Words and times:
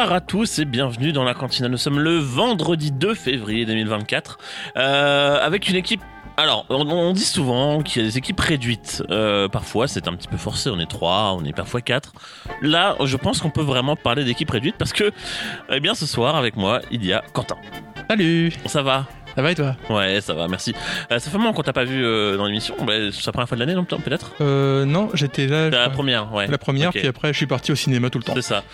Bonsoir 0.00 0.16
à 0.16 0.22
tous 0.22 0.58
et 0.58 0.64
bienvenue 0.64 1.12
dans 1.12 1.24
la 1.24 1.34
cantina. 1.34 1.68
Nous 1.68 1.76
sommes 1.76 2.00
le 2.00 2.16
vendredi 2.16 2.90
2 2.90 3.12
février 3.12 3.66
2024 3.66 4.38
euh, 4.78 5.38
avec 5.42 5.68
une 5.68 5.76
équipe. 5.76 6.00
Alors, 6.38 6.64
on, 6.70 7.12
dit 7.12 7.22
souvent 7.22 7.82
qu'il 7.82 8.00
y 8.00 8.04
a 8.06 8.08
des 8.08 8.16
équipes 8.16 8.40
réduites. 8.40 9.02
Euh, 9.10 9.46
parfois, 9.48 9.88
c'est 9.88 10.08
un 10.08 10.14
petit 10.14 10.26
peu 10.26 10.38
forcé. 10.38 10.70
On 10.70 10.80
est 10.80 10.90
trois, 10.90 11.36
on 11.38 11.44
est 11.44 11.52
parfois 11.52 11.82
quatre. 11.82 12.14
Là, 12.62 12.96
je 13.04 13.16
pense 13.18 13.42
qu'on 13.42 13.50
peut 13.50 13.60
vraiment 13.60 13.94
parler 13.94 14.24
d'équipe 14.24 14.50
réduite 14.50 14.76
parce 14.78 14.94
que, 14.94 15.12
eh 15.68 15.80
bien, 15.80 15.94
ce 15.94 16.06
soir 16.06 16.34
avec 16.34 16.56
moi, 16.56 16.80
il 16.90 17.04
y 17.04 17.12
a 17.12 17.22
Quentin. 17.34 17.58
Salut 18.08 18.54
Ça 18.64 18.82
va? 18.82 19.06
Ça 19.40 19.44
va 19.44 19.52
et 19.52 19.54
toi 19.54 19.74
Ouais, 19.88 20.20
ça 20.20 20.34
va, 20.34 20.48
merci. 20.48 20.74
Euh, 21.10 21.18
ça 21.18 21.30
fait 21.30 21.36
un 21.36 21.38
moment 21.38 21.54
qu'on 21.54 21.62
t'a 21.62 21.72
pas 21.72 21.84
vu 21.84 22.04
euh, 22.04 22.36
dans 22.36 22.44
l'émission. 22.44 22.74
Bah, 22.84 22.92
c'est 23.10 23.24
la 23.24 23.32
première 23.32 23.48
fois 23.48 23.56
de 23.56 23.60
l'année, 23.60 23.72
non 23.72 23.84
peut-être 23.84 24.32
euh, 24.42 24.84
Non, 24.84 25.08
j'étais 25.14 25.46
là. 25.46 25.70
La 25.70 25.88
première, 25.88 26.30
ouais. 26.34 26.46
La 26.46 26.58
première, 26.58 26.90
puis 26.90 27.06
après 27.06 27.32
je 27.32 27.38
suis 27.38 27.46
parti 27.46 27.72
au 27.72 27.74
cinéma 27.74 28.10
tout 28.10 28.18
le 28.18 28.24
temps. 28.24 28.34
C'est 28.34 28.42
ça. 28.42 28.64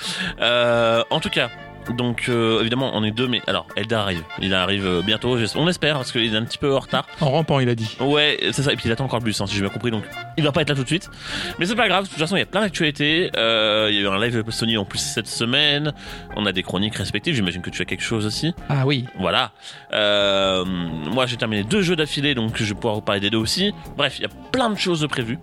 Euh, 0.40 1.04
en 1.10 1.20
tout 1.20 1.30
cas, 1.30 1.50
donc 1.92 2.26
euh, 2.28 2.60
évidemment, 2.60 2.90
on 2.94 3.04
est 3.04 3.10
deux, 3.10 3.28
mais 3.28 3.40
alors 3.46 3.66
Eldar 3.76 4.02
arrive. 4.02 4.22
Il 4.40 4.54
arrive 4.54 4.86
euh, 4.86 5.02
bientôt, 5.02 5.36
on 5.54 5.68
espère, 5.68 5.96
parce 5.96 6.12
qu'il 6.12 6.32
est 6.32 6.36
un 6.36 6.44
petit 6.44 6.58
peu 6.58 6.74
en 6.74 6.80
retard. 6.80 7.06
En 7.20 7.30
rampant, 7.30 7.60
il 7.60 7.68
a 7.68 7.74
dit. 7.74 7.96
Ouais, 8.00 8.38
c'est 8.52 8.62
ça. 8.62 8.72
Et 8.72 8.76
puis 8.76 8.86
il 8.88 8.92
attend 8.92 9.04
encore 9.04 9.20
le 9.20 9.24
bus, 9.24 9.40
hein, 9.40 9.46
si 9.46 9.54
j'ai 9.54 9.60
bien 9.60 9.70
compris. 9.70 9.90
Donc 9.90 10.04
il 10.36 10.44
va 10.44 10.52
pas 10.52 10.62
être 10.62 10.70
là 10.70 10.74
tout 10.74 10.82
de 10.82 10.88
suite. 10.88 11.10
Mais 11.58 11.66
c'est 11.66 11.74
pas 11.74 11.88
grave. 11.88 12.04
De 12.04 12.08
toute 12.08 12.18
façon, 12.18 12.36
il 12.36 12.40
y 12.40 12.42
a 12.42 12.46
plein 12.46 12.60
d'actualités. 12.60 13.30
Euh, 13.36 13.88
il 13.90 13.96
y 13.96 13.98
a 13.98 14.02
eu 14.02 14.08
un 14.08 14.20
live 14.20 14.42
de 14.42 14.50
Sony 14.50 14.76
en 14.76 14.84
plus 14.84 14.98
cette 14.98 15.28
semaine. 15.28 15.92
On 16.36 16.46
a 16.46 16.52
des 16.52 16.62
chroniques 16.62 16.96
respectives. 16.96 17.34
J'imagine 17.34 17.62
que 17.62 17.70
tu 17.70 17.82
as 17.82 17.84
quelque 17.84 18.04
chose 18.04 18.26
aussi. 18.26 18.54
Ah 18.68 18.86
oui. 18.86 19.06
Voilà. 19.18 19.52
Euh, 19.92 20.64
moi, 20.64 21.26
j'ai 21.26 21.36
terminé 21.36 21.64
deux 21.64 21.82
jeux 21.82 21.96
d'affilée, 21.96 22.34
donc 22.34 22.56
je 22.56 22.64
vais 22.64 22.74
pouvoir 22.74 22.94
vous 22.94 23.00
parler 23.00 23.20
des 23.20 23.30
deux 23.30 23.38
aussi. 23.38 23.72
Bref, 23.96 24.18
il 24.18 24.22
y 24.22 24.26
a 24.26 24.30
plein 24.52 24.70
de 24.70 24.78
choses 24.78 25.00
de 25.00 25.06
prévues. 25.06 25.38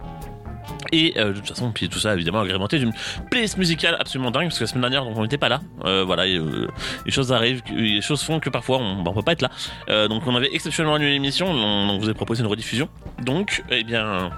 Et 0.94 1.13
euh, 1.17 1.30
de 1.30 1.39
toute 1.39 1.47
façon, 1.47 1.72
puis 1.72 1.89
tout 1.89 1.97
ça 1.97 2.13
évidemment 2.13 2.41
agrémenté 2.41 2.77
d'une 2.77 2.94
playlist 3.31 3.58
musicale 3.58 3.97
absolument 3.99 4.30
dingue 4.30 4.44
parce 4.44 4.59
que 4.59 4.63
la 4.63 4.67
semaine 4.67 4.81
dernière 4.81 5.08
on 5.08 5.23
n'était 5.23 5.39
pas 5.39 5.49
là. 5.49 5.59
Euh, 5.86 6.03
voilà, 6.03 6.25
euh, 6.25 6.67
les 7.03 7.11
choses 7.11 7.33
arrivent, 7.33 7.63
les 7.75 7.99
choses 8.02 8.22
font 8.22 8.39
que 8.39 8.52
parfois 8.52 8.77
on, 8.77 9.02
bah, 9.02 9.09
on 9.09 9.16
peut 9.16 9.23
pas 9.23 9.31
être 9.31 9.41
là. 9.41 10.08
Donc 10.08 10.27
on 10.27 10.36
avait 10.36 10.53
exceptionnellement 10.53 10.95
annulé 10.95 11.14
l'émission, 11.14 11.47
on, 11.47 11.97
vous 11.97 12.09
a 12.09 12.14
proposé 12.14 12.44
une 12.44 12.47
rediffusion. 12.47 12.89
Donc, 13.23 13.64
eh 13.71 13.83
bien, 13.83 14.30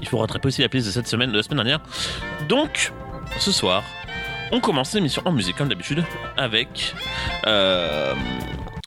il 0.00 0.06
faut 0.06 0.18
rattraper 0.18 0.46
aussi 0.46 0.62
la 0.62 0.68
playlist 0.68 0.88
de 0.88 0.92
cette 0.92 1.08
semaine, 1.08 1.32
de 1.32 1.36
la 1.36 1.42
semaine 1.42 1.58
dernière. 1.64 1.80
Donc, 2.48 2.92
ce 3.38 3.50
soir, 3.50 3.82
on 4.52 4.60
commence 4.60 4.94
l'émission 4.94 5.22
en 5.24 5.32
musique 5.32 5.56
comme 5.56 5.68
d'habitude 5.68 6.04
avec 6.36 6.94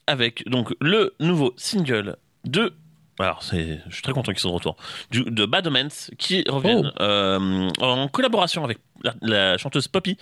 avec 0.08 0.48
donc 0.48 0.73
le 0.80 1.14
nouveau 1.20 1.54
single 1.58 2.16
de 2.45 2.73
alors 3.20 3.44
c'est 3.44 3.81
je 3.88 3.94
suis 3.94 4.04
très 4.04 4.14
content 4.14 4.31
qu'ils 4.31 4.40
soient 4.40 4.52
de 4.52 4.56
retour. 4.56 4.76
Du, 5.09 5.23
de 5.23 5.45
Bad 5.45 5.67
Omens 5.67 6.12
qui 6.17 6.44
reviennent 6.48 6.92
euh, 7.00 7.70
en 7.80 8.08
collaboration 8.08 8.64
avec 8.64 8.80
la, 9.22 9.58
chanteuse 9.58 9.88
Poppy. 9.88 10.18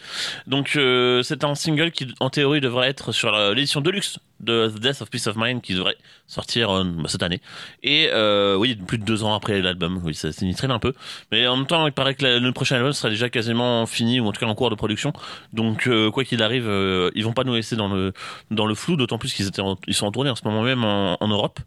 Donc 0.47 0.73
euh, 0.75 1.21
c'est 1.23 1.43
un 1.43 1.55
single 1.55 1.91
qui 1.91 2.07
en 2.19 2.29
théorie 2.29 2.61
devrait 2.61 2.89
être 2.89 3.11
sur 3.11 3.31
l'édition 3.53 3.81
deluxe 3.81 4.19
de 4.39 4.69
The 4.69 4.79
Death 4.79 5.01
of 5.01 5.09
Peace 5.09 5.27
of 5.27 5.35
Mind 5.35 5.61
qui 5.61 5.73
devrait 5.73 5.97
sortir 6.27 6.69
euh, 6.71 6.85
cette 7.07 7.23
année. 7.23 7.41
Et 7.83 8.09
euh, 8.13 8.55
oui 8.55 8.75
plus 8.75 8.97
de 8.97 9.03
deux 9.03 9.23
ans 9.23 9.33
après 9.33 9.61
l'album. 9.61 10.01
Oui 10.03 10.15
ça, 10.15 10.29
traîne 10.31 10.71
un 10.71 10.79
peu. 10.79 10.93
Mais 11.31 11.47
en 11.47 11.57
même 11.57 11.65
temps 11.65 11.85
il 11.87 11.93
paraît 11.93 12.15
que 12.15 12.23
la- 12.23 12.39
le 12.39 12.51
prochain 12.51 12.77
album 12.77 12.93
sera 12.93 13.09
déjà 13.09 13.29
quasiment 13.29 13.85
fini 13.85 14.19
ou 14.19 14.27
en 14.27 14.31
tout 14.31 14.39
cas 14.39 14.47
en 14.47 14.55
cours 14.55 14.69
de 14.69 14.75
production. 14.75 15.13
Donc 15.53 15.89
quoi 16.11 16.23
qu'il 16.23 16.41
arrive 16.43 16.69
ils 17.15 17.23
vont 17.23 17.33
pas 17.33 17.43
nous 17.43 17.55
laisser 17.55 17.75
dans 17.75 17.87
le 17.87 18.13
dans 18.51 18.65
le 18.65 18.75
flou 18.75 18.95
d'autant 18.95 19.17
plus 19.17 19.33
qu'ils 19.33 19.49
ils 19.87 19.93
sont 19.93 20.05
en 20.05 20.11
tournée 20.11 20.29
en 20.29 20.35
ce 20.35 20.45
moment 20.45 20.63
même 20.63 20.83
en, 20.83 21.27
Europe. 21.27 21.59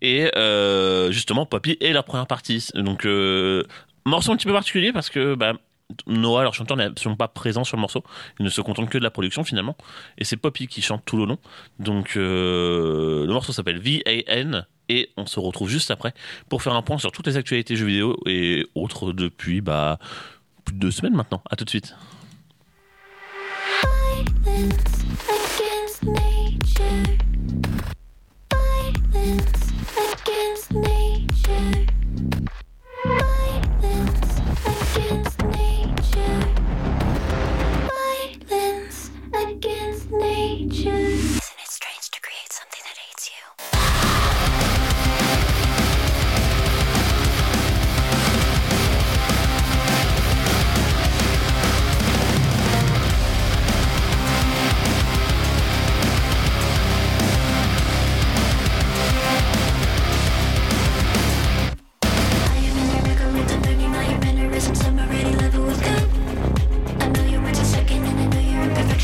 Et 0.00 0.30
justement 1.10 1.46
Poppy 1.46 1.76
est 1.80 1.92
la 1.92 2.02
première 2.02 2.26
partie. 2.26 2.68
Donc 2.74 3.06
morceau 4.04 4.32
un 4.32 4.36
petit 4.36 4.46
peu 4.46 4.52
particulier 4.52 4.92
parce 4.92 5.10
que 5.10 5.34
bah, 5.34 5.54
Noah, 6.06 6.42
leur 6.42 6.54
chanteur, 6.54 6.76
n'est 6.76 6.84
absolument 6.84 7.16
pas 7.16 7.28
présent 7.28 7.64
sur 7.64 7.76
le 7.76 7.80
morceau. 7.80 8.02
Il 8.38 8.44
ne 8.44 8.50
se 8.50 8.60
contente 8.60 8.90
que 8.90 8.98
de 8.98 9.02
la 9.02 9.10
production 9.10 9.44
finalement. 9.44 9.76
Et 10.18 10.24
c'est 10.24 10.36
Poppy 10.36 10.66
qui 10.66 10.82
chante 10.82 11.04
tout 11.04 11.16
le 11.16 11.24
long. 11.24 11.38
Donc 11.78 12.16
euh, 12.16 13.26
le 13.26 13.32
morceau 13.32 13.52
s'appelle 13.52 13.78
V.A.N. 13.78 14.66
Et 14.88 15.10
on 15.16 15.26
se 15.26 15.40
retrouve 15.40 15.70
juste 15.70 15.90
après 15.90 16.12
pour 16.48 16.62
faire 16.62 16.74
un 16.74 16.82
point 16.82 16.98
sur 16.98 17.12
toutes 17.12 17.26
les 17.26 17.36
actualités 17.36 17.76
jeux 17.76 17.86
vidéo 17.86 18.16
et 18.26 18.66
autres 18.74 19.12
depuis 19.12 19.60
bah, 19.60 19.98
plus 20.64 20.74
de 20.74 20.80
deux 20.80 20.90
semaines 20.90 21.14
maintenant. 21.14 21.42
À 21.50 21.56
tout 21.56 21.64
de 21.64 21.70
suite. 21.70 21.94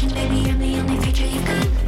Baby. 0.06 0.48
I'm 0.48 0.58
the 0.60 0.78
only 0.78 0.96
feature 1.04 1.26
you've 1.26 1.44
got. 1.44 1.87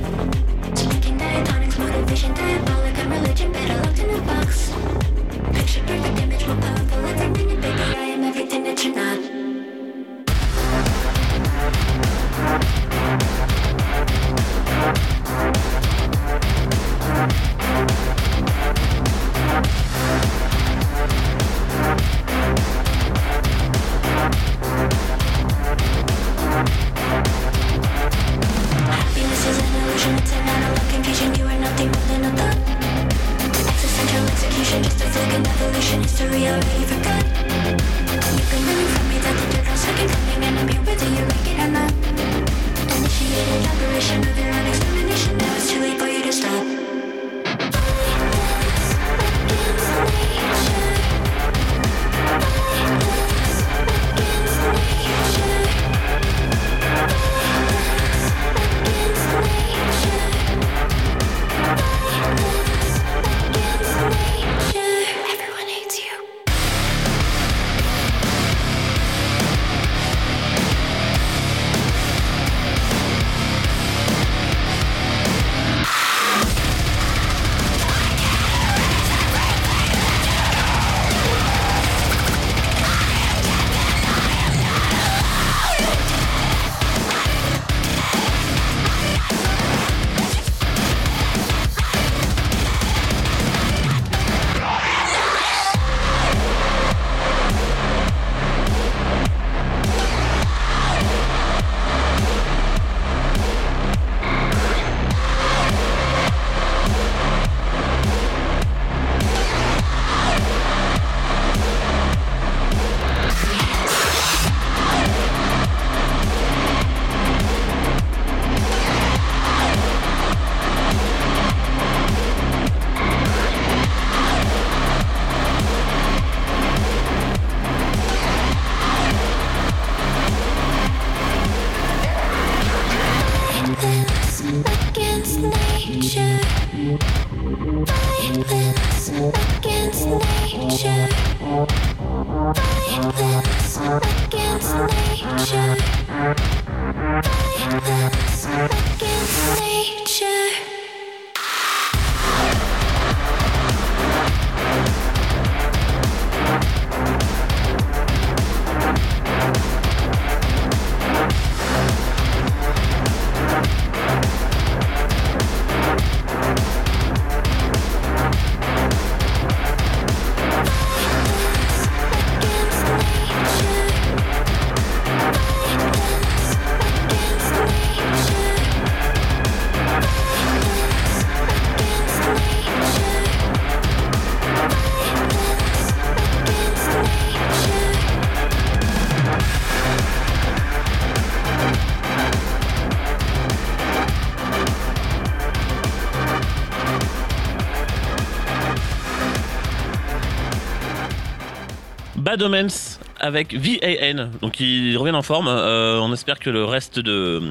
Bad 202.30 202.42
Omens 202.42 203.00
avec 203.18 203.54
VAN, 203.54 204.30
donc 204.40 204.60
ils 204.60 204.96
reviennent 204.96 205.16
en 205.16 205.22
forme. 205.22 205.48
Euh, 205.48 205.98
on 205.98 206.12
espère 206.12 206.38
que 206.38 206.48
le 206.48 206.64
reste 206.64 207.00
de, 207.00 207.42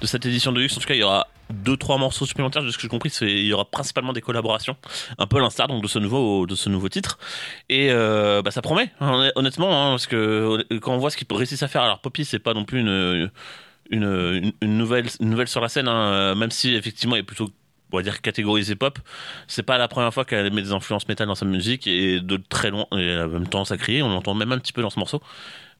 de 0.00 0.06
cette 0.06 0.24
édition 0.24 0.52
de 0.52 0.60
luxe, 0.60 0.76
en 0.76 0.80
tout 0.80 0.86
cas, 0.86 0.94
il 0.94 1.00
y 1.00 1.02
aura 1.02 1.26
deux 1.50 1.76
trois 1.76 1.98
morceaux 1.98 2.24
supplémentaires. 2.24 2.62
De 2.62 2.70
ce 2.70 2.76
que 2.76 2.82
j'ai 2.82 2.88
compris, 2.88 3.10
il 3.22 3.46
y 3.46 3.52
aura 3.52 3.64
principalement 3.64 4.12
des 4.12 4.20
collaborations, 4.20 4.76
un 5.18 5.26
peu 5.26 5.40
l'instar 5.40 5.66
de 5.66 5.88
ce 5.88 5.98
nouveau 5.98 6.46
de 6.46 6.54
ce 6.54 6.68
nouveau 6.68 6.88
titre. 6.88 7.18
Et 7.68 7.88
euh, 7.90 8.42
bah, 8.42 8.52
ça 8.52 8.62
promet, 8.62 8.92
hein, 9.00 9.32
honnêtement, 9.34 9.70
hein, 9.72 9.90
parce 9.94 10.06
que 10.06 10.64
quand 10.80 10.94
on 10.94 10.98
voit 10.98 11.10
ce 11.10 11.16
qu'ils 11.16 11.26
réussissent 11.28 11.64
à 11.64 11.68
faire, 11.68 11.82
alors 11.82 11.98
Poppy, 11.98 12.24
c'est 12.24 12.38
pas 12.38 12.54
non 12.54 12.64
plus 12.64 12.78
une 12.78 13.28
une, 13.90 14.52
nouvelle 14.62 15.06
nouvelle 15.18 15.48
sur 15.48 15.60
la 15.60 15.68
scène, 15.68 15.88
hein, 15.88 16.36
même 16.36 16.52
si 16.52 16.76
effectivement, 16.76 17.16
elle 17.16 17.22
est 17.22 17.24
plutôt 17.24 17.50
on 17.96 17.98
va 17.98 18.02
dire 18.02 18.20
catégorisée 18.20 18.76
pop, 18.76 18.98
c'est 19.48 19.62
pas 19.62 19.78
la 19.78 19.88
première 19.88 20.12
fois 20.12 20.24
qu'elle 20.24 20.52
met 20.52 20.62
des 20.62 20.72
influences 20.72 21.08
métal 21.08 21.26
dans 21.26 21.34
sa 21.34 21.46
musique 21.46 21.86
et 21.86 22.20
de 22.20 22.36
très 22.36 22.70
loin 22.70 22.86
et 22.92 23.16
en 23.18 23.28
même 23.28 23.48
temps 23.48 23.64
ça 23.64 23.76
crie, 23.76 24.02
on 24.02 24.08
l'entend 24.10 24.34
même 24.34 24.52
un 24.52 24.58
petit 24.58 24.72
peu 24.72 24.82
dans 24.82 24.90
ce 24.90 24.98
morceau. 24.98 25.22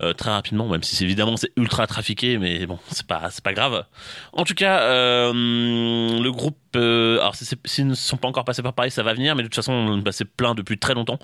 euh, 0.03 0.13
très 0.13 0.31
rapidement, 0.31 0.69
même 0.69 0.83
si 0.83 1.03
évidemment 1.05 1.37
c'est 1.37 1.53
ultra 1.57 1.87
trafiqué, 1.87 2.39
mais 2.39 2.67
bon, 2.67 2.79
c'est 2.89 3.07
pas 3.07 3.29
c'est 3.31 3.43
pas 3.43 3.55
grave. 3.55 3.85
En 4.33 4.45
tout 4.45 4.55
cas, 4.55 4.81
euh, 4.83 5.33
le 5.33 6.31
groupe, 6.31 6.59
euh, 6.77 7.19
alors 7.21 7.35
s'ils 7.65 7.87
ne 7.87 7.95
sont 7.95 8.17
pas 8.17 8.29
encore 8.29 8.45
passés 8.45 8.63
par 8.63 8.75
Paris, 8.75 8.91
ça 8.91 9.03
va 9.03 9.15
venir, 9.15 9.35
mais 9.35 9.43
de 9.43 9.49
toute 9.49 9.57
façon, 9.57 9.99
bah, 9.99 10.13
c'est 10.13 10.27
plein 10.27 10.55
depuis 10.55 10.79
très 10.79 10.95
longtemps. 10.95 11.19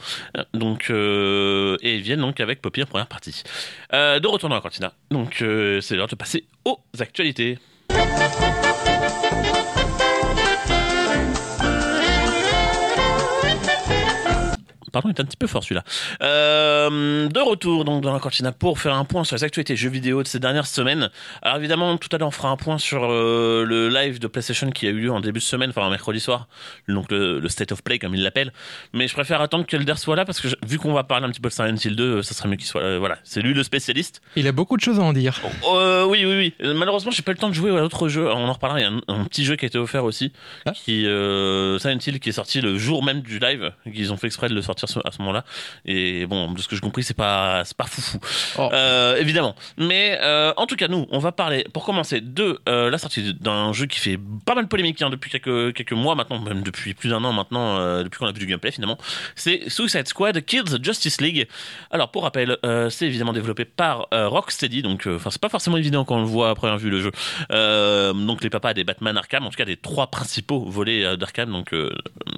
Donc, 0.54 0.86
euh, 0.90 1.76
et 1.82 1.98
viennent 1.98 2.20
donc 2.20 2.40
avec 2.40 2.62
Poppy 2.62 2.82
en 2.82 2.86
première 2.86 3.08
partie. 3.08 3.42
De 3.92 4.26
retour 4.26 4.48
dans 4.48 4.54
la 4.54 4.60
cantina. 4.60 4.92
Donc, 5.10 5.36
c'est 5.80 5.96
l'heure 5.96 6.08
de 6.08 6.16
passer 6.16 6.46
aux 6.64 6.78
actualités. 6.98 7.58
Pardon, 14.92 15.08
il 15.08 15.12
est 15.16 15.20
un 15.20 15.24
petit 15.24 15.36
peu 15.36 15.46
fort 15.46 15.62
celui-là. 15.64 15.82
Euh, 16.22 17.28
de 17.28 17.40
retour 17.40 17.84
donc 17.84 18.02
dans 18.02 18.12
la 18.12 18.18
cantina 18.20 18.52
pour 18.52 18.78
faire 18.78 18.94
un 18.94 19.04
point 19.04 19.24
sur 19.24 19.36
les 19.36 19.44
actualités 19.44 19.76
jeux 19.76 19.88
vidéo 19.90 20.22
de 20.22 20.28
ces 20.28 20.38
dernières 20.38 20.66
semaines. 20.66 21.10
Alors 21.42 21.56
évidemment, 21.58 21.96
tout 21.96 22.08
à 22.12 22.18
l'heure 22.18 22.28
on 22.28 22.32
fera 22.32 22.48
un 22.48 22.56
point 22.56 22.78
sur 22.78 23.04
euh, 23.04 23.64
le 23.64 23.88
live 23.88 24.18
de 24.18 24.26
PlayStation 24.26 24.70
qui 24.70 24.86
a 24.86 24.90
eu 24.90 25.00
lieu 25.00 25.10
en 25.12 25.20
début 25.20 25.40
de 25.40 25.44
semaine, 25.44 25.70
enfin 25.70 25.88
mercredi 25.90 26.20
soir, 26.20 26.48
donc 26.88 27.10
le, 27.10 27.40
le 27.40 27.48
State 27.48 27.72
of 27.72 27.82
Play 27.82 27.98
comme 27.98 28.14
il 28.14 28.22
l'appelle. 28.22 28.52
Mais 28.92 29.08
je 29.08 29.14
préfère 29.14 29.40
attendre 29.40 29.66
que 29.66 29.76
Elder 29.76 29.94
soit 29.96 30.16
là 30.16 30.24
parce 30.24 30.40
que 30.40 30.48
je- 30.48 30.56
vu 30.66 30.78
qu'on 30.78 30.92
va 30.92 31.04
parler 31.04 31.26
un 31.26 31.30
petit 31.30 31.40
peu 31.40 31.48
de 31.48 31.54
Silent 31.54 31.76
Hill 31.82 31.96
2, 31.96 32.04
euh, 32.18 32.22
ça 32.22 32.34
serait 32.34 32.48
mieux 32.48 32.56
qu'il 32.56 32.66
soit 32.66 32.82
là. 32.82 32.98
Voilà, 32.98 33.18
c'est 33.24 33.40
lui 33.42 33.54
le 33.54 33.62
spécialiste. 33.62 34.20
Il 34.36 34.46
a 34.46 34.52
beaucoup 34.52 34.76
de 34.76 34.82
choses 34.82 34.98
à 34.98 35.02
en 35.02 35.12
dire. 35.12 35.40
Euh, 35.74 36.04
oui, 36.04 36.24
oui, 36.24 36.52
oui. 36.60 36.74
Malheureusement, 36.74 37.10
j'ai 37.10 37.22
pas 37.22 37.32
eu 37.32 37.34
le 37.34 37.40
temps 37.40 37.48
de 37.48 37.54
jouer 37.54 37.70
à 37.76 37.80
d'autres 37.80 38.08
jeux. 38.08 38.28
On 38.30 38.48
en 38.48 38.52
reparlera. 38.52 38.80
Il 38.80 38.82
y 38.82 38.86
a 38.86 38.90
un, 38.90 39.00
un 39.20 39.24
petit 39.24 39.44
jeu 39.44 39.56
qui 39.56 39.64
a 39.64 39.68
été 39.68 39.78
offert 39.78 40.04
aussi, 40.04 40.32
Ah. 40.66 40.72
qui 40.72 41.02
Silent 41.02 41.98
Hill, 42.06 42.20
qui 42.20 42.28
est 42.28 42.32
sorti 42.32 42.60
le 42.60 42.76
jour 42.78 43.02
même 43.04 43.20
du 43.22 43.38
live. 43.38 43.72
Qu'ils 43.92 44.12
ont 44.12 44.16
fait 44.16 44.26
exprès 44.26 44.48
de 44.48 44.54
le 44.54 44.62
sortir 44.62 44.81
ce- 44.87 45.00
à 45.05 45.11
ce 45.11 45.19
moment-là. 45.20 45.44
Et 45.84 46.26
bon, 46.26 46.52
de 46.52 46.61
ce 46.61 46.69
que 46.69 46.75
j'ai 46.75 46.81
compris, 46.81 47.02
c'est 47.02 47.14
pas, 47.17 47.64
c'est 47.64 47.76
pas 47.76 47.87
foufou. 47.87 48.19
Oh. 48.58 48.70
Euh, 48.73 49.17
évidemment. 49.17 49.55
Mais 49.76 50.19
euh, 50.23 50.52
en 50.56 50.67
tout 50.67 50.76
cas, 50.76 50.88
nous, 50.88 51.06
on 51.11 51.19
va 51.19 51.32
parler, 51.32 51.64
pour 51.73 51.84
commencer, 51.84 52.20
de 52.20 52.61
euh, 52.69 52.90
la 52.90 52.99
sortie 52.99 53.34
d'un 53.34 53.73
jeu 53.73 53.87
qui 53.87 53.99
fait 53.99 54.18
pas 54.45 54.54
mal 54.54 54.64
de 54.64 54.68
polémique 54.68 55.00
hein, 55.02 55.11
depuis 55.11 55.30
quelques, 55.30 55.75
quelques 55.75 55.92
mois 55.92 56.14
maintenant, 56.14 56.40
même 56.40 56.62
depuis 56.62 56.95
plus 56.95 57.11
d'un 57.11 57.23
an 57.25 57.33
maintenant, 57.33 58.02
depuis 58.02 58.18
qu'on 58.18 58.26
a 58.26 58.33
vu 58.33 58.40
du 58.40 58.47
gameplay 58.47 58.71
finalement. 58.71 58.99
C'est 59.37 59.68
Suicide 59.68 60.06
Squad 60.09 60.40
Kills 60.45 60.64
the 60.64 60.85
Justice 60.85 61.21
League. 61.21 61.49
Alors, 61.90 62.11
pour 62.11 62.23
rappel, 62.23 62.56
c'est 62.90 63.06
évidemment 63.06 63.33
développé 63.33 63.64
par 63.64 64.09
Rocksteady, 64.12 64.83
donc 64.83 65.06
enfin 65.06 65.30
c'est 65.30 65.40
pas 65.40 65.49
forcément 65.49 65.76
évident 65.76 66.04
quand 66.04 66.16
on 66.16 66.21
le 66.21 66.26
voit 66.26 66.50
à 66.50 66.54
première 66.54 66.78
vue 66.78 66.90
le 66.90 67.00
jeu. 67.00 67.12
Donc 68.26 68.42
les 68.42 68.50
papas 68.50 68.75
des 68.75 68.85
Batman 68.85 69.16
Arkham, 69.16 69.47
en 69.47 69.50
tout 69.50 69.56
cas 69.56 69.64
des 69.64 69.76
trois 69.76 70.09
principaux 70.09 70.64
volets 70.64 71.16
d'Arkham, 71.16 71.50
donc 71.50 71.75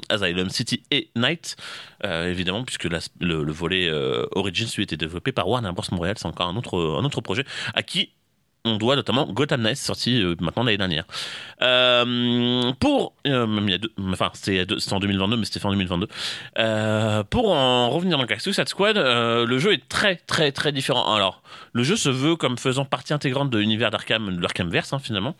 Asylum 0.09 0.51
City 0.51 0.83
et 0.91 1.09
Night, 1.17 1.57
euh, 2.05 2.34
évidemment, 2.35 2.65
puisque 2.65 2.85
le, 2.85 2.99
le 3.21 3.53
volet 3.53 3.89
euh, 3.89 4.27
Origins 4.33 4.69
lui 4.77 4.83
était 4.83 4.97
développé 4.97 5.33
par 5.33 5.49
Warner 5.49 5.73
Bros 5.73 5.85
Montréal, 5.93 6.17
c'est 6.19 6.27
encore 6.27 6.49
un 6.49 6.57
autre 6.57 6.79
un 7.01 7.05
autre 7.05 7.21
projet 7.21 7.45
à 7.75 7.83
qui 7.83 8.11
on 8.65 8.77
doit 8.77 8.97
notamment 8.97 9.31
Gotham 9.31 9.63
Knights 9.63 9.77
sorti 9.77 10.23
euh, 10.23 10.35
maintenant 10.41 10.63
l'année 10.63 10.79
dernière. 10.79 11.05
Euh, 11.63 12.73
pour 12.81 13.15
euh, 13.27 13.79
enfin 14.11 14.31
c'était 14.33 14.67
en 14.93 15.01
2022 15.01 15.37
mais 15.37 15.45
c'était 15.45 15.65
en 15.67 15.71
2022. 15.71 16.09
Euh, 16.59 17.23
pour 17.25 17.53
en 17.53 17.91
revenir 17.91 18.19
dans 18.19 18.27
Suicide 18.39 18.69
Squad, 18.69 18.97
euh, 18.97 19.45
le 19.47 19.59
jeu 19.59 19.73
est 19.73 19.87
très 19.89 20.17
très 20.17 20.51
très 20.51 20.73
différent. 20.73 21.15
Alors 21.15 21.43
le 21.75 21.83
jeu 21.83 21.97
se 21.97 22.09
veut 22.09 22.37
comme 22.37 22.57
faisant 22.57 22.85
partie 22.87 23.13
intégrante 23.13 23.51
de 23.51 23.59
l'univers 23.59 23.91
d'Arkham, 23.91 24.35
de 24.37 24.41
l'Arkhamverse 24.41 24.93
hein, 24.93 24.99
finalement. 24.99 25.35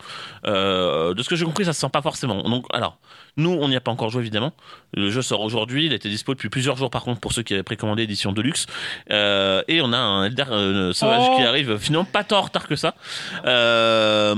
Euh, 0.47 1.15
de 1.15 1.23
ce 1.23 1.29
que 1.29 1.37
j'ai 1.37 1.45
compris, 1.47 1.65
ça 1.65 1.73
se 1.73 1.81
sent 1.81 1.89
pas 1.91 2.03
forcément. 2.03 2.43
Donc 2.43 2.67
alors 2.73 2.99
nous 3.37 3.51
on 3.51 3.69
n'y 3.69 3.77
a 3.77 3.81
pas 3.81 3.91
encore 3.91 4.11
joué 4.11 4.21
évidemment. 4.21 4.53
Le 4.93 5.11
jeu 5.11 5.23
sort 5.23 5.41
aujourd'hui, 5.41 5.87
il 5.87 5.93
a 5.93 5.97
été 5.97 6.09
dispo 6.09 6.35
depuis 6.35 6.49
plusieurs 6.51 6.77
jours 6.77 6.91
par 6.91 7.03
contre 7.03 7.21
pour 7.21 7.33
ceux 7.33 7.43
qui 7.43 7.55
avaient 7.55 7.63
précommandé 7.63 8.03
l'édition 8.03 8.33
Deluxe. 8.33 8.67
Euh, 9.11 9.63
et 9.69 9.81
on 9.81 9.93
a 9.93 9.97
un 9.99 10.25
Elder 10.27 10.45
euh, 10.51 10.93
Sauvage 10.93 11.23
Oh. 11.31 11.37
qui 11.37 11.43
arrive 11.45 11.79
finalement 11.79 12.05
pas 12.05 12.25
tant 12.25 12.39
en 12.39 12.43
retard 12.43 12.67
que 12.69 12.77
ça. 12.77 12.95
Euh, 13.47 14.35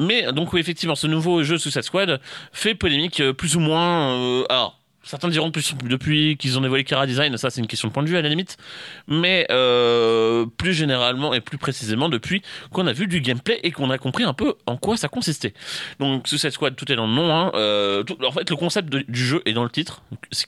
mais 0.00 0.32
donc 0.32 0.52
oui, 0.52 0.60
effectivement, 0.60 0.94
ce 0.94 1.06
nouveau 1.06 1.42
jeu 1.42 1.58
Suicide 1.58 1.82
Squad 1.82 2.20
fait 2.52 2.74
polémique 2.74 3.20
euh, 3.20 3.32
plus 3.32 3.56
ou 3.56 3.60
moins. 3.60 4.12
euh, 4.14 4.44
alors. 4.50 4.77
Certains 5.08 5.28
diront 5.28 5.50
plus 5.50 5.74
depuis 5.84 6.36
qu'ils 6.36 6.58
ont 6.58 6.60
dévoilé 6.60 6.84
Kara 6.84 7.06
Design, 7.06 7.34
ça 7.38 7.48
c'est 7.48 7.62
une 7.62 7.66
question 7.66 7.88
de 7.88 7.94
point 7.94 8.02
de 8.02 8.08
vue 8.10 8.18
à 8.18 8.20
la 8.20 8.28
limite, 8.28 8.58
mais 9.06 9.46
euh, 9.50 10.44
plus 10.58 10.74
généralement 10.74 11.32
et 11.32 11.40
plus 11.40 11.56
précisément 11.56 12.10
depuis 12.10 12.42
qu'on 12.74 12.86
a 12.86 12.92
vu 12.92 13.06
du 13.06 13.22
gameplay 13.22 13.58
et 13.62 13.70
qu'on 13.70 13.88
a 13.88 13.96
compris 13.96 14.24
un 14.24 14.34
peu 14.34 14.52
en 14.66 14.76
quoi 14.76 14.98
ça 14.98 15.08
consistait. 15.08 15.54
Donc 15.98 16.28
Suicide 16.28 16.50
Squad, 16.50 16.76
tout 16.76 16.92
est 16.92 16.96
dans 16.96 17.06
le 17.06 17.14
nom. 17.14 17.34
Hein, 17.34 17.50
euh, 17.54 18.04
en 18.22 18.32
fait, 18.32 18.50
le 18.50 18.56
concept 18.56 18.90
du 18.94 19.24
jeu 19.24 19.40
est 19.46 19.54
dans 19.54 19.64
le 19.64 19.70
titre, 19.70 20.02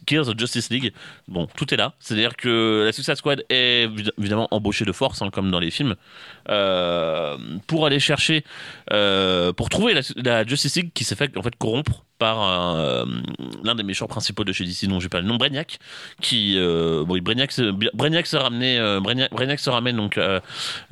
Kills 0.04 0.24
the 0.26 0.38
Justice 0.38 0.68
League. 0.68 0.92
Bon, 1.26 1.46
tout 1.56 1.72
est 1.72 1.78
là. 1.78 1.94
C'est-à-dire 1.98 2.36
que 2.36 2.82
la 2.84 2.92
Suicide 2.92 3.14
Squad 3.16 3.42
est 3.48 3.86
évid- 3.86 4.12
évidemment 4.18 4.48
embauchée 4.50 4.84
de 4.84 4.92
force, 4.92 5.22
hein, 5.22 5.30
comme 5.30 5.50
dans 5.50 5.60
les 5.60 5.70
films, 5.70 5.96
euh, 6.50 7.38
pour 7.66 7.86
aller 7.86 7.98
chercher, 7.98 8.44
pour 9.56 9.70
trouver 9.70 9.94
la, 9.94 10.02
la 10.16 10.46
Justice 10.46 10.76
League 10.76 10.90
qui 10.92 11.04
s'est 11.04 11.16
fait 11.16 11.34
en 11.38 11.42
fait 11.42 11.56
corrompre 11.56 12.04
par 12.20 12.76
euh, 12.76 13.04
l'un 13.64 13.74
des 13.74 13.82
méchants 13.82 14.06
principaux 14.06 14.44
de 14.44 14.52
chez 14.52 14.64
DC, 14.64 14.86
dont 14.86 15.00
j'ai 15.00 15.08
pas 15.08 15.20
le 15.20 15.26
nom, 15.26 15.36
Brainiac, 15.36 15.78
qui, 16.20 16.56
bon, 17.04 17.14
se- 17.50 17.72
se 19.64 19.70
ramène 19.70 19.96
donc 19.96 20.18
euh, 20.18 20.38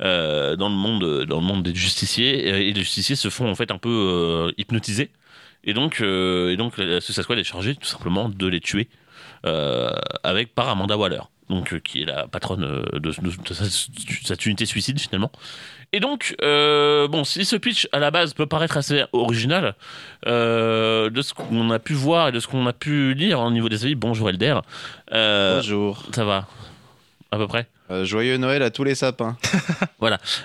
euh, 0.01 0.55
dans 0.57 0.67
le 0.69 0.75
monde, 0.75 1.25
dans 1.25 1.39
le 1.39 1.45
monde 1.45 1.63
des 1.63 1.73
justiciers, 1.73 2.49
et, 2.49 2.73
les 2.73 2.81
justiciers 2.81 3.15
se 3.15 3.29
font 3.29 3.49
en 3.49 3.55
fait 3.55 3.71
un 3.71 3.77
peu 3.77 4.51
hypnotiser. 4.57 5.11
Et 5.63 5.73
donc, 5.73 6.01
euh, 6.01 6.51
et 6.51 6.57
donc 6.57 6.73
Suicide 6.99 7.23
Squad 7.23 7.37
est 7.39 7.43
chargée 7.43 7.75
tout 7.75 7.87
simplement 7.87 8.27
de 8.27 8.47
les 8.47 8.59
tuer 8.59 8.89
avec 10.23 10.53
par 10.55 10.67
Amanda 10.69 10.97
Waller, 10.97 11.21
donc 11.49 11.79
qui 11.81 12.01
est 12.01 12.05
la 12.05 12.27
patronne 12.27 12.61
de, 12.93 12.99
de- 12.99 13.13
cette 14.25 14.45
unité 14.45 14.65
suicide 14.65 14.99
finalement. 14.99 15.31
Et 15.91 15.99
donc, 15.99 16.35
euh, 16.43 17.07
bon, 17.07 17.23
si 17.23 17.45
ce 17.45 17.55
pitch 17.55 17.87
à 17.91 17.99
la 17.99 18.11
base 18.11 18.33
peut 18.33 18.45
paraître 18.45 18.77
assez 18.77 19.03
original, 19.11 19.73
euh, 20.27 21.09
de 21.09 21.21
ce 21.23 21.33
qu'on 21.33 21.71
a 21.71 21.79
pu 21.79 21.93
voir 21.93 22.27
et 22.27 22.31
de 22.31 22.39
ce 22.39 22.47
qu'on 22.47 22.67
a 22.67 22.73
pu 22.73 23.15
lire 23.15 23.39
au 23.39 23.49
niveau 23.49 23.69
des 23.69 23.85
avis, 23.85 23.95
bonjour 23.95 24.29
Elder, 24.29 24.59
euh, 25.13 25.55
Bonjour. 25.57 26.03
ça 26.13 26.25
va 26.25 26.47
à 27.31 27.37
peu 27.37 27.47
près? 27.47 27.67
Joyeux 28.03 28.37
Noël 28.37 28.61
à 28.61 28.69
tous 28.69 28.83
les 28.83 28.95
sapins. 28.95 29.35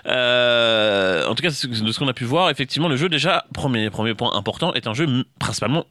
Euh, 0.07 1.27
en 1.27 1.35
tout 1.35 1.43
cas, 1.43 1.49
de 1.49 1.55
ce 1.93 1.99
qu'on 1.99 2.09
a 2.09 2.13
pu 2.13 2.25
voir, 2.25 2.51
effectivement, 2.51 2.89
le 2.89 2.97
jeu 2.97 3.09
déjà, 3.09 3.47
premier, 3.55 3.89
premier 3.89 4.15
point 4.15 4.35
important, 4.35 4.75
est 4.75 4.87
un 4.87 4.95
jeu 4.95 5.07
principalement 5.39 5.87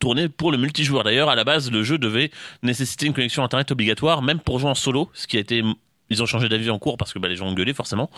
tourné 0.00 0.28
pour 0.28 0.50
le 0.50 0.58
multijoueur. 0.58 1.04
D'ailleurs, 1.04 1.28
à 1.28 1.34
la 1.34 1.44
base, 1.44 1.70
le 1.70 1.82
jeu 1.82 1.98
devait 1.98 2.30
nécessiter 2.62 3.06
une 3.06 3.12
connexion 3.12 3.44
internet 3.44 3.70
obligatoire, 3.70 4.22
même 4.22 4.40
pour 4.40 4.58
jouer 4.58 4.70
en 4.70 4.74
solo, 4.74 5.10
ce 5.12 5.26
qui 5.26 5.36
a 5.36 5.40
été 5.40 5.62
ils 6.10 6.22
ont 6.22 6.26
changé 6.26 6.48
d'avis 6.48 6.70
en 6.70 6.78
cours 6.78 6.96
parce 6.96 7.12
que 7.12 7.18
bah, 7.18 7.28
les 7.28 7.36
gens 7.36 7.46
ont 7.46 7.54
gueulé 7.54 7.74
forcément. 7.74 8.10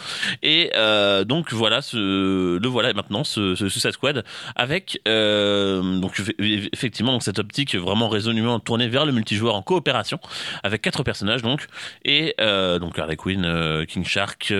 Et 0.42 0.70
euh, 0.76 1.24
donc 1.24 1.52
voilà, 1.52 1.80
le 1.92 2.66
voilà 2.66 2.92
maintenant, 2.92 3.24
ce, 3.24 3.54
ce 3.54 3.68
Suicide 3.68 3.92
Squad, 3.92 4.24
avec 4.56 5.00
euh, 5.08 5.98
donc 5.98 6.18
eff- 6.18 6.68
effectivement 6.72 7.12
donc, 7.12 7.22
cette 7.22 7.38
optique 7.38 7.74
vraiment 7.74 8.08
résolument 8.08 8.60
tournée 8.60 8.88
vers 8.88 9.06
le 9.06 9.12
multijoueur 9.12 9.54
en 9.54 9.62
coopération, 9.62 10.18
avec 10.62 10.82
quatre 10.82 11.02
personnages 11.02 11.42
donc, 11.42 11.66
et 12.04 12.34
euh, 12.40 12.78
donc 12.78 12.98
Harley 12.98 13.16
Quinn, 13.16 13.84
King 13.86 14.04
Shark, 14.04 14.52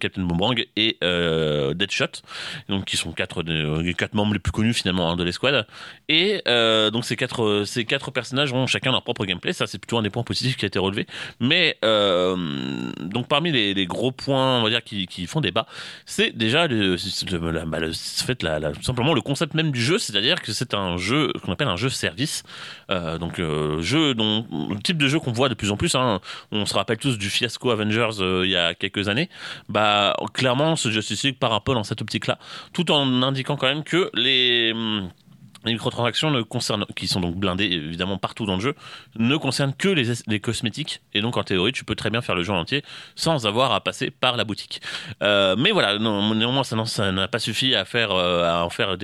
Captain 0.00 0.22
Boomerang 0.22 0.64
et 0.76 0.98
Deadshot, 1.00 2.22
donc 2.68 2.84
qui 2.84 2.96
sont 2.96 3.12
quatre 3.12 3.42
des 3.42 3.94
quatre 3.94 4.14
membres 4.14 4.32
les 4.32 4.38
plus 4.38 4.52
connus 4.52 4.74
finalement 4.74 5.10
hein, 5.10 5.16
de 5.16 5.24
l'escouade. 5.24 5.66
Et 6.08 6.42
donc 6.46 7.04
ces 7.04 7.16
quatre 7.16 7.64
ces 7.66 7.84
quatre 7.84 8.10
personnages 8.10 8.52
ont 8.52 8.66
chacun 8.66 8.92
leur 8.92 9.02
propre 9.02 9.24
gameplay, 9.24 9.52
ça 9.52 9.66
c'est 9.66 9.78
plutôt 9.78 9.98
un 9.98 10.02
des 10.02 10.10
points 10.10 10.22
positifs 10.22 10.56
qui 10.56 10.64
a 10.64 10.68
été 10.68 10.78
relevé. 10.78 11.06
Mais 11.40 11.78
donc 13.00 13.28
parmi 13.28 13.52
les, 13.52 13.86
gros 13.86 14.12
points, 14.12 14.60
on 14.60 14.62
va 14.62 14.70
dire 14.70 14.82
qui, 14.82 15.26
font 15.26 15.40
débat, 15.40 15.66
c'est 16.06 16.36
déjà 16.36 16.66
le, 16.66 16.96
bah, 17.66 17.78
fait, 17.92 18.44
simplement 18.82 19.14
le 19.14 19.20
concept 19.20 19.54
même 19.54 19.70
du 19.70 19.82
jeu, 19.82 19.98
c'est-à-dire 19.98 20.40
que 20.40 20.52
c'est 20.52 20.74
un 20.74 20.96
jeu 20.96 21.32
qu'on 21.42 21.52
appelle 21.52 21.68
un 21.68 21.76
jeu 21.76 21.88
service, 21.88 22.42
euh, 22.90 23.18
donc 23.18 23.38
euh, 23.38 23.80
jeu 23.82 24.14
dont 24.14 24.46
le 24.70 24.80
type 24.80 24.98
de 24.98 25.08
jeu 25.08 25.18
qu'on 25.18 25.32
voit 25.32 25.48
de 25.48 25.54
plus 25.54 25.70
en 25.70 25.76
plus. 25.76 25.94
hein, 25.94 26.20
on 26.50 26.66
se 26.66 26.74
rappelle 26.74 26.98
tous 26.98 27.18
du 27.18 27.30
fiasco 27.30 27.70
Avengers 27.70 28.20
euh, 28.20 28.42
il 28.44 28.50
y 28.50 28.56
a 28.56 28.74
quelques 28.74 29.08
années. 29.08 29.28
Bah 29.68 30.14
clairement, 30.34 30.76
ce 30.76 30.90
Justice 30.90 31.22
League 31.24 31.38
part 31.38 31.52
un 31.52 31.60
peu 31.60 31.74
dans 31.74 31.84
cette 31.84 32.02
optique-là, 32.02 32.38
tout 32.72 32.90
en 32.90 33.22
indiquant 33.22 33.56
quand 33.56 33.68
même 33.68 33.84
que 33.84 34.10
les 34.14 34.72
hum, 34.72 35.08
les 35.64 35.72
microtransactions 35.72 36.30
ne 36.30 36.42
concernent, 36.42 36.86
qui 36.96 37.08
sont 37.08 37.20
donc 37.20 37.36
blindées 37.36 37.64
évidemment 37.64 38.18
partout 38.18 38.46
dans 38.46 38.56
le 38.56 38.60
jeu, 38.60 38.74
ne 39.16 39.36
concernent 39.36 39.74
que 39.74 39.88
les, 39.88 40.40
cosmétiques. 40.40 41.02
Et 41.14 41.20
donc 41.20 41.36
en 41.36 41.44
théorie, 41.44 41.72
tu 41.72 41.84
peux 41.84 41.94
très 41.94 42.10
bien 42.10 42.20
faire 42.20 42.34
le 42.34 42.42
jeu 42.42 42.52
entier 42.52 42.82
sans 43.14 43.46
avoir 43.46 43.72
à 43.72 43.80
passer 43.80 44.10
par 44.10 44.36
la 44.36 44.44
boutique. 44.44 44.80
Euh, 45.22 45.56
mais 45.56 45.70
voilà, 45.70 45.98
non, 45.98 46.34
néanmoins, 46.34 46.64
ça 46.64 47.12
n'a 47.12 47.28
pas 47.28 47.38
suffi 47.38 47.74
à 47.74 47.84
faire, 47.84 48.12
euh, 48.12 48.44
à 48.44 48.64
en 48.64 48.70
faire 48.70 48.96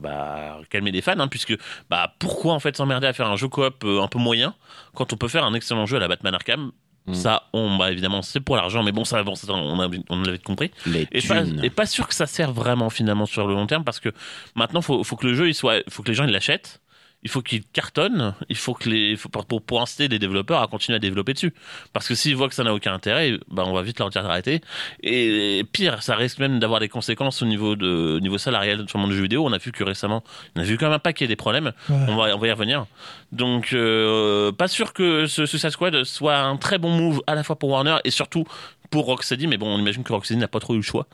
bah, 0.00 0.58
calmer 0.70 0.90
les 0.90 1.02
fans, 1.02 1.18
hein, 1.18 1.28
puisque 1.28 1.56
bah 1.90 2.14
pourquoi 2.18 2.54
en 2.54 2.60
fait 2.60 2.76
s'emmerder 2.76 3.06
à 3.06 3.12
faire 3.12 3.28
un 3.28 3.36
jeu 3.36 3.48
coop 3.48 3.84
euh, 3.84 4.02
un 4.02 4.08
peu 4.08 4.18
moyen 4.18 4.54
quand 4.94 5.12
on 5.12 5.16
peut 5.16 5.28
faire 5.28 5.44
un 5.44 5.54
excellent 5.54 5.86
jeu 5.86 5.96
à 5.96 6.00
la 6.00 6.08
Batman 6.08 6.34
Arkham. 6.34 6.72
Mm. 7.06 7.14
Ça, 7.14 7.48
on, 7.52 7.76
bah, 7.76 7.92
évidemment, 7.92 8.22
c'est 8.22 8.40
pour 8.40 8.56
l'argent, 8.56 8.82
mais 8.82 8.92
bon, 8.92 9.04
ça, 9.04 9.22
bon, 9.22 9.34
ça, 9.34 9.52
on, 9.52 9.78
a, 9.80 9.88
on 10.08 10.22
l'avait 10.22 10.38
compris. 10.38 10.70
Les 10.86 11.06
et 11.12 11.20
pas, 11.20 11.42
et 11.62 11.70
pas 11.70 11.86
sûr 11.86 12.08
que 12.08 12.14
ça 12.14 12.26
sert 12.26 12.52
vraiment 12.52 12.88
finalement 12.88 13.26
sur 13.26 13.46
le 13.46 13.54
long 13.54 13.66
terme 13.66 13.84
parce 13.84 14.00
que 14.00 14.08
maintenant 14.54 14.80
faut, 14.80 15.04
faut 15.04 15.16
que 15.16 15.26
le 15.26 15.34
jeu 15.34 15.48
il 15.48 15.54
soit 15.54 15.82
faut 15.90 16.02
que 16.02 16.08
les 16.08 16.14
gens 16.14 16.24
ils 16.24 16.32
l'achètent 16.32 16.80
il 17.24 17.30
faut 17.30 17.42
qu'il 17.42 17.64
cartonne 17.64 18.34
il 18.48 18.56
faut 18.56 18.74
que 18.74 18.88
les 18.88 19.16
faut 19.16 19.28
pour, 19.28 19.62
pour, 19.62 19.82
inciter 19.82 20.08
les 20.08 20.18
développeurs 20.18 20.62
à 20.62 20.66
continuer 20.66 20.96
à 20.96 21.00
développer 21.00 21.32
dessus 21.32 21.52
parce 21.92 22.06
que 22.06 22.14
s'ils 22.14 22.36
voient 22.36 22.48
que 22.48 22.54
ça 22.54 22.64
n'a 22.64 22.74
aucun 22.74 22.94
intérêt 22.94 23.38
bah 23.48 23.64
on 23.66 23.72
va 23.72 23.82
vite 23.82 23.98
leur 23.98 24.10
dire 24.10 24.22
d'arrêter 24.22 24.60
et, 25.02 25.64
pire 25.72 26.02
ça 26.02 26.16
risque 26.16 26.38
même 26.38 26.58
d'avoir 26.58 26.80
des 26.80 26.88
conséquences 26.88 27.42
au 27.42 27.46
niveau 27.46 27.76
de 27.76 28.16
au 28.16 28.20
niveau 28.20 28.38
salarial 28.38 28.88
sur 28.88 28.98
le 28.98 29.02
monde 29.02 29.10
du 29.10 29.16
jeu 29.16 29.22
vidéo 29.22 29.44
on 29.46 29.52
a 29.52 29.58
vu 29.58 29.72
que 29.72 29.84
récemment 29.84 30.22
on 30.56 30.60
a 30.60 30.64
vu 30.64 30.78
quand 30.78 30.86
même 30.86 30.94
un 30.94 30.98
paquet 30.98 31.26
des 31.26 31.36
problèmes 31.36 31.64
Ouais. 31.88 31.96
on 32.08 32.16
va, 32.16 32.34
on 32.34 32.38
va 32.38 32.46
y 32.48 32.50
revenir. 32.52 32.86
Donc, 33.32 33.72
euh, 33.72 34.52
pas 34.52 34.68
sûr 34.68 34.92
que 34.92 35.26
ce 35.26 35.46
Suicide 35.46 35.70
Squad 35.70 36.04
soit 36.04 36.36
un 36.36 36.56
très 36.56 36.78
bon 36.78 36.90
move 36.90 37.22
à 37.26 37.34
la 37.34 37.42
fois 37.42 37.56
pour 37.56 37.70
Warner 37.70 37.96
et 38.04 38.10
surtout 38.10 38.44
pour 38.90 39.06
Rocksteady, 39.06 39.46
mais 39.46 39.56
bon, 39.56 39.74
on 39.74 39.78
imagine 39.78 40.04
que 40.04 40.12
Rocksteady 40.12 40.38
n'a 40.38 40.46
pas 40.46 40.60
trop 40.60 40.74
eu 40.74 40.78
le 40.78 40.82
choix. 40.82 41.06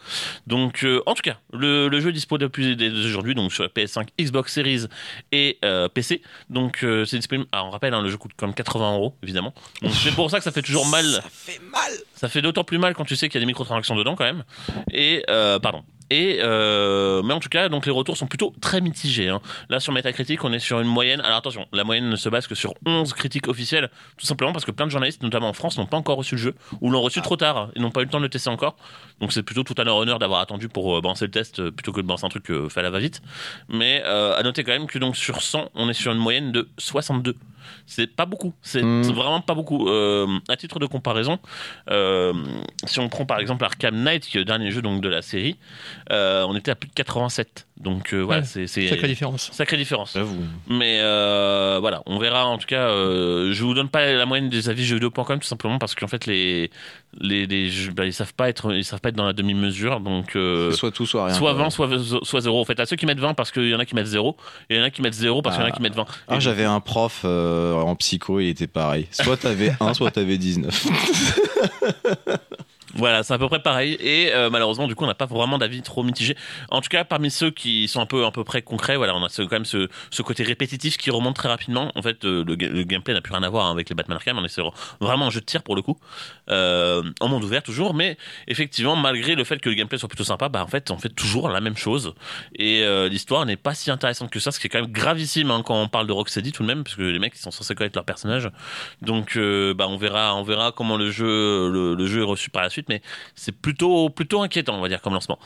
Donc, 0.47 0.85
euh, 0.85 1.03
en 1.07 1.15
tout 1.15 1.23
cas, 1.23 1.39
le, 1.53 1.89
le 1.89 2.01
jeu 2.01 2.11
est 2.11 2.13
dispo 2.13 2.37
depuis 2.37 2.77
aujourd'hui, 3.07 3.35
donc 3.35 3.53
sur 3.53 3.65
PS5, 3.65 4.09
Xbox 4.21 4.53
Series 4.53 4.87
et 5.33 5.59
euh, 5.65 5.89
PC. 6.01 6.23
Donc, 6.49 6.83
euh, 6.83 7.05
c'est 7.05 7.19
disponible. 7.19 7.49
Alors, 7.53 7.67
on 7.67 7.71
rappelle, 7.71 7.93
hein, 7.93 8.03
le 8.03 8.11
jeu 8.11 8.17
coûte 8.17 8.33
quand 8.37 8.47
même 8.47 8.55
80 8.55 8.95
euros, 8.95 9.17
évidemment. 9.23 9.53
Donc, 9.83 9.93
c'est 9.93 10.15
pour 10.15 10.31
ça 10.31 10.39
que 10.39 10.45
ça 10.45 10.53
fait 10.53 10.63
toujours 10.63 10.87
mal. 10.87 11.05
Ça 11.05 11.23
fait 11.31 11.61
mal. 11.71 11.93
Ça 12.15 12.29
fait 12.29 12.43
d'autant 12.43 12.65
plus 12.65 12.79
mal 12.79 12.95
quand 12.95 13.05
tu 13.05 13.17
sais 13.17 13.29
qu'il 13.29 13.39
y 13.39 13.43
a 13.43 13.45
des 13.45 13.47
microtransactions 13.47 13.97
dedans 13.97 14.17
quand 14.17 14.25
même. 14.25 14.45
Et 14.93 15.25
euh, 15.29 15.59
pardon. 15.59 15.85
Et 16.11 16.39
euh, 16.41 17.23
mais 17.23 17.33
en 17.35 17.41
tout 17.41 17.49
cas, 17.49 17.69
donc 17.69 17.87
les 17.87 17.93
retours 17.93 18.17
sont 18.17 18.27
plutôt 18.27 18.53
très 18.61 18.81
mitigés. 18.81 19.29
hein. 19.29 19.41
Là 19.69 19.79
sur 19.79 19.93
Metacritic, 19.93 20.43
on 20.45 20.53
est 20.53 20.59
sur 20.59 20.81
une 20.81 20.89
moyenne. 20.89 21.21
Alors 21.21 21.39
attention, 21.39 21.67
la 21.73 21.85
moyenne 21.85 22.09
ne 22.11 22.17
se 22.17 22.29
base 22.29 22.49
que 22.49 22.55
sur 22.57 22.75
11 22.85 23.13
critiques 23.13 23.47
officielles, 23.49 23.91
tout 24.17 24.27
simplement 24.27 24.53
parce 24.53 24.65
que 24.65 24.73
plein 24.73 24.87
de 24.87 24.91
journalistes, 24.91 25.23
notamment 25.23 25.49
en 25.49 25.53
France, 25.53 25.79
n'ont 25.79 25.87
pas 25.87 25.97
encore 25.97 26.17
reçu 26.19 26.35
le 26.35 26.41
jeu 26.41 26.55
ou 26.81 26.91
l'ont 26.91 27.01
reçu 27.01 27.23
trop 27.23 27.37
tard 27.37 27.71
et 27.77 27.81
n'ont 27.81 27.91
pas 27.93 28.01
eu 28.01 28.05
le 28.05 28.11
temps 28.11 28.19
de 28.19 28.25
le 28.25 28.29
tester 28.29 28.51
encore. 28.51 28.77
Donc 29.21 29.33
c'est 29.33 29.43
plutôt 29.45 29.63
tout 29.63 29.75
à 29.79 29.85
leur 29.85 29.97
honneur 29.97 30.19
d'avoir 30.19 30.41
attendu 30.41 30.69
pour 30.69 30.97
euh, 30.97 31.01
balancer 31.01 31.27
le 31.27 31.31
test 31.31 31.61
euh, 31.61 31.71
plutôt 31.71 31.93
que 31.93 32.01
de 32.01 32.07
balancer 32.07 32.25
un 32.27 32.31
truc 32.31 32.51
euh, 32.51 32.69
fait 32.69 32.81
à 32.81 32.83
la 32.83 32.91
va-vite. 32.91 33.23
Mais 33.69 34.03
euh, 34.05 34.37
à 34.37 34.43
noter 34.43 34.65
quand 34.65 34.73
même 34.73 34.87
que 34.89 34.99
donc 34.99 35.17
sur 35.17 35.43
100, 35.43 35.71
on 35.75 35.89
est 35.89 35.95
sur 35.95 36.11
une 36.11 36.19
moyenne 36.19 36.51
de 36.51 36.69
62. 36.79 37.37
C'est 37.87 38.07
pas 38.15 38.27
beaucoup, 38.27 38.53
c'est 38.63 38.83
Mm. 38.83 39.05
c'est 39.05 39.13
vraiment 39.13 39.41
pas 39.41 39.55
beaucoup. 39.55 39.89
Euh, 39.89 40.27
à 40.49 40.57
titre 40.57 40.79
de 40.79 40.87
comparaison, 40.87 41.39
euh, 41.91 42.33
si 42.87 43.01
on 43.01 43.09
prend 43.09 43.27
par 43.27 43.39
exemple 43.41 43.65
Arkham 43.65 43.95
Knight, 44.03 44.25
qui 44.27 44.37
est 44.37 44.41
le 44.41 44.45
dernier 44.45 44.71
jeu 44.71 44.83
donc 44.83 45.01
de 45.01 45.09
la 45.09 45.23
série, 45.23 45.57
euh, 46.13 46.45
on 46.49 46.57
était 46.57 46.71
à 46.71 46.75
plus 46.75 46.89
de 46.89 46.95
87. 46.95 47.67
Donc 47.79 48.13
euh, 48.13 48.21
voilà, 48.21 48.43
Ouais, 48.43 48.47
c'est 48.47 48.67
Sacrée 48.89 49.09
différence. 49.09 49.51
sacrée 49.53 49.77
différence. 49.79 50.13
J'avoue. 50.15 50.37
Mais 50.69 50.99
euh, 51.01 51.79
voilà, 51.81 52.03
on 52.07 52.19
verra 52.19 52.45
en 52.47 52.59
tout 52.59 52.67
cas. 52.67 52.89
Euh, 52.91 53.53
je 53.53 53.63
vous 53.65 53.73
donne 53.75 53.89
pas 53.89 54.13
la 54.13 54.27
moyenne 54.27 54.51
des 54.51 54.69
avis 54.69 54.85
jeuxvideo.com 54.85 55.39
tout 55.39 55.47
simplement 55.47 55.79
parce 55.79 55.95
qu'en 55.95 56.07
fait 56.09 56.27
les 56.27 56.71
les, 57.19 57.47
les 57.47 57.71
bah, 57.95 58.07
ils 58.07 58.13
savent 58.13 58.35
pas 58.35 58.49
être 58.49 58.73
ils 58.73 58.85
savent 58.85 59.01
pas 59.01 59.09
être 59.09 59.17
dans 59.17 59.27
la 59.27 59.33
demi 59.33 59.55
mesure 59.55 59.99
donc. 60.01 60.37
euh, 60.37 60.71
soit 60.73 60.93
tout, 60.93 61.07
soit 61.07 61.27
rien. 61.27 61.35
Soit 61.35 61.55
quoi. 61.55 61.65
20, 61.65 61.71
soit, 61.71 61.89
soit 62.23 62.41
0. 62.41 62.61
En 62.61 62.65
fait, 62.65 62.79
à 62.79 62.87
ceux 62.87 62.97
qui 62.97 63.05
mettent 63.07 63.19
20 63.21 63.35
parce 63.35 63.51
qu'il 63.51 63.69
y 63.69 63.75
en 63.75 63.79
a 63.81 63.85
qui 63.85 63.95
mettent 63.97 64.07
0, 64.07 64.37
et 64.69 64.75
il 64.75 64.79
y 64.79 64.81
en 64.81 64.85
a 64.85 64.91
qui 64.91 65.03
mettent 65.03 65.15
0 65.15 65.43
parce 65.43 65.57
qu'il 65.57 65.65
y 65.65 65.67
en 65.67 65.71
a 65.71 65.73
qui 65.75 65.83
mettent 65.83 65.95
20. 65.97 66.05
Ah, 66.29 66.37
Et- 66.37 66.41
j'avais 66.41 66.65
un 66.65 66.81
prof 66.81 67.23
euh, 67.25 67.75
en 67.75 67.97
psycho, 67.97 68.39
il 68.41 68.49
était 68.49 68.67
pareil. 68.69 69.09
Soit 69.11 69.37
t'avais 69.39 69.73
1, 69.81 69.95
soit 69.95 70.11
t'avais 70.13 70.39
19. 70.39 70.87
Voilà, 72.95 73.23
c'est 73.23 73.33
à 73.33 73.39
peu 73.39 73.49
près 73.49 73.63
pareil. 73.63 73.97
Et 74.01 74.33
euh, 74.33 74.51
malheureusement, 74.51 74.89
du 74.89 74.97
coup, 74.97 75.05
on 75.05 75.07
n'a 75.07 75.15
pas 75.15 75.27
vraiment 75.27 75.59
d'avis 75.59 75.81
trop 75.83 76.03
mitigé. 76.03 76.37
En 76.71 76.81
tout 76.81 76.89
cas, 76.89 77.05
parmi 77.05 77.31
ceux 77.31 77.51
qui 77.51 77.87
sont 77.87 78.01
un 78.01 78.07
peu, 78.07 78.25
à 78.27 78.33
peu 78.33 78.43
près 78.43 78.63
concrets, 78.63 78.97
voilà, 78.97 79.15
on 79.15 79.25
a 79.25 79.29
quand 79.29 79.53
même 79.53 79.65
ce, 79.65 79.89
ce 80.11 80.23
côté 80.23 80.43
répétitif 80.43 80.97
qui 80.97 81.11
remonte 81.11 81.37
très 81.37 81.49
rapidement. 81.49 81.93
En 81.95 82.03
fait, 82.03 82.25
euh, 82.25 82.45
le, 82.45 82.57
ga- 82.57 82.69
le 82.69 82.83
gameplay 82.83 83.15
n'a 83.15 83.21
plus 83.21 83.33
rien 83.33 83.45
à 83.45 83.49
voir 83.49 83.67
hein, 83.67 83.71
avec 83.71 83.89
les 83.89 83.95
Batman 83.95 84.17
Arkham. 84.17 84.39
On 84.39 84.45
est 84.45 84.61
vraiment 85.01 85.27
un 85.27 85.31
jeu 85.31 85.41
de 85.41 85.45
tir 85.45 85.63
pour 85.63 85.77
le 85.77 85.83
coup, 85.83 85.99
euh, 86.51 87.03
en 87.21 87.29
monde 87.29 87.45
ouvert 87.45 87.63
toujours. 87.63 87.95
Mais 87.95 88.17
effectivement, 88.49 88.97
malgré 88.97 89.37
le 89.37 89.45
fait 89.45 89.59
que 89.59 89.69
le 89.69 89.77
gameplay 89.77 89.97
soit 89.99 90.09
plutôt 90.09 90.25
sympa, 90.25 90.49
bah 90.49 90.65
en 90.65 90.69
fait, 90.69 90.91
on 90.91 90.99
fait 90.99 91.11
toujours 91.15 91.49
la 91.49 91.61
même 91.61 91.77
chose. 91.77 92.15
Et 92.57 92.85
l'histoire 93.09 93.47
n'est 93.47 93.57
pas 93.57 93.75
si 93.75 93.91
intéressante 93.91 94.31
que 94.31 94.41
ça, 94.41 94.51
ce 94.51 94.59
qui 94.59 94.67
est 94.67 94.71
quand 94.71 94.81
même 94.81 94.91
gravissime 94.91 95.51
hein, 95.53 95.63
quand 95.65 95.81
on 95.81 95.87
parle 95.89 96.07
de 96.09 96.13
Rocksteady 96.13 96.51
tout 96.51 96.63
de 96.65 96.69
même, 96.69 96.83
parce 96.83 96.97
que 96.97 97.03
les 97.03 97.19
mecs 97.19 97.35
ils 97.37 97.41
sont 97.41 97.51
censés 97.53 97.75
connaître 97.75 97.97
leur 97.97 98.05
personnage. 98.05 98.51
Donc, 99.01 99.37
bah 99.77 99.87
on 99.89 99.97
verra, 99.97 100.35
on 100.35 100.43
verra 100.43 100.73
comment 100.73 100.97
le 100.97 101.11
jeu, 101.11 101.71
le 101.71 102.07
jeu 102.07 102.23
est 102.23 102.25
reçu 102.25 102.51
par 102.51 102.63
la 102.63 102.71
suite. 102.71 102.80
Mais 102.89 103.03
c'est 103.35 103.53
plutôt 103.53 104.11
plutôt 104.11 104.43
inquiétant 104.43 104.77
on 104.77 104.81
va 104.81 104.89
dire 104.89 105.01
comme 105.03 105.13
lancement 105.15 105.39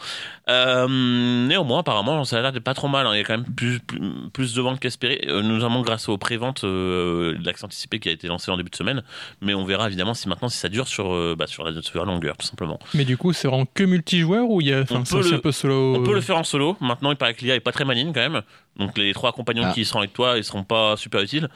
euh, 0.49 1.47
néanmoins 1.47 1.81
apparemment 1.81 2.25
ça 2.25 2.39
a 2.39 2.43
l'air 2.43 2.53
d'être 2.53 2.65
pas 2.65 2.75
trop 2.75 2.89
mal 2.89 3.07
hein. 3.07 3.11
il 3.15 3.19
y 3.19 3.21
a 3.21 3.25
quand 3.25 3.37
même 3.39 3.45
plus, 3.55 3.81
plus, 3.81 4.01
plus 4.33 4.55
de 4.55 4.61
ventes 4.61 4.81
qu'espéré 4.81 5.25
euh, 5.29 5.43
notamment 5.43 5.83
grâce 5.83 6.09
aux 6.09 6.19
préventes 6.19 6.65
euh, 6.65 7.37
de 7.39 7.45
l'accès 7.45 7.65
anticipé 7.65 7.99
qui 8.01 8.09
a 8.09 8.13
été 8.13 8.29
lancé 8.29 8.51
en 8.51 8.57
début 8.57 8.71
de 8.71 8.77
semaine 8.77 9.03
mais 9.41 9.55
on 9.55 9.65
verra 9.65 9.87
évidemment 9.87 10.15
si 10.15 10.29
maintenant 10.29 10.49
si 10.49 10.59
ça 10.59 10.69
dure 10.69 10.87
sur, 10.89 11.13
euh, 11.15 11.35
bah, 11.39 11.47
sur, 11.47 11.65
la, 11.65 11.81
sur 11.83 11.99
la 11.99 12.05
longueur 12.05 12.37
tout 12.37 12.47
simplement 12.47 12.79
Mais 12.95 13.05
du 13.05 13.17
coup, 13.17 13.33
c'est 13.33 13.49
vraiment 13.49 13.67
que 13.73 13.85
multijoueur 13.85 14.49
ou 14.49 14.61
il 14.61 14.69
y 14.69 14.73
a. 14.73 14.81
On 14.91 15.03
peut 15.03 15.23
le- 15.23 15.35
un 15.35 15.39
peu 15.39 15.53
solo. 15.53 15.97
on 15.97 16.03
peut 16.03 16.15
le 16.15 16.21
faire 16.21 16.37
en 16.39 16.45
solo 16.45 16.77
maintenant 16.81 17.11
il 17.11 17.17
paraît 17.17 17.35
que 17.35 17.45
l'IA 17.45 17.55
est 17.55 17.61
pas 17.61 17.73
très 17.73 17.85
maligne 17.85 18.13
quand 18.13 18.21
même 18.21 18.43
donc 18.79 18.99
les 18.99 19.13
trois 19.15 19.33
compagnons 19.33 19.63
Ah. 19.67 19.73
qui 19.73 19.85
seront 19.85 20.01
avec 20.01 20.13
toi 20.13 20.37
ils 20.37 20.45
seront 20.45 20.65
pas 20.65 20.97
super 20.97 21.21
utiles. 21.23 21.49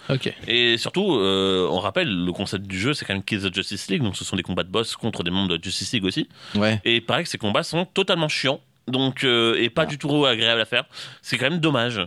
Et 0.47 0.77
surtout, 0.79 1.17
euh, 1.17 1.67
on 1.71 1.79
rappelle, 1.81 2.09
le 2.25 2.33
concept 2.33 2.67
du 2.67 2.79
jeu, 2.79 2.95
c'est 2.95 3.05
quand 3.05 3.15
même 3.15 3.23
Kids 3.25 3.45
of 3.45 3.55
Justice 3.55 3.89
League, 3.89 4.03
donc 4.03 4.17
ce 4.17 4.25
sont 4.25 4.37
des 4.37 4.43
combats 4.43 4.63
de 4.65 4.71
boss 4.71 4.95
contre 4.97 5.23
des 5.25 5.31
membres 5.31 5.57
de 5.57 5.63
Justice 5.63 5.93
League 5.93 6.05
aussi. 6.05 6.29
Ouais. 6.55 6.81
Et 6.85 6.97
il 6.97 7.05
paraît 7.05 7.25
que 7.25 7.29
ces 7.29 7.39
combats 7.39 7.63
sont 7.63 7.85
totalement 7.85 8.29
chiants. 8.29 8.61
Donc 8.89 9.25
euh, 9.25 9.55
et 9.59 9.71
pas 9.71 9.83
Ah. 9.83 9.87
du 9.87 9.99
tout 9.99 10.27
agréable 10.27 10.61
à 10.61 10.65
faire. 10.65 10.85
C'est 11.23 11.39
quand 11.39 11.49
même 11.51 11.61
dommage 11.61 12.01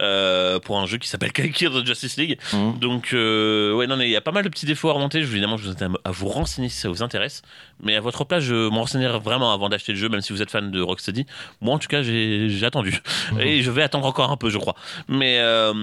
euh, 0.00 0.58
pour 0.60 0.78
un 0.78 0.86
jeu 0.86 0.98
qui 0.98 1.08
s'appelle 1.08 1.32
Kids 1.52 1.66
of 1.66 1.84
Justice 1.84 2.16
League. 2.16 2.38
Mmh. 2.52 2.78
Donc 2.78 3.12
euh, 3.12 3.72
ouais 3.74 3.86
non 3.86 3.96
mais 3.96 4.06
il 4.06 4.10
y 4.12 4.16
a 4.16 4.20
pas 4.20 4.32
mal 4.32 4.44
de 4.44 4.48
petits 4.48 4.66
défauts 4.66 4.90
à 4.90 4.92
remonter. 4.92 5.22
Je, 5.22 5.26
évidemment, 5.32 5.56
je 5.56 5.64
vous 5.64 5.70
invite 5.70 5.98
à 6.04 6.10
vous 6.10 6.28
renseigner 6.28 6.68
si 6.68 6.78
ça 6.78 6.88
vous 6.88 7.02
intéresse. 7.02 7.42
Mais 7.82 7.94
à 7.96 8.00
votre 8.00 8.24
place, 8.24 8.42
je 8.44 8.68
m'en 8.68 8.80
renseignerai 8.80 9.18
vraiment 9.18 9.52
avant 9.52 9.68
d'acheter 9.68 9.92
le 9.92 9.98
jeu, 9.98 10.08
même 10.08 10.20
si 10.22 10.32
vous 10.32 10.40
êtes 10.42 10.50
fan 10.50 10.70
de 10.70 10.80
Rocksteady. 10.80 11.26
Moi 11.60 11.74
en 11.74 11.78
tout 11.78 11.88
cas, 11.88 12.02
j'ai 12.02 12.64
attendu 12.64 13.00
et 13.40 13.62
je 13.62 13.70
vais 13.70 13.82
attendre 13.82 14.06
encore 14.06 14.30
un 14.30 14.36
peu, 14.36 14.48
je 14.50 14.58
crois. 14.58 14.74
Mais 15.08 15.38
euh, 15.40 15.74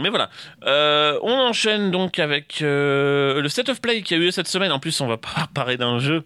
mais 0.00 0.08
voilà. 0.10 0.30
Euh, 0.64 1.18
on 1.22 1.32
enchaîne 1.32 1.90
donc 1.90 2.18
avec 2.18 2.62
euh, 2.62 3.40
le 3.40 3.48
set 3.48 3.68
of 3.68 3.80
play 3.80 4.02
qui 4.02 4.14
a 4.14 4.16
eu 4.16 4.20
lieu 4.20 4.30
cette 4.30 4.48
semaine. 4.48 4.72
En 4.72 4.78
plus, 4.78 5.00
on 5.00 5.06
va 5.06 5.16
pas 5.16 5.48
parler 5.54 5.76
d'un 5.76 5.98
jeu 5.98 6.24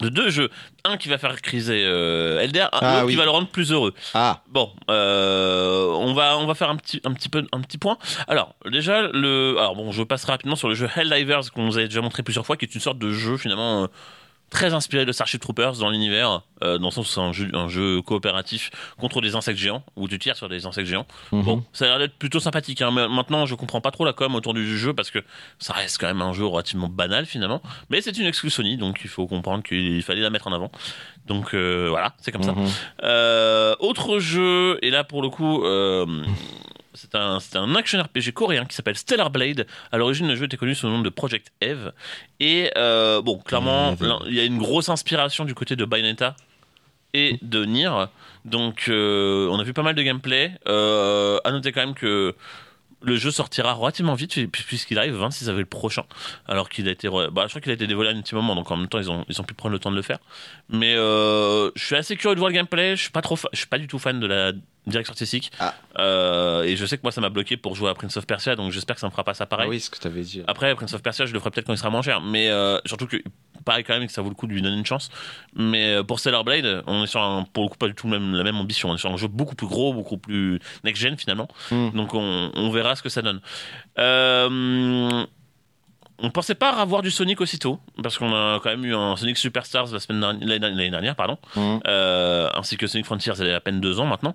de 0.00 0.08
deux 0.08 0.30
jeux. 0.30 0.50
Un 0.84 0.96
qui 0.96 1.08
va 1.08 1.18
faire 1.18 1.40
criser 1.42 1.84
euh, 1.86 2.40
Elder, 2.40 2.66
un 2.72 2.78
Ah 2.80 3.04
oui. 3.04 3.12
qui 3.12 3.16
va 3.18 3.24
le 3.24 3.30
rendre 3.30 3.48
plus 3.48 3.72
heureux. 3.72 3.94
Ah, 4.14 4.42
Bon, 4.50 4.72
euh, 4.90 5.86
on 5.92 6.12
va 6.14 6.36
on 6.38 6.46
va 6.46 6.54
faire 6.54 6.70
un 6.70 6.76
petit 6.76 7.00
un 7.04 7.12
petit 7.12 7.28
peu 7.28 7.46
un 7.52 7.60
petit 7.60 7.78
point. 7.78 7.96
Alors 8.28 8.54
déjà 8.70 9.02
le 9.02 9.56
alors 9.58 9.76
bon 9.76 9.92
je 9.92 10.02
passerai 10.02 10.32
rapidement 10.32 10.56
sur 10.56 10.68
le 10.68 10.74
jeu 10.74 10.88
Helldivers 10.96 11.50
qu'on 11.52 11.66
vous 11.66 11.78
avait 11.78 11.88
déjà 11.88 12.00
montré 12.00 12.22
plusieurs 12.22 12.44
fois, 12.46 12.56
qui 12.56 12.64
est 12.64 12.74
une 12.74 12.80
sorte 12.80 12.98
de 12.98 13.10
jeu 13.10 13.36
finalement 13.36 13.84
euh, 13.84 13.86
très 14.54 14.72
inspiré 14.72 15.04
de 15.04 15.10
Starship 15.10 15.40
Troopers 15.40 15.78
dans 15.78 15.90
l'univers, 15.90 16.42
euh, 16.62 16.78
dans 16.78 16.86
le 16.86 16.92
sens 16.92 17.08
où 17.08 17.12
c'est 17.12 17.20
un 17.20 17.32
jeu 17.32 17.50
un 17.54 17.68
jeu 17.68 18.00
coopératif 18.02 18.70
contre 19.00 19.20
des 19.20 19.34
insectes 19.34 19.58
géants 19.58 19.82
où 19.96 20.06
tu 20.06 20.16
tires 20.20 20.36
sur 20.36 20.48
des 20.48 20.64
insectes 20.64 20.86
géants. 20.86 21.06
mhm. 21.32 21.42
Bon, 21.42 21.64
ça 21.72 21.86
a 21.86 21.88
l'air 21.88 21.98
d'être 21.98 22.14
plutôt 22.16 22.38
sympathique. 22.38 22.80
Hein, 22.80 22.92
maintenant, 22.92 23.46
je 23.46 23.56
comprends 23.56 23.80
pas 23.80 23.90
trop 23.90 24.04
la 24.04 24.12
com 24.12 24.32
autour 24.36 24.54
du 24.54 24.78
jeu 24.78 24.94
parce 24.94 25.10
que 25.10 25.18
ça 25.58 25.72
reste 25.72 25.98
quand 25.98 26.06
même 26.06 26.22
un 26.22 26.32
jeu 26.32 26.46
relativement 26.46 26.88
banal 26.88 27.26
finalement. 27.26 27.60
Mais 27.90 28.00
c'est 28.00 28.16
une 28.16 28.26
exclue 28.26 28.48
Sony, 28.48 28.76
donc 28.76 29.00
il 29.02 29.10
faut 29.10 29.26
comprendre 29.26 29.64
qu'il 29.64 30.00
fallait 30.04 30.22
la 30.22 30.30
mettre 30.30 30.46
en 30.46 30.52
avant. 30.52 30.70
Donc 31.26 31.52
euh, 31.52 31.88
voilà, 31.90 32.14
c'est 32.20 32.30
comme 32.30 32.44
ça. 32.44 32.52
Mhm. 32.52 32.68
Euh, 33.02 33.74
autre 33.80 34.20
jeu, 34.20 34.78
et 34.82 34.90
là 34.90 35.02
pour 35.02 35.20
le 35.20 35.30
coup, 35.30 35.64
euh, 35.64 36.06
c'est 36.94 37.14
un, 37.14 37.38
un 37.54 37.74
action 37.74 38.00
RPG 38.02 38.32
coréen 38.32 38.64
qui 38.64 38.74
s'appelle 38.74 38.96
Stellar 38.96 39.30
Blade. 39.30 39.66
À 39.92 39.98
l'origine, 39.98 40.26
le 40.28 40.36
jeu 40.36 40.44
était 40.46 40.56
connu 40.56 40.74
sous 40.74 40.86
le 40.86 40.92
nom 40.92 41.00
de 41.00 41.08
Project 41.10 41.52
Eve. 41.60 41.92
Et 42.40 42.70
euh, 42.76 43.20
bon, 43.22 43.38
clairement, 43.38 43.90
là, 44.00 44.18
il 44.26 44.34
y 44.34 44.40
a 44.40 44.44
une 44.44 44.58
grosse 44.58 44.88
inspiration 44.88 45.44
du 45.44 45.54
côté 45.54 45.76
de 45.76 45.84
Bayonetta 45.84 46.36
et 47.12 47.38
de 47.42 47.64
Nier. 47.64 47.90
Donc, 48.44 48.86
euh, 48.88 49.48
on 49.50 49.58
a 49.58 49.64
vu 49.64 49.72
pas 49.72 49.82
mal 49.82 49.94
de 49.94 50.02
gameplay. 50.02 50.52
Euh, 50.68 51.38
à 51.44 51.50
noter 51.52 51.72
quand 51.72 51.80
même 51.84 51.94
que 51.94 52.34
le 53.06 53.16
jeu 53.16 53.30
sortira 53.30 53.74
relativement 53.74 54.14
vite 54.14 54.32
puis- 54.50 54.62
puisqu'il 54.64 54.98
arrive 54.98 55.12
le 55.12 55.18
26 55.18 55.50
avril 55.50 55.66
prochain 55.66 56.04
alors 56.48 56.70
qu'il 56.70 56.88
a 56.88 56.90
été 56.90 57.06
bah, 57.10 57.42
je 57.42 57.48
crois 57.50 57.60
qu'il 57.60 57.70
a 57.70 57.74
été 57.74 57.86
dévoilé 57.86 58.08
à 58.08 58.14
un 58.14 58.22
petit 58.22 58.34
moment 58.34 58.54
donc 58.54 58.70
en 58.70 58.78
même 58.78 58.88
temps 58.88 58.98
ils 58.98 59.10
ont 59.10 59.26
ils 59.28 59.38
ont 59.42 59.44
pu 59.44 59.52
prendre 59.52 59.74
le 59.74 59.78
temps 59.78 59.90
de 59.90 59.96
le 59.96 60.00
faire 60.00 60.20
mais 60.70 60.94
euh, 60.96 61.70
je 61.76 61.84
suis 61.84 61.96
assez 61.96 62.16
curieux 62.16 62.34
de 62.34 62.40
voir 62.40 62.48
le 62.48 62.54
gameplay 62.54 62.96
je 62.96 63.02
suis 63.02 63.10
pas 63.10 63.20
trop 63.20 63.36
fa- 63.36 63.50
je 63.52 63.58
suis 63.58 63.66
pas 63.66 63.76
du 63.78 63.88
tout 63.88 63.98
fan 63.98 64.20
de 64.20 64.26
la 64.26 64.52
direction 64.86 65.12
artistique 65.12 65.50
Ah. 65.60 65.74
Euh, 65.98 66.62
et 66.64 66.76
je 66.76 66.84
sais 66.86 66.96
que 66.96 67.02
moi 67.02 67.12
ça 67.12 67.20
m'a 67.20 67.30
bloqué 67.30 67.56
pour 67.56 67.74
jouer 67.74 67.88
à 67.90 67.94
Prince 67.94 68.16
of 68.16 68.26
Persia 68.26 68.56
donc 68.56 68.72
j'espère 68.72 68.96
que 68.96 69.00
ça 69.00 69.06
me 69.06 69.10
fera 69.12 69.24
pas 69.24 69.34
ça 69.34 69.46
pareil 69.46 69.66
Ah 69.66 69.70
oui, 69.70 69.80
ce 69.80 69.90
que 69.90 69.98
t'avais 69.98 70.22
dit. 70.22 70.42
après, 70.46 70.74
Prince 70.74 70.92
of 70.94 71.02
Persia, 71.02 71.24
je 71.26 71.32
le 71.32 71.38
ferai 71.38 71.50
peut-être 71.50 71.66
quand 71.66 71.72
il 71.72 71.78
sera 71.78 71.90
moins 71.90 72.02
cher. 72.02 72.20
Mais 72.20 72.48
euh, 72.50 72.78
surtout 72.84 73.06
que, 73.06 73.16
pareil 73.64 73.84
quand 73.84 73.94
même, 73.94 74.06
que 74.06 74.12
ça 74.12 74.20
vaut 74.22 74.28
le 74.28 74.34
coup 74.34 74.46
de 74.46 74.52
lui 74.52 74.60
donner 74.62 74.76
une 74.76 74.84
chance. 74.86 75.08
Mais 75.54 75.94
euh, 75.94 76.02
pour 76.02 76.18
Stellar 76.20 76.44
Blade, 76.44 76.82
on 76.86 77.04
est 77.04 77.06
sur 77.06 77.22
un, 77.22 77.44
pour 77.52 77.64
le 77.64 77.68
coup 77.70 77.78
pas 77.78 77.86
du 77.88 77.94
tout 77.94 78.08
même, 78.08 78.34
la 78.34 78.42
même 78.44 78.56
ambition. 78.56 78.90
On 78.90 78.94
est 78.94 78.98
sur 78.98 79.10
un 79.10 79.16
jeu 79.16 79.28
beaucoup 79.28 79.54
plus 79.54 79.66
gros, 79.66 79.94
beaucoup 79.94 80.18
plus 80.18 80.58
next-gen 80.84 81.16
finalement. 81.16 81.48
Mm. 81.70 81.90
Donc 81.90 82.14
on, 82.14 82.50
on 82.54 82.70
verra 82.70 82.94
ce 82.96 83.02
que 83.02 83.08
ça 83.08 83.22
donne. 83.22 83.40
Euh, 83.98 85.24
on 86.24 86.30
pensait 86.30 86.54
pas 86.54 86.70
avoir 86.70 87.02
du 87.02 87.10
Sonic 87.10 87.40
aussitôt, 87.40 87.78
parce 88.02 88.18
qu'on 88.18 88.32
a 88.34 88.60
quand 88.62 88.70
même 88.70 88.84
eu 88.84 88.94
un 88.94 89.16
Sonic 89.16 89.36
Superstars 89.36 89.92
la 89.92 90.00
semaine 90.00 90.20
l'année 90.40 90.90
dernière, 90.90 91.16
pardon, 91.16 91.38
Mhm. 91.56 91.80
euh, 91.86 92.48
ainsi 92.54 92.76
que 92.76 92.86
Sonic 92.86 93.06
Frontiers, 93.06 93.32
y 93.38 93.50
a 93.50 93.56
à 93.56 93.60
peine 93.60 93.80
deux 93.80 94.00
ans 94.00 94.06
maintenant. 94.06 94.34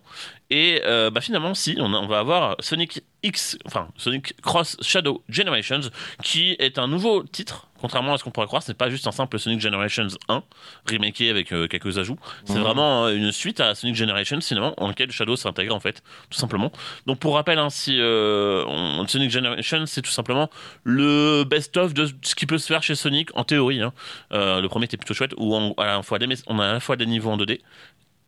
Et 0.50 0.82
euh, 0.86 1.10
bah 1.10 1.22
finalement, 1.22 1.54
si, 1.54 1.78
on, 1.80 1.94
a- 1.94 1.98
on 1.98 2.08
va 2.08 2.20
avoir 2.20 2.56
Sonic 2.60 3.02
X, 3.24 3.58
enfin 3.66 3.88
Sonic 3.98 4.40
Cross 4.42 4.78
Shadow 4.82 5.24
Generations, 5.30 5.82
qui 6.24 6.56
est 6.60 6.78
un 6.80 6.88
nouveau 6.88 7.24
titre. 7.24 7.68
Contrairement 7.82 8.14
à 8.14 8.18
ce 8.18 8.24
qu'on 8.24 8.32
pourrait 8.32 8.48
croire, 8.48 8.62
c'est 8.64 8.74
pas 8.74 8.90
juste 8.90 9.08
un 9.08 9.12
simple 9.12 9.40
Sonic 9.40 9.60
Generations 9.62 10.08
1 10.28 10.44
remaké 10.92 11.30
avec 11.30 11.52
euh, 11.54 11.68
quelques 11.68 11.98
ajouts. 11.98 12.18
C'est 12.46 12.56
Mhm. 12.56 12.62
vraiment 12.62 13.06
euh, 13.06 13.16
une 13.16 13.32
suite 13.32 13.60
à 13.60 13.74
Sonic 13.76 13.96
Generations 13.96 14.42
finalement, 14.42 14.74
en 14.78 14.88
lequel 14.90 15.12
Shadow 15.12 15.36
s'intègre 15.36 15.74
en 15.76 15.80
fait, 15.80 16.04
tout 16.30 16.38
simplement. 16.38 16.72
Donc 17.06 17.20
pour 17.20 17.36
rappel, 17.36 17.58
hein, 17.60 17.70
si 17.70 17.98
euh, 18.00 18.64
on- 18.68 19.08
Sonic 19.08 19.32
Generations, 19.32 19.86
c'est 19.86 20.02
tout 20.02 20.12
simplement 20.12 20.50
le 20.84 21.44
best-of 21.46 21.94
de 21.94 22.08
ce 22.22 22.36
qui 22.36 22.46
peut 22.46 22.58
se 22.58 22.68
faire 22.68 22.84
chez 22.84 22.96
Sonic 22.96 23.30
en 23.36 23.44
théorie. 23.44 23.82
hein. 23.82 23.94
Le 24.32 24.68
premier 24.68 24.86
était 24.86 24.98
plutôt 24.98 25.14
chouette, 25.14 25.34
où 25.38 25.56
on, 25.56 25.74
à 25.74 25.86
la 25.86 26.04
fois 26.04 26.20
des, 26.20 26.28
on 26.48 26.60
a 26.60 26.68
à 26.70 26.74
la 26.74 26.80
fois 26.80 26.96
des 26.96 27.06
niveaux 27.06 27.30
en 27.32 27.38
2D 27.38 27.62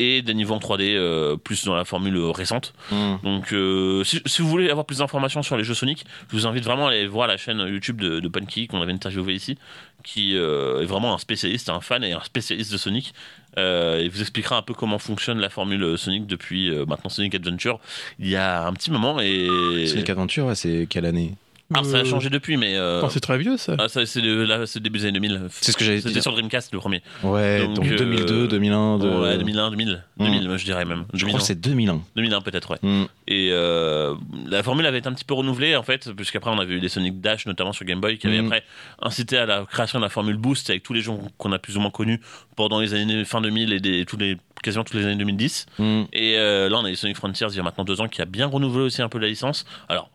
et 0.02 0.22
des 0.22 0.34
niveaux 0.34 0.56
en 0.56 0.60
3D, 0.60 0.96
euh, 0.96 1.38
plus 1.38 1.66
dans 1.66 1.76
la 1.76 1.86
formule 1.86 2.18
récente. 2.18 2.74
Mhm. 2.92 3.20
Donc, 3.24 3.54
euh, 3.54 4.04
si, 4.04 4.22
si 4.26 4.42
vous 4.42 4.48
voulez 4.48 4.70
avoir 4.70 4.86
plus 4.86 5.00
d'informations 5.00 5.44
sur 5.44 5.58
les 5.58 5.64
jeux 5.64 5.74
Sonic, 5.74 6.06
je 6.30 6.36
vous 6.36 6.48
invite 6.48 6.64
vraiment 6.64 6.88
à 6.88 6.92
aller 6.92 7.08
voir 7.08 7.28
la 7.28 7.38
chaîne 7.38 7.60
YouTube 7.60 8.02
de, 8.02 8.20
de 8.20 8.28
Punky 8.28 8.68
qu'on 8.68 8.82
avait 8.82 8.94
interviewé 8.94 9.34
ici, 9.34 9.58
qui 10.04 10.36
euh, 10.36 10.82
est 10.82 10.86
vraiment 10.86 11.14
un 11.14 11.18
spécialiste, 11.18 11.70
un 11.70 11.82
fan 11.82 12.04
et 12.04 12.14
un 12.14 12.24
spécialiste 12.24 12.72
de 12.72 12.78
Sonic. 12.78 13.14
Euh, 13.58 14.02
il 14.04 14.10
vous 14.10 14.22
expliquera 14.22 14.58
un 14.58 14.62
peu 14.62 14.74
comment 14.74 14.98
fonctionne 14.98 15.40
la 15.40 15.50
formule 15.50 15.98
Sonic 15.98 16.26
depuis 16.26 16.70
euh, 16.70 16.86
maintenant 16.86 17.10
Sonic 17.10 17.36
Adventure 17.36 17.82
il 18.18 18.30
y 18.30 18.38
a 18.38 18.66
un 18.66 18.72
petit 18.72 18.92
moment 18.92 19.20
et 19.20 19.88
Sonic 19.88 20.10
Adventure, 20.10 20.46
ouais, 20.46 20.56
c'est 20.56 20.88
quelle 20.90 21.06
année? 21.06 21.36
Alors 21.74 21.86
ça 21.86 21.98
a 21.98 22.02
Euh, 22.02 22.06
changé 22.06 22.30
depuis 22.30 22.58
mais 22.58 22.76
euh, 22.76 23.02
oh, 23.04 23.10
c'est 23.10 23.20
très 23.20 23.38
vieux 23.38 23.58
ça. 23.58 23.76
ah, 23.80 23.88
ça, 23.88 24.06
c'est 24.06 24.22
de- 24.22 24.42
là, 24.44 24.66
c'est 24.66 24.80
début 24.82 25.00
des 25.00 25.06
années 25.06 25.20
2000 25.20 25.42
C'est 25.50 25.72
ce 25.72 25.78
que 25.78 25.84
j'allais 25.84 26.02
c'était 26.02 26.22
sur 26.22 26.32
Dreamcast 26.34 26.74
le 26.74 26.80
premier 26.80 27.02
Ouais, 27.24 27.66
Donc, 27.66 27.76
donc, 27.76 27.86
euh, 27.88 27.98
2002, 27.98 28.48
2001. 28.48 28.98
De... 29.00 29.08
ouais 29.10 29.38
2001 29.38 29.72
2000 29.72 30.04
Hmm. 30.18 30.26
2000 30.26 30.48
moi, 30.48 30.58
je 30.58 30.66
dirais 30.66 30.86
même 30.86 31.06
Je 31.14 31.20
2001. 31.20 31.28
crois 31.30 31.40
que 31.40 31.46
c'est 31.46 31.60
2001. 31.60 32.02
2001 32.16 32.42
peut-être 32.42 32.72
ouais 32.72 32.78
Mhm. 32.84 33.08
Et 33.28 33.50
euh, 33.52 34.14
la 34.50 34.62
formule 34.64 34.86
avait 34.86 34.98
été 35.00 35.08
un 35.08 35.14
petit 35.14 35.24
peu 35.26 35.34
renouvelée 35.34 35.76
en 35.76 35.84
fait, 35.84 36.12
puisqu'après 36.14 36.52
on 36.52 36.60
avait 36.60 36.74
eu 36.76 36.80
des 36.80 36.90
Sonic 36.90 37.22
Dash 37.22 37.46
notamment 37.46 37.72
sur 37.74 37.86
Game 37.86 38.02
Boy 38.02 38.18
qui 38.18 38.28
avaient 38.28 38.40
Mhm. 38.42 38.48
après 38.48 38.64
incité 39.02 39.38
à 39.38 39.46
la 39.46 39.66
création 39.66 40.00
de 40.00 40.04
la 40.04 40.10
formule 40.10 40.38
Boost 40.38 40.70
avec 40.70 40.84
tous 40.84 40.94
les 40.94 41.02
jeux 41.02 41.14
qu'on 41.38 41.52
a 41.52 41.60
plus 41.60 41.78
ou 41.78 41.80
moins 41.80 41.92
connus 41.92 42.20
pendant 42.56 42.80
les 42.80 42.94
années 42.94 43.24
fin 43.26 43.42
2000 43.42 43.74
et 43.74 43.80
des, 43.80 44.06
tous 44.06 44.18
les, 44.18 44.38
quasiment 44.62 44.84
toutes 44.84 44.96
les 45.00 45.06
années 45.06 45.16
2010. 45.16 45.66
Mhm. 45.80 46.06
Et 46.14 46.36
euh, 46.38 46.70
là 46.70 46.78
on 46.80 46.86
a 46.86 46.92
eu 46.92 46.96
Sonic 46.96 47.16
Frontiers 47.18 47.48
il 47.52 47.56
y 47.58 47.60
a 47.60 47.64
maintenant 47.64 47.84
deux 47.86 48.02
ans 48.02 48.08
qui 48.08 48.22
a 48.22 48.26
bien 48.26 48.48
renouvelé 48.48 48.84
aussi 48.86 49.02
un 49.02 49.10
peu 49.10 49.18
la 49.20 49.28
licence. 49.28 49.66
Alors 49.90 50.10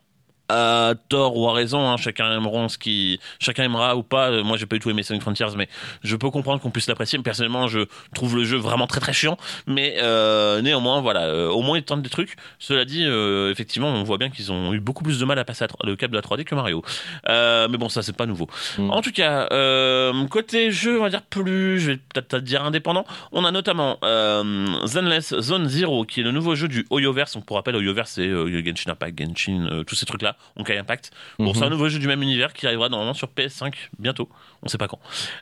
à 0.49 0.93
tort 1.09 1.35
ou 1.37 1.47
à 1.49 1.53
raison, 1.53 1.89
hein, 1.89 1.97
chacun 1.97 2.31
aimera 2.35 2.69
ce 2.69 2.77
qui, 2.77 3.19
chacun 3.39 3.63
aimera 3.63 3.95
ou 3.95 4.03
pas. 4.03 4.29
Euh, 4.29 4.43
Moi, 4.43 4.57
j'ai 4.57 4.65
pas 4.65 4.75
du 4.75 4.79
tout 4.79 4.89
aimé 4.89 5.03
Sonic 5.03 5.21
Frontiers, 5.21 5.55
mais 5.57 5.67
je 6.03 6.15
peux 6.15 6.29
comprendre 6.29 6.61
qu'on 6.61 6.71
puisse 6.71 6.87
l'apprécier. 6.87 7.19
Personnellement, 7.19 7.67
je 7.67 7.81
trouve 8.13 8.35
le 8.35 8.43
jeu 8.43 8.57
vraiment 8.57 8.87
très 8.87 8.99
très 8.99 9.13
chiant, 9.13 9.37
mais 9.65 9.97
euh, 10.01 10.61
néanmoins, 10.61 11.01
voilà, 11.01 11.23
euh, 11.23 11.49
au 11.49 11.61
moins 11.61 11.77
ils 11.77 11.83
tentent 11.83 12.01
des 12.01 12.09
trucs. 12.09 12.35
Cela 12.59 12.85
dit, 12.85 13.03
euh, 13.05 13.51
effectivement, 13.51 13.89
on 13.89 14.03
voit 14.03 14.17
bien 14.17 14.29
qu'ils 14.29 14.51
ont 14.51 14.73
eu 14.73 14.79
beaucoup 14.79 15.03
plus 15.03 15.19
de 15.19 15.25
mal 15.25 15.37
à 15.39 15.45
passer 15.45 15.65
à 15.65 15.67
le 15.83 15.95
cap 15.95 16.11
de 16.11 16.15
la 16.15 16.21
3D 16.21 16.43
que 16.43 16.55
Mario. 16.55 16.83
Euh, 17.29 17.67
mais 17.69 17.77
bon, 17.77 17.89
ça 17.89 18.01
c'est 18.01 18.15
pas 18.15 18.25
nouveau. 18.25 18.47
Mm. 18.77 18.89
En 18.91 19.01
tout 19.01 19.11
cas, 19.11 19.47
euh, 19.51 20.27
côté 20.27 20.71
jeu, 20.71 20.99
on 20.99 21.03
va 21.03 21.09
dire 21.09 21.21
plus, 21.23 21.79
je 21.79 21.91
vais 21.91 21.97
peut-être 21.97 22.37
dire 22.43 22.63
indépendant. 22.63 23.05
On 23.31 23.43
a 23.45 23.51
notamment 23.51 23.97
euh, 24.03 24.65
Zenless 24.85 25.39
Zone 25.39 25.67
Zero, 25.67 26.05
qui 26.05 26.21
est 26.21 26.23
le 26.23 26.31
nouveau 26.31 26.55
jeu 26.55 26.67
du 26.67 26.85
Oyoverse. 26.89 27.33
Donc 27.33 27.45
pour 27.45 27.57
rappel, 27.57 27.75
Oyoverse 27.75 28.11
c'est 28.15 28.27
euh, 28.27 28.63
Genshin 28.65 28.91
Impact, 28.91 29.19
Genshin, 29.19 29.83
tous 29.85 29.95
ces 29.95 30.05
trucs-là, 30.05 30.36
Honkai 30.55 30.77
Impact. 30.77 31.11
Bon, 31.37 31.47
Mhm. 31.49 31.53
c'est 31.53 31.63
un 31.65 31.69
nouveau 31.69 31.87
jeu 31.89 31.99
du 31.99 32.07
même 32.07 32.23
univers 32.23 32.51
qui 32.53 32.65
arrivera 32.65 32.89
normalement 32.89 33.13
sur 33.13 33.27
PS5 33.29 33.73
bientôt. 33.99 34.27
On 34.63 34.67
sait 34.67 34.77
pas 34.79 34.87
quand. 34.87 34.99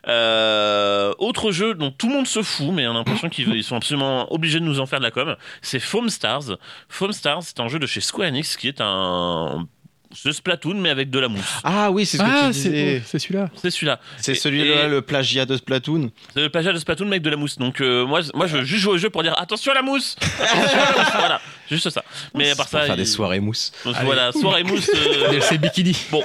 Euh, 0.08 1.12
autre 1.18 1.50
jeu 1.52 1.74
dont 1.74 1.90
tout 1.90 2.08
le 2.08 2.14
monde 2.14 2.26
se 2.26 2.42
fout, 2.42 2.70
mais 2.72 2.86
on 2.86 2.90
a 2.92 2.94
l'impression 2.94 3.28
qu'ils 3.28 3.48
ils 3.56 3.64
sont 3.64 3.76
absolument 3.76 4.32
obligés 4.32 4.60
de 4.60 4.64
nous 4.64 4.80
en 4.80 4.86
faire 4.86 4.98
de 4.98 5.04
la 5.04 5.10
com, 5.10 5.36
c'est 5.62 5.80
Foam 5.80 6.08
Stars. 6.10 6.58
Foam 6.88 7.12
Stars, 7.12 7.42
c'est 7.42 7.60
un 7.60 7.68
jeu 7.68 7.78
de 7.78 7.86
chez 7.86 8.00
Square 8.00 8.28
Enix 8.28 8.56
qui 8.56 8.68
est 8.68 8.80
un 8.80 9.66
ce 10.12 10.32
Splatoon 10.32 10.74
mais 10.74 10.90
avec 10.90 11.10
de 11.10 11.18
la 11.18 11.28
mousse. 11.28 11.60
Ah 11.64 11.90
oui, 11.90 12.06
c'est 12.06 12.16
ce 12.18 12.22
que 12.22 12.28
Ah, 12.30 12.42
tu 12.46 12.52
disais. 12.52 12.70
c'est 12.70 13.02
c'est 13.06 13.18
celui-là. 13.18 13.50
C'est 13.56 13.70
celui-là. 13.70 14.00
C'est 14.18 14.34
celui-là, 14.34 14.88
le 14.88 15.02
plagiat 15.02 15.46
de 15.46 15.56
Splatoon. 15.56 16.10
C'est 16.34 16.40
le 16.42 16.48
plagiat 16.50 16.72
de 16.72 16.78
Splatoon 16.78 17.04
mais 17.06 17.12
avec 17.12 17.22
de 17.22 17.30
la 17.30 17.36
mousse. 17.36 17.58
Donc 17.58 17.80
euh, 17.80 18.06
moi, 18.06 18.20
je- 18.20 18.30
moi 18.34 18.46
je 18.46 18.62
juste 18.64 18.82
joue 18.82 18.90
au 18.92 18.98
jeu 18.98 19.10
pour 19.10 19.22
dire 19.22 19.34
attention 19.38 19.72
à 19.72 19.74
la 19.74 19.82
mousse. 19.82 20.16
Attention 20.40 20.78
à 20.80 20.84
la 20.92 20.98
mousse. 20.98 21.12
Voilà, 21.16 21.40
juste 21.70 21.90
ça. 21.90 22.04
Mais 22.34 22.50
à 22.50 22.54
part 22.56 22.66
Pour 22.66 22.78
ça, 22.78 22.86
faire 22.86 22.96
des 22.96 23.04
soirées 23.06 23.40
mousse. 23.40 23.72
donc, 23.84 23.96
voilà, 24.04 24.32
soirée 24.32 24.62
mousse. 24.64 24.90
euh, 24.94 25.30
DLC 25.30 25.58
Bikini. 25.58 25.96
Bon, 26.10 26.22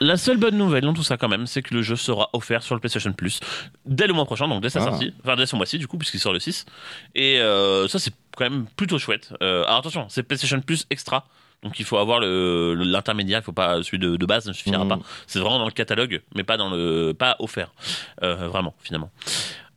la 0.00 0.16
seule 0.16 0.36
bonne 0.36 0.56
nouvelle 0.56 0.82
dans 0.84 0.94
tout 0.94 1.02
ça 1.02 1.16
quand 1.16 1.28
même, 1.28 1.46
c'est 1.46 1.62
que 1.62 1.74
le 1.74 1.82
jeu 1.82 1.96
sera 1.96 2.30
offert 2.32 2.62
sur 2.62 2.74
le 2.74 2.80
PlayStation 2.80 3.12
Plus 3.12 3.40
dès 3.84 4.06
le 4.06 4.14
mois 4.14 4.24
prochain, 4.24 4.48
donc 4.48 4.62
dès 4.62 4.70
sa 4.70 4.80
Ah. 4.80 4.84
sortie, 4.84 5.12
enfin 5.24 5.36
dès 5.36 5.46
ce 5.46 5.56
mois-ci 5.56 5.78
du 5.78 5.86
coup, 5.86 5.98
puisqu'il 5.98 6.20
sort 6.20 6.32
le 6.32 6.40
6. 6.40 6.64
Et 7.14 7.38
euh, 7.40 7.88
ça 7.88 7.98
c'est 7.98 8.12
quand 8.36 8.44
même 8.48 8.66
plutôt 8.76 8.98
chouette. 8.98 9.32
Euh, 9.42 9.64
alors 9.64 9.78
attention, 9.78 10.06
c'est 10.08 10.22
PlayStation 10.22 10.60
Plus 10.60 10.86
extra. 10.90 11.26
Donc 11.62 11.78
il 11.78 11.84
faut 11.84 11.96
avoir 11.96 12.20
l'intermédiaire, 12.20 13.40
il 13.40 13.44
faut 13.44 13.52
pas 13.52 13.82
celui 13.82 13.98
de, 13.98 14.16
de 14.16 14.26
base 14.26 14.46
ne 14.46 14.52
suffira 14.52 14.86
pas. 14.86 14.98
C'est 15.26 15.38
vraiment 15.38 15.58
dans 15.58 15.64
le 15.66 15.70
catalogue, 15.72 16.22
mais 16.34 16.42
pas 16.42 16.56
dans 16.56 16.70
le 16.70 17.12
pas 17.16 17.36
offert, 17.38 17.72
Euh, 18.22 18.48
vraiment 18.48 18.74
finalement. 18.82 19.10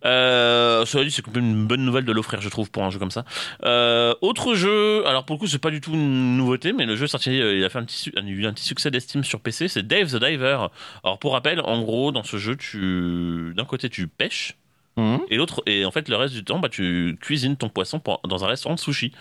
Euh, 0.06 0.86
cela 0.86 1.04
dit, 1.04 1.10
c'est 1.10 1.26
une 1.36 1.66
bonne 1.66 1.84
nouvelle 1.84 2.06
de 2.06 2.12
l'offrir, 2.12 2.40
je 2.40 2.50
trouve, 2.50 2.70
pour 2.70 2.84
un 2.84 2.92
jeu 2.92 3.00
comme 3.00 3.10
ça. 3.12 3.26
Euh, 3.64 4.14
autre 4.22 4.54
jeu, 4.54 5.06
alors 5.08 5.26
pour 5.26 5.36
le 5.36 5.40
coup, 5.40 5.48
c'est 5.48 5.58
pas 5.58 5.72
du 5.72 5.82
tout 5.82 5.94
une 5.94 6.38
nouveauté, 6.38 6.74
mais 6.74 6.86
le 6.86 6.96
jeu 6.96 7.08
sorti, 7.08 7.36
il 7.38 7.64
a 7.64 7.70
fait 7.70 7.80
un 7.80 7.86
petit, 7.86 8.12
eu 8.16 8.46
un 8.46 8.54
petit 8.54 8.66
succès 8.66 8.92
d'estime 8.92 9.24
sur 9.24 9.40
PC, 9.40 9.68
c'est 9.68 9.82
Dave 9.86 10.12
the 10.12 10.24
Diver. 10.24 10.68
Alors 11.04 11.18
pour 11.18 11.34
rappel, 11.34 11.60
en 11.60 11.82
gros, 11.82 12.12
dans 12.12 12.24
ce 12.24 12.38
jeu, 12.38 12.56
tu, 12.56 13.54
d'un 13.56 13.66
côté, 13.66 13.90
tu 13.90 14.08
pêches. 14.08 14.58
Mhm. 14.98 15.20
Et 15.30 15.36
l'autre, 15.36 15.62
et 15.66 15.84
en 15.86 15.92
fait, 15.92 16.08
le 16.08 16.16
reste 16.16 16.34
du 16.34 16.44
temps, 16.44 16.60
bah, 16.60 16.70
tu 16.70 17.18
cuisines 17.22 17.58
ton 17.58 17.68
poisson 17.70 18.00
pour- 18.00 18.22
dans 18.28 18.44
un 18.46 18.48
restaurant 18.48 18.76
de 18.76 18.80
sushi. 18.80 19.12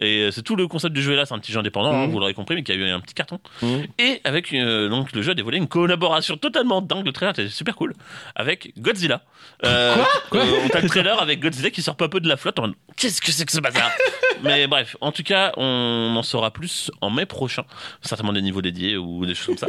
Et 0.00 0.22
euh, 0.24 0.30
c'est 0.30 0.42
tout 0.42 0.54
le 0.54 0.68
concept 0.68 0.94
du 0.94 1.02
jeu 1.02 1.14
là, 1.16 1.26
c'est 1.26 1.34
un 1.34 1.38
petit 1.40 1.50
jeu 1.52 1.58
indépendant, 1.58 1.92
hein, 1.92 2.06
Mhm. 2.06 2.12
vous 2.12 2.20
l'aurez 2.20 2.34
compris, 2.34 2.54
mais 2.54 2.62
qui 2.62 2.70
a 2.72 2.76
eu 2.76 2.88
un 2.88 3.00
petit 3.00 3.14
carton. 3.14 3.40
Mhm. 3.62 3.86
Et 3.98 4.20
avec 4.24 4.52
euh, 4.52 4.88
donc 4.88 5.12
le 5.12 5.22
jeu 5.22 5.32
a 5.32 5.34
dévoilé 5.34 5.58
une 5.58 5.66
collaboration 5.68 6.36
totalement 6.36 6.80
dingue, 6.82 7.04
le 7.06 7.12
trailer 7.12 7.32
était 7.32 7.48
super 7.48 7.74
cool, 7.74 7.94
avec 8.36 8.72
Godzilla. 8.78 9.22
Euh, 9.64 9.94
Quoi? 10.30 10.40
Euh, 10.42 10.60
On 10.64 10.68
t'a 10.68 10.80
le 10.80 10.88
trailer 10.88 11.20
avec 11.20 11.40
Godzilla 11.40 11.70
qui 11.70 11.82
sort 11.82 11.96
pas 11.96 12.08
peu 12.08 12.20
de 12.20 12.28
la 12.28 12.36
flotte 12.36 12.58
en 12.60 12.62
mode 12.62 12.74
Qu'est-ce 12.96 13.20
que 13.20 13.32
c'est 13.32 13.44
que 13.44 13.52
ce 13.52 13.60
bazar? 13.60 13.90
Mais 14.42 14.66
bref, 14.68 14.96
en 15.00 15.10
tout 15.10 15.22
cas, 15.24 15.52
on 15.56 16.14
en 16.16 16.22
saura 16.22 16.52
plus 16.52 16.90
en 17.00 17.10
mai 17.10 17.26
prochain. 17.26 17.64
Certainement 18.02 18.32
des 18.32 18.42
niveaux 18.42 18.62
dédiés 18.62 18.96
ou 18.96 19.26
des 19.26 19.34
choses 19.34 19.46
comme 19.46 19.58
ça. 19.58 19.66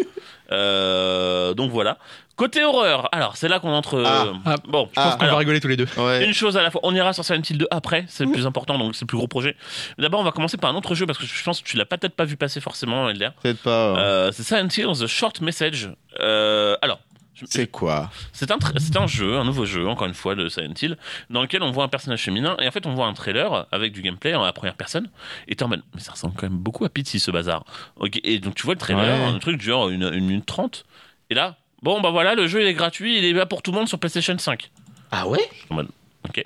Euh, 0.52 1.54
donc 1.54 1.72
voilà. 1.72 1.98
Côté 2.36 2.64
horreur, 2.66 3.08
alors 3.14 3.38
c'est 3.38 3.48
là 3.48 3.60
qu'on 3.60 3.72
entre. 3.72 4.04
Ah. 4.06 4.26
euh, 4.28 4.34
Ah. 4.46 4.56
bon, 4.68 4.90
Je 4.92 4.96
pense 5.02 5.16
qu'on 5.16 5.26
va 5.26 5.38
rigoler 5.38 5.62
tous 5.62 5.70
les 5.70 5.78
deux. 5.78 5.88
Ouais. 5.98 6.26
une 6.26 6.34
chose 6.34 6.58
à 6.58 6.64
la 6.64 6.70
fois. 6.72 6.82
On 6.84 6.94
ira 6.94 7.14
sur 7.14 7.24
Silent 7.24 7.42
Hill 7.50 7.58
2 7.60 7.68
après, 7.72 8.04
c'est 8.10 8.26
le 8.26 8.32
plus 8.32 8.46
important, 8.46 8.78
donc 8.78 8.94
c'est 8.96 9.04
le 9.04 9.08
plus 9.08 9.18
gros 9.18 9.28
projet. 9.28 9.56
D'abord, 9.98 10.20
on 10.20 10.24
va 10.24 10.32
commencer 10.32 10.58
par 10.58 10.70
un 10.70 10.76
autre 10.76 10.96
jeu 10.96 11.06
parce 11.06 11.18
que 11.18 11.26
je 11.26 11.44
pense 11.44 11.62
que 11.62 11.68
tu 11.68 11.78
l'as 11.78 11.86
peut-être 11.86 12.16
pas 12.16 12.26
vu 12.26 12.36
passer 12.36 12.60
forcément, 12.60 13.10
Elder. 13.10 13.30
Peut-être 13.42 13.62
pas. 13.62 13.92
hein. 13.94 13.98
Euh, 14.00 14.32
c'est 14.34 14.44
Silent 14.44 14.68
Hill 14.68 14.98
The 15.00 15.08
Short 15.08 15.40
Message. 15.42 15.90
Euh, 16.20 16.76
alors. 16.82 17.00
C'est 17.50 17.68
quoi? 17.70 18.10
C'est 18.32 18.50
un, 18.50 18.56
tra- 18.56 18.80
c'est 18.80 18.96
un 18.96 19.08
jeu, 19.08 19.36
un 19.38 19.44
nouveau 19.44 19.66
jeu, 19.66 19.86
encore 19.90 20.08
une 20.08 20.14
fois, 20.14 20.36
de 20.36 20.48
Silent 20.48 20.74
Hill, 20.82 20.98
dans 21.30 21.42
lequel 21.42 21.64
on 21.64 21.72
voit 21.72 21.84
un 21.84 21.90
personnage 21.90 22.22
féminin, 22.22 22.56
et 22.62 22.68
en 22.68 22.72
fait, 22.72 22.86
on 22.86 22.94
voit 22.94 23.08
un 23.08 23.14
trailer 23.14 23.66
avec 23.74 23.92
du 23.92 24.02
gameplay 24.02 24.34
en 24.36 24.46
la 24.46 24.54
première 24.54 24.76
personne, 24.76 25.10
et 25.50 25.56
t'es 25.58 25.64
en 25.64 25.68
mode, 25.68 25.84
mais 25.94 26.00
ça 26.00 26.14
ressemble 26.14 26.34
quand 26.38 26.48
même 26.50 26.58
beaucoup 26.58 26.86
à 26.86 26.90
Pitsy, 26.90 27.20
ce 27.20 27.32
bazar. 27.32 27.66
Et 28.24 28.40
donc, 28.40 28.56
tu 28.56 28.64
vois 28.64 28.74
le 28.76 28.80
trailer, 28.80 29.20
Ouais. 29.20 29.36
un 29.36 29.40
truc 29.40 29.62
genre 29.62 29.90
une, 29.90 30.04
une 30.14 30.26
minute 30.26 30.46
trente, 30.46 30.86
et 31.30 31.34
là, 31.34 31.58
bon, 31.86 32.02
bah 32.02 32.10
voilà, 32.10 32.36
le 32.36 32.48
jeu, 32.48 32.62
il 32.62 32.68
est 32.68 32.74
gratuit, 32.74 33.18
il 33.18 33.24
est 33.26 33.32
là 33.34 33.46
pour 33.46 33.62
tout 33.62 33.72
le 33.72 33.78
monde 33.78 33.88
sur 33.88 33.98
PlayStation 34.00 34.38
5. 34.38 34.70
Ah 35.12 35.28
ouais? 35.28 35.48
Ok. 36.28 36.44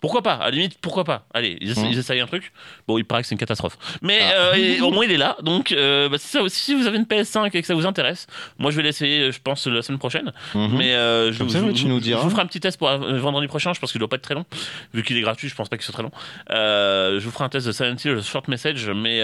Pourquoi 0.00 0.20
pas 0.22 0.32
À 0.34 0.46
la 0.46 0.50
limite, 0.50 0.78
pourquoi 0.80 1.04
pas 1.04 1.26
Allez, 1.32 1.58
ils, 1.60 1.70
essa- 1.70 1.82
Mhm. 1.82 1.92
ils 1.92 1.98
essayent 1.98 2.18
un 2.20 2.26
truc. 2.26 2.50
Bon, 2.88 2.98
il 2.98 3.04
paraît 3.04 3.22
que 3.22 3.28
c'est 3.28 3.36
une 3.36 3.38
catastrophe. 3.38 3.78
Mais 4.02 4.18
Ah. 4.20 4.32
euh, 4.32 4.54
et 4.54 4.80
au 4.80 4.90
moins, 4.94 5.04
il 5.04 5.12
est 5.12 5.16
là. 5.16 5.36
Donc, 5.42 5.70
euh, 5.70 6.08
bah, 6.08 6.18
ça 6.18 6.40
si 6.48 6.74
vous 6.74 6.88
avez 6.88 6.96
une 6.96 7.04
PS5 7.06 7.54
et 7.54 7.60
que 7.60 7.66
ça 7.68 7.74
vous 7.76 7.86
intéresse, 7.86 8.26
moi, 8.58 8.72
je 8.72 8.76
vais 8.78 8.82
l'essayer, 8.82 9.30
je 9.30 9.40
pense, 9.40 9.64
la 9.68 9.80
semaine 9.82 10.00
prochaine. 10.00 10.32
Mais 10.56 10.94
euh, 10.96 11.30
je, 11.30 11.38
Comme 11.38 11.46
vous- 11.46 11.52
ça, 11.52 11.60
je- 11.60 11.64
ouais, 11.66 11.72
tu 11.72 11.82
je- 11.82 11.86
nous 11.86 11.98
je 11.98 12.02
diras. 12.02 12.20
vous 12.22 12.30
ferai 12.30 12.42
un 12.42 12.46
petit 12.46 12.58
test 12.58 12.78
pour 12.78 12.88
euh, 12.88 13.16
vendredi 13.20 13.46
prochain. 13.46 13.72
Je 13.74 13.78
pense 13.78 13.92
qu'il 13.92 14.00
doit 14.00 14.08
pas 14.08 14.16
être 14.16 14.22
très 14.22 14.34
long. 14.34 14.44
Vu 14.92 15.04
qu'il 15.04 15.16
est 15.16 15.20
gratuit, 15.20 15.48
je 15.48 15.54
pense 15.54 15.68
pas 15.68 15.76
qu'il 15.76 15.84
soit 15.84 15.92
très 15.94 16.02
long. 16.02 16.10
Je 16.50 17.20
vous 17.24 17.30
ferai 17.30 17.44
un 17.44 17.48
test 17.48 17.66
de 17.68 17.72
Silent 17.72 17.94
Hill, 18.04 18.12
le 18.12 18.22
short 18.22 18.48
message, 18.48 18.90
mais 18.90 19.20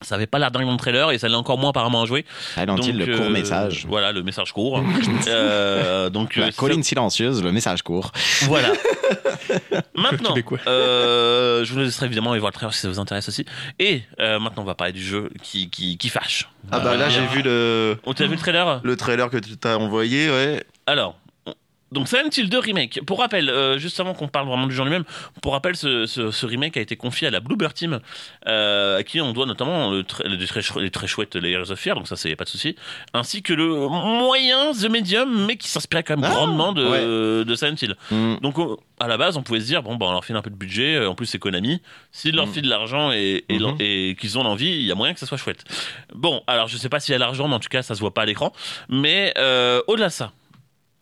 ça 0.00 0.14
avait 0.14 0.26
pas 0.26 0.38
l'air 0.38 0.50
dingue 0.50 0.64
dans 0.66 0.72
le 0.72 0.78
trailer 0.78 1.10
et 1.10 1.18
ça 1.18 1.28
l'est 1.28 1.34
encore 1.34 1.58
moins 1.58 1.70
apparemment 1.70 2.02
à 2.02 2.06
jouer. 2.06 2.24
Silent 2.54 2.76
Hill, 2.76 2.98
Donc, 2.98 3.06
le 3.08 3.16
court 3.16 3.26
euh, 3.26 3.30
message. 3.30 3.86
Voilà, 3.88 4.12
le 4.12 4.22
message 4.22 4.52
court. 4.52 4.82
Euh, 5.28 6.08
donc, 6.10 6.36
euh, 6.38 6.42
La 6.42 6.46
ça- 6.52 6.56
colline 6.56 6.82
silencieuse, 6.82 7.42
le 7.42 7.52
message 7.52 7.82
court. 7.82 8.12
voilà. 8.42 8.68
maintenant, 9.94 10.34
euh, 10.66 11.64
je 11.64 11.72
vous 11.72 11.80
laisserai 11.80 12.06
évidemment 12.06 12.30
aller 12.32 12.40
voir 12.40 12.50
le 12.50 12.54
trailer 12.54 12.72
si 12.74 12.80
ça 12.80 12.88
vous 12.88 12.98
intéresse 12.98 13.28
aussi. 13.28 13.44
Et 13.78 14.02
euh, 14.20 14.38
maintenant, 14.38 14.62
on 14.62 14.66
va 14.66 14.74
parler 14.74 14.92
du 14.92 15.02
jeu 15.02 15.30
qui, 15.42 15.68
qui, 15.70 15.96
qui 15.98 16.08
fâche. 16.08 16.48
Ah 16.70 16.80
bah 16.80 16.96
là 16.96 17.06
Euh, 17.06 17.10
j'ai 17.10 17.26
vu 17.26 17.42
le, 17.42 17.98
On 18.04 18.12
t'a 18.14 18.24
vu 18.24 18.32
le 18.34 18.38
trailer? 18.38 18.80
le 18.82 18.96
trailer 18.96 19.30
que 19.30 19.36
tu 19.38 19.56
t'as 19.56 19.76
envoyé, 19.76 20.30
ouais. 20.30 20.64
Alors, 20.86 21.16
donc 21.92 22.08
Silent 22.08 22.30
Hill 22.36 22.48
2 22.50 22.58
Remake. 22.58 23.00
Pour 23.06 23.20
rappel, 23.20 23.48
euh, 23.48 23.78
juste 23.78 23.98
avant 24.00 24.14
qu'on 24.14 24.28
parle 24.28 24.46
vraiment 24.48 24.66
du 24.66 24.78
en 24.78 24.84
lui-même, 24.84 25.04
pour 25.42 25.52
rappel, 25.52 25.74
ce, 25.76 26.06
ce- 26.06 26.30
ce 26.30 26.46
remake 26.46 26.76
a 26.76 26.80
été 26.80 26.96
confié 26.96 27.28
à 27.28 27.30
la 27.30 27.40
Bluebird 27.40 27.72
Team, 27.74 28.00
euh, 28.46 28.98
à 28.98 29.02
qui 29.02 29.20
on 29.20 29.32
doit 29.32 29.46
notamment 29.46 29.90
le 29.90 30.02
tr- 30.02 30.26
les, 30.26 30.46
très, 30.46 30.60
les 30.80 30.90
très 30.90 31.06
chouettes 31.06 31.34
Layers 31.36 31.70
of 31.70 31.78
Fear, 31.78 31.96
donc 31.96 32.06
ça 32.08 32.16
c'est 32.16 32.34
pas 32.36 32.44
de 32.44 32.48
souci, 32.50 32.76
ainsi 33.14 33.42
que 33.42 33.52
le 33.52 33.66
moyen 33.88 34.72
The 34.72 34.88
Medium, 34.90 35.46
mais 35.46 35.56
qui 35.56 35.68
s'inspirait 35.68 36.02
quand 36.02 36.16
même 36.16 36.28
Ah, 36.30 36.34
grandement 36.34 36.72
de, 36.72 37.42
de 37.44 37.54
Silent 37.54 37.74
Hill. 37.80 37.94
Mm. 38.10 38.36
Donc 38.42 38.56
à 39.00 39.06
la 39.08 39.16
base, 39.16 39.36
on 39.36 39.42
pouvait 39.42 39.60
se 39.60 39.66
dire 39.66 39.82
bon, 39.82 39.96
bah, 39.96 40.06
on 40.08 40.12
leur 40.12 40.24
file 40.24 40.36
un 40.36 40.42
peu 40.42 40.50
de 40.50 40.56
budget. 40.56 40.96
euh, 40.96 41.08
En 41.08 41.14
plus, 41.14 41.26
c'est 41.26 41.38
Konami. 41.38 41.80
S'ils 42.12 42.34
leur 42.34 42.46
Mm. 42.46 42.52
filent 42.52 42.62
de 42.62 42.68
l'argent 42.68 43.12
et, 43.12 43.44
et, 43.48 43.54
Mhm. 43.54 43.62
l'en- 43.62 43.76
et 43.78 44.16
qu'ils 44.20 44.38
ont 44.38 44.42
l'envie, 44.42 44.70
il 44.70 44.82
y 44.82 44.92
a 44.92 44.94
moyen 44.94 45.14
que 45.14 45.20
ça 45.20 45.26
soit 45.26 45.38
chouette. 45.38 45.64
Bon, 46.14 46.42
alors 46.46 46.68
je 46.68 46.76
sais 46.76 46.88
pas 46.88 47.00
s'il 47.00 47.12
y 47.12 47.14
a 47.14 47.18
l'argent, 47.18 47.48
mais 47.48 47.54
en 47.54 47.60
tout 47.60 47.68
cas, 47.68 47.82
ça 47.82 47.94
se 47.94 48.00
voit 48.00 48.12
pas 48.12 48.22
à 48.22 48.26
l'écran. 48.26 48.52
Mais 48.88 49.32
euh, 49.38 49.80
au-delà 49.86 50.08
de 50.08 50.12
ça. 50.12 50.32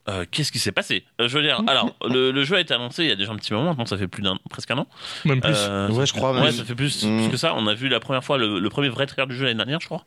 Euh, 0.09 0.25
Qu'est-ce 0.31 0.53
qui 0.53 0.59
s'est 0.59 0.73
passé 0.73 1.05
Euh, 1.21 1.29
Je 1.29 1.37
veux 1.37 1.43
dire, 1.43 1.61
alors 1.67 1.95
le, 2.09 2.31
le 2.31 2.45
jeu 2.45 2.57
a 2.57 2.61
été 2.61 2.73
annoncé 2.75 3.05
il 3.05 3.09
y 3.09 3.13
a 3.13 3.17
déjà 3.17 3.33
un 3.33 3.37
petit 3.37 3.53
moment, 3.53 3.67
maintenant 3.71 3.87
ça 3.87 3.99
fait 3.99 4.09
plus 4.09 4.23
d'un, 4.23 4.37
presque 4.51 4.71
un 4.71 4.79
an. 4.79 4.87
Même 5.25 5.41
plus. 5.41 5.53
Euh, 5.57 5.89
Ouais, 5.91 6.07
je 6.07 6.13
crois, 6.13 6.33
Ouais, 6.33 6.41
même. 6.43 6.53
ça 6.53 6.65
fait 6.65 6.75
plus, 6.75 7.05
Mm. 7.05 7.19
plus 7.23 7.31
que 7.31 7.37
ça. 7.37 7.55
On 7.57 7.67
a 7.67 7.75
vu 7.75 7.89
la 7.89 8.01
première 8.01 8.23
fois 8.25 8.39
le, 8.39 8.59
le 8.59 8.69
premier 8.71 8.89
vrai 8.89 9.07
trailer 9.07 9.27
du 9.27 9.35
jeu 9.37 9.45
l'année 9.45 9.57
dernière, 9.57 9.81
je 9.81 9.87
crois. 9.87 10.05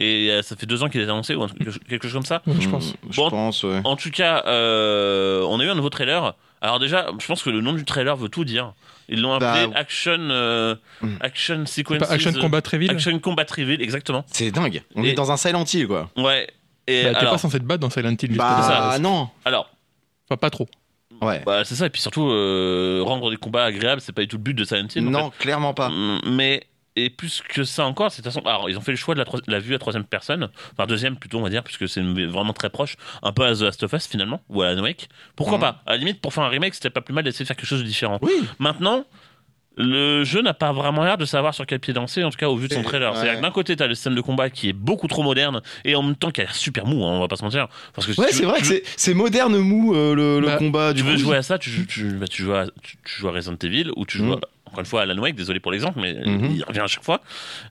Et 0.00 0.30
euh, 0.30 0.42
ça 0.42 0.54
fait 0.54 0.66
deux 0.66 0.82
ans 0.84 0.88
qu'il 0.88 1.00
est 1.00 1.04
annoncé 1.04 1.34
ou 1.34 1.42
un 1.42 1.48
truc- 1.48 1.86
quelque 1.88 2.04
chose 2.04 2.12
comme 2.14 2.24
ça. 2.24 2.42
Ouais, 2.46 2.54
je 2.60 2.68
pense. 2.68 2.94
Je 3.10 3.16
Bon. 3.16 3.30
pense, 3.30 3.64
ouais. 3.64 3.80
En 3.84 3.96
tout 3.96 4.10
cas, 4.10 4.44
euh, 4.46 5.42
on 5.48 5.58
a 5.58 5.64
eu 5.64 5.68
un 5.70 5.74
nouveau 5.74 5.90
trailer. 5.90 6.34
Alors 6.60 6.78
déjà, 6.78 7.06
je 7.18 7.26
pense 7.26 7.42
que 7.42 7.50
le 7.50 7.60
nom 7.60 7.72
du 7.72 7.84
trailer 7.84 8.16
veut 8.16 8.28
tout 8.28 8.44
dire. 8.44 8.74
Ils 9.08 9.20
l'ont 9.20 9.32
appelé 9.32 9.66
Bah, 9.68 9.72
Action 9.78 10.18
euh, 10.20 10.74
Mm. 11.00 11.08
Action 11.20 11.66
Sequences. 11.66 12.10
Action 12.10 12.32
Combat 12.32 12.60
Reveal 12.70 12.90
Action 12.90 13.18
Combat 13.18 13.44
Reveal, 13.50 13.80
exactement. 13.82 14.24
C'est 14.30 14.50
dingue. 14.52 14.82
On 14.94 15.02
Et- 15.02 15.08
est 15.10 15.14
dans 15.14 15.32
un 15.32 15.36
Silent 15.36 15.64
Hill, 15.64 15.88
quoi. 15.88 16.10
Ouais. 16.16 16.48
Et 16.88 17.04
Bah, 17.04 17.10
T'es 17.10 17.16
alors, 17.18 17.32
pas 17.32 17.38
censé 17.38 17.58
te 17.60 17.64
battre 17.64 17.80
dans 17.80 17.90
Silent 17.90 18.16
Hill. 18.20 18.36
Bah, 18.36 18.54
pour 18.56 18.64
ça. 18.64 18.98
non. 18.98 19.28
alors, 19.44 19.70
Enfin, 20.28 20.36
pas 20.36 20.50
trop. 20.50 20.66
Ouais. 21.22 21.42
bah, 21.44 21.64
c'est 21.64 21.74
ça. 21.74 21.86
Et 21.86 21.90
puis 21.90 22.00
surtout, 22.00 22.28
euh, 22.30 23.00
rendre 23.04 23.30
des 23.30 23.36
combats 23.36 23.64
agréables, 23.64 24.00
c'est 24.00 24.12
pas 24.12 24.22
du 24.22 24.28
tout 24.28 24.36
le 24.36 24.42
but 24.42 24.54
de 24.54 24.64
Silent 24.64 24.86
Hill. 24.94 25.06
en 25.06 25.10
non, 25.10 25.30
clairement 25.38 25.74
pas. 25.74 25.88
Mm, 25.90 26.20
Mais 26.32 26.64
et 26.96 27.10
plus 27.10 27.42
que 27.48 27.62
ça 27.62 27.84
encore, 27.86 28.10
c'est 28.10 28.22
de 28.22 28.28
toute 28.28 28.34
façon. 28.34 28.44
Alors, 28.46 28.68
ils 28.68 28.76
ont 28.76 28.80
fait 28.80 28.90
le 28.90 28.96
choix 28.96 29.14
de 29.14 29.20
la, 29.20 29.26
la 29.46 29.58
vue 29.60 29.74
à 29.74 29.78
troisième 29.78 30.04
personne, 30.04 30.48
enfin 30.72 30.86
deuxième 30.86 31.16
plutôt, 31.16 31.38
on 31.38 31.42
va 31.42 31.48
dire, 31.50 31.62
puisque 31.62 31.88
c'est 31.88 32.02
vraiment 32.26 32.52
très 32.52 32.70
proche, 32.70 32.96
un 33.22 33.32
peu 33.32 33.44
à 33.44 33.54
The 33.54 33.60
Last 33.60 33.82
of 33.84 33.92
Us 33.92 34.06
finalement, 34.08 34.40
ou 34.48 34.62
à 34.62 34.68
Alan 34.68 34.82
Wake. 34.82 35.08
Pourquoi 35.36 35.56
Mhm. 35.58 35.60
pas? 35.62 35.82
À 35.86 35.92
la 35.92 35.96
limite, 35.98 36.20
pour 36.20 36.32
faire 36.34 36.42
un 36.44 36.48
remake, 36.48 36.74
c'était 36.74 36.90
pas 36.90 37.00
plus 37.00 37.14
mal 37.14 37.22
d'essayer 37.24 37.44
de 37.44 37.46
faire 37.48 37.56
quelque 37.56 37.66
chose 37.68 37.80
de 37.82 37.86
différent. 37.86 38.18
Oui. 38.22 38.32
Maintenant, 38.58 39.04
le 39.78 40.24
jeu 40.24 40.42
n'a 40.42 40.52
pas 40.54 40.72
vraiment 40.72 41.04
l'air 41.04 41.16
de 41.16 41.24
savoir 41.24 41.54
sur 41.54 41.64
quel 41.64 41.78
pied 41.78 41.94
danser, 41.94 42.24
en 42.24 42.30
tout 42.30 42.36
cas 42.36 42.48
au 42.48 42.56
vu 42.56 42.68
de 42.68 42.74
son 42.74 42.82
trailer. 42.82 43.10
ouais. 43.12 43.16
C'est-à-dire 43.18 43.36
que 43.38 43.42
d'un 43.42 43.50
côté, 43.52 43.76
t'as 43.76 43.86
le 43.86 43.94
système 43.94 44.14
de 44.16 44.20
combat 44.20 44.50
qui 44.50 44.68
est 44.68 44.72
beaucoup 44.72 45.06
trop 45.06 45.22
moderne 45.22 45.62
et 45.84 45.94
en 45.94 46.02
même 46.02 46.16
temps 46.16 46.30
qui 46.30 46.40
a 46.40 46.44
l'air 46.44 46.54
super 46.54 46.84
mou, 46.84 47.04
hein, 47.04 47.12
on 47.12 47.20
va 47.20 47.28
pas 47.28 47.36
se 47.36 47.44
mentir. 47.44 47.68
Parce 47.94 48.06
que 48.06 48.12
si 48.12 48.20
Ouais, 48.20 48.26
tu 48.28 48.34
c'est 48.34 48.42
veux- 48.42 48.48
vrai 48.48 48.58
tu 48.58 48.64
que 48.68 48.74
veux- 48.74 48.82
c'est- 48.96 49.14
moderne 49.14 49.56
mou 49.58 49.94
euh, 49.94 50.14
le, 50.14 50.40
le 50.40 50.46
Bah, 50.46 50.56
combat 50.58 50.90
tu 50.92 51.02
du 51.02 51.08
veux 51.08 51.14
coup. 51.14 51.20
jouer 51.20 51.36
à 51.36 51.42
ça, 51.42 51.58
tu, 51.58 51.70
joues- 51.70 51.86
tu, 51.86 52.04
bah, 52.14 52.26
tu 52.28 52.42
joues 52.42 52.54
à, 52.54 52.66
tu, 52.82 52.96
tu 53.04 53.20
joues 53.20 53.28
à 53.28 53.32
Resident 53.32 53.56
Evil 53.62 53.90
ou 53.96 54.04
tu 54.04 54.18
joues, 54.18 54.24
Mhm. 54.26 54.32
à- 54.32 54.40
encore 54.66 54.80
une 54.80 54.86
fois, 54.86 55.00
à 55.00 55.02
Alan 55.04 55.18
Wake, 55.22 55.36
désolé 55.36 55.60
pour 55.60 55.72
l'exemple, 55.72 55.98
mais 56.00 56.14
Mhm. 56.14 56.56
il 56.56 56.64
revient 56.64 56.80
à 56.80 56.86
chaque 56.86 57.04
fois. 57.04 57.20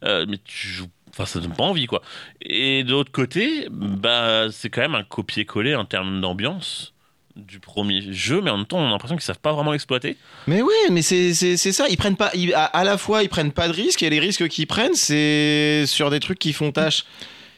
Euh, 0.03 0.25
mais 0.27 0.37
tu 0.43 0.67
joues. 0.67 0.87
Enfin, 1.11 1.25
ça 1.25 1.39
donne 1.39 1.53
pas 1.53 1.63
envie, 1.63 1.87
quoi. 1.87 2.01
Et 2.41 2.83
de 2.83 2.91
l'autre 2.91 3.11
côté, 3.11 3.67
bah, 3.71 4.47
c'est 4.51 4.69
quand 4.69 4.81
même 4.81 4.93
un 4.95 5.03
copier-coller 5.03 5.73
en 5.75 5.83
termes 5.85 6.21
d'ambiance 6.21 6.93
du 7.37 7.59
premier 7.59 8.11
jeu, 8.13 8.41
mais 8.41 8.49
en 8.49 8.57
même 8.57 8.65
temps, 8.65 8.79
on 8.79 8.87
a 8.87 8.89
l'impression 8.91 9.15
qu'ils 9.15 9.23
savent 9.25 9.39
pas 9.39 9.53
vraiment 9.53 9.71
l'exploiter. 9.71 10.17
Mais 10.47 10.61
ouais, 10.61 10.73
mais 10.91 11.01
c'est 11.01 11.33
c'est- 11.33 11.57
c'est 11.57 11.71
ça. 11.71 11.85
Ils 11.89 11.97
prennent 11.97 12.15
pas. 12.17 12.31
ils- 12.33 12.53
à, 12.53 12.63
à 12.65 12.83
la 12.83 12.97
fois, 12.97 13.23
ils 13.23 13.29
prennent 13.29 13.51
pas 13.51 13.67
de 13.67 13.73
risques 13.73 14.03
et 14.03 14.09
les 14.09 14.19
risques 14.19 14.47
qu'ils 14.47 14.67
prennent, 14.67 14.95
c'est 14.95 15.83
sur 15.87 16.09
des 16.09 16.19
trucs 16.19 16.39
qui 16.39 16.53
font 16.53 16.71
tâche. 16.71 17.03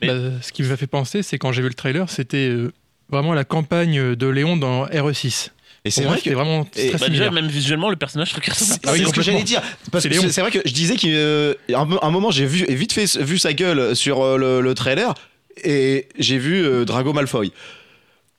Mais- 0.02 0.08
Bah, 0.08 0.14
ce 0.42 0.52
qui 0.52 0.64
m'a 0.64 0.78
fait 0.78 0.88
penser, 0.88 1.24
c'est 1.24 1.38
quand 1.38 1.52
j'ai 1.52 1.62
vu 1.62 1.68
le 1.70 1.74
trailer, 1.74 2.10
c'était 2.10 2.48
euh, 2.50 2.72
vraiment 3.10 3.34
la 3.34 3.44
campagne 3.44 4.16
de 4.16 4.28
Léon 4.28 4.56
dans 4.58 4.86
RE6. 4.86 5.50
Et 5.86 5.92
c'est 5.92 6.04
vrai 6.04 6.20
que 6.20 6.30
vraiment 6.32 6.68
et- 6.76 6.90
très 6.90 6.98
Bah, 7.00 7.10
déjà, 7.10 7.32
même 7.32 7.48
visuellement, 7.48 7.90
le 7.90 7.96
personnage, 7.96 8.30
je 8.36 8.52
C'est 8.54 8.86
à 8.86 8.90
Ah 8.90 8.94
oui, 8.94 9.00
c'est 9.00 9.06
ce 9.06 9.14
que 9.14 9.22
j'allais 9.22 9.44
dire. 9.44 9.62
Parce 9.92 10.04
C'est 10.04 10.10
que 10.10 10.30
c'est 10.30 10.42
vrai 10.42 10.52
que 10.52 10.60
je 10.66 10.74
disais 10.74 10.96
qu'à 10.98 11.80
un, 11.80 11.88
un 12.02 12.12
moment, 12.12 12.32
j'ai 12.32 12.46
vu 12.46 12.66
vite 12.70 12.92
fait 12.92 13.18
vu 13.18 13.38
sa 13.38 13.54
gueule 13.54 13.96
sur 13.96 14.22
euh, 14.22 14.38
le, 14.38 14.62
le 14.62 14.74
trailer 14.74 15.14
et 15.64 16.08
j'ai 16.18 16.38
vu 16.38 16.64
euh, 16.66 16.84
Drago 16.86 17.14
Malfoy. 17.14 17.52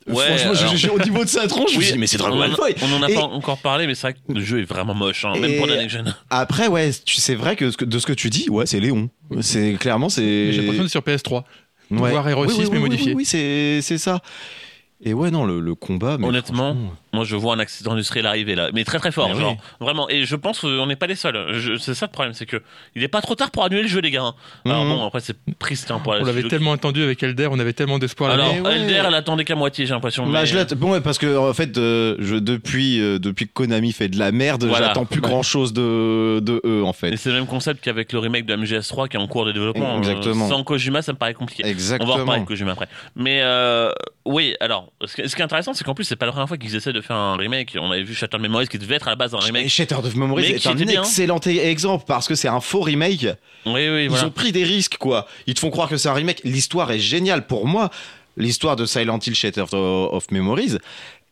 Ouais, 0.08 0.38
Franchement, 0.38 0.94
au 0.94 0.98
niveau 0.98 1.24
de 1.24 1.28
sa 1.28 1.46
tronche, 1.46 1.70
je 1.70 1.74
me 1.74 1.78
Oui, 1.78 1.84
suis 1.84 1.92
dit, 1.92 1.98
mais 1.98 2.06
c'est 2.06 2.16
Drago 2.16 2.34
on 2.36 2.38
en 2.40 2.42
a- 2.42 2.48
Malfoy. 2.48 2.74
On 2.82 2.92
en 2.94 3.02
a 3.02 3.10
Et- 3.10 3.14
pas 3.14 3.22
encore 3.22 3.58
parlé, 3.58 3.86
mais 3.86 3.94
c'est 3.94 4.08
vrai 4.08 4.14
que 4.14 4.32
le 4.32 4.40
jeu 4.40 4.60
est 4.60 4.64
vraiment 4.64 4.94
moche, 4.94 5.24
hein, 5.26 5.34
même 5.38 5.56
pour 5.58 5.66
la 5.66 5.76
next 5.76 5.90
gen. 5.96 6.14
Après, 6.30 6.68
ouais, 6.68 6.90
tu- 7.04 7.20
c'est 7.20 7.34
vrai 7.34 7.54
que 7.54 7.70
ce 7.70 7.76
que- 7.76 7.84
de 7.84 7.98
ce 7.98 8.06
que 8.06 8.12
tu 8.14 8.30
dis, 8.30 8.48
ouais, 8.48 8.64
c'est 8.66 8.80
Léon. 8.80 9.10
C'est 9.42 9.74
clairement, 9.78 10.08
c'est. 10.08 10.52
J'ai 10.52 10.58
l'impression 10.62 10.82
d'être 10.84 10.90
sur 10.90 11.02
PS3. 11.02 11.44
Ouais. 11.90 12.10
voir 12.10 12.24
RE6 12.26 12.46
Oui, 12.46 12.54
oui, 12.58 12.64
oui, 12.64 12.68
mais 12.72 12.78
modifié. 12.78 13.06
Oui, 13.08 13.14
oui, 13.18 13.24
c'est 13.24 13.80
c'est 13.82 13.98
ça. 13.98 14.20
Et 15.02 15.12
ouais, 15.14 15.30
non, 15.30 15.44
le, 15.44 15.60
le 15.60 15.74
combat. 15.74 16.16
mais 16.18 16.26
Honnêtement, 16.28 16.74
franchement, 16.74 16.92
Moi, 17.12 17.24
je 17.24 17.34
vois 17.34 17.54
un 17.54 17.58
accident 17.58 17.92
industriel 17.92 18.24
arriver 18.26 18.54
là, 18.54 18.70
mais 18.72 18.84
très 18.84 18.98
très 19.00 19.10
fort, 19.10 19.28
Mais 19.28 19.40
genre 19.40 19.52
oui. 19.52 19.58
vraiment. 19.80 20.08
Et 20.08 20.24
je 20.24 20.36
pense 20.36 20.60
qu'on 20.60 20.86
n'est 20.86 20.94
pas 20.94 21.08
les 21.08 21.16
seuls. 21.16 21.54
Je- 21.58 21.76
C'est 21.76 21.94
ça 21.94 22.06
le 22.06 22.12
problème, 22.12 22.34
c'est 22.34 22.46
que 22.46 22.62
il 22.94 23.02
est 23.02 23.08
pas 23.08 23.20
trop 23.20 23.34
tard 23.34 23.50
pour 23.50 23.64
annuler 23.64 23.82
le 23.82 23.88
jeu, 23.88 24.00
les 24.00 24.12
gars. 24.12 24.22
hein. 24.22 24.34
Alors 24.64 24.84
Mhm. 24.84 24.90
bon, 24.96 25.06
après 25.06 25.18
c'est 25.20 25.36
triste 25.58 25.90
hein, 25.90 25.98
pour 26.02 26.14
la 26.14 26.20
On 26.20 26.24
l'avait 26.24 26.44
tellement 26.44 26.72
attendu 26.72 27.02
avec 27.02 27.20
Elder, 27.22 27.48
on 27.50 27.58
avait 27.58 27.72
tellement 27.72 27.98
d'espoir 27.98 28.30
Alors, 28.30 28.52
ouais. 28.62 28.76
Elder, 28.76 29.02
elle 29.08 29.14
attendait 29.14 29.44
qu'à 29.44 29.56
moitié, 29.56 29.86
j'ai 29.86 29.92
l'impression. 29.94 30.24
Bah, 30.26 30.40
mais- 30.42 30.46
je 30.46 30.54
l'attends- 30.54 30.76
bon, 30.76 30.92
ouais, 30.92 31.00
parce 31.00 31.18
que 31.18 31.36
en 31.36 31.52
fait, 31.52 31.76
euh, 31.78 32.14
je, 32.20 32.36
depuis, 32.36 33.00
euh, 33.00 33.18
depuis 33.18 33.48
que 33.48 33.52
Konami 33.54 33.90
fait 33.92 34.08
de 34.08 34.18
la 34.18 34.30
merde, 34.30 34.64
Voilà. 34.64 34.86
j'attends 34.88 35.04
plus 35.04 35.20
grand 35.20 35.42
chose 35.42 35.72
de, 35.72 36.38
de 36.40 36.60
eux, 36.64 36.84
en 36.84 36.90
Et 36.90 36.94
fait. 36.94 37.16
c'est 37.16 37.30
le 37.30 37.36
même 37.36 37.46
concept 37.46 37.82
qu'avec 37.82 38.12
le 38.12 38.20
remake 38.20 38.46
de 38.46 38.54
MGS3 38.54 39.08
qui 39.08 39.16
est 39.16 39.20
en 39.20 39.26
cours 39.26 39.46
de 39.46 39.52
développement. 39.52 39.98
Exactement. 39.98 40.46
Euh, 40.46 40.48
Sans 40.48 40.62
Kojima, 40.62 41.02
ça 41.02 41.12
me 41.12 41.18
paraît 41.18 41.34
compliqué. 41.34 41.62
On 41.64 41.66
va 41.66 41.70
en 41.70 41.72
Exactement. 41.72 42.12
reparler 42.14 42.40
de 42.42 42.46
Kojima 42.46 42.72
après. 42.72 42.88
Mais 43.16 43.40
euh, 43.42 43.90
oui, 44.24 44.54
alors, 44.60 44.92
ce 45.04 45.16
qui 45.20 45.28
ce 45.28 45.34
qui 45.34 45.42
est 45.42 45.44
intéressant, 45.44 45.74
c'est 45.74 45.82
qu'en 45.84 45.94
plus, 45.94 46.04
c'est 46.04 46.16
pas 46.16 46.26
la 46.26 46.32
première 46.32 46.46
fois 46.48 46.56
qu'ils 46.56 46.76
essaient 46.76 46.92
de 46.92 46.99
faire 47.02 47.16
un 47.16 47.36
remake. 47.36 47.76
On 47.80 47.90
avait 47.90 48.02
vu 48.02 48.14
Shattered 48.14 48.40
Memories 48.42 48.68
qui 48.68 48.78
devait 48.78 48.96
être 48.96 49.08
à 49.08 49.10
la 49.10 49.16
base 49.16 49.34
un 49.34 49.38
remake. 49.38 49.68
Shattered 49.68 50.04
of 50.06 50.14
Memories 50.14 50.46
est 50.52 50.66
un 50.66 50.76
excellent 50.76 51.38
exemple 51.40 52.04
parce 52.06 52.26
que 52.28 52.34
c'est 52.34 52.48
un 52.48 52.60
faux 52.60 52.80
remake. 52.80 53.26
Oui, 53.66 53.88
oui, 53.88 54.04
Ils 54.04 54.08
voilà. 54.10 54.26
ont 54.26 54.30
pris 54.30 54.52
des 54.52 54.64
risques, 54.64 54.96
quoi. 54.98 55.26
Ils 55.46 55.54
te 55.54 55.60
font 55.60 55.70
croire 55.70 55.88
que 55.88 55.96
c'est 55.96 56.08
un 56.08 56.14
remake. 56.14 56.40
L'histoire 56.44 56.90
est 56.92 56.98
géniale 56.98 57.46
pour 57.46 57.66
moi. 57.66 57.90
L'histoire 58.36 58.76
de 58.76 58.86
Silent 58.86 59.18
Hill 59.24 59.34
Shattered 59.34 59.68
of 59.74 60.30
Memories. 60.30 60.78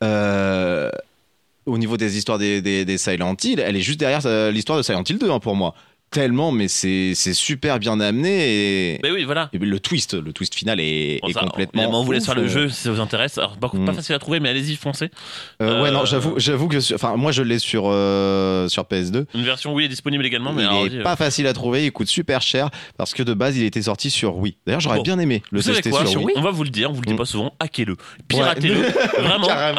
euh, 0.02 0.90
au 1.66 1.76
niveau 1.76 1.96
des 1.98 2.16
histoires 2.16 2.38
des, 2.38 2.62
des, 2.62 2.84
des 2.86 2.96
Silent 2.98 3.36
Hill, 3.42 3.60
elle 3.60 3.76
est 3.76 3.82
juste 3.82 4.00
derrière 4.00 4.20
euh, 4.24 4.50
l'histoire 4.50 4.78
de 4.78 4.82
Silent 4.82 5.02
Hill 5.08 5.18
2 5.18 5.30
hein, 5.30 5.38
pour 5.38 5.54
moi. 5.54 5.74
Tellement, 6.10 6.52
mais 6.52 6.68
c'est 6.68 7.14
super 7.34 7.78
bien 7.78 8.00
amené 8.00 8.94
et, 8.94 9.00
Mais 9.02 9.10
oui, 9.10 9.24
voilà. 9.24 9.50
et 9.52 9.58
le 9.58 9.80
twist, 9.80 10.14
le 10.14 10.32
twist 10.32 10.54
final 10.54 10.80
est, 10.80 11.18
Bon, 11.22 11.28
est 11.28 11.32
ça, 11.32 11.40
complètement. 11.40 11.82
évidemment, 11.82 12.00
on 12.00 12.04
vous 12.04 12.12
laisse 12.12 12.24
faire 12.26 12.34
le 12.34 12.48
jeu 12.48 12.68
si 12.68 12.82
ça 12.82 12.90
vous 12.90 13.00
intéresse. 13.00 13.36
Alors, 13.38 13.56
par 13.58 13.70
contre, 13.70 13.82
Mm. 13.82 13.86
pas 13.86 13.92
facile 13.92 14.14
à 14.14 14.18
trouver, 14.18 14.40
mais 14.40 14.48
allez-y, 14.48 14.76
foncez. 14.76 15.10
Euh, 15.62 15.82
ouais, 15.82 15.88
Euh, 15.88 15.92
non, 15.92 16.04
j'avoue, 16.04 16.34
j'avoue 16.38 16.68
que, 16.68 16.94
enfin, 16.94 17.16
moi 17.16 17.32
je 17.32 17.42
l'ai 17.42 17.58
sur 17.58 17.84
euh, 17.86 18.68
sur 18.68 18.84
PS2. 18.84 19.26
Une 19.34 19.44
version 19.44 19.72
Wii 19.74 19.86
est 19.86 19.88
disponible 19.88 20.24
également, 20.24 20.52
mais 20.52 20.62
il 20.62 20.66
alors, 20.66 20.86
est 20.86 20.88
vas-y, 20.88 21.02
pas 21.02 21.16
facile 21.16 21.46
à 21.46 21.52
trouver, 21.52 21.84
il 21.86 21.92
coûte 21.92 22.08
super 22.08 22.40
cher 22.42 22.70
parce 22.96 23.14
que 23.14 23.22
de 23.22 23.34
base 23.34 23.56
il 23.56 23.64
était 23.64 23.82
sorti 23.82 24.10
sur 24.10 24.36
Wii. 24.38 24.56
D'ailleurs, 24.66 24.80
j'aurais 24.80 24.96
Bon. 24.98 25.02
bien 25.02 25.18
aimé 25.18 25.42
le 25.50 25.60
Vous 25.60 25.70
tester 25.72 25.90
quoi 25.90 26.06
sur 26.06 26.22
Wii. 26.24 26.34
On 26.36 26.42
va 26.42 26.50
vous 26.50 26.64
le 26.64 26.70
dire, 26.70 26.90
on 26.90 26.94
vous 26.94 27.02
le 27.02 27.06
dit 27.06 27.14
Mm. 27.14 27.18
pas 27.18 27.24
souvent, 27.26 27.54
hackez-le, 27.60 27.96
piratez-le, 28.28 28.74
vraiment, 29.22 29.48
euh, 29.50 29.74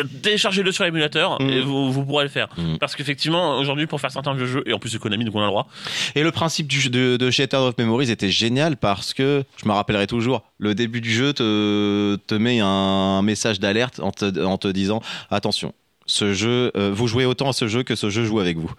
euh, 0.00 0.02
téléchargez-le 0.22 0.72
sur 0.72 0.84
l'émulateur 0.84 1.40
Mm. 1.40 1.50
et 1.50 1.60
vous, 1.60 1.92
vous 1.92 2.04
pourrez 2.04 2.24
le 2.24 2.30
faire. 2.30 2.48
Mm. 2.56 2.76
Parce 2.78 2.94
qu'effectivement, 2.96 3.58
aujourd'hui, 3.58 3.86
pour 3.86 4.00
faire 4.00 4.10
certains 4.10 4.36
jeux, 4.38 4.62
et 4.66 4.72
en 4.72 4.78
plus 4.78 4.98
Konami, 4.98 5.24
donc 5.24 5.34
on 5.34 5.40
a 5.40 5.44
le 5.44 5.48
droit, 5.48 5.68
Et 6.14 6.22
le 6.22 6.30
principe 6.30 6.66
du, 6.66 6.90
de, 6.90 7.16
de 7.16 7.30
Shattered 7.30 7.62
of 7.62 7.78
Memories 7.78 8.10
était 8.10 8.30
génial 8.30 8.76
parce 8.76 9.14
que, 9.14 9.44
je 9.56 9.68
me 9.68 9.72
rappellerai 9.72 10.06
toujours, 10.06 10.42
le 10.58 10.74
début 10.74 11.00
du 11.00 11.12
jeu 11.12 11.32
te, 11.32 12.16
te 12.26 12.34
met 12.34 12.60
un 12.60 13.22
message 13.22 13.60
d'alerte 13.60 14.00
en 14.00 14.12
te, 14.12 14.44
en 14.44 14.58
te 14.58 14.68
disant 14.68 15.00
attention, 15.30 15.74
ce 16.06 16.34
jeu, 16.34 16.70
euh, 16.76 16.92
vous 16.94 17.06
jouez 17.06 17.24
autant 17.24 17.48
à 17.48 17.52
ce 17.52 17.68
jeu 17.68 17.82
que 17.82 17.94
ce 17.94 18.10
jeu 18.10 18.24
joue 18.24 18.40
avec 18.40 18.56
vous. 18.56 18.72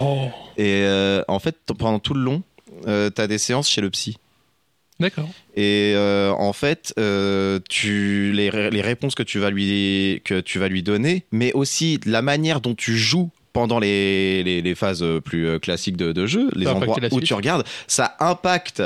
Oh. 0.00 0.28
Et 0.56 0.82
euh, 0.84 1.22
en 1.28 1.38
fait, 1.38 1.56
pendant 1.78 1.98
tout 1.98 2.14
le 2.14 2.20
long, 2.20 2.42
euh, 2.86 3.10
t'as 3.10 3.26
des 3.26 3.38
séances 3.38 3.68
chez 3.68 3.80
le 3.80 3.90
psy. 3.90 4.18
D'accord. 4.98 5.28
Et 5.54 5.92
euh, 5.94 6.32
en 6.32 6.52
fait, 6.52 6.94
euh, 6.98 7.60
tu, 7.68 8.32
les, 8.32 8.50
les 8.70 8.80
réponses 8.80 9.14
que 9.14 9.22
tu, 9.22 9.38
vas 9.38 9.50
lui, 9.50 10.22
que 10.24 10.40
tu 10.40 10.58
vas 10.58 10.68
lui 10.68 10.82
donner, 10.82 11.24
mais 11.32 11.52
aussi 11.52 12.00
la 12.06 12.22
manière 12.22 12.60
dont 12.60 12.74
tu 12.74 12.96
joues 12.96 13.30
pendant 13.56 13.78
les, 13.80 14.42
les, 14.44 14.62
les 14.62 14.74
phases 14.74 15.04
plus 15.24 15.46
euh, 15.46 15.58
classiques 15.58 15.96
de, 15.96 16.12
de 16.12 16.26
jeu, 16.26 16.50
les 16.54 16.66
endroits 16.66 16.96
où 17.10 17.20
tu 17.20 17.34
regardes, 17.34 17.64
ça 17.86 18.16
impacte 18.20 18.82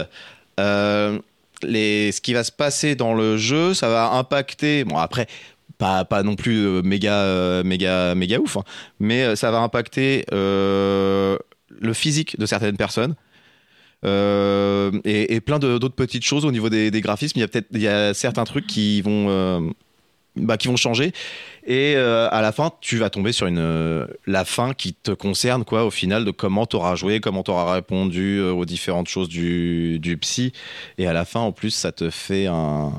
euh, 0.58 1.18
les, 1.62 2.12
ce 2.12 2.20
qui 2.20 2.32
va 2.32 2.44
se 2.44 2.52
passer 2.52 2.94
dans 2.94 3.14
le 3.14 3.36
jeu, 3.36 3.74
ça 3.74 3.88
va 3.88 4.12
impacter. 4.12 4.84
Bon, 4.84 4.96
après. 4.96 5.26
Pas, 5.78 6.04
pas 6.04 6.22
non 6.22 6.36
plus 6.36 6.66
euh, 6.66 6.82
méga, 6.82 7.14
euh, 7.14 7.64
méga, 7.64 8.14
méga 8.14 8.38
ouf, 8.38 8.58
hein, 8.58 8.64
mais 8.98 9.22
euh, 9.22 9.34
ça 9.34 9.50
va 9.50 9.60
impacter 9.60 10.26
euh, 10.30 11.38
le 11.70 11.94
physique 11.94 12.38
de 12.38 12.44
certaines 12.44 12.76
personnes, 12.76 13.14
euh, 14.04 14.90
et, 15.06 15.34
et 15.34 15.40
plein 15.40 15.58
d'autres 15.58 15.94
petites 15.94 16.24
choses 16.24 16.44
au 16.44 16.52
niveau 16.52 16.68
des, 16.68 16.90
des 16.90 17.00
graphismes. 17.00 17.38
Il 17.38 17.40
y 17.40 17.44
a 17.44 17.48
peut-être 17.48 18.14
certains 18.14 18.44
trucs 18.44 18.66
qui 18.66 19.00
vont 19.00 19.30
euh, 19.30 19.60
bah, 20.36 20.56
qui 20.56 20.68
vont 20.68 20.76
changer 20.76 21.12
et 21.66 21.94
euh, 21.96 22.28
à 22.30 22.40
la 22.40 22.52
fin 22.52 22.70
tu 22.80 22.98
vas 22.98 23.10
tomber 23.10 23.32
sur 23.32 23.48
une 23.48 23.58
euh, 23.58 24.06
la 24.26 24.44
fin 24.44 24.74
qui 24.74 24.94
te 24.94 25.10
concerne 25.10 25.64
quoi 25.64 25.84
au 25.84 25.90
final 25.90 26.24
de 26.24 26.30
comment 26.30 26.66
tu 26.66 26.76
auras 26.76 26.94
joué, 26.94 27.20
comment 27.20 27.42
tu 27.42 27.50
auras 27.50 27.74
répondu 27.74 28.38
euh, 28.38 28.52
aux 28.52 28.64
différentes 28.64 29.08
choses 29.08 29.28
du, 29.28 29.98
du 29.98 30.16
psy 30.18 30.52
et 30.98 31.08
à 31.08 31.12
la 31.12 31.24
fin 31.24 31.40
en 31.40 31.50
plus 31.50 31.70
ça 31.70 31.90
te 31.90 32.10
fait 32.10 32.46
un 32.46 32.92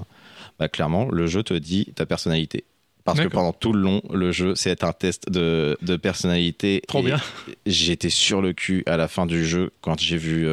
bah, 0.60 0.68
clairement 0.68 1.08
le 1.10 1.26
jeu 1.28 1.42
te 1.42 1.54
dit 1.54 1.94
ta 1.96 2.06
personnalité. 2.06 2.66
Parce 3.04 3.20
que 3.20 3.28
pendant 3.28 3.52
tout 3.52 3.74
le 3.74 3.82
long, 3.82 4.04
le 4.14 4.32
jeu, 4.32 4.54
c'est 4.54 4.84
un 4.84 4.94
test 4.94 5.28
de, 5.28 5.76
de 5.82 5.96
personnalité. 5.96 6.84
Trop 6.88 7.00
Et 7.00 7.06
bien. 7.06 7.20
J'étais 7.66 8.12
sur 8.12 8.44
le 8.44 8.54
cul 8.54 8.84
à 8.86 8.96
la 8.96 9.08
fin 9.08 9.26
du 9.26 9.44
jeu 9.44 9.72
quand 9.82 10.00
j'ai 10.00 10.18
vu. 10.18 10.48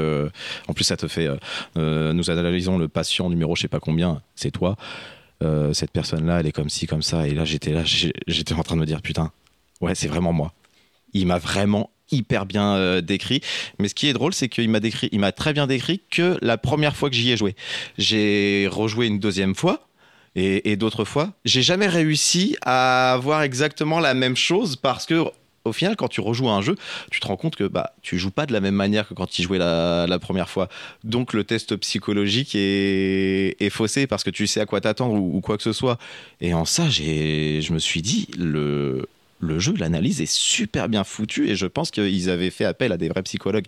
en 0.66 0.72
plus, 0.72 0.84
ça 0.84 0.96
te 0.96 1.08
fait. 1.08 1.28
nous 1.76 2.30
analysons 2.30 2.78
le 2.78 2.88
patient 2.88 3.28
numéro, 3.28 3.54
je 3.54 3.60
sais 3.60 3.68
pas 3.68 3.80
combien, 3.80 4.22
c'est 4.34 4.50
toi. 4.50 4.76
Euh, 5.42 5.72
cette 5.72 5.92
personne-là, 5.92 6.40
elle 6.40 6.46
est 6.46 6.52
comme 6.52 6.68
ci, 6.68 6.86
comme 6.86 7.02
ça. 7.02 7.28
Et 7.28 7.32
là, 7.32 7.44
j'étais 7.44 7.72
là, 7.72 7.82
j'étais 7.84 8.54
en 8.54 8.62
train 8.62 8.76
de 8.76 8.80
me 8.80 8.86
dire, 8.86 9.02
putain, 9.02 9.30
ouais, 9.80 9.94
c'est 9.94 10.08
vraiment 10.08 10.32
moi. 10.32 10.52
Il 11.12 11.26
m'a 11.26 11.38
vraiment 11.38 11.90
hyper 12.10 12.46
bien 12.46 12.74
euh, 12.74 13.00
décrit. 13.00 13.40
Mais 13.78 13.88
ce 13.88 13.94
qui 13.94 14.08
est 14.08 14.12
drôle, 14.12 14.34
c'est 14.34 14.48
qu'il 14.48 14.68
m'a 14.70 14.80
décrit, 14.80 15.08
il 15.12 15.20
m'a 15.20 15.32
très 15.32 15.52
bien 15.52 15.66
décrit 15.66 16.00
que 16.10 16.38
la 16.42 16.58
première 16.58 16.96
fois 16.96 17.10
que 17.10 17.16
j'y 17.16 17.30
ai 17.30 17.36
joué. 17.36 17.54
J'ai 17.98 18.68
rejoué 18.70 19.06
une 19.06 19.18
deuxième 19.18 19.54
fois. 19.54 19.84
Et, 20.34 20.70
et 20.70 20.76
d'autres 20.76 21.04
fois, 21.04 21.32
j'ai 21.44 21.62
jamais 21.62 21.88
réussi 21.88 22.56
à 22.62 23.12
avoir 23.12 23.42
exactement 23.42 23.98
la 23.98 24.14
même 24.14 24.36
chose 24.36 24.76
parce 24.76 25.04
que 25.04 25.24
au 25.64 25.72
final, 25.72 25.96
quand 25.96 26.08
tu 26.08 26.20
rejoues 26.20 26.48
à 26.48 26.52
un 26.52 26.62
jeu, 26.62 26.76
tu 27.10 27.20
te 27.20 27.26
rends 27.26 27.36
compte 27.36 27.56
que 27.56 27.64
bah 27.64 27.92
tu 28.02 28.18
joues 28.18 28.30
pas 28.30 28.46
de 28.46 28.52
la 28.52 28.60
même 28.60 28.74
manière 28.74 29.08
que 29.08 29.14
quand 29.14 29.28
tu 29.28 29.42
jouais 29.42 29.58
la, 29.58 30.18
première 30.20 30.48
fois. 30.48 30.68
Donc 31.04 31.32
le 31.32 31.44
test 31.44 31.76
psychologique 31.76 32.54
est, 32.54 33.56
est 33.60 33.70
faussé 33.70 34.06
parce 34.06 34.24
que 34.24 34.30
tu 34.30 34.46
sais 34.46 34.60
à 34.60 34.66
quoi 34.66 34.80
t'attendre 34.80 35.14
ou, 35.14 35.36
ou 35.36 35.40
quoi 35.40 35.56
que 35.56 35.62
ce 35.62 35.72
soit. 35.72 35.98
Et 36.40 36.54
en 36.54 36.64
ça, 36.64 36.88
je 36.88 37.72
me 37.72 37.78
suis 37.78 38.02
dit 38.02 38.28
le 38.36 39.06
le 39.40 39.58
jeu, 39.58 39.74
l'analyse 39.78 40.20
est 40.20 40.30
super 40.30 40.88
bien 40.88 41.04
foutue 41.04 41.48
et 41.48 41.56
je 41.56 41.66
pense 41.66 41.90
qu'ils 41.90 42.30
avaient 42.30 42.50
fait 42.50 42.64
appel 42.64 42.92
à 42.92 42.96
des 42.96 43.08
vrais 43.08 43.22
psychologues 43.22 43.66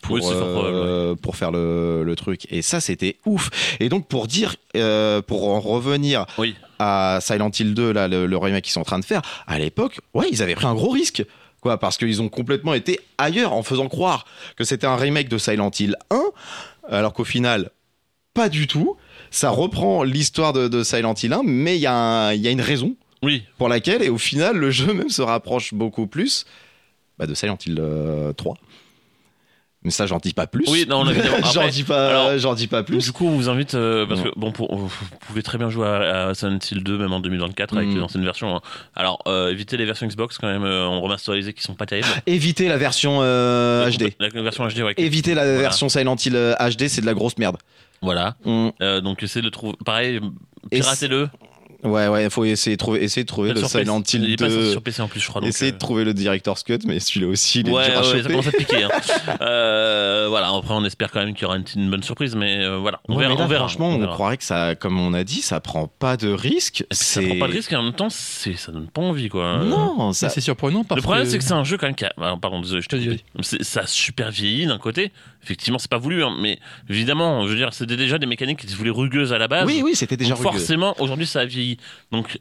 pour, 0.00 0.16
Oui, 0.16 0.22
euh, 0.24 1.14
pour 1.14 1.36
faire 1.36 1.50
le, 1.50 2.02
le 2.04 2.16
truc. 2.16 2.46
Et 2.50 2.62
ça, 2.62 2.80
c'était 2.80 3.16
ouf. 3.24 3.50
Et 3.80 3.88
donc, 3.88 4.08
pour 4.08 4.26
dire, 4.26 4.56
euh, 4.76 5.22
pour 5.22 5.48
en 5.48 5.60
revenir 5.60 6.26
oui. 6.38 6.56
à 6.78 7.18
Silent 7.20 7.50
Hill 7.50 7.74
2, 7.74 7.92
là, 7.92 8.08
le, 8.08 8.26
le 8.26 8.36
remake 8.36 8.64
qu'ils 8.64 8.72
sont 8.72 8.80
en 8.80 8.84
train 8.84 8.98
de 8.98 9.04
faire, 9.04 9.22
à 9.46 9.58
l'époque, 9.58 10.00
ouais, 10.14 10.26
ils 10.30 10.42
avaient 10.42 10.54
pris 10.54 10.66
un 10.66 10.74
gros 10.74 10.90
risque. 10.90 11.24
Quoi, 11.60 11.78
parce 11.78 11.96
qu'ils 11.96 12.20
ont 12.20 12.28
complètement 12.28 12.74
été 12.74 12.98
ailleurs 13.18 13.52
en 13.52 13.62
faisant 13.62 13.88
croire 13.88 14.24
que 14.56 14.64
c'était 14.64 14.88
un 14.88 14.96
remake 14.96 15.28
de 15.28 15.38
Silent 15.38 15.70
Hill 15.78 15.94
1, 16.10 16.20
alors 16.88 17.12
qu'au 17.12 17.22
final, 17.24 17.70
pas 18.34 18.48
du 18.48 18.66
tout. 18.66 18.96
Ça 19.30 19.50
reprend 19.50 20.02
l'histoire 20.02 20.52
de, 20.52 20.66
de 20.66 20.82
Silent 20.82 21.14
Hill 21.14 21.32
1, 21.32 21.42
mais 21.44 21.76
il 21.76 21.80
y, 21.80 21.82
y 21.84 21.86
a 21.86 22.50
une 22.50 22.60
raison 22.60 22.96
Oui, 23.22 23.44
pour 23.58 23.68
laquelle, 23.68 24.02
et 24.02 24.08
au 24.08 24.18
final, 24.18 24.56
le 24.56 24.70
jeu 24.70 24.92
même 24.92 25.08
se 25.10 25.22
rapproche 25.22 25.74
beaucoup 25.74 26.06
plus 26.06 26.44
bah, 27.18 27.26
de 27.26 27.34
Silent 27.34 27.58
Hill 27.66 27.78
euh, 27.80 28.32
3. 28.32 28.56
Mais 29.84 29.90
ça, 29.90 30.06
j'en 30.06 30.18
dis 30.18 30.32
pas 30.32 30.46
plus. 30.46 30.64
Oui, 30.68 30.86
non, 30.88 31.04
j'en 31.54 31.66
dis 31.68 31.82
pas, 31.82 32.08
alors, 32.10 32.38
j'en 32.38 32.54
dis 32.54 32.68
pas 32.68 32.84
plus. 32.84 32.98
Du 33.04 33.10
coup, 33.12 33.26
on 33.26 33.32
vous 33.34 33.48
invite 33.48 33.74
euh, 33.74 34.06
parce 34.06 34.20
Ouais. 34.20 34.30
que 34.30 34.38
bon, 34.38 34.52
pour, 34.52 34.76
vous 34.76 34.88
pouvez 35.26 35.42
très 35.42 35.58
bien 35.58 35.70
jouer 35.70 35.88
à, 35.88 36.28
à 36.28 36.34
Silent 36.34 36.58
Hill 36.70 36.84
2 36.84 36.98
même 36.98 37.12
en 37.12 37.18
2024 37.18 37.76
avec 37.76 37.88
Mm. 37.88 37.94
les 37.96 38.00
anciennes 38.00 38.24
versions. 38.24 38.54
hein. 38.56 38.60
Alors, 38.94 39.20
euh, 39.26 39.50
évitez 39.50 39.76
les 39.76 39.84
versions 39.84 40.06
Xbox 40.06 40.38
quand 40.38 40.46
même 40.46 40.62
euh, 40.62 40.86
en 40.86 41.00
remasterisé 41.00 41.52
qui 41.52 41.62
sont 41.62 41.74
pas 41.74 41.86
terribles. 41.86 42.06
Évitez 42.26 42.68
la 42.68 42.76
version 42.76 43.18
euh, 43.22 43.90
HD. 43.90 44.12
La 44.20 44.28
version 44.42 44.68
HD, 44.68 44.82
ouais. 44.82 44.94
Évitez 44.98 45.34
la 45.34 45.42
Voilà. 45.44 45.58
version 45.58 45.88
Silent 45.88 46.14
Hill 46.24 46.36
euh, 46.36 46.54
HD, 46.54 46.86
c'est 46.86 47.00
de 47.00 47.06
la 47.06 47.14
grosse 47.14 47.36
merde. 47.38 47.56
Voilà. 48.02 48.36
Mm. 48.44 48.68
Euh, 48.82 49.00
donc 49.00 49.20
essayez 49.24 49.44
de 49.44 49.50
trouver. 49.50 49.76
Pareil, 49.84 50.20
piratez-le. 50.70 51.28
Ouais, 51.84 52.06
ouais, 52.08 52.30
faut 52.30 52.44
essayer 52.44 52.76
de 52.76 52.78
trouver, 52.78 53.02
essayer 53.02 53.24
de 53.24 53.28
trouver 53.28 53.52
le. 53.52 53.62
Silent 53.64 54.02
Il 54.12 54.24
Hill 54.24 54.32
est 54.34 54.36
pas 54.36 54.48
2. 54.48 54.70
sur 54.70 54.82
PC 54.82 55.02
en 55.02 55.08
plus, 55.08 55.20
je 55.20 55.26
crois. 55.28 55.40
donc, 55.40 55.48
Essayez 55.50 55.70
euh, 55.72 55.74
de 55.74 55.78
trouver 55.78 56.04
le 56.04 56.14
Director's 56.14 56.62
Cut, 56.62 56.78
mais 56.86 57.00
celui-là 57.00 57.26
aussi, 57.28 57.60
il 57.60 57.68
est 57.68 57.72
Ouais, 57.72 57.88
dur 57.90 57.98
à 57.98 58.02
ouais, 58.12 58.22
ça 58.22 58.28
commence 58.28 58.46
à 58.46 58.52
piquer. 58.52 58.84
hein. 58.84 58.88
Euh, 59.40 60.26
voilà, 60.28 60.48
après 60.54 60.74
on 60.74 60.84
espère 60.84 61.10
quand 61.10 61.24
même 61.24 61.34
qu'il 61.34 61.42
y 61.42 61.44
aura 61.46 61.56
une, 61.56 61.64
une 61.76 61.90
bonne 61.90 62.02
surprise, 62.02 62.34
mais 62.36 62.64
euh, 62.64 62.76
voilà, 62.78 63.00
on 63.08 63.14
Ouais, 63.14 63.20
verra. 63.22 63.32
mais 63.34 63.38
là, 63.38 63.44
on 63.44 63.48
verra, 63.48 63.68
franchement, 63.68 63.88
on 63.90 64.06
croirait 64.06 64.36
que 64.36 64.44
ça, 64.44 64.74
comme 64.74 64.98
on 65.00 65.12
a 65.14 65.24
dit, 65.24 65.42
ça 65.42 65.60
prend 65.60 65.88
pas 65.88 66.16
de 66.16 66.28
risque. 66.30 66.84
Ça 66.90 67.20
prend 67.22 67.38
pas 67.38 67.48
de 67.48 67.52
risque 67.52 67.72
et 67.72 67.76
en 67.76 67.82
même 67.82 67.92
temps, 67.94 68.10
ça 68.10 68.50
donne 68.72 68.88
pas 68.88 69.02
envie 69.02 69.28
quoi. 69.28 69.58
Non, 69.64 70.12
ça. 70.12 70.28
C'est 70.28 70.40
surprenant 70.40 70.84
parce 70.84 70.98
Le 70.98 71.02
problème, 71.02 71.24
que... 71.24 71.30
c'est 71.30 71.38
que 71.38 71.44
c'est 71.44 71.52
un 71.52 71.64
jeu 71.64 71.76
quand 71.78 71.86
même 71.86 71.94
qui 71.96 72.04
a. 72.04 72.12
ah, 72.20 72.36
Pardon, 72.40 72.60
désolé, 72.60 72.82
je 72.82 72.88
te 72.88 72.96
dis. 72.96 73.22
Ça 73.40 73.80
a 73.80 73.86
super 73.86 74.30
vieilli 74.30 74.66
d'un 74.66 74.78
côté. 74.78 75.10
Effectivement, 75.42 75.78
c'est 75.78 75.90
pas 75.90 75.98
voulu, 75.98 76.22
hein, 76.22 76.34
mais 76.40 76.58
évidemment, 76.88 77.44
je 77.46 77.50
veux 77.50 77.56
dire, 77.56 77.74
c'était 77.74 77.96
déjà 77.96 78.18
des 78.18 78.26
mécaniques 78.26 78.60
qui 78.60 78.68
se 78.68 78.76
voulaient 78.76 78.90
rugueuses 78.90 79.32
à 79.32 79.38
la 79.38 79.48
base. 79.48 79.66
Oui, 79.66 79.82
oui, 79.84 79.96
c'était 79.96 80.16
déjà 80.16 80.34
rugueux. 80.34 80.50
forcément, 80.50 80.94
aujourd'hui, 81.00 81.26
ça 81.26 81.40
a 81.40 81.44
vieilli. 81.44 81.78
Donc, 82.12 82.38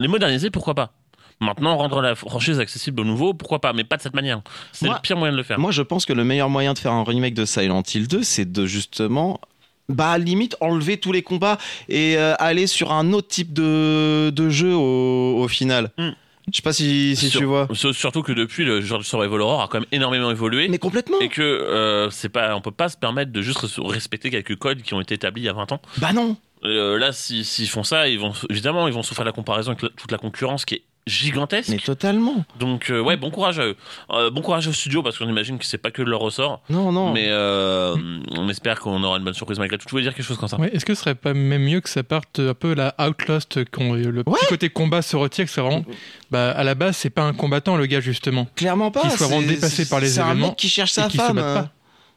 les 0.00 0.08
moderniser, 0.08 0.50
pourquoi 0.50 0.74
pas? 0.74 0.92
Maintenant, 1.40 1.76
rendre 1.76 2.02
la 2.02 2.14
franchise 2.14 2.60
accessible 2.60 3.00
aux 3.00 3.04
nouveaux, 3.04 3.32
pourquoi 3.32 3.60
pas? 3.60 3.72
Mais 3.72 3.84
pas 3.84 3.96
de 3.96 4.02
cette 4.02 4.14
manière. 4.14 4.42
C'est 4.72 4.88
le 4.88 5.00
pire 5.02 5.16
moyen 5.16 5.32
de 5.32 5.38
le 5.38 5.42
faire. 5.42 5.58
Moi, 5.58 5.70
je 5.70 5.82
pense 5.82 6.04
que 6.04 6.12
le 6.12 6.24
meilleur 6.24 6.50
moyen 6.50 6.74
de 6.74 6.78
faire 6.78 6.92
un 6.92 7.04
remake 7.04 7.32
de 7.34 7.46
Silent 7.46 7.82
Hill 7.94 8.08
2, 8.08 8.22
c'est 8.22 8.50
de 8.50 8.66
justement. 8.66 9.40
Bah, 9.88 10.18
limite, 10.18 10.56
enlever 10.60 10.98
tous 10.98 11.10
les 11.12 11.22
combats 11.22 11.58
et 11.88 12.16
euh, 12.16 12.34
aller 12.38 12.66
sur 12.66 12.92
un 12.92 13.12
autre 13.12 13.26
type 13.28 13.52
de, 13.52 14.30
de 14.30 14.50
jeu 14.50 14.72
au, 14.72 15.38
au 15.40 15.48
final. 15.48 15.90
Hmm. 15.98 16.10
Je 16.50 16.56
sais 16.56 16.62
pas 16.62 16.72
si, 16.72 17.14
si 17.16 17.28
Sur- 17.30 17.40
tu 17.40 17.44
vois. 17.46 17.68
Sur- 17.72 17.94
Surtout 17.94 18.22
que 18.22 18.32
depuis, 18.32 18.64
le 18.64 18.80
genre 18.80 18.98
de 18.98 19.04
Survival 19.04 19.40
Horror 19.40 19.62
a 19.62 19.68
quand 19.68 19.78
même 19.80 19.88
énormément 19.92 20.30
évolué. 20.30 20.68
Mais 20.68 20.78
complètement. 20.78 21.18
Et 21.20 21.28
que 21.28 21.42
euh, 21.42 22.10
c'est 22.10 22.28
pas, 22.28 22.54
on 22.56 22.60
peut 22.60 22.70
pas 22.70 22.88
se 22.88 22.96
permettre 22.96 23.30
de 23.32 23.42
juste 23.42 23.58
res- 23.60 23.86
respecter 23.86 24.30
quelques 24.30 24.56
codes 24.56 24.82
qui 24.82 24.94
ont 24.94 25.00
été 25.00 25.14
établis 25.14 25.42
il 25.42 25.46
y 25.46 25.48
a 25.48 25.52
20 25.52 25.70
ans. 25.72 25.80
Bah 25.98 26.12
non. 26.12 26.36
Euh, 26.64 26.98
là, 26.98 27.12
si- 27.12 27.44
s'ils 27.44 27.68
font 27.68 27.84
ça, 27.84 28.08
ils 28.08 28.18
vont 28.18 28.32
évidemment, 28.50 28.86
ils 28.88 28.92
vont 28.94 29.02
souffrir 29.02 29.24
la 29.24 29.32
comparaison 29.32 29.70
avec 29.72 29.82
la- 29.82 29.88
toute 29.90 30.10
la 30.12 30.18
concurrence 30.18 30.64
qui 30.64 30.74
est 30.76 30.82
gigantesque. 31.06 31.70
Mais 31.70 31.78
totalement. 31.78 32.44
Donc 32.58 32.90
euh, 32.90 33.00
ouais, 33.00 33.16
bon 33.16 33.30
courage 33.30 33.58
à 33.58 33.64
eux. 33.66 33.76
Euh, 34.10 34.30
bon 34.30 34.42
courage 34.42 34.68
au 34.68 34.72
studio 34.72 35.02
parce 35.02 35.18
qu'on 35.18 35.28
imagine 35.28 35.58
que 35.58 35.64
c'est 35.64 35.78
pas 35.78 35.90
que 35.90 36.02
de 36.02 36.10
leur 36.10 36.20
ressort. 36.20 36.62
Non, 36.70 36.92
non. 36.92 37.12
Mais 37.12 37.26
euh, 37.28 37.96
on 38.32 38.48
espère 38.48 38.80
qu'on 38.80 39.02
aura 39.02 39.18
une 39.18 39.24
bonne 39.24 39.34
surprise 39.34 39.58
malgré 39.58 39.78
tout. 39.78 39.86
Tu 39.86 39.90
voulais 39.90 40.02
dire 40.04 40.14
quelque 40.14 40.26
chose 40.26 40.36
comme 40.38 40.48
ça 40.48 40.58
Ouais, 40.58 40.70
Est-ce 40.74 40.84
que 40.84 40.94
ce 40.94 41.00
serait 41.00 41.14
pas 41.14 41.34
même 41.34 41.62
mieux 41.64 41.80
que 41.80 41.88
ça 41.88 42.02
parte 42.02 42.38
un 42.38 42.54
peu 42.54 42.74
la 42.74 42.94
Outlast, 42.98 43.64
quand 43.70 43.94
le 43.94 44.18
Ouais. 44.18 44.22
petit 44.24 44.46
côté 44.48 44.68
combat 44.68 45.02
se 45.02 45.16
retire, 45.16 45.46
que 45.46 45.50
c'est 45.50 45.60
vraiment, 45.60 45.84
bah, 46.30 46.50
à 46.52 46.62
la 46.64 46.74
base, 46.74 46.96
c'est 46.96 47.10
pas 47.10 47.22
un 47.22 47.32
combattant 47.32 47.76
le 47.76 47.86
gars 47.86 48.00
justement, 48.00 48.46
Clairement 48.54 48.90
pas. 48.90 49.00
Qu'il 49.00 49.10
soit 49.12 49.26
vraiment 49.26 49.40
c'est- 49.42 49.54
dépassé 49.54 49.88
par 49.88 50.00
les 50.00 50.08
C'est 50.08 50.20
un 50.20 50.26
événements 50.26 50.48
mec 50.48 50.56
qui 50.56 50.68
cherche 50.68 50.92
sa 50.92 51.08
qui 51.08 51.16
femme. 51.16 51.36
pas. 51.36 51.70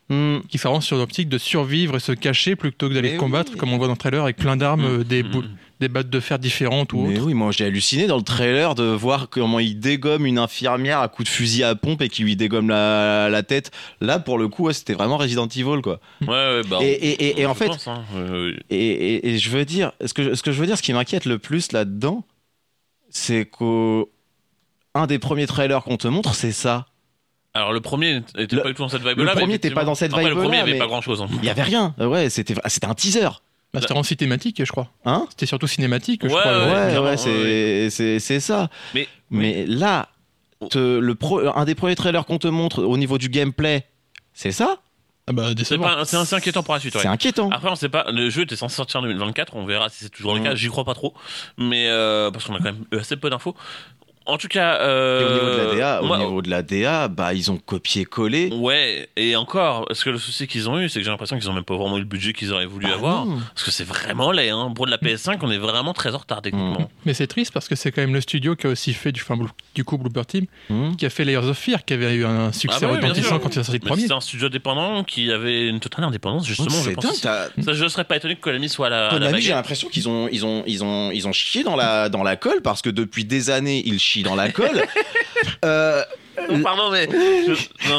Hmm. 0.09 0.39
qui 0.49 0.57
soit 0.57 0.69
vraiment 0.69 0.81
sur 0.81 0.97
l'optique 0.97 1.29
de 1.29 1.37
survivre 1.37 1.95
et 1.95 1.99
se 2.01 2.11
cacher 2.11 2.57
plutôt 2.57 2.89
que 2.89 2.93
d'aller 2.93 3.11
Mais 3.13 3.17
combattre, 3.17 3.53
oui. 3.53 3.57
comme 3.57 3.71
on 3.71 3.77
voit 3.77 3.87
dans 3.87 3.93
le 3.93 3.97
trailer, 3.97 4.21
avec 4.21 4.35
plein 4.35 4.57
d'armes, 4.57 4.81
Mm. 4.81 4.99
euh, 4.99 5.03
des, 5.05 5.23
Mm. 5.23 5.43
Des 5.83 5.89
battes 5.89 6.09
de 6.09 6.19
fer 6.19 6.39
différentes 6.39 6.93
ou 6.93 7.01
Mais 7.05 7.15
autres. 7.17 7.27
oui, 7.27 7.33
moi 7.33 7.51
j'ai 7.51 7.65
halluciné 7.65 8.07
dans 8.07 8.15
le 8.17 8.23
trailer 8.23 8.73
de 8.75 8.83
voir 8.83 9.29
comment 9.29 9.59
il 9.59 9.79
dégomme 9.79 10.25
une 10.25 10.37
infirmière 10.37 10.99
à 10.99 11.07
coup 11.09 11.23
de 11.23 11.27
fusil 11.29 11.63
à 11.63 11.75
pompe 11.75 12.01
et 12.01 12.09
qui 12.09 12.23
lui 12.23 12.35
dégomme 12.35 12.69
la, 12.69 13.29
la 13.29 13.43
tête. 13.43 13.71
Là, 14.01 14.19
pour 14.19 14.37
le 14.37 14.47
coup, 14.47 14.63
ouais, 14.65 14.73
c'était 14.73 14.93
vraiment 14.93 15.17
Resident 15.17 15.47
Evil, 15.47 15.81
quoi. 15.81 15.99
Ouais, 16.21 16.27
ouais, 16.29 16.61
bah. 16.69 16.77
Et, 16.81 16.91
et- 16.91 17.23
et- 17.25 17.41
et 17.41 17.45
en 17.45 17.53
fait, 17.53 17.67
pense, 17.67 17.87
hein, 17.87 18.03
et, 18.69 18.75
et- 18.77 19.29
et 19.33 19.37
je 19.37 19.49
veux 19.49 19.65
dire, 19.65 19.91
ce 20.05 20.13
que, 20.13 20.35
ce 20.35 20.41
que 20.41 20.51
je 20.51 20.59
veux 20.59 20.65
dire, 20.67 20.77
ce 20.77 20.81
qui 20.83 20.93
m'inquiète 20.93 21.25
le 21.25 21.37
plus 21.37 21.71
là-dedans, 21.71 22.23
c'est 23.09 23.45
qu'au 23.45 24.09
un 24.95 25.05
des 25.07 25.19
premiers 25.19 25.47
trailers 25.47 25.83
qu'on 25.83 25.97
te 25.97 26.07
montre, 26.07 26.33
c'est 26.35 26.51
ça. 26.51 26.85
Alors 27.53 27.71
le 27.73 27.81
premier 27.81 28.21
était 28.37 28.55
Le- 28.55 28.61
pas 28.63 28.69
du 28.69 28.73
tout 28.75 28.81
dans 28.83 28.89
cette 28.89 29.03
vibe 29.05 29.17
le 29.19 29.25
premier 29.27 29.53
était 29.55 29.69
pas 29.69 29.83
dans 29.85 29.93
cette 29.95 30.11
Après, 30.11 30.23
le 30.23 30.29
vibe-là, 30.29 30.43
premier, 30.43 30.57
il 30.57 30.59
y 30.59 30.63
avait 30.63 30.71
mais- 30.73 30.79
pas 30.79 30.87
grand 30.87 31.01
chose. 31.01 31.23
Il 31.41 31.45
y 31.45 31.49
avait 31.49 31.61
rien. 31.61 31.93
Ouais, 31.99 32.29
c'était, 32.29 32.55
c'était 32.67 32.87
un 32.87 32.95
teaser. 32.95 33.27
Bah, 33.73 33.81
c'était 33.81 33.93
en 33.93 34.03
cinématique, 34.03 34.63
je 34.63 34.71
crois. 34.71 34.89
Hein 35.05 35.25
C'était 35.31 35.47
surtout 35.47 35.65
cinématique, 35.67 36.21
je 36.27 36.33
Ouais, 36.33 36.39
crois. 36.39 36.67
ouais, 36.67 36.97
Ouais, 36.99 37.89
c'est, 37.89 38.39
ça. 38.39 38.69
Mais, 38.93 39.07
Mais 39.31 39.65
là, 39.65 40.09
te- 40.69 40.99
le 40.99 41.15
pro- 41.15 41.41
un 41.55 41.65
des 41.65 41.73
premiers 41.75 41.95
trailers 41.95 42.25
qu'on 42.25 42.37
te 42.37 42.47
montre 42.47 42.83
au 42.83 42.97
niveau 42.97 43.17
du 43.17 43.29
gameplay, 43.29 43.85
c'est 44.33 44.51
ça? 44.51 44.77
Ah 45.25 45.31
bah, 45.33 45.49
c'est 45.57 46.17
assez 46.17 46.35
inquiétant 46.35 46.63
pour 46.63 46.73
la 46.73 46.79
suite. 46.81 46.95
ouais. 46.95 47.01
C'est 47.01 47.07
inquiétant. 47.07 47.49
Après, 47.49 47.69
on 47.69 47.75
sait 47.75 47.87
pas. 47.89 48.05
Le 48.11 48.29
jeu 48.29 48.41
était 48.43 48.57
censé 48.57 48.75
sortir 48.75 48.99
en 48.99 49.03
2024. 49.03 49.55
On 49.55 49.65
verra 49.65 49.87
si 49.89 50.03
c'est 50.03 50.09
toujours 50.09 50.33
le 50.35 50.41
Mm. 50.41 50.43
cas. 50.43 50.55
J'y 50.55 50.67
crois 50.67 50.83
pas 50.83 50.93
trop, 50.93 51.13
mais 51.57 51.87
euh, 51.87 52.29
parce 52.29 52.45
qu'on 52.45 52.53
a 52.55 52.57
quand 52.57 52.65
même 52.65 52.83
assez 52.99 53.15
peu 53.15 53.29
d'infos. 53.29 53.55
En 54.25 54.37
tout 54.37 54.47
cas, 54.47 54.75
Et 54.77 54.81
euh, 54.81 55.29
au 55.29 55.33
niveau 55.33 55.51
de 55.51 55.57
la 55.57 55.75
DA, 55.75 56.01
au 56.01 56.05
moi- 56.05 56.17
niveau 56.17 56.41
de 56.41 56.49
la 56.49 56.61
DA, 56.61 57.07
bah 57.09 57.33
ils 57.33 57.51
ont 57.51 57.57
copié-collé. 57.57 58.49
Ouais, 58.53 59.09
et 59.17 59.35
encore, 59.35 59.85
parce 59.87 60.03
que 60.03 60.09
le 60.09 60.17
souci 60.17 60.47
qu'ils 60.47 60.69
ont 60.69 60.79
eu, 60.79 60.87
c'est 60.89 60.99
que 60.99 61.05
j'ai 61.05 61.11
l'impression 61.11 61.37
qu'ils 61.37 61.49
ont 61.49 61.53
même 61.53 61.63
pas 61.65 61.75
vraiment 61.75 61.97
eu 61.97 62.01
le 62.01 62.05
budget 62.05 62.33
qu'ils 62.33 62.51
auraient 62.53 62.65
voulu 62.65 62.87
Bah 62.87 62.93
avoir. 62.93 63.25
non. 63.25 63.39
Parce 63.53 63.63
que 63.65 63.71
c'est 63.71 63.83
vraiment 63.83 64.31
laid, 64.31 64.49
hein. 64.49 64.71
Pour 64.75 64.85
de 64.85 64.91
la 64.91 64.97
PS5, 64.97 65.39
on 65.41 65.51
est 65.51 65.57
vraiment 65.57 65.93
très 65.93 66.13
en 66.15 66.17
retard 66.17 66.41
techniquement. 66.41 66.89
Mais 67.05 67.13
c'est 67.13 67.27
triste 67.27 67.51
parce 67.53 67.67
que 67.67 67.75
c'est 67.75 67.91
quand 67.91 68.01
même 68.01 68.13
le 68.13 68.21
studio 68.21 68.55
qui 68.55 68.67
a 68.67 68.69
aussi 68.69 68.93
fait 68.93 69.11
du, 69.11 69.21
enfin, 69.21 69.35
Blue- 69.35 69.49
du 69.75 69.83
coup 69.83 69.97
Blooper 69.97 70.25
Team, 70.25 70.45
Hmm. 70.69 70.95
qui 70.95 71.05
a 71.05 71.09
fait 71.09 71.25
Layers 71.25 71.37
of 71.49 71.57
Fear, 71.57 71.83
qui 71.83 71.93
avait 71.93 72.13
eu 72.13 72.25
un 72.25 72.51
succès 72.53 72.77
Ah 72.81 72.85
bah 72.85 72.91
oui, 72.93 72.99
bien 72.99 73.09
retentissant 73.09 73.39
quand 73.39 73.53
il 73.55 73.59
a 73.59 73.63
sorti 73.63 73.79
le 73.81 73.87
premier. 73.87 74.07
c'est 74.07 74.13
un 74.13 74.21
studio 74.21 74.47
indépendant 74.47 75.03
qui 75.03 75.31
avait 75.31 75.67
une 75.67 75.79
totale 75.79 76.05
indépendance, 76.05 76.45
justement, 76.47 76.69
je 76.81 76.91
pense. 76.91 77.03
dingue, 77.03 77.11
aussi. 77.11 77.21
t'as- 77.21 77.49
Ça, 77.61 77.73
je 77.73 77.87
serais 77.87 78.05
pas 78.05 78.15
étonné 78.17 78.35
que 78.35 78.41
Konami 78.41 78.69
soit 78.69 78.87
à 78.87 78.89
la, 78.89 79.09
Konami, 79.09 79.41
j'ai 79.41 79.51
l'impression 79.53 79.89
qu'ils 79.89 80.07
ont, 80.07 80.29
ils 80.31 80.45
ont, 80.45 80.63
ils 80.65 80.83
ont, 80.83 81.11
ils 81.11 81.27
ont 81.27 81.33
chié 81.33 81.63
dans 81.63 81.75
la, 81.75 82.07
dans 82.09 82.23
la 82.23 82.35
colle 82.37 82.61
parce 82.61 82.81
que 82.81 82.89
depuis 82.89 83.25
des 83.25 83.49
années, 83.49 83.81
ils 83.85 83.99
dans 84.21 84.35
la 84.35 84.51
colle. 84.51 84.83
Euh, 85.65 86.03
Pardon, 86.63 86.89
mais 86.91 87.07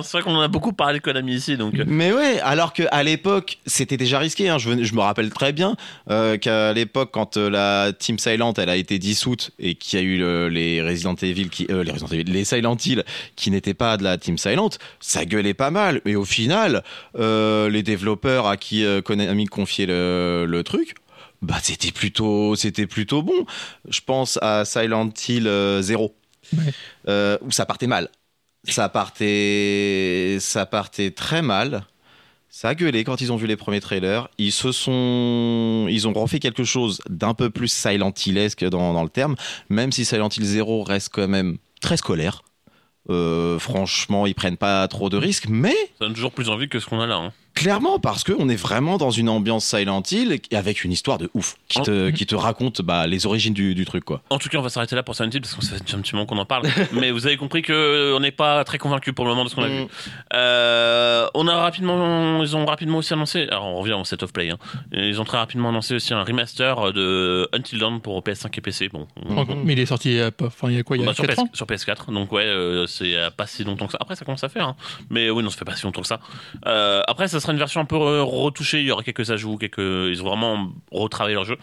c'est 0.03 0.13
vrai 0.13 0.23
qu'on 0.23 0.35
en 0.35 0.41
a 0.41 0.49
beaucoup 0.49 0.73
parlé 0.73 0.99
de 0.99 1.05
Konami 1.05 1.35
ici, 1.35 1.57
donc. 1.57 1.75
euh, 1.79 1.85
mais 1.87 2.13
ouais, 2.13 2.41
alors 2.41 2.73
qu'à 2.73 3.03
l'époque, 3.03 3.59
c'était 3.67 3.97
déjà 3.97 4.19
risqué. 4.19 4.49
hein. 4.49 4.59
Je, 4.59 4.71
me 4.71 5.01
rappelle 5.01 5.31
très 5.31 5.53
bien 5.53 5.77
euh, 6.11 6.37
qu'à 6.39 6.73
l'époque, 6.73 7.11
quand 7.13 7.37
euh, 7.37 7.49
la 7.51 7.93
Team 7.93 8.19
Silent 8.19 8.53
elle 8.57 8.71
a 8.71 8.77
été 8.77 8.99
dissoute 8.99 9.51
et 9.59 9.75
qu'il 9.75 9.99
y 9.99 10.03
a 10.03 10.05
eu 10.05 10.19
le- 10.19 10.49
les 10.49 10.81
Resident 10.83 11.15
Evil, 11.15 11.49
qui, 11.51 11.67
euh, 11.71 11.85
les 11.85 11.93
Resident 11.93 12.09
Evil, 12.09 12.25
les 12.33 12.45
Silent 12.45 12.77
Hill 12.85 13.05
qui 13.37 13.51
n'étaient 13.51 13.75
pas 13.75 13.97
de 13.99 14.03
la 14.05 14.17
Team 14.19 14.37
Silent, 14.39 14.71
ça 15.01 15.25
gueulait 15.27 15.55
pas 15.55 15.71
mal. 15.71 16.01
Mais 16.05 16.15
au 16.17 16.25
final, 16.25 16.83
les 17.17 17.83
développeurs 17.83 18.47
à 18.47 18.57
qui 18.57 18.85
Konami 19.05 19.47
confiait 19.47 19.87
le, 19.87 20.45
le 20.49 20.63
truc. 20.65 20.95
Bah, 21.45 21.59
c'était 21.63 21.93
plutôt, 21.93 22.57
c'était 22.57 22.87
plutôt 22.87 23.23
bon. 23.23 23.45
Je 23.89 24.01
pense 24.01 24.39
à 24.43 24.65
Silent 24.65 25.11
Hill 25.29 25.47
euh, 25.47 25.83
0, 25.83 26.15
Ouais. 26.57 26.73
euh, 27.09 27.37
où 27.43 27.51
ça 27.51 27.67
partait 27.67 27.87
mal. 27.87 28.09
Ça 28.67 28.89
partait, 28.89 30.39
ça 30.41 30.65
partait 30.67 31.11
très 31.11 31.43
mal. 31.43 31.85
Ça 32.49 32.69
a 32.69 32.75
gueulé 32.75 33.03
quand 33.05 33.21
ils 33.21 33.33
ont 33.33 33.37
vu 33.37 33.47
les 33.47 33.57
premiers 33.57 33.81
trailers. 33.81 34.29
Ils 34.39 34.53
se 34.53 34.71
sont, 34.73 35.87
ils 35.91 36.07
ont 36.07 36.13
refait 36.13 36.39
quelque 36.39 36.65
chose 36.65 37.01
d'un 37.11 37.35
peu 37.35 37.51
plus 37.51 37.69
Silent 37.69 38.13
Hillesque 38.25 38.65
dans, 38.65 38.93
dans 38.95 39.03
le 39.03 39.09
terme, 39.11 39.35
même 39.69 39.91
si 39.93 40.05
Silent 40.05 40.29
Hill 40.29 40.45
0 40.45 40.85
reste 40.85 41.11
quand 41.13 41.27
même 41.29 41.59
très 41.81 41.97
scolaire. 41.97 42.43
Euh, 43.11 43.59
franchement, 43.59 44.25
ils 44.27 44.35
prennent 44.35 44.57
pas 44.57 44.87
trop 44.89 45.11
de 45.11 45.17
risques, 45.19 45.47
mais 45.49 45.75
Ça 45.99 46.07
donne 46.07 46.15
toujours 46.15 46.33
plus 46.33 46.49
envie 46.49 46.69
que 46.69 46.79
ce 46.81 46.87
qu'on 46.87 47.01
a 47.01 47.07
là. 47.07 47.17
hein. 47.17 47.33
Clairement 47.55 47.99
parce 47.99 48.25
qu'on 48.25 48.49
est 48.49 48.57
vraiment 48.57 48.97
dans 48.99 49.11
une 49.11 49.29
ambiance 49.29 49.65
Silent 49.65 50.03
Hill 50.11 50.33
et 50.51 50.57
avec 50.57 50.85
une 50.85 50.93
histoire 50.93 51.19
de 51.19 51.31
ouf 51.35 51.57
qui 51.69 51.81
te, 51.83 52.11
qui 52.11 52.27
te 52.27 52.35
raconte 52.35 52.83
bah, 52.83 53.07
les 53.07 53.27
origines 53.27 53.55
du, 53.55 53.75
du 53.75 53.85
truc 53.85 54.05
quoi. 54.05 54.23
En 54.31 54.39
tout 54.39 54.49
cas, 54.49 54.59
on 54.59 54.63
va 54.63 54.69
s'arrêter 54.69 54.97
là 54.97 55.03
pour 55.03 55.15
Silent 55.15 55.31
Hill 55.33 55.41
parce 55.41 55.55
qu'on 55.55 55.63
ça 55.63 55.77
fait 55.77 55.95
un 55.95 56.01
petit 56.01 56.15
moment 56.15 56.27
qu'on 56.27 56.39
en 56.39 56.45
parle. 56.45 56.67
Mais 56.93 57.11
vous 57.11 57.27
avez 57.27 57.37
compris 57.37 57.63
que 57.63 57.73
euh, 57.73 58.17
on 58.17 58.21
n'est 58.21 58.31
pas 58.33 58.65
très 58.65 58.79
convaincu 58.79 59.13
pour 59.13 59.25
le 59.25 59.31
moment 59.31 59.45
de 59.45 59.51
ce 59.51 59.55
qu'on 59.55 59.63
a 59.63 59.69
vu. 59.69 59.83
Mm. 59.85 59.89
Euh, 60.35 61.27
on 61.35 61.47
a 61.49 61.57
rapidement, 61.57 62.43
ils 62.43 62.57
ont 62.57 62.67
rapidement 62.67 62.99
aussi 62.99 63.13
annoncé. 63.13 63.47
Alors 63.49 63.65
on 63.67 63.77
revient 63.81 63.93
au 63.95 64.05
set 64.05 64.23
of 64.23 64.33
play. 64.33 64.51
hein. 64.51 64.59
Ils 64.93 65.21
ont 65.21 65.25
très 65.25 65.39
rapidement 65.39 65.69
annoncé 65.71 65.95
aussi 65.95 66.13
un 66.15 66.23
remaster 66.25 66.93
de 66.93 67.49
Until 67.53 67.79
Dawn 67.79 68.01
pour 68.01 68.21
PS5 68.23 68.49
et 68.57 68.61
PC. 68.61 68.89
Bon, 68.89 69.07
on- 69.27 69.45
Mais 69.65 69.75
il 69.75 69.79
est 69.81 69.87
sorti 69.87 70.11
il 70.11 70.17
y 70.17 70.21
a, 70.21 70.31
pas- 70.31 70.47
enfin, 70.47 70.69
il 70.71 70.77
y 70.77 70.79
a 70.79 70.83
quoi 70.83 70.97
Il 70.97 71.01
y 71.01 71.05
a 71.05 71.07
bah, 71.07 71.15
sur, 71.15 71.25
4 71.27 71.35
PS, 71.37 71.41
ans 71.41 71.49
sur 71.53 71.67
PS4, 71.67 72.13
donc 72.13 72.33
ouais, 72.33 72.45
euh, 72.45 72.87
c'est 72.87 73.15
pas 73.37 73.47
si 73.47 73.65
longtemps 73.65 73.87
que 73.87 73.93
ça. 73.93 73.99
Après, 74.01 74.17
ça 74.17 74.25
commence 74.25 74.45
à 74.45 74.49
faire, 74.49 74.69
hein. 74.69 74.77
mais 75.11 75.31
oui, 75.31 75.43
non, 75.43 75.51
ça 75.51 75.59
fait 75.59 75.65
pas 75.65 75.77
si 75.77 75.85
longtemps 75.85 76.03
que 76.03 76.07
ça. 76.09 76.21
Euh, 76.67 77.03
après, 77.07 77.29
ça 77.29 77.41
sera 77.45 77.53
une 77.53 77.59
version 77.59 77.81
un 77.81 77.85
peu 77.85 77.97
euh, 77.97 78.23
retouchée. 78.23 78.81
Il 78.81 78.87
y 78.87 78.91
aura 78.91 79.03
quelques 79.03 79.31
ajouts, 79.31 79.57
quelques. 79.57 79.79
Ils 79.79 80.21
ont 80.23 80.27
vraiment 80.27 80.71
retravaillé 80.91 81.35
leur 81.35 81.45
jeu. 81.45 81.57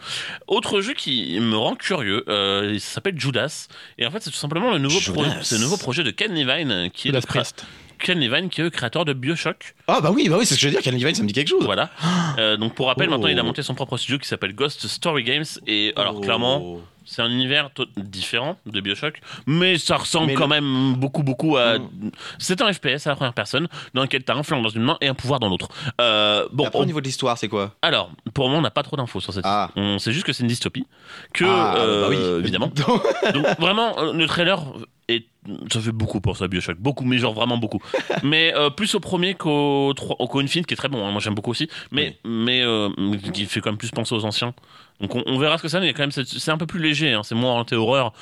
Autre 0.46 0.80
jeu 0.80 0.94
qui 0.94 1.38
me 1.40 1.56
rend 1.56 1.74
curieux, 1.76 2.24
euh, 2.28 2.70
il 2.72 2.80
s'appelle 2.80 3.18
Judas, 3.20 3.68
et 3.98 4.06
en 4.06 4.10
fait, 4.10 4.20
c'est 4.22 4.30
tout 4.30 4.36
simplement 4.36 4.72
le 4.72 4.78
nouveau, 4.78 4.98
pro- 5.12 5.24
Judas. 5.24 5.38
c'est 5.42 5.56
le 5.56 5.60
nouveau 5.62 5.76
projet 5.76 6.02
de 6.02 6.10
Ken 6.10 6.32
Levine, 6.34 6.90
qui 6.92 7.08
est 7.08 7.10
Judas 7.10 7.20
le 7.20 7.26
créa- 7.26 7.42
Priest. 7.42 7.66
Ken 7.98 8.18
Levine, 8.18 8.48
qui 8.48 8.60
est 8.60 8.64
le 8.64 8.70
créateur 8.70 9.04
de 9.04 9.12
Bioshock. 9.12 9.74
Ah 9.86 10.00
bah 10.00 10.10
oui, 10.12 10.28
bah 10.28 10.36
oui, 10.38 10.44
c'est 10.44 10.54
ce 10.54 10.58
que 10.60 10.62
je 10.62 10.66
veux 10.68 10.72
dire. 10.72 10.82
Ken 10.82 10.92
Levine, 10.98 11.14
ça 11.14 11.22
me 11.22 11.28
dit 11.28 11.34
quelque 11.34 11.48
chose. 11.50 11.64
Voilà. 11.64 11.90
Euh, 12.38 12.56
donc 12.56 12.74
pour 12.74 12.86
rappel, 12.86 13.08
Oh. 13.08 13.10
maintenant, 13.12 13.28
il 13.28 13.38
a 13.38 13.42
monté 13.42 13.62
son 13.62 13.74
propre 13.74 13.96
studio 13.98 14.18
qui 14.18 14.26
s'appelle 14.26 14.54
Ghost 14.54 14.88
Story 14.88 15.22
Games, 15.22 15.44
et 15.66 15.92
alors 15.96 16.14
Oh. 16.16 16.20
clairement. 16.20 16.80
C'est 17.04 17.22
un 17.22 17.30
univers 17.30 17.70
différent 17.96 18.56
de 18.66 18.80
Bioshock, 18.80 19.20
mais 19.46 19.78
ça 19.78 19.96
ressemble 19.96 20.28
Mais 20.28 20.34
quand 20.34 20.44
le- 20.44 20.48
même 20.60 20.94
beaucoup, 20.94 21.22
beaucoup 21.22 21.56
à. 21.56 21.78
Mm. 21.78 22.10
C'est 22.38 22.60
un 22.60 22.72
FPS 22.72 23.06
à 23.06 23.10
la 23.10 23.16
première 23.16 23.34
personne, 23.34 23.68
dans 23.94 24.02
lequel 24.02 24.22
t'as 24.24 24.34
un 24.34 24.42
flingue 24.42 24.62
dans 24.62 24.68
une 24.68 24.82
main 24.82 24.98
et 25.00 25.08
un 25.08 25.14
pouvoir 25.14 25.40
dans 25.40 25.48
l'autre. 25.48 25.68
Euh, 26.00 26.46
bon, 26.52 26.66
Après, 26.66 26.78
on- 26.78 26.82
au 26.82 26.86
niveau 26.86 27.00
de 27.00 27.06
l'histoire, 27.06 27.36
c'est 27.38 27.48
quoi? 27.48 27.74
Alors, 27.82 28.10
pour 28.34 28.46
moment, 28.46 28.58
on 28.58 28.62
n'a 28.62 28.70
pas 28.70 28.82
trop 28.82 28.96
d'infos 28.96 29.20
sur 29.20 29.32
cette. 29.32 29.44
Ah. 29.46 29.70
On 29.76 29.98
sait 29.98 30.12
juste 30.12 30.24
que 30.26 30.32
c'est 30.32 30.42
une 30.42 30.48
dystopie, 30.48 30.86
que 31.34 31.44
Ah, 31.46 31.74
euh, 31.78 32.02
bah 32.02 32.08
oui. 32.10 32.38
évidemment. 32.40 32.70
Donc 33.34 33.46
vraiment, 33.60 33.98
euh, 33.98 34.12
le 34.12 34.26
trailer 34.26 34.62
est, 35.08 35.24
ça 35.72 35.80
fait 35.80 35.90
beaucoup 35.92 36.20
pour 36.20 36.36
ça, 36.36 36.46
Bioshock, 36.48 36.78
beaucoup, 36.78 37.04
mais 37.04 37.18
genre 37.18 37.34
vraiment 37.34 37.58
beaucoup. 37.58 37.80
mais 38.22 38.54
euh, 38.54 38.70
plus 38.70 38.94
au 38.94 39.00
premier 39.00 39.34
qu'au 39.34 39.92
trois- 39.96 40.16
qu'au 40.28 40.40
Infinite, 40.40 40.66
qui 40.66 40.74
est 40.74 40.76
très 40.76 40.88
bon. 40.88 41.04
hein, 41.06 41.10
moi, 41.10 41.20
j'aime 41.20 41.34
beaucoup 41.34 41.50
aussi, 41.50 41.68
mais 41.90 42.18
mais 42.24 42.62
euh, 42.62 42.88
qui 43.32 43.46
fait 43.46 43.60
quand 43.60 43.70
même 43.70 43.78
plus 43.78 43.90
penser 43.90 44.14
aux 44.14 44.24
anciens. 44.24 44.54
Donc 45.02 45.14
on, 45.16 45.22
on 45.26 45.38
verra 45.38 45.58
ce 45.58 45.62
que 45.62 45.68
ça 45.68 45.78
donne. 45.78 45.84
Il 45.84 45.88
y 45.88 45.90
a 45.90 45.94
quand 45.94 46.02
même 46.04 46.12
c'est 46.12 46.50
un 46.50 46.56
peu 46.56 46.66
plus 46.66 46.80
léger. 46.80 47.12
hein, 47.12 47.22
c'est 47.22 47.34
moins 47.34 47.50
orienté 47.50 47.76
horreur 47.76 48.12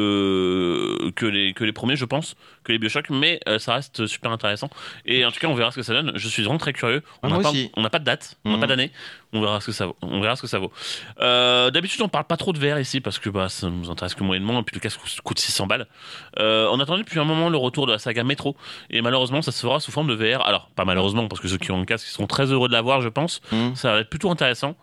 que 0.00 1.10
que 1.16 1.26
les 1.26 1.52
que 1.52 1.64
les 1.64 1.72
premiers, 1.72 1.96
je 1.96 2.04
pense, 2.04 2.36
que 2.64 2.72
les 2.72 2.78
Bioshock, 2.78 3.10
mais 3.10 3.40
euh, 3.48 3.58
ça 3.58 3.74
reste 3.74 4.06
super 4.06 4.30
intéressant. 4.32 4.70
Et 5.06 5.24
en 5.24 5.30
tout 5.30 5.40
cas, 5.40 5.48
on 5.48 5.54
verra 5.54 5.70
ce 5.70 5.76
que 5.76 5.82
ça 5.82 5.92
donne. 5.92 6.12
Je 6.14 6.28
suis 6.28 6.42
vraiment 6.42 6.58
très 6.58 6.72
curieux. 6.72 7.02
On 7.22 7.28
n'a 7.28 7.40
pas, 7.90 7.98
de 7.98 8.04
date, 8.04 8.36
on 8.44 8.50
n'a 8.50 8.54
Mhm. 8.56 8.60
pas 8.60 8.66
d'année. 8.66 8.90
On 9.32 9.40
verra 9.40 9.60
ce 9.60 9.66
que 9.66 9.72
ça 9.72 9.86
vaut. 9.86 9.96
On 10.02 10.20
verra 10.20 10.36
ce 10.36 10.42
que 10.42 10.48
ça 10.48 10.58
vaut. 10.58 10.72
Euh, 11.20 11.70
D'habitude, 11.70 12.02
on 12.02 12.08
parle 12.08 12.24
pas 12.24 12.36
trop 12.36 12.52
de 12.52 12.58
VR 12.58 12.78
ici 12.80 13.00
parce 13.00 13.18
que 13.18 13.28
bah, 13.30 13.48
ça 13.48 13.68
nous 13.70 13.90
intéresse 13.90 14.14
que 14.14 14.24
moyennement 14.24 14.58
et 14.60 14.62
puis 14.62 14.74
le 14.74 14.80
casque 14.80 15.00
coûte- 15.00 15.20
coûte 15.22 15.38
600 15.38 15.66
balles. 15.66 15.86
Euh, 16.38 16.68
on 16.72 16.80
attendait 16.80 17.02
depuis 17.04 17.20
un 17.20 17.24
moment 17.24 17.48
le 17.48 17.56
retour 17.56 17.86
de 17.86 17.92
la 17.92 17.98
saga 17.98 18.24
Metro 18.24 18.56
et 18.90 19.02
malheureusement, 19.02 19.40
ça 19.42 19.52
se 19.52 19.60
fera 19.60 19.78
sous 19.80 19.92
forme 19.92 20.08
de 20.08 20.14
VR. 20.14 20.44
Alors, 20.46 20.68
pas 20.74 20.84
malheureusement 20.84 21.28
parce 21.28 21.40
que 21.40 21.48
ceux 21.48 21.58
qui 21.58 21.70
ont 21.70 21.80
un 21.80 21.84
casque 21.84 22.06
ils 22.08 22.12
seront 22.12 22.26
très 22.26 22.50
heureux 22.52 22.68
de 22.68 22.72
l'avoir, 22.72 23.00
je 23.02 23.08
pense. 23.08 23.40
Hmm. 23.52 23.74
Ça 23.74 23.92
va 23.92 24.00
être 24.00 24.10
plutôt 24.10 24.30
intéressant. 24.30 24.74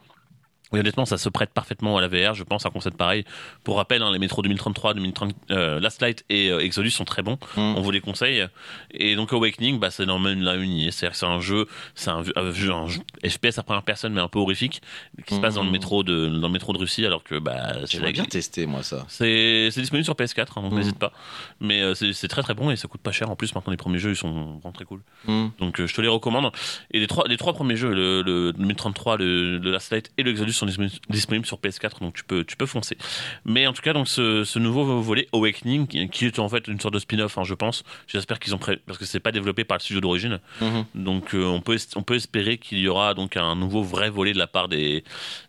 Et 0.74 0.80
honnêtement, 0.80 1.06
ça 1.06 1.18
se 1.18 1.30
prête 1.30 1.52
parfaitement 1.54 1.98
à 1.98 2.02
la 2.02 2.08
VR. 2.10 2.34
Je 2.34 2.44
pense 2.44 2.66
un 2.66 2.70
concept 2.70 2.98
pareil. 2.98 3.24
Pour 3.64 3.78
rappel, 3.78 4.02
hein, 4.02 4.12
les 4.12 4.20
métros 4.20 4.42
2033, 4.42 4.94
2030, 4.96 5.34
euh, 5.52 5.80
Last 5.80 6.02
Light 6.02 6.26
et 6.30 6.50
euh, 6.52 6.60
Exodus 6.60 6.92
sont 6.92 7.06
très 7.06 7.22
bons. 7.22 7.38
Mm. 7.56 7.60
On 7.78 7.82
vous 7.82 7.92
les 7.92 8.02
conseille. 8.02 8.46
Et 8.92 9.16
donc 9.16 9.32
Awakening, 9.34 9.80
bah, 9.80 9.92
c'est 9.92 10.06
dans 10.06 10.20
le 10.20 10.36
même. 10.36 10.44
C'est-à-dire 10.92 11.12
que 11.12 11.18
c'est 11.18 11.26
un 11.26 11.40
jeu, 11.40 11.68
c'est 11.96 12.10
un, 12.10 12.24
un 12.36 12.52
jeu, 12.52 12.72
un 12.74 12.88
jeu 12.88 13.00
FPS 13.26 13.58
à 13.60 13.64
première 13.64 13.84
personne, 13.84 14.14
mais 14.14 14.22
un 14.22 14.28
peu 14.28 14.40
horrifique, 14.40 14.82
qui 15.26 15.36
se 15.36 15.40
passe 15.40 15.56
dans 15.56 15.64
le 15.64 15.70
Mm. 15.70 15.72
métro 15.72 16.04
de, 16.04 16.28
dans 16.28 16.48
le 16.48 16.54
métro 16.54 16.74
de 16.74 16.78
Russie, 16.80 17.06
alors 17.06 17.24
que 17.24 17.40
bah, 17.40 17.74
c'est 17.86 18.00
la- 18.00 18.12
bien 18.12 18.26
tester, 18.26 18.66
moi, 18.66 18.84
ça. 18.84 19.06
c'est 19.08 19.70
c'est 19.72 19.82
disponible 19.82 20.04
sur 20.06 20.16
PS4, 20.16 20.58
hein, 20.58 20.62
donc 20.64 20.74
Mm. 20.74 20.78
n'hésite 20.78 21.00
pas. 21.00 21.14
Mais 21.62 21.82
euh, 21.82 21.94
c'est 21.96 22.12
c'est 22.14 22.28
très 22.28 22.42
très 22.44 22.54
bon 22.54 22.72
et 22.72 22.76
ça 22.76 22.88
coûte 22.88 23.02
pas 23.02 23.12
cher. 23.12 23.30
En 23.30 23.36
plus, 23.38 23.56
maintenant 23.56 23.72
les 23.72 23.78
premiers 23.78 24.00
jeux 24.00 24.12
ils 24.12 24.16
sont 24.16 24.32
vraiment 24.60 24.72
très 24.74 24.86
cool. 24.86 25.02
Donc 25.28 25.80
euh, 25.80 25.88
je 25.88 25.94
te 25.96 26.02
les 26.02 26.08
recommande. 26.08 26.52
Et 26.92 27.00
les 27.00 27.08
trois, 27.08 27.26
les 27.28 27.38
trois 27.38 27.54
premiers 27.54 27.76
jeux, 27.78 27.94
le, 27.94 28.22
le 28.22 28.52
2033, 28.54 29.18
le, 29.18 29.58
le 29.60 29.72
Last 29.72 29.92
Light 29.92 30.12
et 30.18 30.24
le 30.24 30.32
Exodus 30.32 30.54
sont 30.58 30.66
disponibles, 31.10 31.46
sur 31.46 31.58
PS4, 31.58 32.00
donc 32.02 32.14
tu 32.16 32.24
peux, 32.24 32.44
tu 32.44 32.58
peux 32.58 32.66
foncer. 32.66 32.98
Mais 33.46 33.68
en 33.68 33.74
tout 33.74 33.82
cas, 33.82 33.94
donc 33.94 34.08
ce, 34.08 34.44
ce 34.44 34.60
nouveau 34.60 35.02
volet 35.02 35.28
Awakening, 35.34 35.88
qui, 35.88 36.10
qui 36.10 36.26
est 36.26 36.40
en 36.40 36.50
fait 36.50 36.68
une 36.68 36.80
sorte 36.80 36.94
de 36.94 37.00
spin-off, 37.00 37.38
hein, 37.38 37.44
je 37.44 37.54
pense. 37.54 37.84
J'espère 38.08 38.40
qu'ils 38.40 38.54
ont 38.56 38.58
pré... 38.58 38.78
parce 38.86 38.98
que 38.98 39.06
c'est 39.06 39.20
pas 39.20 39.32
développé 39.32 39.64
par 39.64 39.78
le 39.78 39.82
studio 39.82 40.02
d'origine. 40.02 40.40
Mhm. 40.62 40.86
Donc 40.96 41.34
euh, 41.34 41.46
on 41.46 41.62
peut 41.62 41.78
on 41.96 42.04
peut 42.04 42.16
espérer 42.16 42.58
qu'il 42.58 42.80
y 42.80 42.88
aura 42.88 43.14
donc 43.14 43.38
un 43.38 43.56
nouveau 43.56 43.84
vrai 43.84 44.10
volet 44.10 44.34
de 44.34 44.40
la 44.40 44.48
part 44.48 44.68
des 44.68 45.04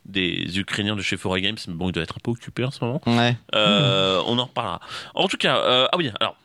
des 0.05 0.59
Ukrainiens 0.59 0.97
de 0.97 1.03
chez 1.03 1.17
Foray 1.17 1.43
Games. 1.43 1.59
Mais 1.67 1.75
bon, 1.75 1.89
il 1.89 1.93
doit 1.93 2.03
être 2.03 2.17
un 2.17 2.23
peu 2.23 2.31
occupé 2.31 2.65
en 2.65 2.71
ce 2.71 2.85
moment. 2.85 3.01
Ouais. 3.07 3.37
Euh, 3.55 4.23
On 4.27 4.39
en 4.39 4.45
reparlera. 4.45 4.81
En 5.15 5.29
tout 5.29 5.37
cas, 5.37 5.57
euh, 5.59 5.89
ah 5.91 5.97
oui, 5.97 6.11
alors. 6.21 6.37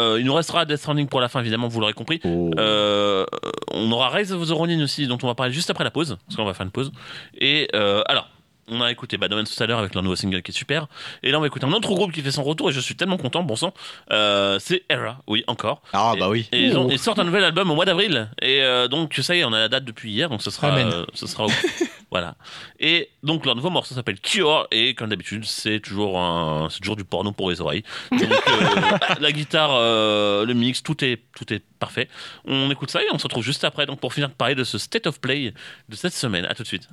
Euh, 0.00 0.20
il 0.20 0.26
nous 0.26 0.34
restera 0.34 0.64
Death 0.64 0.78
Stranding 0.78 1.08
pour 1.08 1.20
la 1.20 1.28
fin, 1.28 1.40
évidemment, 1.40 1.68
vous 1.68 1.80
l'aurez 1.80 1.92
compris. 1.92 2.20
Oh. 2.24 2.50
Euh, 2.58 3.26
on 3.72 3.90
aura 3.92 4.08
Rise 4.08 4.32
of 4.32 4.48
the 4.48 4.52
Ronin 4.52 4.82
aussi, 4.82 5.06
dont 5.06 5.18
on 5.22 5.26
va 5.26 5.34
parler 5.34 5.52
juste 5.52 5.70
après 5.70 5.84
la 5.84 5.90
pause, 5.90 6.16
parce 6.26 6.36
qu'on 6.36 6.44
va 6.44 6.54
faire 6.54 6.66
une 6.66 6.72
pause. 6.72 6.90
Et 7.38 7.68
euh, 7.74 8.02
alors, 8.06 8.28
On 8.72 8.80
a 8.80 8.90
écouté 8.92 9.16
Bad 9.18 9.32
Omens 9.32 9.44
tout 9.56 9.60
à 9.62 9.66
l'heure 9.66 9.80
avec 9.80 9.94
leur 9.94 10.02
nouveau 10.04 10.14
single 10.16 10.42
qui 10.42 10.52
est 10.52 10.54
super. 10.54 10.86
Et 11.24 11.32
là, 11.32 11.38
on 11.38 11.40
va 11.40 11.48
écouter 11.48 11.66
un 11.66 11.72
autre 11.72 11.88
groupe 11.88 12.12
qui 12.12 12.22
fait 12.22 12.30
son 12.30 12.44
retour 12.44 12.70
et 12.70 12.72
je 12.72 12.78
suis 12.80 12.94
tellement 12.94 13.16
content, 13.16 13.42
bon 13.42 13.56
sang. 13.56 13.74
Euh, 14.12 14.58
c'est 14.60 14.84
Era, 14.88 15.18
oui, 15.26 15.42
encore. 15.48 15.82
Ah, 15.92 16.12
Et- 16.14 16.20
bah 16.20 16.28
oui. 16.28 16.48
Et 16.52 16.62
ils, 16.66 16.78
ont- 16.78 16.88
ils 16.88 16.98
sortent 16.98 17.18
un 17.18 17.24
nouvel 17.24 17.42
album 17.42 17.68
au 17.70 17.74
mois 17.74 17.84
d'avril. 17.84 18.30
Et 18.40 18.62
euh, 18.62 18.86
donc, 18.86 19.14
ça 19.22 19.34
y 19.34 19.40
est, 19.40 19.44
on 19.44 19.52
a 19.52 19.58
la 19.58 19.68
date 19.68 19.84
depuis 19.84 20.12
hier, 20.12 20.28
donc 20.30 20.40
ce 20.42 20.50
sera. 20.50 20.70
Euh, 20.76 21.04
ce 21.14 21.26
sera 21.26 21.46
au- 21.46 21.50
voilà. 22.12 22.36
Et 22.78 23.10
donc, 23.24 23.44
leur 23.44 23.56
nouveau 23.56 23.70
morceau 23.70 23.94
s'appelle 23.96 24.20
Cure. 24.20 24.68
Et 24.70 24.94
comme 24.94 25.08
d'habitude, 25.10 25.44
c'est 25.46 25.80
toujours, 25.80 26.18
un, 26.20 26.68
c'est 26.70 26.78
toujours 26.78 26.96
du 26.96 27.04
porno 27.04 27.32
pour 27.32 27.50
les 27.50 27.60
oreilles. 27.60 27.82
Donc, 28.12 28.22
euh, 28.30 28.98
la 29.20 29.32
guitare, 29.32 29.70
euh, 29.74 30.44
le 30.46 30.54
mix, 30.54 30.82
tout 30.82 31.04
est, 31.04 31.20
tout 31.36 31.52
est 31.52 31.62
parfait. 31.80 32.08
On 32.44 32.70
écoute 32.70 32.90
ça 32.90 33.02
et 33.02 33.06
on 33.12 33.18
se 33.18 33.24
retrouve 33.24 33.42
juste 33.42 33.64
après 33.64 33.86
donc 33.86 33.98
pour 34.00 34.12
finir 34.14 34.28
de 34.28 34.34
parler 34.34 34.54
de 34.54 34.62
ce 34.64 34.78
State 34.78 35.06
of 35.08 35.20
Play 35.20 35.52
de 35.88 35.96
cette 35.96 36.12
semaine. 36.14 36.44
À 36.44 36.54
tout 36.54 36.62
de 36.62 36.68
suite. 36.68 36.88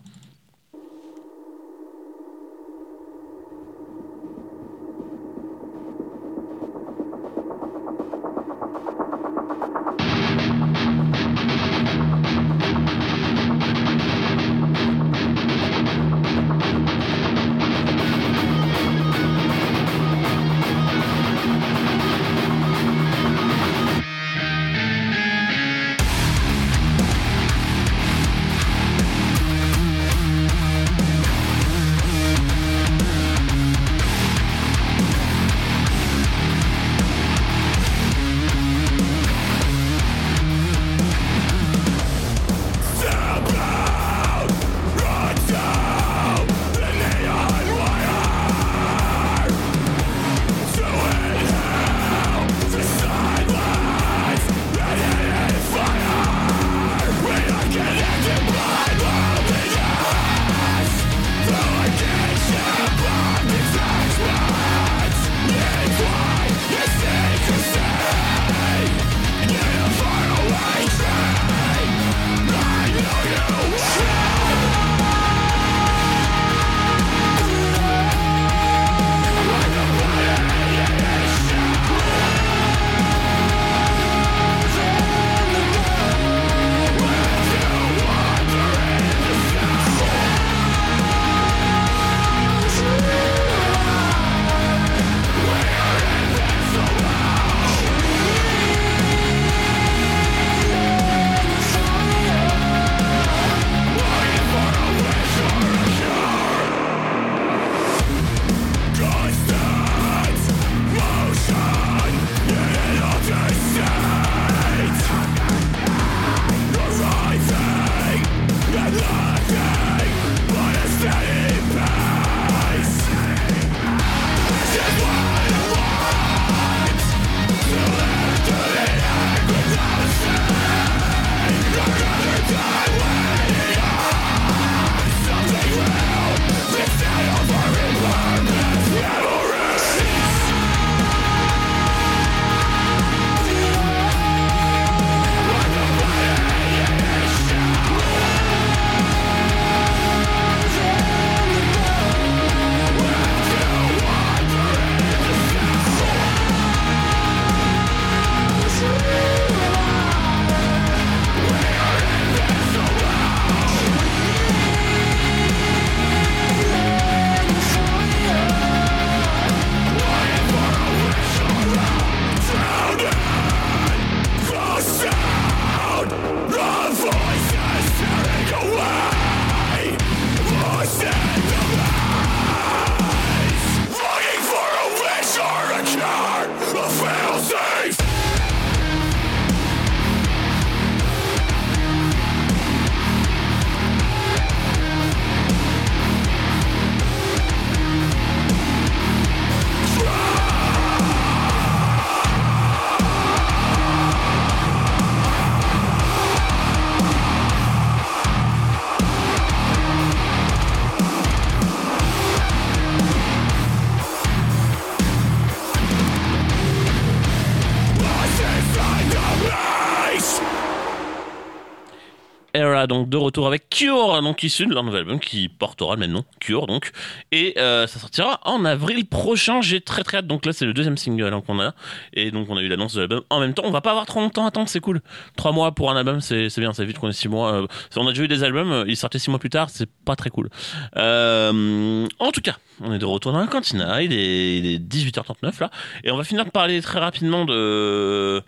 Donc 222.86 223.10
de 223.10 223.18
retour 223.18 223.48
avec 223.48 223.70
Cure, 223.70 224.22
donc 224.22 224.44
issu 224.44 224.68
de 224.68 224.74
leur 224.74 224.84
nouvel 224.84 225.00
album 225.00 225.20
qui 225.20 225.50
portera 225.50 225.96
le 225.96 226.02
même 226.02 226.12
nom, 226.12 226.24
Cure 226.40 226.68
donc. 226.68 226.92
Et 227.32 227.56
euh, 227.58 227.88
ça 227.88 228.00
sortira 228.00 228.40
en 228.44 228.66
avril 228.66 229.08
prochain. 229.08 229.62
J'ai 229.62 229.82
très 229.82 230.04
très 230.04 230.18
hâte. 230.18 230.28
Donc 230.28 230.46
là, 230.46 230.54
c'est 230.54 230.66
le 230.66 230.74
deuxième 230.74 230.98
single 230.98 231.34
hein, 231.34 231.42
qu'on 231.46 231.60
a. 231.60 231.74
Et 232.14 232.30
donc 232.32 232.48
on 232.50 232.58
a 232.58 232.62
eu 232.62 232.68
l'annonce 232.68 232.94
de 232.94 233.00
l'album 233.00 233.22
en 233.30 233.40
même 233.40 233.54
temps. 233.54 233.64
On 233.66 233.72
va 233.72 233.82
pas 233.82 233.92
avoir 233.92 234.06
trop 234.06 234.20
longtemps 234.20 234.46
à 234.46 234.50
attendre, 234.50 234.70
c'est 234.70 234.80
cool. 234.80 235.02
Trois 235.36 235.52
mois 235.52 235.72
pour 235.72 235.90
un 235.90 235.96
album, 235.96 236.22
c'est 236.22 236.50
bien, 236.58 236.74
c'est 236.74 236.86
vite 236.86 237.00
qu'on 237.00 237.10
est 237.10 237.14
six 237.14 237.30
mois. 237.30 237.54
Euh, 237.54 237.68
on 237.96 238.06
a 238.06 238.12
déjà 238.12 238.24
eu 238.24 238.28
des 238.28 238.44
albums, 238.44 238.72
euh, 238.72 238.86
ils 238.88 238.98
sortaient 238.98 239.20
six 239.20 239.30
mois 239.30 239.40
plus 239.40 239.50
tard, 239.50 239.70
c'est 239.70 239.90
pas 240.06 240.16
très 240.16 240.30
cool. 240.30 240.50
En 240.96 242.32
tout 242.32 242.42
cas, 242.42 242.58
on 242.82 242.94
est 242.94 243.00
de 243.00 243.06
retour 243.06 243.32
dans 243.32 243.40
la 243.40 243.48
cantina. 243.48 244.02
Il 244.02 244.14
est, 244.14 244.58
il 244.58 244.66
est 244.66 244.80
18h39 244.80 245.62
là. 245.62 245.72
Et 246.04 246.12
on 246.12 246.18
va 246.18 246.24
finir 246.24 246.46
de 246.46 246.50
parler 246.50 246.82
très 246.82 247.00
rapidement 247.00 247.46
de 247.46 248.44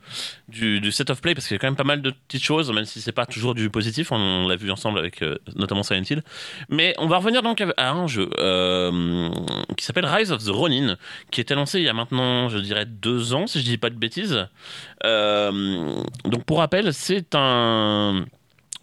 du, 0.47 0.91
set 0.91 1.09
of 1.09 1.21
play 1.21 1.33
parce 1.33 1.47
qu'il 1.47 1.55
y 1.55 1.57
a 1.57 1.59
quand 1.59 1.67
même 1.67 1.75
pas 1.75 1.83
mal 1.83 2.01
de 2.01 2.11
petites 2.11 2.43
choses, 2.43 2.71
même 2.71 2.85
si 2.85 3.01
c'est 3.01 3.11
pas 3.11 3.25
toujours 3.25 3.55
du 3.55 3.69
positif. 3.69 4.11
On, 4.11 4.47
l'a 4.47 4.55
vu 4.55 4.71
ensemble 4.71 4.99
avec 4.99 5.21
euh, 5.21 5.37
notamment 5.55 5.83
Silent 5.83 6.03
Hill. 6.09 6.23
Mais 6.69 6.93
on 6.97 7.07
va 7.07 7.17
revenir 7.17 7.41
donc 7.41 7.63
à 7.77 7.91
un 7.91 8.07
jeu 8.07 8.29
euh, 8.39 9.29
qui 9.77 9.85
s'appelle 9.85 10.05
Rise 10.05 10.31
of 10.31 10.43
the 10.43 10.49
Ronin, 10.49 10.97
qui 11.31 11.41
était 11.41 11.55
lancé 11.55 11.79
il 11.79 11.85
y 11.85 11.89
a 11.89 11.93
maintenant, 11.93 12.49
je 12.49 12.57
dirais, 12.57 12.85
deux 12.85 13.33
ans, 13.33 13.47
si 13.47 13.59
je 13.59 13.65
dis 13.65 13.77
pas 13.77 13.89
de 13.89 13.95
bêtises. 13.95 14.47
Euh, 15.05 16.03
donc 16.25 16.43
pour 16.45 16.59
rappel, 16.59 16.93
c'est 16.93 17.35
un 17.35 18.25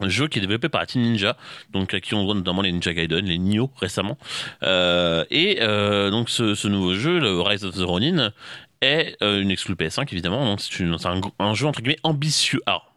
Un 0.00 0.08
jeu 0.08 0.28
qui 0.28 0.38
est 0.38 0.40
développé 0.42 0.68
par 0.68 0.86
Team 0.86 1.02
Ninja, 1.02 1.36
donc 1.70 1.94
à 1.94 2.00
qui 2.00 2.14
on 2.14 2.24
doit 2.24 2.34
notamment 2.34 2.62
les 2.62 2.70
Ninja 2.70 2.92
Gaiden, 2.92 3.24
les 3.24 3.38
Nioh 3.38 3.70
récemment. 3.76 4.18
Euh, 4.62 5.24
et 5.30 5.58
euh, 5.60 6.10
donc 6.10 6.28
ce, 6.28 6.68
nouveau 6.68 6.94
jeu, 6.94 7.18
le 7.18 7.40
Rise 7.40 7.64
of 7.64 7.74
the 7.74 7.82
Ronin, 7.82 8.32
est 8.82 9.16
euh, 9.22 9.40
une 9.40 9.50
exclu 9.50 9.74
PS5 9.74 10.08
évidemment. 10.12 10.44
Donc 10.44 10.60
c'est 10.60 10.84
un, 10.84 11.20
un 11.38 11.54
jeu 11.54 11.66
entre 11.66 11.80
guillemets 11.80 11.98
ambitieux. 12.02 12.60
Alors, 12.66 12.92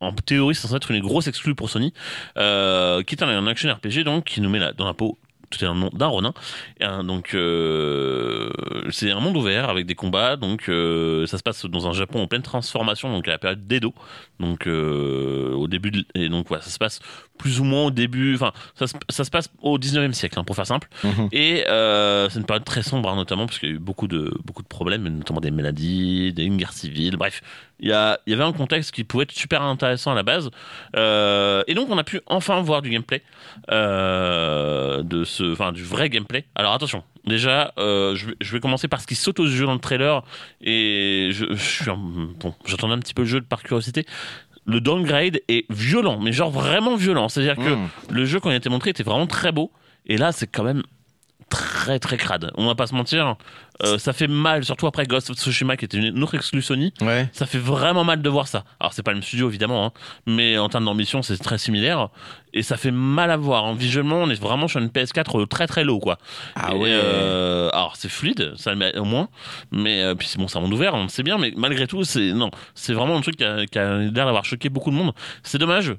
en 0.00 0.12
théorie, 0.12 0.54
c'est 0.54 0.62
censé 0.62 0.76
être 0.76 0.90
une 0.90 1.00
grosse 1.00 1.26
exclue 1.26 1.54
pour 1.54 1.70
Sony, 1.70 1.92
qui 1.92 2.40
est 2.40 3.22
un, 3.22 3.28
un 3.28 3.46
action 3.46 3.72
RPG 3.72 4.04
donc 4.04 4.24
qui 4.24 4.40
nous 4.40 4.50
met 4.50 4.58
là, 4.58 4.72
dans 4.72 4.86
la 4.86 4.94
peau. 4.94 5.18
Tout 5.50 5.64
est 5.64 5.68
un 5.68 5.74
nom 5.74 5.90
d'un 5.92 6.06
Ronin. 6.06 6.34
Un- 6.80 7.04
donc 7.04 7.34
euh, 7.34 8.50
c'est 8.90 9.10
un 9.10 9.20
monde 9.20 9.36
ouvert 9.36 9.68
avec 9.68 9.86
des 9.86 9.94
combats. 9.94 10.36
Donc 10.36 10.68
euh, 10.68 11.26
ça 11.26 11.38
se 11.38 11.42
passe 11.42 11.66
dans 11.66 11.86
un 11.88 11.92
Japon 11.92 12.20
en 12.22 12.26
pleine 12.26 12.42
transformation, 12.42 13.12
donc 13.12 13.26
à 13.28 13.32
la 13.32 13.38
période 13.38 13.66
d'Edo. 13.66 13.94
Donc 14.40 14.66
euh, 14.66 15.52
au 15.54 15.68
début 15.68 16.04
et 16.14 16.28
donc 16.28 16.48
voilà, 16.48 16.62
ça 16.62 16.70
se 16.70 16.78
passe 16.78 17.00
plus 17.38 17.60
ou 17.60 17.64
moins 17.64 17.84
au 17.86 17.90
début. 17.90 18.34
Enfin, 18.34 18.52
ça, 18.74 18.86
se- 18.86 18.94
ça 19.08 19.24
se 19.24 19.30
passe 19.30 19.50
au 19.62 19.78
19e 19.78 20.12
siècle, 20.12 20.38
hein, 20.38 20.44
pour 20.44 20.56
faire 20.56 20.66
simple. 20.66 20.88
Mhm. 21.04 21.28
Et 21.32 21.64
euh, 21.68 22.28
c'est 22.28 22.38
une 22.38 22.46
période 22.46 22.64
très 22.64 22.82
sombre, 22.82 23.08
hein, 23.08 23.16
notamment 23.16 23.46
parce 23.46 23.58
qu'il 23.58 23.68
y 23.68 23.72
a 23.72 23.74
eu 23.74 23.78
beaucoup 23.78 24.08
de 24.08 24.32
beaucoup 24.44 24.62
de 24.62 24.68
problèmes, 24.68 25.06
notamment 25.08 25.40
des 25.40 25.50
maladies, 25.50 26.32
des 26.32 26.44
une 26.44 26.56
guerre 26.56 26.72
civile. 26.72 27.16
Bref, 27.16 27.42
il 27.80 27.88
y 27.88 27.92
a 27.92 28.18
il 28.26 28.30
y 28.30 28.34
avait 28.34 28.44
un 28.44 28.52
contexte 28.52 28.90
qui 28.92 29.04
pouvait 29.04 29.24
être 29.24 29.32
super 29.32 29.62
intéressant 29.62 30.12
à 30.12 30.14
la 30.14 30.22
base. 30.22 30.50
Euh, 30.96 31.62
et 31.66 31.74
donc 31.74 31.88
on 31.90 31.98
a 31.98 32.04
pu 32.04 32.20
enfin 32.26 32.60
voir 32.62 32.82
du 32.82 32.90
gameplay, 32.90 33.22
euh, 33.70 35.02
de 35.02 35.24
ce, 35.24 35.52
enfin 35.52 35.72
du 35.72 35.82
vrai 35.84 36.08
gameplay. 36.10 36.44
Alors 36.54 36.72
attention. 36.72 37.02
Déjà, 37.26 37.72
euh, 37.78 38.14
je, 38.14 38.26
vais, 38.26 38.36
je 38.40 38.52
vais 38.52 38.60
commencer 38.60 38.86
par 38.86 39.00
ce 39.00 39.06
qui 39.08 39.16
saute 39.16 39.40
aux 39.40 39.46
yeux 39.46 39.66
dans 39.66 39.72
le 39.74 39.80
trailer 39.80 40.22
et 40.60 41.30
je, 41.32 41.44
je 41.50 41.56
suis 41.56 41.90
un- 41.90 41.96
bon, 41.96 42.54
j'attendais 42.66 42.94
un 42.94 43.00
petit 43.00 43.14
peu 43.14 43.22
le 43.22 43.28
jeu 43.28 43.40
par 43.40 43.64
curiosité. 43.64 44.06
Le 44.66 44.80
downgrade 44.80 45.40
est 45.48 45.64
violent, 45.70 46.18
mais 46.20 46.32
genre 46.32 46.50
vraiment 46.50 46.96
violent. 46.96 47.28
C'est-à-dire 47.28 47.56
que 47.56 47.74
Mmh. 47.74 47.88
le 48.10 48.24
jeu 48.24 48.40
quand 48.40 48.50
il 48.50 48.54
a 48.54 48.56
été 48.56 48.68
montré 48.68 48.90
était 48.90 49.02
vraiment 49.04 49.26
très 49.26 49.52
beau 49.52 49.70
et 50.06 50.16
là 50.16 50.32
c'est 50.32 50.46
quand 50.48 50.64
même 50.64 50.82
très 51.48 51.98
très 52.00 52.16
crade. 52.16 52.50
On 52.56 52.66
va 52.66 52.74
pas 52.74 52.86
se 52.88 52.94
mentir, 52.94 53.36
euh, 53.82 53.98
ça 53.98 54.12
fait 54.12 54.26
mal, 54.28 54.64
surtout 54.64 54.86
après 54.86 55.04
Ghost 55.06 55.30
of 55.30 55.36
Tsushima 55.36 55.76
qui 55.76 55.84
était 55.84 55.98
une 55.98 56.22
autre 56.22 56.34
exclu 56.34 56.62
Sony. 56.62 56.92
Ouais. 57.00 57.28
Ça 57.32 57.46
fait 57.46 57.58
vraiment 57.58 58.04
mal 58.04 58.22
de 58.22 58.28
voir 58.28 58.48
ça. 58.48 58.64
Alors 58.80 58.92
c'est 58.92 59.02
pas 59.02 59.10
le 59.12 59.16
même 59.16 59.22
studio 59.22 59.48
évidemment, 59.48 59.86
hein, 59.86 59.92
mais 60.26 60.58
en 60.58 60.68
termes 60.68 60.84
d'ambition 60.84 61.22
c'est 61.22 61.36
très 61.38 61.58
similaire 61.58 62.08
et 62.54 62.62
ça 62.62 62.76
fait 62.76 62.90
mal 62.90 63.30
à 63.30 63.36
voir. 63.36 63.66
hein. 63.66 63.74
Visuellement 63.76 64.16
on 64.16 64.30
est 64.30 64.40
vraiment 64.40 64.66
sur 64.68 64.80
une 64.80 64.88
PS4 64.88 65.46
très 65.48 65.66
très 65.66 65.84
low 65.84 65.98
quoi. 65.98 66.18
Ah 66.54 66.72
Et, 66.72 66.76
ouais. 66.76 66.88
euh, 66.90 67.68
alors 67.72 67.96
c'est 67.96 68.08
fluide, 68.08 68.54
ça 68.56 68.70
le 68.70 68.76
met 68.76 68.96
au 68.96 69.04
moins, 69.04 69.28
mais 69.72 70.02
euh, 70.02 70.14
puis 70.14 70.26
c'est 70.28 70.38
bon, 70.38 70.46
un 70.54 70.60
monde 70.60 70.72
ouvert, 70.72 70.94
on 70.94 71.02
le 71.02 71.08
sait 71.08 71.22
bien, 71.22 71.36
mais 71.38 71.52
malgré 71.56 71.86
tout 71.86 72.02
c'est 72.04 72.32
non, 72.32 72.50
c'est 72.74 72.94
vraiment 72.94 73.16
un 73.16 73.20
truc 73.20 73.36
qui 73.36 73.44
a, 73.44 73.66
qui 73.66 73.78
a 73.78 73.98
l'air 73.98 74.10
d'avoir 74.26 74.44
choqué 74.44 74.68
beaucoup 74.70 74.90
de 74.90 74.96
monde. 74.96 75.12
C'est 75.42 75.58
dommage. 75.58 75.94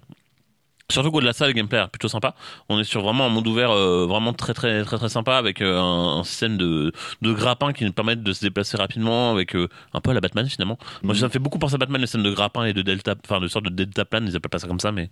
Surtout 0.90 1.12
qu'au-delà 1.12 1.32
de 1.32 1.36
ça, 1.36 1.48
le 1.48 1.54
gameplay 1.54 1.80
est 1.80 1.88
plutôt 1.88 2.08
sympa. 2.08 2.34
On 2.70 2.80
est 2.80 2.86
sur 2.86 3.02
vraiment 3.02 3.26
un 3.26 3.30
monde 3.30 3.46
ouvert 3.46 3.72
euh, 3.72 4.06
vraiment 4.08 4.32
très 4.32 4.54
très 4.54 4.84
très 4.86 4.98
très 4.98 5.10
sympa 5.10 5.36
avec 5.36 5.62
euh, 5.62 5.78
un, 5.78 6.20
un 6.20 6.24
système 6.24 6.58
de, 6.58 6.94
de 7.22 7.34
grappin 7.34 7.74
qui 7.74 7.84
nous 7.84 7.92
permettent 7.92 8.24
de 8.24 8.32
se 8.32 8.40
déplacer 8.40 8.78
rapidement 8.78 9.32
avec 9.32 9.54
euh, 9.56 9.68
un 9.94 10.00
peu 10.00 10.12
à 10.12 10.14
la 10.14 10.22
Batman 10.22 10.48
finalement. 10.48 10.78
Moi 11.04 11.14
Mhm. 11.14 11.20
ça 11.20 11.26
me 11.28 11.32
fait 11.32 11.40
beaucoup 11.40 11.60
penser 11.60 11.76
à 11.76 11.78
Batman 11.78 12.00
les 12.00 12.08
scènes 12.08 12.24
de 12.24 12.32
grappin 12.32 12.64
et 12.64 12.72
de 12.74 12.82
delta, 12.82 13.16
enfin 13.26 13.42
de 13.42 13.48
sorte 13.50 13.66
de 13.66 13.70
delta 13.70 14.06
plane, 14.06 14.28
ils 14.28 14.36
appellent 14.38 14.50
pas 14.50 14.60
ça 14.60 14.68
comme 14.68 14.80
ça 14.80 14.94
mais 14.94 15.10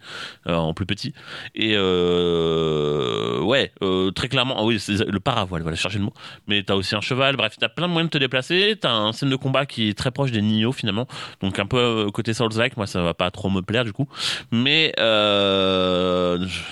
euh, 0.48 0.56
en 0.56 0.74
plus 0.74 0.86
petit. 0.86 1.14
Et 1.56 1.74
euh, 1.76 3.42
ouais, 3.42 3.72
très 4.16 4.30
clairement, 4.30 4.56
ah 4.58 4.64
oui, 4.64 4.82
le 4.88 5.20
paravoile, 5.20 5.62
voilà, 5.62 5.76
chercher 5.76 5.98
le 6.00 6.06
mot. 6.06 6.14
Mais 6.48 6.64
t'as 6.64 6.76
aussi 6.76 6.96
un 6.96 7.02
cheval, 7.02 7.36
bref, 7.36 7.56
t'as 7.60 7.70
plein 7.70 7.88
de 7.88 7.92
moyens 7.94 8.10
de 8.10 8.18
te 8.18 8.18
déplacer. 8.18 8.78
T'as 8.80 8.92
un 8.94 9.12
scène 9.12 9.30
de 9.30 9.36
combat 9.36 9.66
qui 9.66 9.90
est 9.90 9.98
très 9.98 10.12
proche 10.12 10.32
des 10.32 10.42
Nioh 10.42 10.72
finalement, 10.72 11.08
donc 11.42 11.60
un 11.60 11.66
peu 11.66 12.10
côté 12.14 12.34
Souls-like. 12.34 12.78
Moi, 12.78 12.88
ça 12.88 13.02
va 13.02 13.14
pas 13.14 13.30
trop 13.32 13.50
me 13.50 13.62
plaire 13.62 13.84
du 13.84 13.92
coup, 13.94 14.08
mais 14.52 14.94
euh, 15.00 15.65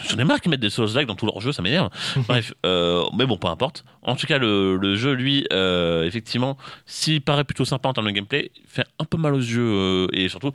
j'en 0.10 0.18
ai 0.20 0.24
marre 0.24 0.42
qu'ils 0.42 0.52
mettent 0.52 0.60
des 0.60 0.70
Souls-like 0.70 1.08
dans 1.08 1.16
tous 1.16 1.26
leurs 1.26 1.42
jeux, 1.42 1.52
ça 1.52 1.62
m'énerve. 1.62 1.90
bref, 2.28 2.54
euh, 2.66 3.04
mais 3.18 3.26
bon, 3.26 3.38
peu 3.38 3.48
importe. 3.48 3.84
En 4.02 4.16
tout 4.16 4.28
cas, 4.28 4.38
le, 4.38 4.78
le 4.78 4.96
jeu, 4.96 5.14
lui, 5.14 5.46
euh, 5.54 6.04
effectivement, 6.06 6.58
s'il 6.86 7.22
paraît 7.22 7.44
plutôt 7.44 7.66
sympa 7.66 7.90
en 7.90 7.94
termes 7.94 8.08
de 8.08 8.12
gameplay, 8.12 8.52
fait 8.68 8.86
un 9.00 9.06
peu 9.06 9.18
mal 9.18 9.34
aux 9.34 9.38
yeux 9.40 9.62
euh, 9.62 10.08
et 10.14 10.30
surtout. 10.30 10.52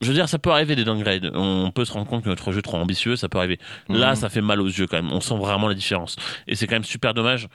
Je 0.00 0.08
veux 0.08 0.14
dire, 0.14 0.28
ça 0.28 0.38
peut 0.38 0.50
arriver 0.50 0.76
des 0.76 0.84
downgrades. 0.84 1.30
On 1.34 1.70
peut 1.70 1.84
se 1.86 1.92
rendre 1.92 2.06
compte 2.06 2.24
que 2.24 2.28
notre 2.28 2.52
jeu 2.52 2.58
est 2.58 2.62
trop 2.62 2.76
ambitieux, 2.76 3.16
ça 3.16 3.28
peut 3.30 3.38
arriver. 3.38 3.58
Là, 3.88 4.10
Mhm. 4.10 4.16
ça 4.16 4.28
fait 4.28 4.42
mal 4.42 4.60
aux 4.60 4.66
yeux 4.66 4.86
quand 4.86 4.96
même. 5.00 5.10
On 5.12 5.20
sent 5.20 5.36
vraiment 5.38 5.66
la 5.66 5.72
différence. 5.74 6.16
Et 6.46 6.56
c'est 6.56 6.66
quand 6.66 6.74
même 6.74 6.84
super 6.84 7.14
dommage. 7.14 7.48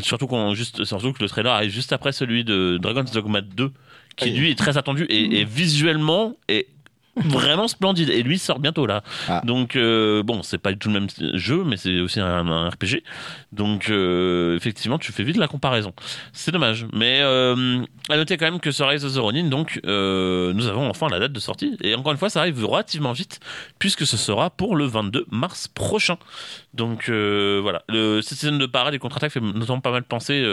Surtout, 0.00 0.26
qu'on 0.26 0.52
juste, 0.54 0.84
surtout 0.84 1.12
que 1.12 1.22
le 1.22 1.28
trailer 1.30 1.52
arrive 1.52 1.70
juste 1.70 1.92
après 1.94 2.12
celui 2.12 2.44
de 2.44 2.78
Dragon's 2.82 3.10
Dogma 3.10 3.40
2, 3.40 3.70
qui 4.16 4.30
lui 4.30 4.50
est 4.50 4.58
très 4.58 4.76
attendu 4.76 5.04
et, 5.04 5.40
et 5.40 5.44
visuellement 5.44 6.34
est 6.48 6.66
vraiment 7.24 7.68
splendide. 7.68 8.10
Et 8.10 8.22
lui 8.22 8.38
sort 8.38 8.58
bientôt 8.58 8.86
là. 8.86 9.02
Ah. 9.28 9.42
Donc, 9.44 9.76
euh, 9.76 10.22
bon, 10.22 10.42
c'est 10.42 10.58
pas 10.58 10.72
du 10.72 10.78
tout 10.78 10.88
le 10.88 10.94
même 10.94 11.08
jeu, 11.34 11.64
mais 11.64 11.76
c'est 11.76 12.00
aussi 12.00 12.20
un, 12.20 12.46
un 12.46 12.68
RPG. 12.68 13.02
Donc, 13.52 13.88
euh, 13.88 14.56
effectivement, 14.56 14.98
tu 14.98 15.12
fais 15.12 15.22
vite 15.22 15.36
la 15.36 15.48
comparaison. 15.48 15.92
C'est 16.32 16.50
dommage. 16.50 16.86
Mais 16.92 17.20
euh, 17.22 17.84
à 18.08 18.16
noter 18.16 18.36
quand 18.36 18.46
même 18.46 18.60
que 18.60 18.70
sur 18.70 18.88
Rise 18.88 19.04
of 19.04 19.14
the 19.14 19.18
Ronin, 19.18 19.48
donc, 19.48 19.80
nous 19.84 20.66
avons 20.66 20.88
enfin 20.88 21.08
la 21.08 21.18
date 21.18 21.32
de 21.32 21.40
sortie. 21.40 21.76
Et 21.82 21.94
encore 21.94 22.12
une 22.12 22.18
fois, 22.18 22.30
ça 22.30 22.40
arrive 22.40 22.64
relativement 22.64 23.12
vite, 23.12 23.40
puisque 23.78 24.06
ce 24.06 24.16
sera 24.16 24.50
pour 24.50 24.76
le 24.76 24.86
22 24.86 25.26
mars 25.30 25.68
prochain. 25.68 26.16
Donc, 26.72 27.08
voilà. 27.08 27.82
Le, 27.88 28.20
cette 28.22 28.38
scène 28.38 28.58
de 28.58 28.66
parade 28.66 28.94
et 28.94 28.98
contre-attaque 28.98 29.32
fait 29.32 29.40
notamment 29.40 29.80
pas 29.80 29.92
mal 29.92 30.02
penser, 30.02 30.44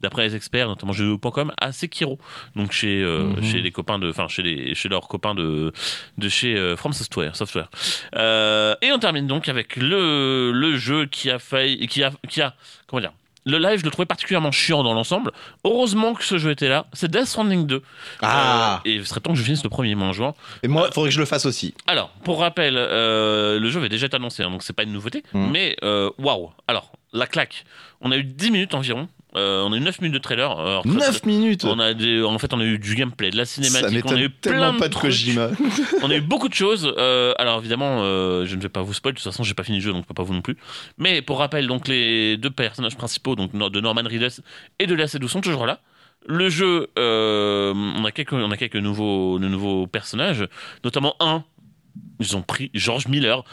d'après 0.00 0.22
les 0.24 0.36
experts, 0.36 0.68
notamment 0.68 0.92
jeux.com, 0.92 1.52
à 1.60 1.72
Sekiro. 1.72 2.18
Donc, 2.54 2.72
chez, 2.72 3.02
euh, 3.02 3.24
Mhm. 3.24 3.42
chez 3.44 3.60
les 3.60 3.72
copains 3.72 3.98
de, 3.98 4.10
enfin, 4.10 4.28
chez, 4.28 4.42
les, 4.42 4.74
chez 4.74 4.88
leurs 4.88 5.08
copains 5.08 5.34
de, 5.34 5.72
de 6.18 6.28
chez 6.28 6.56
euh, 6.56 6.76
From 6.76 6.92
Software. 6.92 7.34
Software. 7.34 7.68
Euh, 8.14 8.74
et 8.82 8.92
on 8.92 8.98
termine 8.98 9.26
donc 9.26 9.48
avec 9.48 9.76
le, 9.76 10.52
le 10.52 10.76
jeu 10.76 11.06
qui 11.06 11.30
a 11.30 11.38
failli, 11.38 11.86
qui 11.88 12.02
a, 12.02 12.10
qui 12.28 12.42
a, 12.42 12.54
comment 12.86 13.00
dire, 13.00 13.12
le 13.48 13.58
live, 13.58 13.78
je 13.78 13.84
le 13.84 13.92
trouvais 13.92 14.06
particulièrement 14.06 14.50
chiant 14.50 14.82
dans 14.82 14.92
l'ensemble. 14.92 15.30
Heureusement 15.64 16.14
que 16.14 16.24
ce 16.24 16.36
jeu 16.36 16.50
était 16.50 16.68
là. 16.68 16.86
C'est 16.92 17.08
Death 17.08 17.26
Stranding 17.26 17.64
2. 17.64 17.80
Ah 18.20 18.80
Euh, 18.84 18.90
et 18.90 18.94
il 18.96 19.06
serait 19.06 19.20
temps 19.20 19.32
que 19.34 19.38
je 19.38 19.44
finisse 19.44 19.62
le 19.62 19.70
premier 19.70 19.94
mois 19.94 20.08
en 20.08 20.12
juin. 20.12 20.34
Et 20.64 20.68
moi, 20.68 20.90
faudrait 20.92 21.10
que 21.10 21.14
je 21.14 21.20
le 21.20 21.26
fasse 21.26 21.46
aussi. 21.46 21.72
Alors, 21.86 22.08
pour 22.24 22.40
rappel, 22.40 22.74
euh, 22.76 23.60
le 23.60 23.70
jeu 23.70 23.78
avait 23.78 23.88
déjà 23.88 24.06
été 24.06 24.16
annoncé, 24.16 24.42
hein, 24.42 24.50
donc 24.50 24.64
c'est 24.64 24.72
pas 24.72 24.82
une 24.82 24.92
nouveauté. 24.92 25.22
Mm. 25.32 25.50
Mais 25.52 25.76
waouh 26.18 26.50
Alors, 26.66 26.90
la 27.12 27.28
claque. 27.28 27.64
On 28.00 28.10
a 28.10 28.16
eu 28.16 28.24
10 28.24 28.50
minutes 28.50 28.74
environ. 28.74 29.08
Euh, 29.36 29.62
on 29.64 29.72
a 29.72 29.76
eu 29.76 29.80
9 29.80 30.00
minutes 30.00 30.14
de 30.14 30.18
trailer. 30.18 30.50
Alors, 30.58 30.82
très- 30.82 30.92
9 30.92 31.24
minutes 31.26 31.64
on 31.64 31.78
a 31.78 31.94
des, 31.94 32.22
en 32.22 32.38
fait, 32.38 32.52
on 32.54 32.60
a 32.60 32.64
eu 32.64 32.78
du 32.78 32.94
gameplay, 32.94 33.30
de 33.30 33.36
la 33.36 33.44
Ça 33.44 33.62
cinématique, 33.62 34.04
on 34.06 34.14
a 34.16 34.20
eu 34.20 34.30
plein 34.30 34.72
de 34.72 34.78
pas 34.78 34.88
de 34.88 34.92
trucs. 34.92 35.10
Kojima. 35.10 35.50
on 36.02 36.10
a 36.10 36.14
eu 36.16 36.20
beaucoup 36.20 36.48
de 36.48 36.54
choses. 36.54 36.92
Euh, 36.98 37.32
alors 37.38 37.58
évidemment, 37.58 37.98
euh, 38.02 38.44
je 38.46 38.56
ne 38.56 38.60
vais 38.62 38.68
pas 38.68 38.82
vous 38.82 38.94
spoiler. 38.94 39.14
De 39.14 39.18
toute 39.20 39.30
façon, 39.30 39.42
j'ai 39.42 39.54
pas 39.54 39.64
fini 39.64 39.78
le 39.78 39.84
jeu, 39.84 39.92
donc 39.92 40.06
pas 40.06 40.22
vous 40.22 40.34
non 40.34 40.42
plus. 40.42 40.56
Mais 40.98 41.22
pour 41.22 41.38
rappel, 41.38 41.66
donc 41.66 41.88
les 41.88 42.36
deux 42.36 42.50
personnages 42.50 42.96
principaux, 42.96 43.34
donc 43.36 43.52
de 43.52 43.80
Norman 43.80 44.02
Reedus 44.04 44.40
et 44.78 44.86
de 44.86 44.94
Léa 44.94 45.06
Seydoux, 45.08 45.28
sont 45.28 45.40
toujours 45.40 45.66
là. 45.66 45.80
Le 46.28 46.48
jeu, 46.48 46.88
euh, 46.98 47.72
on 47.74 48.04
a 48.04 48.10
quelques, 48.10 48.32
on 48.32 48.50
a 48.50 48.56
quelques 48.56 48.76
nouveaux, 48.76 49.38
de 49.38 49.46
nouveaux 49.46 49.86
personnages, 49.86 50.44
notamment 50.82 51.14
un. 51.20 51.44
Ils 52.18 52.34
ont 52.34 52.40
pris 52.40 52.70
George 52.72 53.08
Miller. 53.08 53.44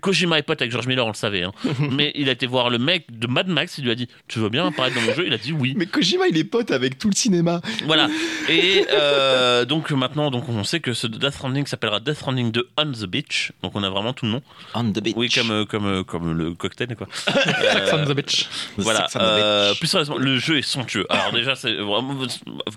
Kojima 0.00 0.38
est 0.38 0.42
pote 0.42 0.62
avec 0.62 0.72
George 0.72 0.86
Miller, 0.86 1.04
on 1.04 1.10
le 1.10 1.14
savait. 1.14 1.42
hein. 1.42 1.52
Mais 1.90 2.12
il 2.14 2.30
a 2.30 2.32
été 2.32 2.46
voir 2.46 2.70
le 2.70 2.78
mec 2.78 3.04
de 3.10 3.26
Mad 3.26 3.46
Max. 3.46 3.76
Il 3.76 3.84
lui 3.84 3.90
a 3.90 3.94
dit 3.94 4.08
Tu 4.26 4.38
veux 4.38 4.48
bien 4.48 4.66
apparaître 4.66 4.94
dans 4.96 5.02
mon 5.02 5.12
jeu? 5.12 5.24
Il 5.26 5.34
a 5.34 5.38
dit 5.38 5.52
oui. 5.52 5.74
Mais 5.76 5.84
Kojima, 5.84 6.26
il 6.28 6.36
est 6.38 6.44
pote 6.44 6.70
avec 6.70 6.98
tout 6.98 7.08
le 7.10 7.14
cinéma. 7.14 7.60
Voilà. 7.84 8.08
Et 8.48 8.86
euh, 8.90 9.64
donc 9.66 9.90
maintenant, 9.90 10.30
donc 10.30 10.48
on 10.48 10.64
sait 10.64 10.80
que 10.80 10.94
ce 10.94 11.06
Death 11.06 11.32
Stranding 11.34 11.66
s'appellera 11.66 12.00
Death 12.00 12.16
Stranding 12.16 12.52
2 12.52 12.68
on 12.78 12.92
the 12.92 13.04
Beach. 13.04 13.52
Donc 13.62 13.72
on 13.74 13.82
a 13.82 13.90
vraiment 13.90 14.14
tout 14.14 14.24
le 14.24 14.30
nom. 14.32 14.42
On 14.74 14.84
the 14.92 15.00
beach. 15.00 15.14
Oui, 15.16 15.28
comme 15.28 15.50
euh, 15.50 15.64
comme 15.66 15.86
euh, 15.86 16.02
comme 16.02 16.32
le 16.32 16.54
cocktail 16.54 16.96
quoi. 16.96 17.08
Euh, 17.28 17.32
Sex 17.74 17.92
on 17.92 18.04
the 18.06 18.16
Beach. 18.16 18.48
voilà. 18.78 19.06
Euh, 19.16 19.74
plus 19.74 19.88
sérieusement, 19.88 20.16
le 20.16 20.38
jeu 20.38 20.56
est 20.58 20.62
somptueux. 20.62 21.04
Alors 21.10 21.32
déjà, 21.32 21.54
c'est 21.54 21.74
vraiment 21.74 22.16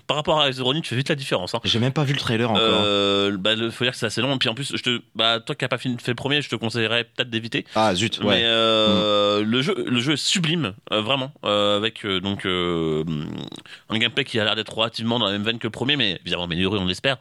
par 0.06 0.16
rapport 0.18 0.40
à 0.40 0.50
Ronin, 0.60 0.80
tu 0.82 0.88
fais 0.90 0.96
vite 0.96 1.08
la 1.08 1.14
différence. 1.14 1.54
Hein. 1.54 1.60
J'ai 1.64 1.78
même 1.78 1.92
pas 1.92 2.04
vu 2.04 2.12
le 2.12 2.18
trailer 2.18 2.50
encore. 2.50 2.60
Euh, 2.62 3.36
bah, 3.38 3.52
faut 3.70 3.84
dire 3.84 3.92
que 3.92 3.98
c'est 3.98 4.06
assez 4.06 4.20
long. 4.20 4.34
Et 4.34 4.38
puis 4.38 4.48
en 4.48 4.54
plus, 4.54 4.72
je 4.76 4.82
te, 4.82 5.00
bah, 5.14 5.40
toi 5.40 5.54
qui 5.54 5.64
n'as 5.64 5.68
pas 5.68 5.78
fait 5.78 5.88
le 5.88 6.14
premier, 6.14 6.42
je 6.42 6.48
te 6.48 6.56
conseillerais 6.56 7.04
peut-être 7.04 7.30
d'éviter. 7.30 7.64
Ah 7.74 7.94
zut, 7.94 8.20
Mais 8.20 8.26
ouais. 8.26 8.42
euh, 8.44 9.42
le 9.44 9.62
jeu, 9.62 9.74
le 9.86 10.00
jeu 10.00 10.12
est 10.12 10.16
sublime, 10.16 10.74
euh, 10.92 11.00
vraiment, 11.00 11.32
euh, 11.44 11.76
avec 11.76 12.06
donc 12.06 12.44
un 12.44 13.98
gameplay 13.98 14.24
qui 14.24 14.38
a 14.38 14.44
l'air 14.44 14.56
d'être 14.56 14.76
relativement 14.76 15.18
dans 15.18 15.26
la 15.26 15.32
même 15.32 15.42
veine 15.42 15.58
que 15.58 15.66
le 15.66 15.72
premier, 15.72 15.96
mais 15.96 16.18
évidemment 16.22 16.44
amélioré, 16.44 16.78
on 16.78 16.86
l'espère. 16.86 17.16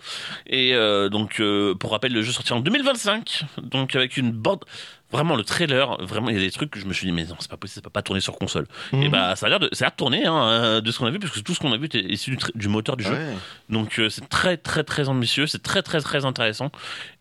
Et 0.48 0.74
donc, 1.12 1.42
pour 1.80 1.92
rappel, 1.92 2.14
le 2.14 2.22
jeu 2.22 2.32
sortira 2.32 2.58
en 2.58 2.62
2025, 2.62 3.44
donc 3.64 3.96
avec 3.96 4.18
une 4.18 4.32
bande. 4.32 4.64
Vraiment 5.12 5.36
le 5.36 5.44
trailer, 5.44 5.98
vraiment 6.06 6.30
il 6.30 6.36
y 6.36 6.38
a 6.38 6.42
des 6.42 6.52
trucs 6.52 6.70
que 6.70 6.80
je 6.80 6.86
me 6.86 6.94
suis 6.94 7.08
dit 7.08 7.12
mais 7.12 7.26
non 7.26 7.36
c'est 7.40 7.50
pas 7.50 7.58
possible, 7.58 7.76
ça 7.76 7.82
peut 7.82 7.90
pas 7.90 8.04
tourner 8.04 8.22
sur 8.22 8.38
console. 8.38 8.68
Mhm. 8.94 9.04
Et 9.04 9.10
bah 9.10 9.36
ça 9.36 9.48
a 9.48 9.50
l'air 9.50 9.60
de, 9.60 9.68
ça 9.72 9.88
a 9.88 9.92
hein, 10.00 10.50
euh, 10.52 10.82
de 10.82 10.92
ce 10.92 11.00
qu'on 11.00 11.08
a 11.08 11.10
vu 11.12 11.18
parce 11.18 11.34
que 11.34 11.40
tout 11.40 11.56
ce 11.56 11.60
qu'on 11.60 11.72
a 11.74 11.78
vu 11.78 11.86
était 11.86 12.00
issu 12.02 12.38
du, 12.54 12.68
moteur 12.68 12.96
du 12.96 13.04
jeu. 13.04 13.14
Ouais. 13.14 13.36
Donc 13.70 13.98
euh, 13.98 14.10
c'est 14.10 14.30
très 14.30 14.58
très 14.58 14.84
très 14.84 15.10
ambitieux, 15.10 15.48
c'est 15.48 15.64
très 15.64 15.82
très 15.82 16.00
très 16.00 16.26
intéressant 16.26 16.72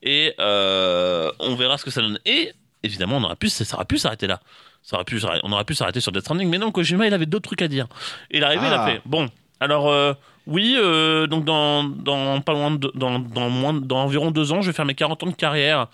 et 0.02 0.34
euh, 0.38 1.30
on 1.38 1.54
verra 1.54 1.78
ce 1.78 1.84
que 1.84 1.90
ça 1.90 2.02
donne. 2.02 2.18
Et 2.26 2.52
évidemment, 2.82 3.16
on 3.16 3.22
aurait 3.24 3.36
pu, 3.36 3.48
ça 3.48 3.64
aurait 3.76 3.86
pu 3.86 3.96
s'arrêter 3.96 4.26
là. 4.26 4.40
Ça 4.82 4.96
aurait 4.96 5.04
pu, 5.04 5.20
on 5.42 5.52
aurait 5.52 5.64
pu 5.64 5.74
s'arrêter 5.74 6.00
sur 6.00 6.12
Death 6.12 6.22
Stranding, 6.22 6.48
mais 6.48 6.58
non, 6.58 6.70
Kojima, 6.70 7.06
il 7.06 7.14
avait 7.14 7.26
d'autres 7.26 7.48
trucs 7.48 7.62
à 7.62 7.68
dire. 7.68 7.88
Et 8.30 8.36
il 8.38 8.42
est 8.42 8.46
arrivé, 8.46 8.66
il 8.66 8.72
a 8.72 8.82
Ah. 8.82 8.86
fait 8.86 9.02
bon. 9.04 9.28
Alors 9.60 9.90
euh, 9.90 10.12
oui, 10.46 10.76
euh, 10.78 11.26
donc 11.26 11.44
dans, 11.44 11.84
dans 11.84 12.40
pas 12.40 12.52
loin 12.52 12.70
de, 12.70 12.90
dans, 12.94 13.18
dans 13.18 13.50
moins 13.50 13.74
dans 13.74 13.98
environ 13.98 14.30
deux 14.30 14.52
ans, 14.52 14.62
je 14.62 14.68
vais 14.68 14.72
faire 14.72 14.84
mes 14.84 14.94
40 14.94 15.22
ans 15.24 15.26
de 15.26 15.34
carrière. 15.34 15.88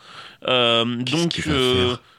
Euh, 0.46 0.84
donc 0.84 1.40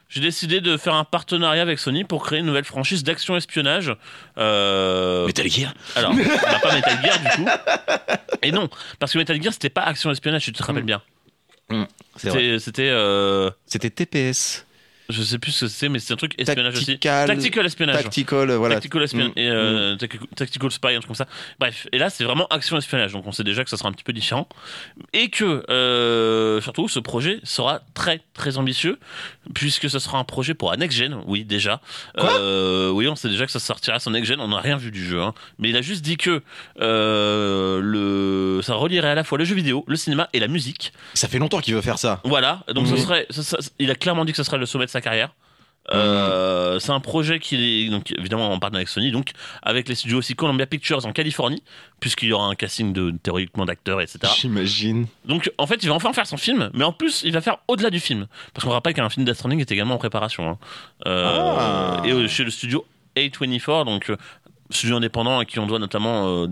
j'ai 0.08 0.22
décidé 0.22 0.62
de 0.62 0.78
faire 0.78 0.94
un 0.94 1.04
partenariat 1.04 1.62
avec 1.62 1.80
Sony 1.80 2.04
pour 2.04 2.24
créer 2.24 2.40
une 2.40 2.46
nouvelle 2.46 2.64
franchise 2.64 3.04
d'action 3.04 3.36
espionnage. 3.36 3.96
Euh, 4.38 5.26
Metal 5.26 5.50
Gear 5.50 5.74
alors, 5.96 6.12
on 6.12 6.16
n'a 6.16 6.60
pas 6.60 6.74
Metal 6.74 7.00
Gear 7.04 7.20
du 7.20 7.30
coup. 7.44 7.50
Et 8.42 8.52
non, 8.52 8.70
parce 9.00 9.14
que 9.14 9.18
Metal 9.18 9.42
Gear 9.42 9.54
c'était 9.54 9.70
pas 9.70 9.82
action 9.82 10.12
espionnage, 10.12 10.44
tu 10.44 10.52
te 10.52 10.64
rappelles 10.64 10.84
bien. 10.84 11.02
C'est 12.18 12.30
vrai. 12.30 12.40
C'était, 12.40 12.60
c'était, 12.60 12.90
euh, 12.90 13.50
C'était 13.66 13.90
TPS. 13.90 14.65
Je 15.10 15.22
sais 15.24 15.38
plus 15.40 15.52
ce 15.52 15.66
que 15.66 15.72
c'est, 15.72 15.90
mais 15.90 16.00
c'est 16.00 16.14
un 16.14 16.18
truc 16.18 16.34
espionnage 16.38 16.74
aussi. 16.74 16.86
Tactical. 16.86 17.28
Tactical 17.28 17.66
espionnage. 17.66 18.04
Tactical, 18.04 18.50
euh, 18.50 18.58
voilà. 18.58 18.76
Tactical, 18.76 19.04
espion- 19.04 19.28
Mm, 19.30 19.32
et, 19.40 19.50
euh, 19.50 19.96
tactical- 19.98 20.28
tactical 20.36 20.72
spy, 20.72 20.88
un 20.90 20.94
truc 20.96 21.08
comme 21.08 21.16
ça. 21.16 21.28
Bref, 21.60 21.88
et 21.92 21.98
là 21.98 22.10
c'est 22.10 22.24
vraiment 22.24 22.48
action 22.48 22.78
espionnage, 22.78 23.14
donc 23.14 23.26
on 23.28 23.32
sait 23.32 23.44
déjà 23.44 23.64
que 23.64 23.70
ça 23.70 23.78
sera 23.78 23.90
un 23.90 23.92
petit 23.92 24.04
peu 24.04 24.14
différent. 24.14 24.48
Et 25.14 25.30
que, 25.30 25.64
euh, 25.70 26.62
surtout, 26.62 26.88
ce 26.88 27.00
projet 27.00 27.40
sera 27.44 27.82
très 27.94 28.22
très 28.34 28.58
ambitieux, 28.58 28.98
puisque 29.54 29.90
ce 29.90 30.00
sera 30.00 30.18
un 30.18 30.24
projet 30.24 30.54
pour 30.54 30.72
un 30.72 30.78
next-gen, 30.78 31.18
oui 31.26 31.44
déjà. 31.46 31.82
Euh, 32.20 32.90
oui, 32.90 33.08
on 33.08 33.16
sait 33.16 33.30
déjà 33.30 33.46
que 33.46 33.52
ça 33.52 33.60
sortira 33.60 34.00
sur 34.00 34.12
next-gen, 34.12 34.40
on 34.40 34.48
n'a 34.50 34.60
rien 34.60 34.78
vu 34.78 34.92
du 34.92 35.06
jeu, 35.06 35.22
hein. 35.22 35.34
mais 35.60 35.70
il 35.70 35.78
a 35.78 35.82
juste 35.82 36.02
dit 36.04 36.18
que 36.18 36.42
le... 36.80 38.60
ça 38.64 38.76
relierait 38.76 39.10
à 39.10 39.16
la 39.16 39.24
fois 39.24 39.38
le 39.38 39.46
jeu 39.46 39.56
vidéo, 39.56 39.84
le 39.88 39.96
cinéma 39.96 40.30
et 40.34 40.40
la 40.40 40.48
musique. 40.48 40.94
Ça 41.14 41.28
fait 41.28 41.40
longtemps 41.40 41.60
qu'il 41.60 41.74
veut 41.76 41.82
faire 41.82 42.00
ça. 42.00 42.22
Voilà, 42.24 42.64
donc 42.74 42.88
ce 42.88 42.94
Mhm. 42.94 42.98
serait, 43.00 43.28
il 43.80 43.92
a 43.92 43.96
clairement 43.96 44.26
dit 44.26 44.32
que 44.32 44.38
ce 44.38 44.44
serait 44.44 44.58
le 44.58 44.66
sommet 44.66 44.86
de 44.86 44.92
sa 44.96 45.02
carrière. 45.02 45.30
Euh, 45.94 46.80
C'est 46.80 46.92
un 46.92 47.00
projet 47.00 47.40
qui 47.40 47.86
est 47.86 47.90
donc 47.90 48.12
évidemment 48.18 48.52
en 48.52 48.58
partenariat 48.60 48.80
avec 48.82 48.90
Sony, 48.90 49.12
donc 49.12 49.32
avec 49.62 49.88
les 49.88 49.94
studios 49.96 50.18
aussi 50.18 50.36
Columbia 50.36 50.66
Pictures 50.66 51.06
en 51.06 51.12
Californie, 51.14 51.62
puisqu'il 52.00 52.30
y 52.30 52.34
aura 52.34 52.48
un 52.48 52.56
casting 52.56 52.92
de 52.92 53.12
théoriquement 53.22 53.66
d'acteurs, 53.66 54.02
etc. 54.02 54.20
J'imagine. 54.36 55.06
Donc 55.26 55.52
en 55.60 55.68
fait, 55.68 55.84
il 55.84 55.90
va 55.90 55.96
enfin 55.96 56.12
faire 56.14 56.26
son 56.26 56.38
film, 56.38 56.72
mais 56.74 56.84
en 56.84 56.92
plus, 56.92 57.22
il 57.24 57.32
va 57.34 57.42
faire 57.42 57.58
au-delà 57.68 57.92
du 57.92 58.00
film, 58.00 58.26
parce 58.54 58.66
qu'on 58.66 58.72
rappelle 58.72 58.94
qu'un 58.96 59.10
film 59.10 59.26
Death 59.26 59.36
Stranding 59.36 59.60
est 59.62 59.72
également 59.72 59.96
en 59.96 60.00
préparation. 60.00 60.50
hein. 60.50 60.58
Euh, 61.06 61.56
Ah. 61.60 62.02
Et 62.04 62.12
euh, 62.12 62.28
chez 62.28 62.44
le 62.44 62.50
studio 62.50 62.84
A24, 63.16 63.86
donc 63.86 64.12
euh, 64.70 64.74
studio 64.74 64.98
indépendant 64.98 65.40
à 65.40 65.46
qui 65.46 65.60
on 65.60 65.68
doit 65.68 65.80
notamment 65.80 66.44
euh, 66.44 66.48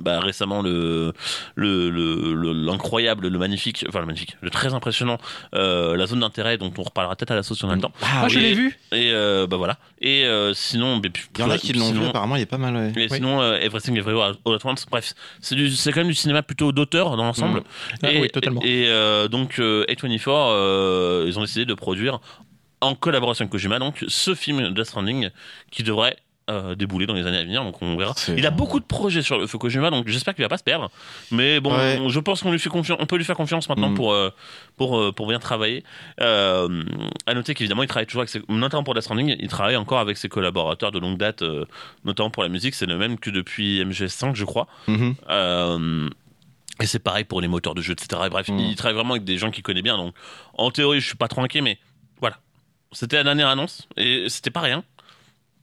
bah, 0.00 0.20
récemment 0.20 0.62
le 0.62 1.12
le- 1.54 1.90
le- 1.90 2.34
le- 2.34 2.52
l'incroyable, 2.52 3.28
le, 3.28 3.38
magnifique, 3.38 3.84
enfin 3.88 4.00
le 4.00 4.06
magnifique, 4.06 4.36
le 4.40 4.50
très 4.50 4.74
impressionnant, 4.74 5.18
euh, 5.54 5.96
la 5.96 6.06
zone 6.06 6.20
d'intérêt 6.20 6.58
dont 6.58 6.72
on 6.76 6.82
reparlera 6.82 7.16
peut-être 7.16 7.30
à 7.30 7.34
la 7.36 7.42
sauce 7.42 7.64
a 7.64 7.74
le 7.74 7.80
temps. 7.80 7.92
Ah, 8.02 8.28
je 8.28 8.36
oui. 8.36 8.42
l'ai 8.42 8.54
vu. 8.54 8.78
Et 8.92 9.10
euh, 9.12 9.46
bah 9.46 9.56
voilà. 9.56 9.78
Et 10.00 10.24
euh, 10.24 10.52
sinon, 10.54 11.00
Il 11.02 11.40
y 11.40 11.42
en 11.42 11.50
a 11.50 11.58
qui 11.58 11.72
l'ont 11.72 11.90
vu, 11.92 12.04
apparemment, 12.06 12.36
il 12.36 12.42
est 12.42 12.46
pas 12.46 12.58
mal. 12.58 12.74
ouais. 12.76 12.92
et 12.96 13.08
Oui. 13.10 13.16
sinon, 13.16 13.40
euh, 13.40 13.58
Everything 13.58 13.96
Everywhere 13.96 14.34
All 14.44 14.54
at 14.54 14.58
Once, 14.64 14.84
bref, 14.90 15.14
c'est 15.40 15.56
quand 15.92 16.00
même 16.00 16.08
du 16.08 16.14
cinéma 16.14 16.42
plutôt 16.42 16.72
d'auteur 16.72 17.16
dans 17.16 17.24
l'ensemble. 17.24 17.62
Ah 18.02 18.12
et, 18.12 18.20
oui, 18.20 18.28
totalement. 18.30 18.60
Et 18.62 18.84
euh, 18.88 19.28
donc, 19.28 19.58
euh, 19.58 19.84
A24, 19.88 20.28
euh, 20.28 21.24
ils 21.26 21.38
ont 21.38 21.42
décidé 21.42 21.64
de 21.64 21.74
produire, 21.74 22.20
en 22.82 22.94
collaboration 22.94 23.44
avec 23.44 23.52
Kojima, 23.52 23.78
donc, 23.78 24.04
ce 24.06 24.34
film 24.34 24.74
Death 24.74 24.84
Stranding 24.86 25.30
qui 25.70 25.82
devrait 25.82 26.16
euh, 26.48 26.74
débouler 26.76 27.06
dans 27.06 27.14
les 27.14 27.26
années 27.26 27.38
à 27.38 27.42
venir, 27.42 27.64
donc 27.64 27.80
on 27.82 27.96
verra. 27.96 28.14
Il 28.36 28.46
a 28.46 28.50
beaucoup 28.50 28.78
de 28.78 28.84
projets 28.84 29.22
sur 29.22 29.36
le 29.38 29.46
feu 29.48 29.58
Kojima, 29.58 29.90
donc 29.90 30.06
j'espère 30.08 30.34
qu'il 30.34 30.44
va 30.44 30.48
pas 30.48 30.58
se 30.58 30.62
perdre. 30.62 30.90
Mais 31.32 31.58
bon, 31.60 31.74
Ouais. 31.76 32.00
je 32.08 32.20
pense 32.20 32.42
qu'on 32.42 32.52
lui 32.52 32.58
fait 32.60 32.68
confiance, 32.68 32.98
on 33.00 33.06
peut 33.06 33.16
lui 33.16 33.24
faire 33.24 33.36
confiance 33.36 33.68
maintenant 33.68 33.90
Mm. 33.90 33.94
pour 33.94 34.12
euh, 34.12 34.30
pour 34.76 34.98
euh, 34.98 35.12
pour 35.12 35.26
bien 35.26 35.38
travailler. 35.40 35.82
Euh, 36.20 36.84
à 37.26 37.34
noter 37.34 37.54
qu'évidemment, 37.54 37.82
il 37.82 37.88
travaille 37.88 38.06
toujours 38.06 38.20
avec 38.20 38.30
ses, 38.30 38.42
notamment 38.48 38.84
pour 38.84 38.94
Death 38.94 39.02
Stranding, 39.02 39.34
il 39.38 39.48
travaille 39.48 39.76
encore 39.76 39.98
avec 39.98 40.16
ses 40.16 40.28
collaborateurs 40.28 40.92
de 40.92 40.98
longue 41.00 41.18
date, 41.18 41.42
notamment 42.04 42.30
pour 42.30 42.42
la 42.44 42.48
musique. 42.48 42.74
C'est 42.74 42.86
le 42.86 42.96
même 42.96 43.18
que 43.18 43.30
depuis 43.30 43.84
MGS5, 43.84 44.34
je 44.36 44.44
crois. 44.44 44.66
Mhm. 44.86 45.14
Euh, 45.28 46.08
et 46.80 46.86
c'est 46.86 46.98
pareil 46.98 47.24
pour 47.24 47.40
les 47.40 47.48
moteurs 47.48 47.74
de 47.74 47.80
jeu, 47.82 47.92
etc. 47.94 48.22
Et 48.26 48.28
bref, 48.28 48.48
Mm. 48.48 48.58
il 48.58 48.76
travaille 48.76 48.94
vraiment 48.94 49.14
avec 49.14 49.24
des 49.24 49.38
gens 49.38 49.50
qu'il 49.50 49.62
connaît 49.62 49.82
bien. 49.82 49.96
Donc, 49.96 50.14
en 50.58 50.70
théorie, 50.70 51.00
je 51.00 51.06
suis 51.06 51.16
pas 51.16 51.26
trop 51.28 51.40
inquiet, 51.42 51.60
mais 51.62 51.78
voilà. 52.20 52.36
C'était 52.92 53.16
la 53.16 53.24
dernière 53.24 53.48
annonce 53.48 53.88
et 53.96 54.26
c'était 54.28 54.50
pas 54.50 54.60
rien. 54.60 54.84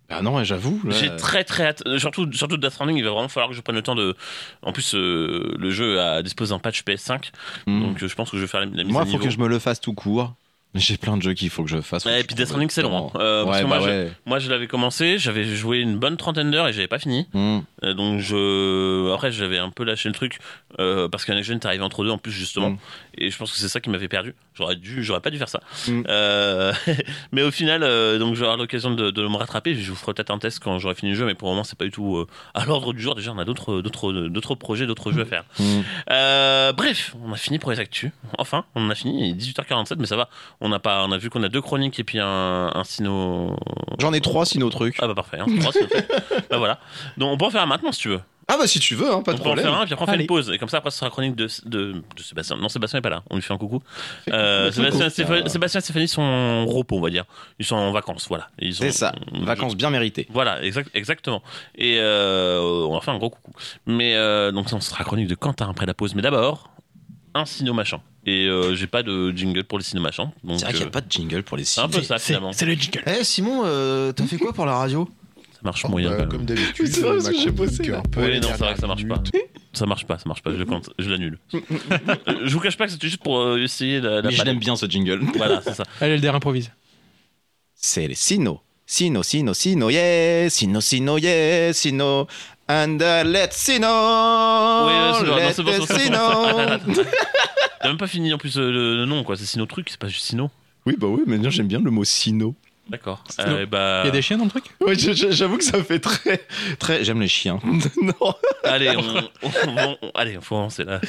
Ah 0.09 0.21
non, 0.21 0.43
j'avoue. 0.43 0.81
J'ai 0.89 1.15
très 1.15 1.43
très 1.43 1.67
hâte. 1.67 1.83
Euh, 1.85 1.97
Surtout, 1.97 2.31
surtout 2.33 2.57
Death 2.57 2.71
Stranding, 2.71 2.97
il 2.97 3.03
va 3.03 3.11
vraiment 3.11 3.27
falloir 3.27 3.49
que 3.49 3.55
je 3.55 3.61
prenne 3.61 3.75
le 3.75 3.81
temps 3.81 3.95
de. 3.95 4.15
En 4.61 4.71
plus, 4.71 4.95
euh, 4.95 5.55
le 5.57 5.69
jeu 5.71 5.99
a 5.99 6.21
disposé 6.21 6.53
d'un 6.53 6.59
patch 6.59 6.83
PS5, 6.83 7.31
mhm. 7.65 7.81
donc 7.81 8.03
euh, 8.03 8.07
je 8.07 8.15
pense 8.15 8.29
que 8.29 8.37
je 8.37 8.41
vais 8.41 8.47
faire 8.47 8.59
la, 8.59 8.67
mise 8.67 8.85
Moi, 8.85 9.01
à 9.01 9.05
il 9.05 9.11
faut 9.11 9.17
que 9.17 9.29
je 9.29 9.39
me 9.39 9.47
le 9.47 9.59
fasse 9.59 9.79
tout 9.79 9.93
court. 9.93 10.33
J'ai 10.75 10.97
plein 10.97 11.17
de 11.17 11.21
jeux 11.21 11.33
qu'il 11.33 11.49
faut 11.49 11.63
que 11.63 11.69
je 11.69 11.81
fasse. 11.81 12.05
Et 12.07 12.23
puis 12.23 12.35
Death 12.35 12.47
Stranding, 12.47 12.69
c'est 12.69 12.81
long. 12.81 13.11
hein. 13.13 13.19
Euh, 13.19 13.43
parce 13.45 13.57
ouais, 13.57 13.63
que 13.63 13.69
bah 13.69 13.77
moi, 13.79 13.87
je- 13.87 13.93
ouais. 13.93 14.11
moi, 14.25 14.39
je 14.39 14.49
l'avais 14.49 14.67
commencé, 14.67 15.17
j'avais 15.19 15.43
joué 15.45 15.79
une 15.79 15.97
bonne 15.97 16.17
trentaine 16.17 16.49
d'heures 16.51 16.67
et 16.67 16.73
j'avais 16.73 16.87
pas 16.87 16.99
fini. 16.99 17.27
Mhm. 17.33 17.63
Euh, 17.83 17.93
donc 17.93 18.19
je 18.19 19.13
après 19.13 19.31
j'avais 19.31 19.57
un 19.57 19.69
peu 19.69 19.83
lâché 19.83 20.07
le 20.09 20.15
truc 20.15 20.39
euh, 20.79 21.07
parce 21.09 21.25
qu'un 21.25 21.35
Next 21.35 21.49
Gen 21.49 21.59
t'es 21.59 21.67
arrivé 21.67 21.83
entre 21.83 22.03
deux 22.03 22.09
en 22.11 22.17
plus 22.17 22.31
justement 22.31 22.71
Mm. 22.71 22.77
et 23.17 23.29
je 23.29 23.37
pense 23.37 23.51
que 23.51 23.57
c'est 23.57 23.67
ça 23.67 23.81
qui 23.81 23.89
m'avait 23.89 24.07
perdu 24.07 24.35
j'aurais 24.55 24.77
dû 24.77 25.03
j'aurais 25.03 25.19
pas 25.19 25.29
dû 25.31 25.37
faire 25.37 25.49
ça 25.49 25.59
Mm. 25.89 26.03
Euh, 26.07 26.71
mais 27.33 27.41
au 27.43 27.51
final 27.51 27.83
euh, 27.83 28.19
donc 28.19 28.35
j'aurai 28.35 28.55
l'occasion 28.57 28.91
de, 28.91 29.11
de 29.11 29.27
me 29.27 29.35
rattraper 29.35 29.75
je 29.75 29.89
vous 29.91 29.97
ferai 29.97 30.13
peut-être 30.13 30.31
un 30.31 30.39
test 30.39 30.59
quand 30.59 30.79
j'aurai 30.79 30.95
fini 30.95 31.11
le 31.11 31.17
jeu 31.17 31.25
mais 31.25 31.33
pour 31.35 31.49
le 31.49 31.53
moment 31.55 31.65
c'est 31.65 31.77
pas 31.77 31.83
du 31.85 31.91
tout 31.91 32.15
euh, 32.17 32.27
à 32.53 32.63
l'ordre 32.65 32.93
du 32.93 33.01
jour 33.01 33.15
déjà 33.15 33.33
on 33.33 33.37
a 33.37 33.43
d'autres 33.45 33.81
d'autres 33.81 34.13
d'autres 34.13 34.55
projets 34.55 34.85
d'autres 34.87 35.11
jeux 35.11 35.21
à 35.23 35.25
faire 35.25 35.43
euh, 36.09 36.71
bref 36.73 37.15
on 37.25 37.33
a 37.33 37.37
fini 37.37 37.59
pour 37.59 37.71
les 37.71 37.79
actus 37.79 38.11
enfin 38.37 38.63
on 38.75 38.85
en 38.85 38.89
a 38.89 38.95
fini 38.95 39.29
il 39.29 39.31
est 39.31 39.33
18h47 39.61 39.95
mais 39.99 40.05
ça 40.07 40.15
va 40.15 40.29
on 40.63 40.71
a 40.71 40.79
pas 40.79 41.05
on 41.05 41.11
a 41.11 41.17
vu 41.19 41.29
qu'on 41.29 41.43
a 41.43 41.49
deux 41.49 41.61
chroniques 41.61 41.99
et 41.99 42.03
puis 42.03 42.19
un, 42.19 42.71
un 42.73 42.83
sino 42.83 43.55
J'en 43.99 44.11
ai 44.13 44.21
trois 44.21 44.45
sinon 44.45 44.69
trucs. 44.69 44.95
ah 45.01 45.07
bah 45.07 45.13
parfait 45.15 45.37
hein, 45.39 45.45
trois, 45.59 45.71
c'est 45.71 45.87
fait. 45.87 46.07
bah 46.49 46.57
voilà 46.57 46.79
donc 47.17 47.31
on 47.31 47.37
peut 47.37 47.45
en 47.45 47.49
faire 47.51 47.61
un 47.63 47.67
maintenant 47.67 47.91
si 47.91 47.99
tu 47.99 48.09
veux 48.09 48.21
Ah 48.47 48.55
bah 48.57 48.65
si 48.67 48.79
tu 48.79 48.95
veux, 48.95 49.11
hein, 49.11 49.21
pas 49.21 49.33
de 49.33 49.39
on 49.39 49.43
peut 49.43 49.49
en 49.49 49.53
problème. 49.53 49.65
faire 49.65 49.79
un, 49.79 49.85
puis 49.85 49.93
après 49.93 50.03
on 50.03 50.07
fait 50.07 50.13
Allez. 50.13 50.23
une 50.23 50.27
pause. 50.27 50.49
Et 50.51 50.57
comme 50.57 50.67
ça, 50.69 50.77
après, 50.77 50.91
ce 50.91 50.97
sera 50.99 51.09
chronique 51.09 51.35
de, 51.35 51.47
de, 51.65 51.93
de 51.93 52.21
Sébastien. 52.21 52.57
Non, 52.57 52.67
Sébastien 52.67 52.97
n'est 52.97 53.01
pas 53.01 53.09
là. 53.09 53.23
On 53.29 53.35
lui 53.35 53.41
fait 53.41 53.53
un 53.53 53.57
coucou. 53.57 53.81
Euh, 54.29 54.69
Sébastien, 54.71 54.99
coucou. 55.05 55.09
Stéphanie, 55.11 55.49
Sébastien 55.49 55.79
et 55.79 55.83
Stéphanie 55.83 56.07
sont 56.09 56.21
en 56.21 56.65
repos, 56.65 56.97
on 56.97 57.01
va 57.01 57.09
dire. 57.09 57.23
Ils 57.59 57.65
sont 57.65 57.75
en 57.77 57.91
vacances, 57.93 58.25
voilà. 58.27 58.49
Ils 58.59 58.73
sont- 58.75 58.83
C'est 58.83 58.91
ça, 58.91 59.13
vacances 59.31 59.75
bien 59.77 59.89
méritées. 59.91 60.27
Voilà, 60.29 60.61
exact, 60.63 60.89
exactement. 60.93 61.41
Et 61.75 61.97
euh, 61.99 62.59
on 62.61 62.91
leur 62.91 63.03
fait 63.03 63.11
un 63.11 63.17
gros 63.17 63.29
coucou. 63.29 63.53
Mais 63.85 64.15
euh, 64.15 64.51
donc, 64.51 64.69
ça, 64.69 64.77
ce 64.81 64.89
sera 64.89 65.03
chronique 65.05 65.27
de 65.29 65.35
Quentin 65.35 65.69
après 65.69 65.85
la 65.85 65.93
pause. 65.93 66.13
Mais 66.15 66.21
d'abord, 66.21 66.69
un 67.33 67.45
sino 67.45 67.73
machin. 67.73 68.01
Et 68.25 68.47
euh, 68.47 68.73
j'ai 68.75 68.87
pas 68.87 69.03
de 69.03 69.31
jingle 69.35 69.63
pour 69.65 69.77
les 69.77 69.83
sino 69.83 70.01
machins. 70.01 70.31
Donc, 70.43 70.59
C'est 70.59 70.65
vrai 70.65 70.73
qu'il 70.73 70.79
n'y 70.81 70.85
euh, 70.85 70.87
a 70.87 70.91
pas 70.91 71.01
de 71.01 71.11
jingle 71.11 71.43
pour 71.43 71.57
les 71.57 71.65
c'est 71.65 71.81
un 71.81 71.83
signes. 71.89 71.99
peu 71.99 72.01
ça, 72.03 72.17
C'est 72.17 72.27
finalement. 72.27 72.53
c'est 72.53 72.65
le 72.65 72.73
jingle. 72.75 73.03
Eh 73.05 73.23
Simon, 73.23 73.63
euh, 73.65 74.11
t'as 74.13 74.25
fait 74.25 74.37
quoi 74.37 74.53
pour 74.53 74.65
la 74.65 74.75
radio? 74.77 75.09
Ça 75.53 75.59
marche 75.63 75.83
moyen. 75.85 76.09
Bah, 76.09 76.15
quand 76.15 76.21
même. 76.23 76.29
Comme 76.31 76.45
d'habitude, 76.45 76.87
C'est 76.87 77.01
vrai, 77.01 77.11
parce 77.17 77.29
que 77.29 77.37
j'ai 77.37 77.51
bossé, 77.51 77.83
là. 77.83 77.99
un 77.99 78.01
peu 78.03 78.21
Oui, 78.23 78.31
les 78.33 78.39
non, 78.39 78.47
c'est 78.51 78.57
vrai 78.63 78.73
que 78.75 78.79
ça 78.79 78.87
marche 78.87 79.05
pas. 79.07 79.21
Ça 79.73 79.85
marche 79.85 80.05
pas, 80.05 80.17
ça 80.19 80.23
marche 80.27 80.41
pas. 80.41 80.51
Je, 80.51 80.57
le 80.57 80.65
compte, 80.65 80.89
je 80.99 81.09
l'annule. 81.09 81.37
Euh, 81.53 82.35
je 82.45 82.53
vous 82.53 82.59
cache 82.61 82.77
pas 82.77 82.85
que 82.85 82.91
c'était 82.91 83.07
juste 83.09 83.21
pour 83.23 83.39
euh, 83.39 83.61
essayer 83.61 83.99
la, 83.99 84.21
la 84.21 84.29
Mais 84.29 84.31
je 84.35 84.43
l'aime 84.43 84.59
bien 84.59 84.75
ce 84.77 84.85
jingle. 84.85 85.19
Voilà, 85.35 85.61
c'est 85.61 85.73
ça. 85.73 85.83
Allez, 85.99 86.13
Elder 86.13 86.29
improvise. 86.29 86.71
C'est 87.75 88.07
les 88.07 88.15
Sino. 88.15 88.61
Sino, 88.85 89.23
Sino, 89.23 89.53
Sino, 89.53 89.89
yeah. 89.89 90.49
Sino, 90.49 90.79
Sino, 90.81 91.17
yeah. 91.17 91.73
Sino. 91.73 92.27
And 92.73 92.97
uh, 93.01 93.23
let's 93.23 93.55
Sino. 93.57 93.87
Oui, 93.87 94.93
ouais, 94.93 95.13
c'est 95.19 95.25
bon, 95.25 95.31
non, 95.31 95.35
let 95.37 95.53
c'est 95.53 95.63
bon, 95.63 95.69
us 95.71 95.75
c'est 95.75 95.79
bon, 95.79 95.85
c'est 95.85 95.93
bon. 95.93 95.99
Sino. 95.99 96.15
Attends, 96.17 96.57
attends, 96.57 96.71
attends. 96.91 97.01
T'as 97.81 97.87
même 97.89 97.97
pas 97.97 98.07
fini 98.07 98.33
en 98.33 98.37
plus 98.37 98.57
euh, 98.57 98.71
le, 98.71 98.95
le 98.97 99.05
nom, 99.05 99.23
quoi. 99.23 99.35
C'est 99.35 99.45
Sino 99.45 99.65
Truc, 99.65 99.89
c'est 99.89 99.99
pas 99.99 100.07
juste 100.07 100.25
Sino. 100.25 100.49
Oui, 100.85 100.95
bah 100.97 101.07
oui, 101.07 101.21
mais 101.27 101.37
non, 101.37 101.49
j'aime 101.49 101.67
bien 101.67 101.79
le 101.79 101.91
mot 101.91 102.03
Sino. 102.03 102.55
D'accord. 102.89 103.23
Euh, 103.39 103.65
bah, 103.65 104.01
Il 104.03 104.07
y 104.07 104.09
a 104.09 104.11
des 104.11 104.21
chiens 104.21 104.37
dans 104.37 104.43
le 104.45 104.49
truc? 104.49 104.65
Ouais, 104.81 104.95
je- 104.97 105.31
j'avoue 105.31 105.57
que 105.57 105.63
ça 105.63 105.81
fait 105.83 105.99
très. 105.99 106.45
très... 106.79 107.03
J'aime 107.05 107.21
les 107.21 107.27
chiens. 107.29 107.59
non. 108.01 108.33
Allez, 108.63 108.89
on, 108.97 109.47
on- 109.47 109.49
on- 109.67 109.97
on- 110.01 110.11
allez, 110.15 110.37
faut 110.41 110.55
avancer 110.57 110.83
là. 110.83 110.99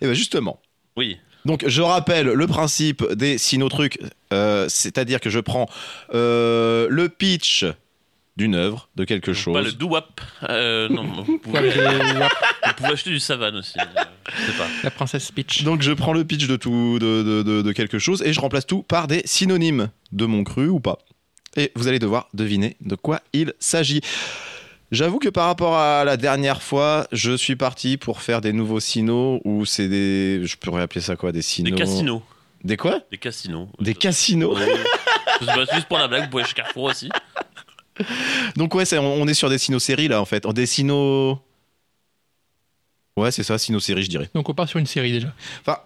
Et 0.00 0.06
ben 0.06 0.14
justement. 0.14 0.60
Oui. 0.96 1.18
Donc 1.44 1.64
je 1.66 1.82
rappelle 1.82 2.26
le 2.28 2.46
principe 2.46 3.04
des 3.12 3.36
sinotrucs, 3.36 3.98
euh, 4.32 4.66
c'est-à-dire 4.70 5.20
que 5.20 5.28
je 5.28 5.40
prends 5.40 5.66
euh, 6.14 6.86
le 6.88 7.10
pitch 7.10 7.66
d'une 8.36 8.54
œuvre, 8.56 8.88
de 8.96 9.04
quelque 9.04 9.32
chose. 9.32 9.54
Pas 9.54 9.62
le 9.62 9.72
doo-wop. 9.72 10.20
Euh, 10.48 10.88
non, 10.88 11.04
vous 11.22 11.38
pouvez, 11.38 11.70
vous 12.78 12.86
acheter 12.86 13.10
du 13.10 13.20
savane 13.20 13.56
aussi. 13.56 13.78
euh, 13.78 14.02
Je 14.28 14.46
sais 14.52 14.58
pas. 14.58 14.66
La 14.82 14.90
princesse 14.90 15.30
Peach. 15.30 15.62
Donc 15.62 15.82
je 15.82 15.92
prends 15.92 16.12
le 16.12 16.24
pitch 16.24 16.46
de 16.48 16.56
tout, 16.56 16.98
de, 16.98 17.22
de- 17.22 17.42
de- 17.42 17.62
de 17.62 17.72
quelque 17.72 17.98
chose 17.98 18.22
et 18.26 18.32
je 18.32 18.40
remplace 18.40 18.66
tout 18.66 18.82
par 18.82 19.06
des 19.06 19.22
synonymes 19.24 19.90
de 20.12 20.26
mon 20.26 20.42
cru 20.42 20.68
ou 20.68 20.80
pas. 20.80 20.98
Et 21.56 21.70
vous 21.76 21.86
allez 21.86 22.00
devoir 22.00 22.28
deviner 22.34 22.76
de 22.80 22.96
quoi 22.96 23.20
il 23.32 23.52
s'agit. 23.60 24.00
J'avoue 24.90 25.18
que 25.20 25.28
par 25.28 25.46
rapport 25.46 25.76
à 25.76 26.04
la 26.04 26.16
dernière 26.16 26.62
fois, 26.62 27.06
je 27.12 27.36
suis 27.36 27.56
parti 27.56 27.96
pour 27.96 28.20
faire 28.20 28.40
des 28.40 28.52
nouveaux 28.52 28.80
sinos 28.80 29.40
ou 29.44 29.64
c'est 29.64 29.88
des, 29.88 30.40
je 30.44 30.56
pourrais 30.56 30.82
appeler 30.82 31.00
ça 31.00 31.14
quoi, 31.16 31.30
des 31.32 31.38
Des 31.38 31.42
sinos. 31.42 31.78
casinos. 31.78 32.22
Des 32.64 32.76
quoi? 32.76 33.00
Des 33.10 33.18
casinos. 33.18 33.68
Des 33.80 33.94
casinos. 33.94 34.56
Ouais. 34.56 34.66
Juste 35.72 35.86
pour 35.86 35.98
la 35.98 36.08
blague, 36.08 36.24
vous 36.24 36.30
pouvez 36.30 36.44
chez 36.44 36.54
Carrefour 36.54 36.84
aussi. 36.84 37.08
Donc 38.56 38.74
ouais, 38.74 38.84
c'est- 38.84 38.98
on 38.98 39.22
on 39.22 39.26
est 39.28 39.34
sur 39.34 39.48
des 39.48 39.58
sinos-séries 39.58 40.08
là 40.08 40.20
en 40.20 40.24
fait. 40.24 40.46
Des 40.48 40.66
sinos. 40.66 41.38
Ouais, 43.16 43.30
c'est 43.30 43.44
ça, 43.44 43.58
sinos-séries, 43.58 44.02
je 44.02 44.10
dirais. 44.10 44.28
Donc 44.34 44.48
on 44.48 44.54
part 44.54 44.68
sur 44.68 44.78
une 44.80 44.86
série 44.86 45.12
déjà. 45.12 45.32
Enfin, 45.60 45.78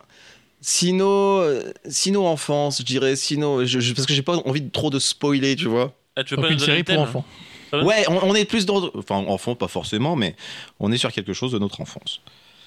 sino, 0.61 1.40
euh, 1.40 1.72
sino 1.88 2.26
enfance, 2.26 2.78
je 2.78 2.84
dirais. 2.84 3.16
Sino, 3.16 3.64
je- 3.66 3.80
je- 3.80 3.92
parce 3.92 4.06
que 4.06 4.14
j'ai 4.14 4.22
pas 4.22 4.36
envie 4.38 4.62
de 4.62 4.70
trop 4.70 4.88
de 4.90 4.98
spoiler, 4.98 5.54
tu 5.54 5.66
vois. 5.66 5.94
Ah, 6.16 6.24
tu 6.24 6.30
veux 6.30 6.36
Donc 6.36 6.46
pas 6.46 6.52
une 6.52 6.59
série 6.59 6.84
pour 6.84 6.98
enfants. 6.98 7.24
Ouais 7.70 8.04
on, 8.09 8.18
on 8.30 8.34
est 8.34 8.46
plus 8.46 8.64
dans. 8.64 8.90
Enfin, 8.94 9.16
enfant, 9.16 9.54
pas 9.54 9.68
forcément, 9.68 10.16
mais 10.16 10.34
on 10.80 10.90
est 10.90 10.96
sur 10.96 11.12
quelque 11.12 11.34
chose 11.34 11.52
de 11.52 11.59
notre 11.59 11.82
enfance. 11.82 12.22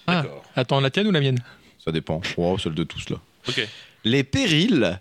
Ah, 0.06 0.24
attends, 0.56 0.80
la 0.80 0.92
tienne 0.92 1.08
ou 1.08 1.12
la 1.12 1.22
mienne? 1.22 1.40
Ça 1.84 1.92
dépend. 1.92 2.22
Oh, 2.38 2.58
celle 2.60 2.76
de 2.76 2.84
tous, 2.84 3.10
là. 3.10 3.18
Ok. 3.50 3.68
Les 4.04 4.24
périls 4.24 5.00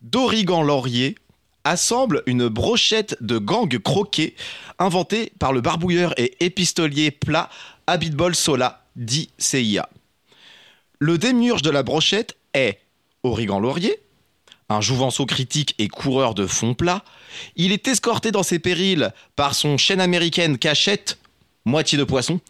d'Origan 0.00 0.62
Laurier 0.62 1.16
assemblent 1.64 2.22
une 2.26 2.48
brochette 2.48 3.16
de 3.20 3.38
gang 3.38 3.78
croqué 3.78 4.36
inventée 4.78 5.32
par 5.38 5.52
le 5.52 5.60
barbouilleur 5.60 6.14
et 6.18 6.36
épistolier 6.44 7.10
plat 7.10 7.48
Abitbol 7.86 8.34
Sola, 8.34 8.84
dit 8.96 9.30
CIA. 9.38 9.88
Le 10.98 11.18
démiurge 11.18 11.62
de 11.62 11.70
la 11.70 11.82
brochette 11.82 12.36
est 12.54 12.78
Origan 13.22 13.58
Laurier, 13.58 14.00
un 14.68 14.80
jouvenceau 14.80 15.26
critique 15.26 15.74
et 15.78 15.88
coureur 15.88 16.34
de 16.34 16.46
fond 16.46 16.74
plat. 16.74 17.02
Il 17.56 17.72
est 17.72 17.88
escorté 17.88 18.30
dans 18.30 18.42
ses 18.42 18.58
périls 18.58 19.12
par 19.36 19.54
son 19.54 19.76
chaîne 19.76 20.00
américaine 20.00 20.58
cachette, 20.58 21.18
moitié 21.64 21.98
de 21.98 22.04
poisson. 22.04 22.40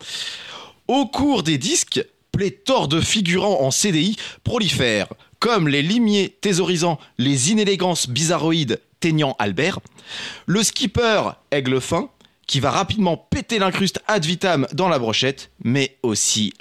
Au 0.86 1.06
cours 1.06 1.42
des 1.42 1.58
disques, 1.58 2.04
pléthore 2.32 2.88
de 2.88 3.00
figurants 3.00 3.62
en 3.62 3.70
CDI 3.70 4.16
prolifèrent, 4.42 5.08
comme 5.38 5.68
les 5.68 5.82
limiers 5.82 6.36
thésaurisants, 6.40 6.98
les 7.18 7.50
inélégances 7.50 8.08
bizarroïdes 8.08 8.80
Albert, 9.38 9.80
le 10.46 10.62
skipper 10.62 11.22
Aigle 11.50 11.80
Fin, 11.80 12.08
qui 12.46 12.60
va 12.60 12.70
rapidement 12.70 13.16
péter 13.16 13.58
l'incruste 13.58 14.00
ad 14.06 14.24
vitam 14.24 14.66
dans 14.72 14.88
la 14.88 14.98
brochette, 14.98 15.50
mais 15.62 15.96
aussi 16.02 16.52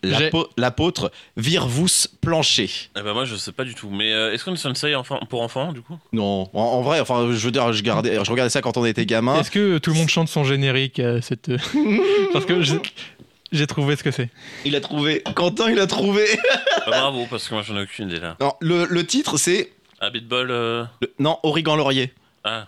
l'apôtre 0.57 1.11
Virvous 1.37 2.07
Plancher. 2.21 2.69
Eh 2.97 3.01
ben 3.01 3.13
moi 3.13 3.25
je 3.25 3.35
sais 3.35 3.51
pas 3.51 3.63
du 3.65 3.75
tout. 3.75 3.89
Mais 3.89 4.13
euh, 4.13 4.33
est-ce 4.33 4.45
qu'on 4.45 4.53
est 4.53 4.57
sur 4.57 4.69
une 4.69 4.75
série 4.75 4.95
enfant, 4.95 5.19
pour 5.29 5.41
enfants 5.41 5.73
du 5.73 5.81
coup? 5.81 5.97
Non, 6.13 6.49
en, 6.53 6.59
en 6.59 6.81
vrai, 6.81 6.99
enfin, 7.01 7.27
je 7.33 7.45
veux 7.45 7.51
dire, 7.51 7.71
je, 7.73 7.83
gardais, 7.83 8.15
je 8.23 8.31
regardais 8.31 8.49
ça 8.49 8.61
quand 8.61 8.77
on 8.77 8.85
était 8.85 9.05
gamin. 9.05 9.39
Est-ce 9.39 9.51
que 9.51 9.77
tout 9.77 9.91
le 9.91 9.97
monde 9.97 10.07
chante 10.09 10.29
son 10.29 10.43
générique 10.45 10.99
à 10.99 11.21
cette... 11.21 11.51
Parce 12.33 12.45
que 12.45 12.61
j'ai- 12.61 13.67
trouvé 13.67 13.95
ce 13.97 14.03
que 14.03 14.11
c'est. 14.11 14.29
Il 14.65 14.75
a 14.75 14.81
trouvé. 14.81 15.21
Quentin, 15.35 15.69
il 15.69 15.79
a 15.79 15.85
trouvé. 15.87 16.25
Bah, 16.43 16.83
Bravo 16.87 17.27
parce 17.29 17.47
que 17.47 17.53
moi 17.53 17.61
j'en 17.63 17.77
ai 17.77 17.83
aucune 17.83 18.09
idée 18.09 18.19
là. 18.19 18.35
Non, 18.39 18.53
le, 18.61 18.85
le 18.85 19.05
titre, 19.05 19.37
c'est. 19.37 19.71
Habitball. 19.99 20.49
Euh... 20.49 20.83
le- 21.01 21.13
Non, 21.19 21.37
Origan 21.43 21.75
Laurier. 21.75 22.13
Ah. 22.43 22.67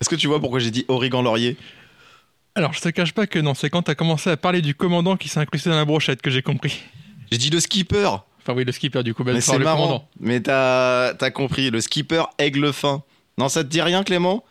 Est-ce 0.00 0.08
que 0.08 0.16
tu 0.16 0.26
vois 0.26 0.40
pourquoi 0.40 0.58
j'ai 0.60 0.70
dit 0.70 0.84
Origan 0.88 1.22
Laurier? 1.22 1.56
Alors, 2.54 2.72
je 2.72 2.80
te 2.80 2.88
cache 2.88 3.12
pas 3.12 3.26
que 3.26 3.38
non, 3.38 3.54
c'est 3.54 3.70
quand 3.70 3.82
t'as 3.82 3.94
commencé 3.94 4.30
à 4.30 4.36
parler 4.36 4.60
du 4.62 4.74
commandant 4.74 5.16
qui 5.16 5.28
s'est 5.28 5.40
incrusté 5.40 5.70
dans 5.70 5.76
la 5.76 5.84
brochette 5.84 6.20
que 6.22 6.30
j'ai 6.30 6.42
compris. 6.42 6.80
J'ai 7.30 7.38
dit 7.38 7.50
le 7.50 7.60
skipper. 7.60 8.06
Enfin 8.42 8.54
oui, 8.54 8.64
le 8.64 8.72
skipper 8.72 9.02
du 9.02 9.14
coup, 9.14 9.22
ben, 9.24 9.34
Mais 9.34 9.40
c'est 9.40 9.56
le 9.58 9.64
marrant. 9.64 9.82
commandant. 9.86 10.08
Mais 10.18 10.40
t'as 10.40 11.08
as 11.20 11.30
compris, 11.30 11.70
le 11.70 11.80
skipper 11.80 12.24
aigle 12.38 12.72
fin. 12.72 13.02
Non, 13.38 13.48
ça 13.48 13.62
te 13.62 13.68
dit 13.68 13.80
rien, 13.82 14.02
Clément? 14.02 14.44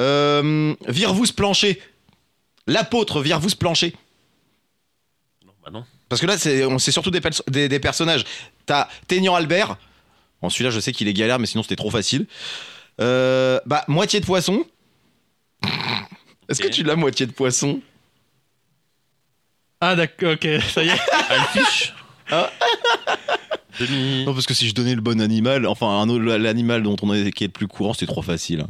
Euh, 0.00 0.74
Virvous 0.88 1.32
Plancher. 1.36 1.80
L'apôtre 2.66 3.20
Virvous 3.22 3.54
Plancher. 3.58 3.94
Non, 5.46 5.52
bah 5.64 5.70
non. 5.70 5.84
Parce 6.08 6.20
que 6.20 6.26
là, 6.26 6.38
c'est 6.38 6.64
on- 6.64 6.78
c'est 6.78 6.92
surtout 6.92 7.10
des, 7.10 7.20
des, 7.48 7.68
des 7.68 7.80
personnages. 7.80 8.24
T'as 8.66 8.88
Teignant 9.06 9.34
Albert. 9.34 9.76
Bon, 10.42 10.48
celui-là, 10.50 10.70
je 10.70 10.80
sais 10.80 10.92
qu'il 10.92 11.08
est 11.08 11.12
galère, 11.14 11.38
mais 11.38 11.46
sinon, 11.46 11.62
c'était 11.62 11.76
trop 11.76 11.90
facile. 11.90 12.26
Euh, 13.00 13.60
bah, 13.66 13.84
moitié 13.88 14.20
de 14.20 14.26
poisson. 14.26 14.64
Est-ce 16.48 16.60
que 16.62 16.68
tu 16.68 16.82
l'as, 16.82 16.96
moitié 16.96 17.26
de 17.26 17.32
poisson? 17.32 17.80
Ah 19.80 19.94
d'accord, 19.94 20.32
ok, 20.32 20.48
ça 20.72 20.82
y 20.82 20.88
est. 20.88 21.00
Ah, 21.12 21.44
fiche 21.52 21.92
Ah. 22.30 22.50
Demi. 23.78 24.24
Non, 24.24 24.34
parce 24.34 24.46
que 24.46 24.54
si 24.54 24.68
je 24.68 24.74
donnais 24.74 24.94
le 24.94 25.00
bon 25.00 25.20
animal, 25.20 25.66
enfin, 25.66 26.04
l'animal 26.06 26.82
dont 26.82 26.96
on 27.02 27.14
est, 27.14 27.30
qui 27.30 27.44
est 27.44 27.48
le 27.48 27.52
plus 27.52 27.68
courant, 27.68 27.92
c'était 27.92 28.06
trop 28.10 28.22
facile. 28.22 28.62
hein. 28.62 28.66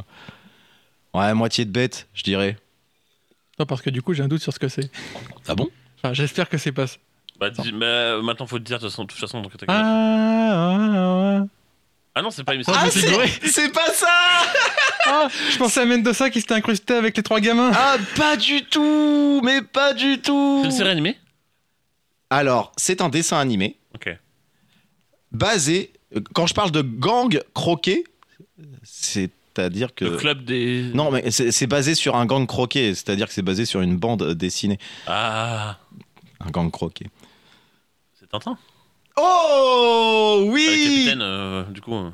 Ouais, 1.19 1.33
moitié 1.33 1.65
de 1.65 1.71
bête, 1.71 2.07
je 2.13 2.21
dirais. 2.23 2.57
Non, 3.59 3.65
parce 3.65 3.81
que 3.81 3.89
du 3.89 4.01
coup, 4.03 4.13
j'ai 4.13 4.21
un 4.23 4.27
doute 4.27 4.41
sur 4.41 4.53
ce 4.53 4.59
que 4.59 4.67
c'est. 4.67 4.91
Ah 5.47 5.55
bon? 5.55 5.67
Enfin, 5.97 6.13
j'espère 6.13 6.47
que 6.47 6.57
c'est 6.57 6.71
pas 6.71 6.85
ça. 6.87 6.97
Bah 7.39 7.49
dis, 7.49 7.71
mais 7.71 7.85
euh, 7.85 8.21
maintenant 8.21 8.45
faut 8.45 8.59
te 8.59 8.63
dire 8.65 8.77
de 8.79 8.83
toute 8.83 8.91
façon. 8.91 9.03
De 9.03 9.07
toute 9.09 9.19
façon 9.19 9.41
donc, 9.41 9.51
Ah, 9.67 9.73
ah, 10.53 11.37
ah. 11.41 11.45
Ah 12.15 12.21
non 12.21 12.31
c'est 12.31 12.43
pas 12.43 12.53
une 12.55 12.63
Ah, 12.67 12.89
série. 12.89 13.29
c'est 13.41 13.47
c'est 13.51 13.71
pas 13.71 13.91
ça 13.93 14.07
Ah, 15.05 15.27
je 15.51 15.57
pensais 15.57 15.81
à 15.81 15.85
Mendoza 15.85 16.29
qui 16.29 16.41
s'était 16.41 16.53
incrusté 16.55 16.93
avec 16.93 17.15
les 17.15 17.23
trois 17.23 17.39
gamins. 17.39 17.71
Ah, 17.73 17.97
pas 18.15 18.35
du 18.35 18.63
tout 18.65 19.41
Mais 19.43 19.61
pas 19.61 19.93
du 19.93 20.19
tout 20.21 20.59
C'est 20.61 20.69
une 20.69 20.75
série 20.75 20.89
animée? 20.89 21.17
Alors, 22.29 22.71
c'est 22.77 23.01
un 23.01 23.09
dessin 23.09 23.37
animé 23.39 23.77
Ok. 23.95 24.09
basé. 25.31 25.91
euh, 26.15 26.21
Quand 26.33 26.45
je 26.47 26.53
parle 26.53 26.71
de 26.71 26.81
gang 26.81 27.41
croqué, 27.53 28.03
c'est-à-dire 28.83 29.93
que. 29.95 30.05
Le 30.05 30.17
club 30.17 30.43
des. 30.45 30.91
Non, 30.93 31.11
mais 31.11 31.31
c'est 31.31 31.51
c'est 31.51 31.67
basé 31.67 31.95
sur 31.95 32.15
un 32.15 32.25
gang 32.25 32.45
croqué, 32.45 32.93
c'est-à-dire 32.93 33.27
que 33.27 33.33
c'est 33.33 33.41
basé 33.41 33.65
sur 33.65 33.81
une 33.81 33.97
bande 33.97 34.33
dessinée. 34.33 34.77
Ah. 35.07 35.77
Un 36.39 36.49
gang 36.51 36.69
croqué. 36.71 37.07
C'est 38.19 38.29
Tintin? 38.29 38.57
Oh 39.21 40.43
oui 40.47 40.65
le 40.65 40.83
capitaine 40.83 41.21
euh, 41.21 41.63
du 41.63 41.81
coup. 41.81 41.93
euh. 41.95 42.09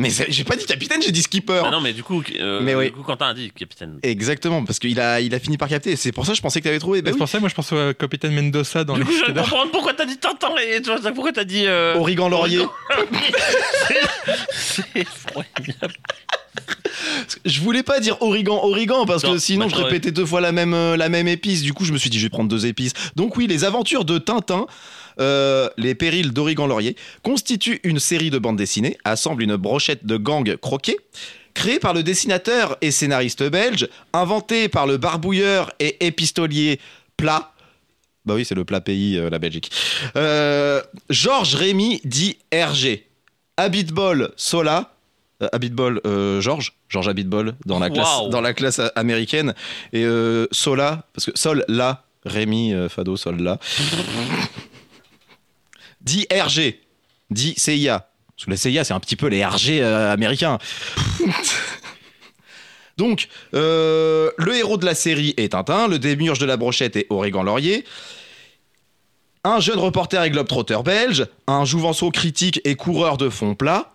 Mais 0.00 0.10
c'est- 0.10 0.30
j'ai 0.30 0.44
pas 0.44 0.54
dit 0.54 0.64
capitaine, 0.64 1.02
j'ai 1.02 1.10
dit 1.10 1.22
skipper. 1.22 1.60
Ah 1.64 1.70
non 1.72 1.80
mais 1.80 1.92
du 1.92 2.04
coup. 2.04 2.22
euh, 2.38 2.60
Mais 2.62 2.76
oui. 2.76 2.86
Du 2.86 2.92
coup 2.92 3.02
Quentin 3.02 3.26
a 3.30 3.34
dit 3.34 3.50
capitaine. 3.50 3.98
Exactement, 4.04 4.64
parce 4.64 4.78
qu'il 4.78 5.00
a, 5.00 5.20
il 5.20 5.34
a 5.34 5.40
fini 5.40 5.58
par 5.58 5.68
capter. 5.68 5.96
C'est 5.96 6.12
pour 6.12 6.24
ça 6.24 6.30
que 6.32 6.36
je 6.36 6.42
pensais 6.42 6.60
que 6.60 6.64
t'avais 6.64 6.78
trouvé. 6.78 7.02
Bah 7.02 7.08
c'est 7.10 7.14
oui. 7.14 7.18
pour 7.18 7.28
ça, 7.28 7.40
moi, 7.40 7.48
je 7.48 7.54
pense 7.56 7.72
au 7.72 7.94
capitaine 7.94 8.32
Mendoza 8.32 8.84
dans 8.84 8.94
Du 8.94 9.00
les 9.00 9.06
coup 9.06 9.10
je 9.12 9.16
viens 9.16 9.24
de 9.24 9.30
Citadins. 9.30 9.42
comprendre 9.50 9.72
pourquoi 9.72 9.94
t'as 9.94 10.04
dit 10.06 10.16
Tintin 10.16 10.50
et 10.72 10.80
tu 10.82 10.90
vois, 10.96 11.12
pourquoi 11.12 11.32
t'as 11.32 11.42
dit. 11.44 11.64
Euh... 11.66 11.96
Origan 11.96 12.28
Laurier. 12.28 12.64
C'est 14.52 14.84
effroyable. 14.94 15.74
Je 17.44 17.60
voulais 17.60 17.82
pas 17.82 18.00
dire 18.00 18.16
Origan, 18.22 18.60
Origan, 18.64 19.04
parce 19.06 19.24
Non, 19.24 19.32
que 19.32 19.38
sinon 19.38 19.64
bah, 19.66 19.70
je 19.70 19.74
t'aurais- 19.76 19.86
répétais 19.92 20.10
deux 20.12 20.26
fois 20.26 20.40
la 20.40 20.52
même, 20.52 20.74
euh, 20.74 20.96
la 20.96 21.08
même 21.08 21.28
épice. 21.28 21.62
Du 21.62 21.72
coup, 21.72 21.84
je 21.84 21.92
me 21.92 21.98
suis 21.98 22.10
dit, 22.10 22.18
je 22.18 22.24
vais 22.24 22.30
prendre 22.30 22.48
deux 22.48 22.66
épices. 22.66 22.92
Donc, 23.16 23.36
oui, 23.36 23.46
les 23.46 23.64
aventures 23.64 24.04
de 24.04 24.18
Tintin, 24.18 24.66
euh, 25.20 25.68
les 25.76 25.94
périls 25.94 26.32
d'Origan 26.32 26.66
Laurier, 26.66 26.96
constituent 27.22 27.80
une 27.84 27.98
série 27.98 28.30
de 28.30 28.38
bandes 28.38 28.56
dessinées, 28.56 28.98
assemblent 29.04 29.42
une 29.42 29.56
brochette 29.56 30.06
de 30.06 30.16
gang 30.16 30.56
croqué, 30.56 30.96
créée 31.54 31.78
par 31.78 31.94
le 31.94 32.02
dessinateur 32.02 32.76
et 32.80 32.90
scénariste 32.90 33.42
belge, 33.42 33.88
inventée 34.12 34.68
par 34.68 34.86
le 34.86 34.96
barbouilleur 34.96 35.72
et 35.80 36.06
épistolier 36.06 36.80
plat. 37.16 37.52
Bah 38.24 38.34
oui, 38.34 38.44
c'est 38.44 38.54
le 38.54 38.64
plat 38.64 38.80
pays, 38.80 39.16
euh, 39.16 39.30
la 39.30 39.38
Belgique. 39.38 39.70
Euh, 40.16 40.82
Georges 41.10 41.54
Rémy 41.54 42.00
dit 42.04 42.36
RG. 42.52 43.04
Habitbol 43.56 44.32
Sola. 44.36 44.92
Habitbol 45.52 46.00
euh, 46.06 46.40
Georges? 46.40 46.72
Georges 46.88 47.08
Habitbol 47.08 47.54
dans 47.66 47.78
la 47.78 47.90
classe, 47.90 48.28
dans 48.30 48.40
la 48.40 48.54
classe 48.54 48.80
américaine. 48.96 49.54
Et 49.92 50.04
euh, 50.04 50.46
Sola, 50.52 51.04
parce 51.12 51.26
que 51.26 51.32
Sol 51.34 51.64
là, 51.68 52.04
Rémi 52.24 52.72
euh, 52.72 52.88
Fado 52.88 53.16
Sol 53.16 53.40
là. 53.40 53.58
Dit 56.08 56.26
RG. 56.32 56.80
Dit 57.30 57.54
CIA. 57.56 58.08
Parce 58.36 58.46
que 58.46 58.50
les 58.50 58.56
CIA, 58.56 58.84
c'est 58.84 58.94
un 58.94 59.00
petit 59.00 59.16
peu 59.16 59.26
les 59.26 59.44
RG 59.44 59.80
euh, 59.80 60.12
américains. 60.12 60.58
Donc, 62.96 63.28
euh, 63.54 64.30
le 64.38 64.56
héros 64.56 64.76
de 64.76 64.84
la 64.84 64.94
série 64.94 65.34
est 65.36 65.52
Tintin, 65.52 65.86
le 65.86 65.98
démiurge 66.00 66.38
de 66.40 66.46
la 66.46 66.56
brochette 66.56 66.96
est 66.96 67.06
Origan 67.10 67.44
Laurier, 67.44 67.84
un 69.44 69.60
jeune 69.60 69.78
reporter 69.78 70.22
et 70.24 70.30
globetrotter 70.30 70.78
belge, 70.84 71.26
un 71.46 71.64
jouvenceau 71.64 72.10
critique 72.10 72.60
et 72.64 72.74
coureur 72.74 73.16
de 73.16 73.28
fond 73.28 73.54
plat. 73.54 73.94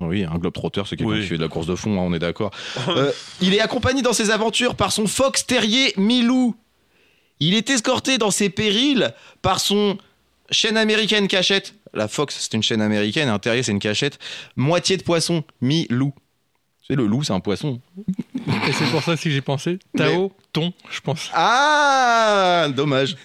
Oui, 0.00 0.24
un 0.24 0.36
globetrotter, 0.38 0.82
c'est 0.88 0.96
quelqu'un 0.96 1.12
Oui. 1.12 1.20
qui 1.22 1.26
fait 1.26 1.36
de 1.36 1.42
la 1.42 1.48
course 1.48 1.66
de 1.66 1.74
fond, 1.74 2.00
hein, 2.00 2.04
on 2.06 2.14
est 2.14 2.18
d'accord. 2.18 2.50
Euh, 2.88 3.12
il 3.42 3.52
est 3.52 3.60
accompagné 3.60 4.00
dans 4.00 4.14
ses 4.14 4.30
aventures 4.30 4.74
par 4.74 4.92
son 4.92 5.06
fox 5.06 5.44
terrier 5.44 5.92
Milou. 5.98 6.54
Il 7.40 7.54
est 7.54 7.68
escorté 7.68 8.16
dans 8.16 8.30
ses 8.30 8.48
périls 8.48 9.12
par 9.42 9.60
son 9.60 9.98
chaîne 10.50 10.76
américaine 10.76 11.28
cachette. 11.28 11.74
La 11.94 12.08
fox, 12.08 12.36
c'est 12.40 12.54
une 12.54 12.62
chaîne 12.62 12.82
américaine, 12.82 13.28
un 13.28 13.38
terrier, 13.38 13.62
c'est 13.62 13.72
une 13.72 13.78
cachette. 13.78 14.18
Moitié 14.56 14.96
de 14.96 15.02
poisson, 15.02 15.44
Milou. 15.60 16.12
Tu 16.82 16.86
sais, 16.88 16.94
le 16.94 17.06
loup, 17.06 17.22
c'est 17.22 17.32
un 17.32 17.40
poisson. 17.40 17.80
Et 18.46 18.72
c'est 18.72 18.90
pour 18.90 19.02
ça 19.02 19.16
que 19.16 19.30
j'ai 19.30 19.40
pensé. 19.40 19.78
Tao, 19.96 20.32
ton, 20.52 20.72
je 20.90 21.00
pense. 21.00 21.30
Ah, 21.32 22.68
dommage. 22.74 23.16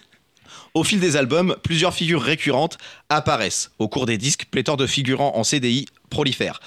Au 0.73 0.83
fil 0.83 0.99
des 0.99 1.15
albums, 1.15 1.55
plusieurs 1.63 1.93
figures 1.93 2.21
récurrentes 2.21 2.77
apparaissent. 3.09 3.71
Au 3.77 3.87
cours 3.87 4.05
des 4.05 4.17
disques, 4.17 4.45
pléthore 4.49 4.77
de 4.77 4.87
figurants 4.87 5.35
en 5.35 5.43
CDI 5.43 5.85
prolifèrent. 6.09 6.59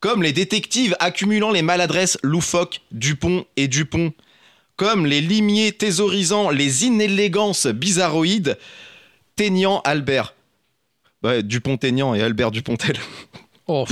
Comme 0.00 0.22
les 0.22 0.32
détectives 0.32 0.96
accumulant 1.00 1.50
les 1.50 1.62
maladresses 1.62 2.18
loufoques 2.22 2.80
Dupont 2.92 3.44
et 3.56 3.68
Dupont. 3.68 4.12
Comme 4.76 5.06
les 5.06 5.20
limiers 5.20 5.72
thésaurisant 5.72 6.50
les 6.50 6.84
inélégances 6.84 7.66
bizarroïdes 7.66 8.58
Teignant 9.36 9.82
Albert. 9.84 10.34
Ouais, 11.22 11.42
Dupont-Aignan 11.42 12.14
et 12.14 12.22
Albert 12.22 12.50
Dupontel. 12.50 12.96
Oh, 13.66 13.84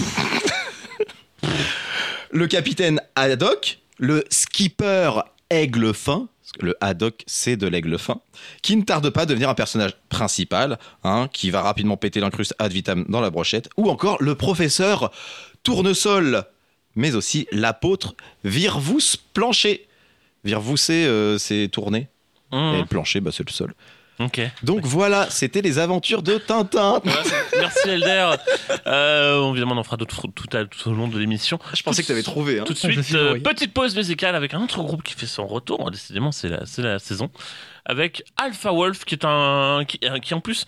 le 2.31 2.47
capitaine 2.47 3.01
Haddock, 3.15 3.81
le 3.99 4.25
skipper 4.31 5.11
Aigle 5.51 5.93
Fin, 5.93 6.29
parce 6.41 6.53
que 6.53 6.67
le 6.67 6.77
Haddock 6.81 7.25
c'est 7.27 7.57
de 7.57 7.67
l'aigle 7.67 7.99
fin, 7.99 8.21
qui 8.63 8.77
ne 8.77 8.83
tarde 8.83 9.11
pas 9.11 9.23
à 9.23 9.27
devenir 9.27 9.49
un 9.51 9.55
personnage 9.55 9.97
principal, 10.09 10.79
hein, 11.03 11.29
qui 11.33 11.51
va 11.51 11.61
rapidement 11.63 11.97
péter 11.97 12.21
l'incruste 12.21 12.55
ad 12.59 12.73
vitam 12.73 13.05
dans 13.09 13.21
la 13.21 13.31
brochette, 13.31 13.69
ou 13.77 13.91
encore 13.91 14.23
le 14.23 14.35
professeur 14.35 15.11
Tournesol, 15.63 16.45
mais 16.95 17.15
aussi 17.15 17.47
l'apôtre 17.51 18.15
Virvous 18.45 19.17
Plancher. 19.33 19.87
Virvous, 20.45 20.77
c'est 20.77 21.05
euh, 21.05 21.37
c'est 21.37 21.69
tourné, 21.69 22.09
et 22.53 22.57
Mmh, 22.57 22.79
le 22.79 22.87
plancher, 22.87 23.21
bah, 23.21 23.31
c'est 23.33 23.47
le 23.47 23.53
sol. 23.53 23.75
Donc 24.62 24.85
voilà, 24.85 25.29
c'était 25.31 25.61
les 25.62 25.79
aventures 25.79 26.23
de 26.23 26.39
Tintin. 26.39 27.01
Ouais, 27.05 27.12
merci 27.59 27.89
Elder. 27.89 28.31
Euh, 28.87 29.51
évidemment, 29.51 29.75
on 29.75 29.79
en 29.79 29.83
fera 29.85 29.97
d'autres 29.97 30.27
tout, 30.35 30.49
au 30.89 30.93
long 30.93 31.09
de 31.09 31.19
l'émission. 31.19 31.59
Je 31.75 31.83
pensais 31.83 32.03
que 32.03 32.07
tu 32.07 32.12
avais 32.12 32.23
trouvé. 32.23 32.61
Hein. 32.61 32.65
Tout 32.65 32.75
de 32.75 32.79
Ah, 32.85 32.91
suite, 32.91 33.15
euh, 33.15 33.41
petite 33.41 33.73
pause 33.75 33.97
musicale 33.97 34.35
avec 34.37 34.55
un 34.55 34.62
autre 34.62 34.83
groupe 34.83 35.03
qui 35.03 35.15
fait 35.15 35.27
son 35.27 35.47
retour. 35.47 35.91
Décidément, 35.91 36.33
c'est 36.33 36.49
la, 36.49 36.65
c'est 36.67 36.83
la 36.83 36.99
saison. 36.99 37.31
Avec 37.87 38.25
Alpha 38.37 38.71
Wolf, 38.73 39.05
qui 39.05 39.15
est 39.15 39.25
un. 39.25 39.85
qui, 39.87 39.99
euh, 40.05 40.19
qui 40.21 40.33
en 40.35 40.41
plus. 40.41 40.65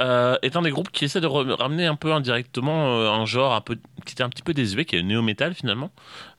euh, 0.00 0.36
est 0.42 0.54
un 0.54 0.62
des 0.62 0.70
groupes 0.70 0.90
qui 0.92 1.04
essaie 1.06 1.20
de 1.20 1.26
ramener 1.26 1.86
un 1.86 1.96
peu 1.96 2.12
indirectement 2.12 3.00
euh, 3.00 3.10
un 3.10 3.24
genre 3.26 3.52
un 3.54 3.60
peu 3.60 3.76
qui 4.06 4.12
était 4.12 4.22
un 4.22 4.28
petit 4.28 4.42
peu 4.44 4.54
désuet 4.54 4.84
qui 4.84 4.94
est 4.94 5.00
le 5.00 5.04
néo-metal 5.04 5.54
finalement 5.54 5.90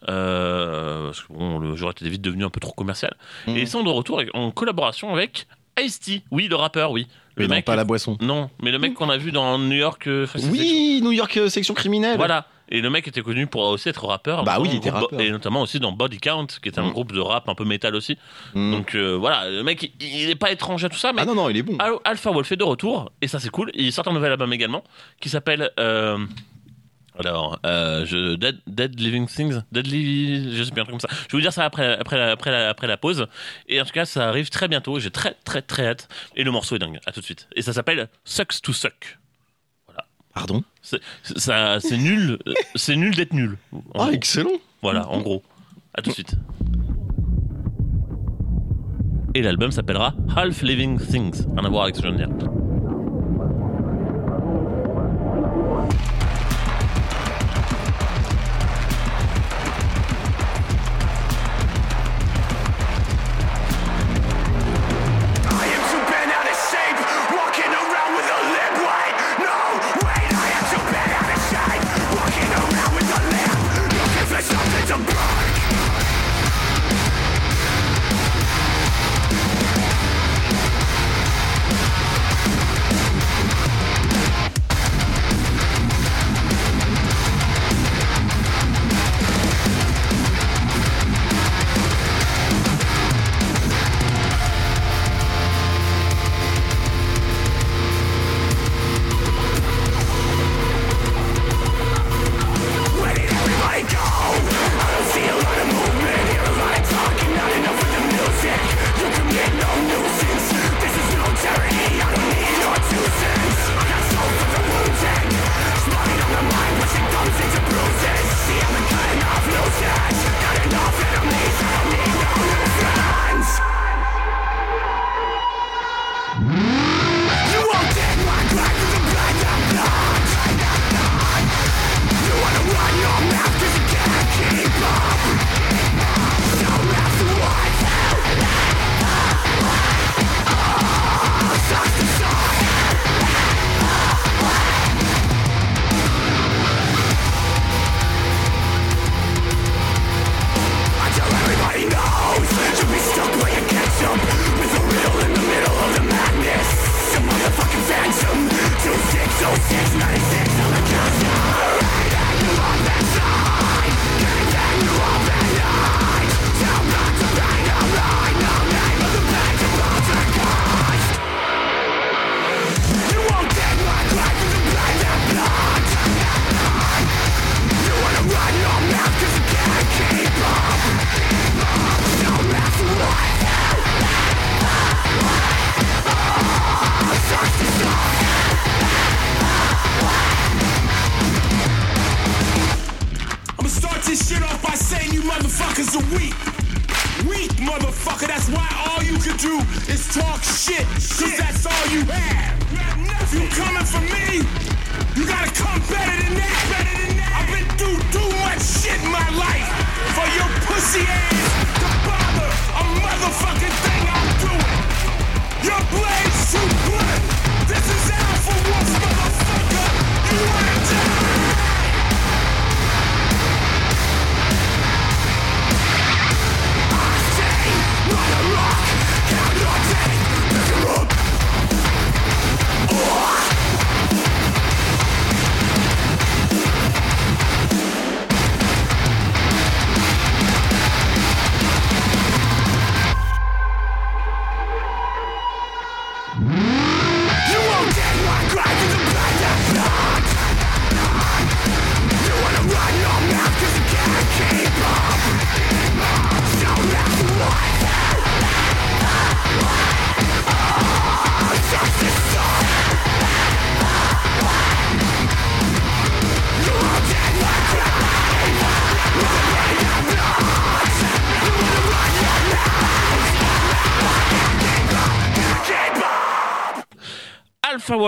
euh, 0.07 1.07
parce 1.07 1.21
que 1.21 1.33
bon 1.33 1.59
le 1.59 1.75
genre 1.75 1.91
était 1.91 2.07
vite 2.07 2.21
devenu 2.21 2.45
un 2.45 2.49
peu 2.49 2.59
trop 2.61 2.71
commercial 2.71 3.13
Mhm. 3.47 3.57
et 3.57 3.59
ils 3.61 3.67
sont 3.67 3.83
de 3.83 3.89
retour 3.89 4.19
avec- 4.19 4.33
en 4.33 4.51
collaboration 4.51 5.13
avec 5.13 5.45
Ice-T 5.81 6.23
oui 6.31 6.47
le 6.47 6.55
rappeur 6.55 6.91
oui 6.91 7.07
Mais 7.37 7.43
le 7.43 7.49
non, 7.49 7.55
mec 7.55 7.65
pas 7.65 7.75
la 7.75 7.83
boisson. 7.83 8.17
non 8.21 8.49
mais 8.61 8.71
le 8.71 8.79
mec 8.79 8.93
qu'on 8.93 9.09
a 9.09 9.17
vu 9.17 9.31
dans 9.31 9.57
New 9.57 9.75
York 9.77 10.07
euh. 10.07 10.27
Oui, 10.51 10.99
New 11.03 11.11
York 11.11 11.35
euh, 11.37 11.49
section 11.49 11.73
criminelle. 11.73 12.17
Voilà. 12.17 12.45
Et 12.71 12.81
le 12.81 12.89
mec 12.91 13.07
était 13.07 13.21
connu 13.23 13.47
pour 13.47 13.63
aussi 13.63 13.89
être 13.89 14.05
rappeur. 14.05 14.43
Bah 14.43 14.57
oui, 14.61 14.69
il 14.71 14.77
était 14.77 14.91
rappeur. 14.91 15.19
Et 15.19 15.31
notamment 15.31 15.61
aussi 15.63 15.79
dans 15.79 15.91
Body 15.91 16.19
Count, 16.19 16.45
qui 16.61 16.69
était 16.69 16.77
un 16.79 16.89
Mm. 16.89 16.91
groupe 16.91 17.11
de 17.13 17.19
rap 17.19 17.49
un 17.49 17.55
peu 17.55 17.65
métal 17.65 17.95
aussi. 17.95 18.15
Mm. 18.53 18.71
Donc 18.71 18.93
euh, 18.93 19.15
voilà, 19.17 19.49
le 19.49 19.63
mec, 19.63 19.91
il, 19.99 20.05
il 20.23 20.29
est 20.29 20.35
pas 20.35 20.51
étranger 20.51 20.85
à 20.85 20.89
tout 20.89 20.97
ça, 20.99 21.11
mais 21.11 21.23
Ah 21.23 21.25
non, 21.25 21.33
non, 21.33 21.49
il 21.49 21.57
est 21.57 21.63
bon. 21.63 21.75
Al- 21.79 21.93
Alpha 22.05 22.29
Wolf 22.29 22.51
est 22.51 22.57
de 22.57 22.63
retour, 22.63 23.11
et 23.23 23.27
ça 23.27 23.39
c'est 23.39 23.49
cool. 23.49 23.71
Il 23.73 23.91
sort 23.91 24.07
un 24.07 24.13
nouvel 24.13 24.31
album 24.33 24.53
également, 24.53 24.83
qui 25.19 25.29
s'appelle... 25.29 25.71
alors, 27.19 27.59
euh, 27.65 28.05
je, 28.05 28.35
Dead, 28.35 28.59
Dead 28.67 28.99
Living 28.99 29.27
Things, 29.27 29.61
Deadly, 29.71 30.55
je 30.55 30.63
sais 30.63 30.71
plus 30.71 30.81
un 30.81 30.85
truc 30.85 30.99
comme 30.99 31.09
ça. 31.09 31.09
Je 31.11 31.23
vais 31.23 31.27
vous 31.33 31.41
dire 31.41 31.51
ça 31.53 31.65
après, 31.65 31.97
après, 31.99 32.17
la, 32.17 32.31
après, 32.31 32.49
la, 32.51 32.69
après 32.69 32.87
la 32.87 32.97
pause. 32.97 33.27
Et 33.67 33.81
en 33.81 33.85
tout 33.85 33.91
cas, 33.91 34.05
ça 34.05 34.27
arrive 34.29 34.49
très 34.49 34.67
bientôt. 34.67 34.99
J'ai 34.99 35.11
très, 35.11 35.35
très, 35.43 35.61
très 35.61 35.85
hâte. 35.87 36.07
Et 36.35 36.43
le 36.43 36.51
morceau 36.51 36.75
est 36.75 36.79
dingue. 36.79 36.99
À 37.05 37.11
tout 37.11 37.19
de 37.19 37.25
suite. 37.25 37.47
Et 37.55 37.61
ça 37.61 37.73
s'appelle 37.73 38.07
Sucks 38.23 38.61
to 38.61 38.71
Suck. 38.73 39.17
Pardon? 40.33 40.63
C'est- 40.81 41.01
nul. 41.97 42.37
euh, 42.47 42.53
C'est 42.75 42.95
nul 42.95 43.13
d'être 43.15 43.33
nul. 43.33 43.57
Ah, 43.73 43.77
gros. 44.05 44.09
excellent. 44.11 44.51
Voilà, 44.81 45.07
en 45.09 45.19
gros. 45.21 45.43
À 45.93 46.01
tout 46.01 46.11
de 46.11 46.15
suite. 46.15 46.35
Et 49.35 49.41
l'album 49.41 49.71
s'appellera 49.71 50.13
Half 50.35 50.61
Living 50.61 50.99
Things. 50.99 51.45
Rien 51.55 51.65
à 51.65 51.69
voir 51.69 51.83
avec 51.83 51.95
ce 51.95 52.01
que 52.01 52.07
je 52.07 52.13
viens 52.13 52.27
de 52.27 52.33
dire. 52.37 52.49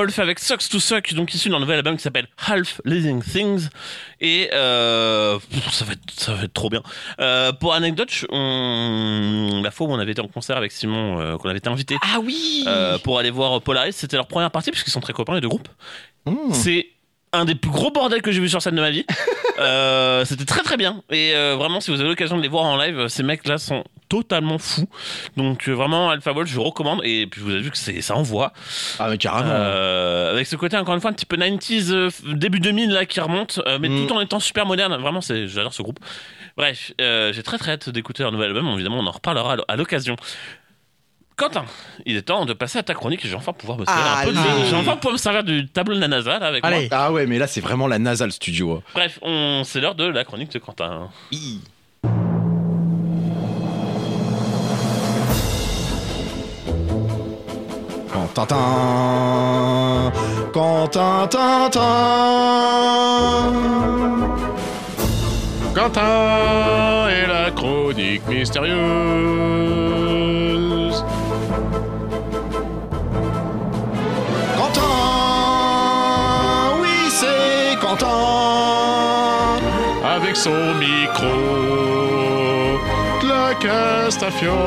Wolf 0.02 0.18
avec 0.18 0.39
Sucks 0.39 0.68
to 0.68 0.80
Suck, 0.80 1.14
donc 1.14 1.32
issu 1.36 1.49
d'un 1.49 1.60
nouvel 1.60 1.78
album 1.78 1.95
qui 1.95 2.02
s'appelle 2.02 2.28
Half 2.47 2.82
Living 2.86 3.22
Things. 3.22 3.70
Et 4.20 4.49
euh, 4.52 5.38
ça, 5.72 5.86
va 5.86 5.93
être, 5.93 6.02
ça 6.18 6.34
va 6.34 6.43
être 6.43 6.54
trop 6.54 6.70
bien. 6.72 6.82
Euh, 7.20 7.52
pour 7.52 7.76
anecdote, 7.76 8.26
on, 8.30 9.62
la 9.64 9.70
fois 9.70 9.86
où 9.86 9.91
on 9.91 9.99
avait 9.99 10.14
été 10.14 10.22
en 10.22 10.28
concert 10.28 10.58
avec 10.58 10.72
Simon, 10.72 11.20
euh, 11.20 11.38
qu'on 11.38 11.49
avait 11.49 11.60
été 11.60 11.70
invité 11.70 11.97
Ah 12.02 12.20
oui 12.20 12.64
euh, 12.68 12.97
pour 12.97 13.20
aller 13.20 13.30
voir 13.30 13.62
Polaris, 13.62 13.93
c'était 13.93 14.18
leur 14.18 14.26
première 14.26 14.49
partie, 14.49 14.72
puisqu'ils 14.72 14.89
sont 14.89 15.02
très 15.02 15.14
copains 15.14 15.36
les 15.36 15.41
deux 15.41 15.49
groupes. 15.49 15.70
Mmh. 16.26 16.52
C'est 16.52 16.88
un 17.34 17.46
des 17.46 17.56
plus 17.56 17.72
gros 17.72 17.92
bordels 17.92 18.22
que 18.22 18.32
j'ai 18.32 18.42
vu 18.42 18.50
sur 18.50 18.62
scène 18.62 18.76
de 18.76 18.82
ma 18.82 18.92
vie. 18.92 19.06
Euh, 19.60 20.26
c'était 20.26 20.46
très 20.46 20.62
très 20.64 20.76
bien. 20.76 21.04
Et 21.12 21.34
euh, 21.36 21.56
vraiment, 21.56 21.82
si 21.82 21.92
vous 21.92 22.00
avez 22.00 22.10
l'occasion 22.10 22.36
de 22.36 22.42
les 22.42 22.48
voir 22.48 22.64
en 22.64 22.78
live, 22.78 23.10
ces 23.10 23.22
mecs-là 23.22 23.60
sont 23.60 23.84
totalement 24.10 24.58
fous. 24.58 24.88
Donc 25.38 25.68
euh, 25.70 25.74
vraiment, 25.74 26.10
Alpha 26.10 26.32
Wolf, 26.32 26.50
je 26.50 26.56
vous 26.56 26.64
recommande. 26.64 27.02
Et 27.04 27.28
puis 27.28 27.42
vous 27.42 27.52
avez 27.52 27.60
vu 27.60 27.70
que 27.70 27.78
c'est 27.78 28.02
ça 28.02 28.16
envoie. 28.16 28.54
Ah 28.98 29.08
mais 29.08 29.20
carrément. 29.20 29.52
Euh, 29.52 30.32
avec 30.32 30.48
ce 30.48 30.56
côté 30.56 30.78
encore 30.78 30.96
une 30.96 31.02
fois 31.02 31.12
un 31.12 31.14
petit 31.14 31.28
peu 31.28 31.36
90s 31.36 31.92
euh, 31.92 32.10
début 32.34 32.60
2000 32.60 32.90
là 32.90 33.06
qui 33.06 33.20
remonte 33.20 33.62
euh, 33.68 33.78
mais 33.80 33.90
Mm. 33.90 34.08
tout 34.08 34.14
en 34.16 34.22
étant 34.22 34.40
super 34.40 34.66
moderne 34.66 34.96
vraiment 35.00 35.22
c'est 35.22 35.48
j'adore 35.48 35.74
ce 35.74 35.84
groupe 35.84 36.00
bref 36.58 36.94
euh, 37.02 37.32
j'ai 37.34 37.44
très 37.44 37.58
très 37.58 37.74
hâte 37.74 37.90
d'écouter 37.90 38.24
leur 38.24 38.32
nouvel 38.32 38.48
album 38.48 38.68
évidemment 38.70 39.00
on 39.00 39.06
en 39.08 39.12
reparlera 39.12 39.58
à 39.68 39.76
l'occasion 39.76 40.16
Quentin, 41.42 41.66
il 42.06 42.16
est 42.18 42.22
temps 42.22 42.46
de 42.46 42.54
passer 42.54 42.78
à 42.78 42.84
ta 42.84 42.94
chronique. 42.94 43.22
Je 43.24 43.30
vais 43.30 43.36
enfin 43.36 43.52
pouvoir 43.52 43.80
me 43.80 43.86
servir 43.86 44.06
un 44.06 44.24
peu 44.26 44.32
de- 44.32 44.38
vais 44.70 44.76
enfin 44.78 44.96
pouvoir 44.96 45.14
me 45.14 45.18
servir 45.18 45.44
du 45.44 45.68
tableau 45.68 45.96
de 45.96 46.00
la 46.00 46.08
NASA 46.08 46.38
là, 46.38 46.46
avec 46.46 46.64
moi. 46.64 46.72
Allez. 46.72 46.88
Ah 46.92 47.12
ouais, 47.12 47.26
mais 47.26 47.39
là 47.39 47.48
c'est 47.48 47.62
vraiment 47.62 47.88
la 47.88 47.98
NASA 47.98 48.26
le 48.26 48.32
studio. 48.32 48.74
hein. 48.74 48.82
Bref, 48.94 49.18
on... 49.24 49.64
c'est 49.66 49.82
l'heure 49.82 49.96
de 49.96 50.06
la 50.06 50.24
chronique 50.24 50.52
de 50.52 50.60
Quentin. 50.60 51.10
Quentin, 58.42 60.12
Quentin, 60.54 61.28
Tintin. 61.28 61.82
Quentin 65.74 67.08
et 67.10 67.26
la 67.28 67.52
chronique 67.52 68.26
mystérieuse. 68.28 70.01
Quentin. 77.92 79.60
Avec 80.06 80.36
son 80.38 80.74
micro, 80.76 81.28
la 83.28 83.54
Castafiore. 83.56 84.58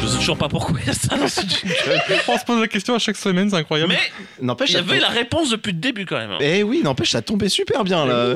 Je 0.00 0.06
sais 0.06 0.16
toujours 0.18 0.38
pas 0.38 0.48
pourquoi 0.48 0.78
il 0.80 0.86
y 0.86 0.90
a 0.90 0.94
ça 0.94 1.16
dans 1.16 1.28
ce 1.28 1.42
jingle. 1.42 1.74
On 2.28 2.38
se 2.38 2.44
pose 2.44 2.60
la 2.60 2.68
question 2.68 2.94
à 2.94 2.98
chaque 2.98 3.16
semaine, 3.16 3.50
c'est 3.50 3.56
incroyable. 3.56 3.92
Mais 3.92 4.00
N'empêche, 4.44 4.70
il 4.70 4.72
y 4.72 4.74
ça 4.76 4.78
avait 4.80 4.92
tombe- 4.98 5.02
la 5.02 5.08
réponse 5.10 5.50
depuis 5.50 5.72
le 5.72 5.78
début 5.78 6.06
quand 6.06 6.16
même. 6.16 6.36
Eh 6.40 6.62
oui, 6.62 6.80
n'empêche, 6.82 7.10
ça 7.10 7.20
tombait 7.20 7.50
super 7.50 7.84
bien 7.84 8.06
là. 8.06 8.34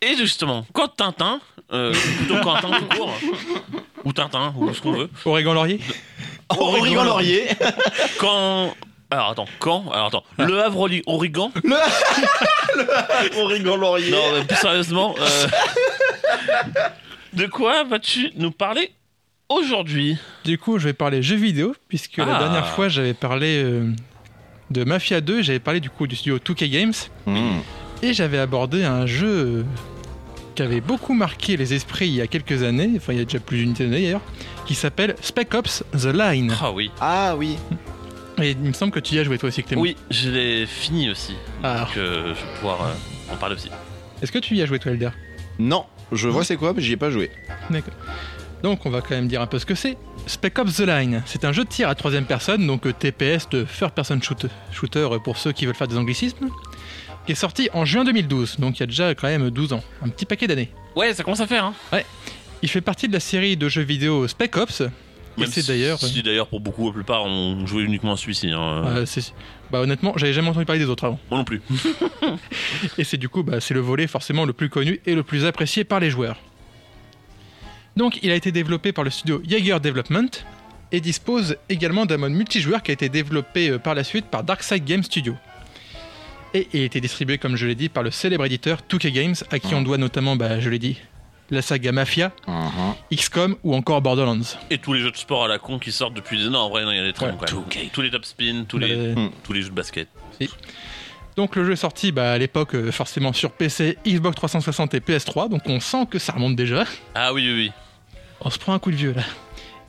Et 0.00 0.16
justement, 0.16 0.64
quand 0.72 0.88
Tintin, 0.88 1.40
euh, 1.72 1.92
plutôt 2.18 2.36
Quentin 2.40 2.70
tout 2.78 2.96
court, 2.96 3.12
ou 4.04 4.12
Tintin, 4.12 4.54
ou 4.56 4.72
ce 4.72 4.80
qu'on 4.80 4.92
veut, 4.92 5.10
Oregon 5.24 5.54
Laurier 5.54 5.80
Origan 6.50 7.02
Laurier. 7.04 7.48
quand. 8.20 8.74
Alors 9.12 9.30
attends, 9.30 9.44
quand 9.58 9.84
Alors 9.92 10.06
attends, 10.06 10.24
le 10.38 10.58
Havre 10.62 10.88
Origan 11.06 11.52
Origan 13.38 13.76
Laurier. 13.76 14.10
Non, 14.10 14.18
mais 14.34 14.44
plus 14.44 14.56
sérieusement, 14.56 15.14
euh, 15.20 15.46
de 17.34 17.46
quoi 17.46 17.84
vas-tu 17.84 18.30
nous 18.36 18.50
parler 18.50 18.90
aujourd'hui? 19.48 20.16
Du 20.44 20.56
coup, 20.58 20.78
je 20.78 20.84
vais 20.86 20.92
parler 20.94 21.22
jeux 21.22 21.36
vidéo, 21.36 21.74
puisque 21.88 22.16
la 22.16 22.36
Ah. 22.36 22.38
dernière 22.38 22.68
fois, 22.68 22.88
j'avais 22.88 23.14
parlé 23.14 23.62
euh, 23.62 23.92
de 24.70 24.84
Mafia 24.84 25.20
2, 25.20 25.42
j'avais 25.42 25.58
parlé 25.58 25.80
du 25.80 25.90
coup 25.90 26.06
du 26.06 26.16
studio 26.16 26.38
2K 26.38 26.68
Games, 26.70 26.92
Mmh. 27.26 27.58
et 28.02 28.14
j'avais 28.14 28.38
abordé 28.38 28.84
un 28.84 29.04
jeu 29.06 29.64
qui 30.54 30.62
avait 30.62 30.80
beaucoup 30.80 31.14
marqué 31.14 31.56
les 31.56 31.74
esprits 31.74 32.08
il 32.08 32.14
y 32.14 32.20
a 32.20 32.26
quelques 32.26 32.62
années, 32.62 32.90
enfin 32.96 33.12
il 33.12 33.18
y 33.18 33.22
a 33.22 33.24
déjà 33.24 33.40
plus 33.40 33.58
d'une 33.58 33.72
d'années 33.74 34.02
d'ailleurs, 34.02 34.20
qui 34.66 34.74
s'appelle 34.74 35.16
Spec 35.22 35.52
Ops 35.54 35.84
The 35.92 36.06
Line. 36.14 36.54
Ah 36.62 36.70
oui. 36.72 36.90
Ah 37.00 37.34
oui. 37.36 37.56
Et 38.42 38.50
il 38.50 38.58
me 38.58 38.72
semble 38.72 38.92
que 38.92 39.00
tu 39.00 39.14
y 39.14 39.18
as 39.18 39.24
joué 39.24 39.38
toi 39.38 39.48
aussi, 39.48 39.62
Clément. 39.62 39.82
Oui, 39.82 39.96
je 40.10 40.30
l'ai 40.30 40.66
fini 40.66 41.10
aussi. 41.10 41.34
Ah. 41.62 41.80
Donc 41.80 41.96
euh, 41.96 42.34
je 42.34 42.40
vais 42.40 42.54
pouvoir 42.56 42.82
euh, 42.82 43.32
en 43.32 43.36
parler 43.36 43.54
aussi. 43.54 43.70
Est-ce 44.20 44.32
que 44.32 44.38
tu 44.38 44.56
y 44.56 44.62
as 44.62 44.66
joué 44.66 44.78
toi, 44.78 44.92
Elder? 44.92 45.10
Non, 45.58 45.86
je 46.10 46.28
vois 46.28 46.44
c'est 46.44 46.56
quoi, 46.56 46.72
mais 46.74 46.82
j'y 46.82 46.92
ai 46.92 46.96
pas 46.96 47.10
joué. 47.10 47.30
D'accord. 47.70 47.94
Donc 48.62 48.86
on 48.86 48.90
va 48.90 49.00
quand 49.00 49.10
même 49.10 49.28
dire 49.28 49.40
un 49.40 49.46
peu 49.46 49.58
ce 49.58 49.66
que 49.66 49.74
c'est. 49.74 49.96
Spec 50.26 50.58
Ops 50.58 50.76
The 50.76 50.80
Line, 50.80 51.22
c'est 51.26 51.44
un 51.44 51.52
jeu 51.52 51.64
de 51.64 51.68
tir 51.68 51.88
à 51.88 51.94
troisième 51.94 52.26
personne, 52.26 52.66
donc 52.66 52.86
euh, 52.86 52.92
TPS 52.92 53.48
de 53.50 53.64
Third 53.64 53.92
Person 53.92 54.20
Shooter, 54.20 54.48
shooter 54.72 55.08
pour 55.22 55.36
ceux 55.36 55.52
qui 55.52 55.66
veulent 55.66 55.74
faire 55.74 55.88
des 55.88 55.96
anglicismes, 55.96 56.48
qui 57.26 57.32
est 57.32 57.36
sorti 57.36 57.68
en 57.72 57.84
juin 57.84 58.04
2012, 58.04 58.60
donc 58.60 58.78
il 58.78 58.80
y 58.80 58.82
a 58.84 58.86
déjà 58.86 59.14
quand 59.14 59.26
même 59.26 59.50
12 59.50 59.72
ans, 59.72 59.82
un 60.04 60.08
petit 60.08 60.26
paquet 60.26 60.46
d'années. 60.46 60.70
Ouais, 60.94 61.12
ça 61.12 61.24
commence 61.24 61.40
à 61.40 61.48
faire, 61.48 61.64
hein. 61.64 62.02
Il 62.62 62.68
fait 62.68 62.80
partie 62.80 63.08
de 63.08 63.12
la 63.12 63.20
série 63.20 63.56
de 63.56 63.68
jeux 63.68 63.82
vidéo 63.82 64.28
Spec 64.28 64.56
Ops, 64.56 64.84
Même 65.38 65.48
c'est 65.50 65.66
d'ailleurs... 65.66 65.98
Si 65.98 66.22
d'ailleurs, 66.22 66.46
pour 66.48 66.60
beaucoup, 66.60 66.86
la 66.88 66.92
plupart, 66.92 67.24
on 67.24 67.66
jouait 67.66 67.82
uniquement 67.84 68.12
à 68.12 68.16
celui-ci. 68.16 68.50
Hein. 68.50 68.84
euh, 68.86 69.06
c'est- 69.06 69.32
bah 69.70 69.80
honnêtement, 69.80 70.12
j'avais 70.16 70.32
jamais 70.34 70.48
entendu 70.48 70.66
parler 70.66 70.80
des 70.80 70.90
autres 70.90 71.04
avant. 71.04 71.18
Moi 71.30 71.38
non 71.38 71.44
plus. 71.44 71.62
Et 72.98 73.04
c'est 73.04 73.16
du 73.16 73.28
coup, 73.30 73.42
bah, 73.42 73.60
c'est 73.60 73.72
le 73.74 73.80
volet 73.80 74.06
forcément 74.06 74.44
le 74.44 74.52
plus 74.52 74.68
connu 74.68 75.00
et 75.06 75.14
le 75.14 75.22
plus 75.22 75.46
apprécié 75.46 75.84
par 75.84 75.98
les 76.00 76.10
joueurs. 76.10 76.36
Donc, 77.96 78.18
il 78.22 78.30
a 78.30 78.34
été 78.34 78.52
développé 78.52 78.92
par 78.92 79.04
le 79.04 79.10
studio 79.10 79.40
Jaeger 79.46 79.80
Development 79.80 80.30
et 80.92 81.00
dispose 81.00 81.56
également 81.70 82.04
d'un 82.06 82.18
mode 82.18 82.32
multijoueur 82.32 82.82
qui 82.82 82.90
a 82.90 82.94
été 82.94 83.08
développé 83.08 83.70
euh, 83.70 83.78
par 83.78 83.94
la 83.94 84.04
suite 84.04 84.26
par 84.26 84.44
Darkside 84.44 84.84
Game 84.84 85.02
Studio. 85.02 85.34
Et 86.54 86.68
il 86.74 86.80
a 86.82 86.84
été 86.84 87.00
distribué, 87.00 87.38
comme 87.38 87.56
je 87.56 87.66
l'ai 87.66 87.74
dit, 87.74 87.88
par 87.88 88.02
le 88.02 88.10
célèbre 88.10 88.44
éditeur 88.44 88.80
2K 88.90 89.10
Games, 89.10 89.34
à 89.50 89.58
qui 89.58 89.74
on 89.74 89.80
doit 89.80 89.96
notamment, 89.96 90.36
bah, 90.36 90.60
je 90.60 90.68
l'ai 90.68 90.78
dit, 90.78 90.98
la 91.52 91.62
saga 91.62 91.92
Mafia, 91.92 92.32
XCOM 93.14 93.56
ou 93.62 93.74
encore 93.74 94.00
Borderlands. 94.02 94.40
Et 94.70 94.78
tous 94.78 94.92
les 94.94 95.00
jeux 95.00 95.10
de 95.10 95.16
sport 95.16 95.44
à 95.44 95.48
la 95.48 95.58
con 95.58 95.78
qui 95.78 95.92
sortent 95.92 96.14
depuis 96.14 96.38
des 96.38 96.48
ans, 96.48 96.54
en 96.66 96.70
vrai, 96.70 96.84
non, 96.84 96.90
il 96.92 96.96
y 96.96 97.00
en 97.00 97.04
a 97.08 97.12
très 97.12 97.26
Ouais. 97.26 97.32
bons 97.32 97.38
quand 97.38 97.76
même. 97.76 97.88
Tous 97.92 98.00
les 98.02 98.10
top 98.10 98.24
spin, 98.24 98.64
tous 98.66 98.78
les, 98.78 98.92
Euh, 98.92 99.14
tous 99.44 99.52
les 99.52 99.62
jeux 99.62 99.68
de 99.70 99.74
basket. 99.74 100.08
Donc 101.36 101.56
le 101.56 101.64
jeu 101.64 101.72
est 101.72 101.76
sorti 101.76 102.12
bah, 102.12 102.32
à 102.32 102.38
l'époque 102.38 102.74
euh, 102.74 102.92
forcément 102.92 103.32
sur 103.32 103.52
PC, 103.52 103.96
Xbox 104.06 104.36
360 104.36 104.92
et 104.94 105.00
PS3, 105.00 105.48
donc 105.48 105.62
on 105.66 105.80
sent 105.80 106.06
que 106.10 106.18
ça 106.18 106.32
remonte 106.34 106.56
déjà. 106.56 106.84
Ah 107.14 107.32
oui, 107.32 107.42
oui, 107.46 107.54
oui. 107.54 107.72
On 108.42 108.50
se 108.50 108.58
prend 108.58 108.74
un 108.74 108.78
coup 108.78 108.90
de 108.90 108.96
vieux 108.96 109.14
là. 109.14 109.22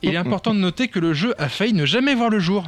Et 0.02 0.08
il 0.08 0.14
est 0.14 0.18
important 0.18 0.54
de 0.54 0.58
noter 0.58 0.88
que 0.88 0.98
le 0.98 1.12
jeu 1.12 1.34
a 1.38 1.48
failli 1.48 1.72
ne 1.74 1.84
jamais 1.86 2.14
voir 2.14 2.30
le 2.30 2.38
jour. 2.38 2.64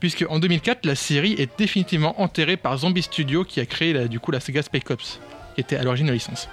Puisque 0.00 0.24
en 0.28 0.38
2004, 0.38 0.84
la 0.86 0.94
série 0.94 1.32
est 1.34 1.50
définitivement 1.58 2.20
enterrée 2.20 2.56
par 2.56 2.76
Zombie 2.78 3.02
Studio 3.02 3.44
qui 3.44 3.58
a 3.60 3.66
créé 3.66 3.92
la- 3.92 4.06
du 4.08 4.20
coup 4.20 4.30
la 4.30 4.38
saga 4.40 4.62
Spec 4.62 4.88
Ops, 4.90 5.20
qui 5.54 5.60
était 5.60 5.76
à 5.76 5.82
l'origine 5.82 6.06
de 6.06 6.10
la 6.12 6.14
licence. 6.14 6.48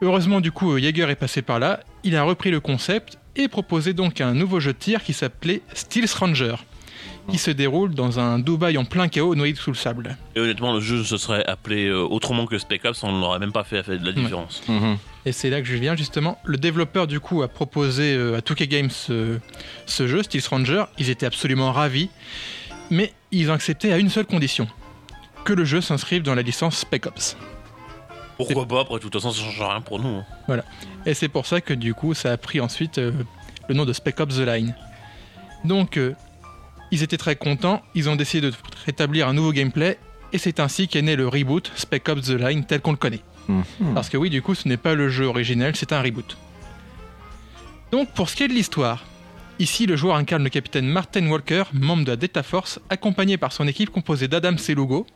Heureusement 0.00 0.40
du 0.40 0.52
coup 0.52 0.78
Jaeger 0.78 1.10
est 1.10 1.16
passé 1.16 1.42
par 1.42 1.58
là, 1.58 1.80
il 2.04 2.16
a 2.16 2.22
repris 2.22 2.50
le 2.50 2.60
concept 2.60 3.18
et 3.36 3.48
proposé 3.48 3.92
donc 3.92 4.20
un 4.20 4.34
nouveau 4.34 4.60
jeu 4.60 4.72
de 4.72 4.78
tir 4.78 5.02
qui 5.02 5.12
s'appelait 5.12 5.62
Steel 5.74 6.06
Ranger, 6.18 6.56
qui 7.30 7.38
se 7.38 7.50
déroule 7.50 7.94
dans 7.94 8.18
un 8.18 8.38
Dubaï 8.38 8.78
en 8.78 8.84
plein 8.84 9.08
chaos 9.08 9.34
noyé 9.34 9.54
sous 9.54 9.70
le 9.70 9.76
sable. 9.76 10.16
Et 10.34 10.40
honnêtement, 10.40 10.72
le 10.72 10.80
jeu 10.80 11.04
se 11.04 11.16
serait 11.16 11.44
appelé 11.46 11.86
euh, 11.86 12.00
autrement 12.02 12.46
que 12.46 12.58
Spec 12.58 12.84
Ops, 12.84 13.02
on 13.02 13.12
n'aurait 13.12 13.38
même 13.38 13.52
pas 13.52 13.64
fait, 13.64 13.82
fait 13.82 13.98
de 13.98 14.06
la 14.06 14.12
différence. 14.12 14.62
Et 15.26 15.32
c'est 15.32 15.50
là 15.50 15.60
que 15.60 15.66
je 15.66 15.76
viens 15.76 15.94
justement. 15.94 16.38
Le 16.44 16.56
développeur 16.56 17.06
du 17.06 17.20
coup 17.20 17.42
a 17.42 17.48
proposé 17.48 18.14
euh, 18.14 18.38
à 18.38 18.40
2K 18.40 18.66
Games 18.66 18.90
euh, 19.10 19.38
ce 19.86 20.06
jeu, 20.06 20.22
Steel 20.22 20.42
Ranger. 20.48 20.84
Ils 20.98 21.10
étaient 21.10 21.26
absolument 21.26 21.72
ravis, 21.72 22.08
mais 22.90 23.12
ils 23.30 23.50
ont 23.50 23.54
accepté 23.54 23.92
à 23.92 23.98
une 23.98 24.08
seule 24.08 24.26
condition 24.26 24.66
que 25.44 25.52
le 25.52 25.64
jeu 25.64 25.80
s'inscrive 25.80 26.22
dans 26.22 26.34
la 26.34 26.42
licence 26.42 26.78
Spec 26.78 27.06
Ops. 27.06 27.36
Pourquoi 28.38 28.66
pas 28.66 28.80
Après, 28.80 28.94
de 28.94 29.00
toute 29.00 29.12
façon, 29.12 29.30
ça 29.32 29.42
change 29.42 29.60
rien 29.60 29.80
pour 29.82 29.98
nous. 30.00 30.22
hein. 30.48 30.62
Et 31.04 31.12
c'est 31.14 31.28
pour 31.28 31.44
ça 31.46 31.60
que 31.60 31.74
du 31.74 31.92
coup 31.94 32.14
ça 32.14 32.32
a 32.32 32.36
pris 32.38 32.60
ensuite 32.60 32.98
euh, 32.98 33.12
le 33.68 33.74
nom 33.74 33.84
de 33.84 33.92
Spec 33.92 34.18
Ops 34.20 34.36
The 34.36 34.40
Line. 34.46 34.74
Donc 35.64 35.96
euh, 35.98 36.14
ils 36.90 37.02
étaient 37.02 37.16
très 37.18 37.36
contents, 37.36 37.82
ils 37.94 38.08
ont 38.08 38.16
décidé 38.16 38.50
de 38.50 38.56
rétablir 38.86 39.28
un 39.28 39.34
nouveau 39.34 39.52
gameplay 39.52 39.98
et 40.32 40.38
c'est 40.38 40.60
ainsi 40.60 40.88
qu'est 40.88 41.02
né 41.02 41.16
le 41.16 41.26
reboot 41.28 41.70
Spec 41.74 42.08
Ops 42.08 42.26
The 42.28 42.30
Line 42.40 42.64
tel 42.64 42.80
qu'on 42.80 42.92
le 42.92 42.96
connaît. 42.96 43.20
Parce 43.94 44.08
que 44.10 44.16
oui, 44.18 44.28
du 44.30 44.42
coup, 44.42 44.54
ce 44.54 44.68
n'est 44.68 44.76
pas 44.76 44.94
le 44.94 45.08
jeu 45.08 45.24
originel, 45.26 45.74
c'est 45.74 45.92
un 45.92 46.02
reboot. 46.02 46.36
Donc, 47.90 48.10
pour 48.12 48.28
ce 48.28 48.36
qui 48.36 48.42
est 48.42 48.48
de 48.48 48.52
l'histoire, 48.52 49.04
ici, 49.58 49.86
le 49.86 49.96
joueur 49.96 50.16
incarne 50.16 50.44
le 50.44 50.50
capitaine 50.50 50.86
Martin 50.86 51.26
Walker, 51.26 51.62
membre 51.72 52.04
de 52.04 52.10
la 52.10 52.16
Delta 52.16 52.42
Force, 52.42 52.78
accompagné 52.90 53.38
par 53.38 53.52
son 53.52 53.66
équipe 53.66 53.88
composée 53.90 54.28
d'Adam 54.28 54.56
Selugo, 54.58 55.06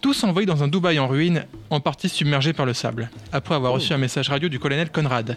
tous 0.00 0.24
envoyés 0.24 0.46
dans 0.46 0.62
un 0.62 0.68
Dubaï 0.68 0.98
en 0.98 1.08
ruine, 1.08 1.46
en 1.70 1.80
partie 1.80 2.08
submergé 2.08 2.52
par 2.52 2.66
le 2.66 2.74
sable, 2.74 3.10
après 3.32 3.54
avoir 3.54 3.72
reçu 3.72 3.92
un 3.92 3.98
message 3.98 4.28
radio 4.28 4.48
du 4.48 4.58
colonel 4.58 4.90
Conrad, 4.90 5.36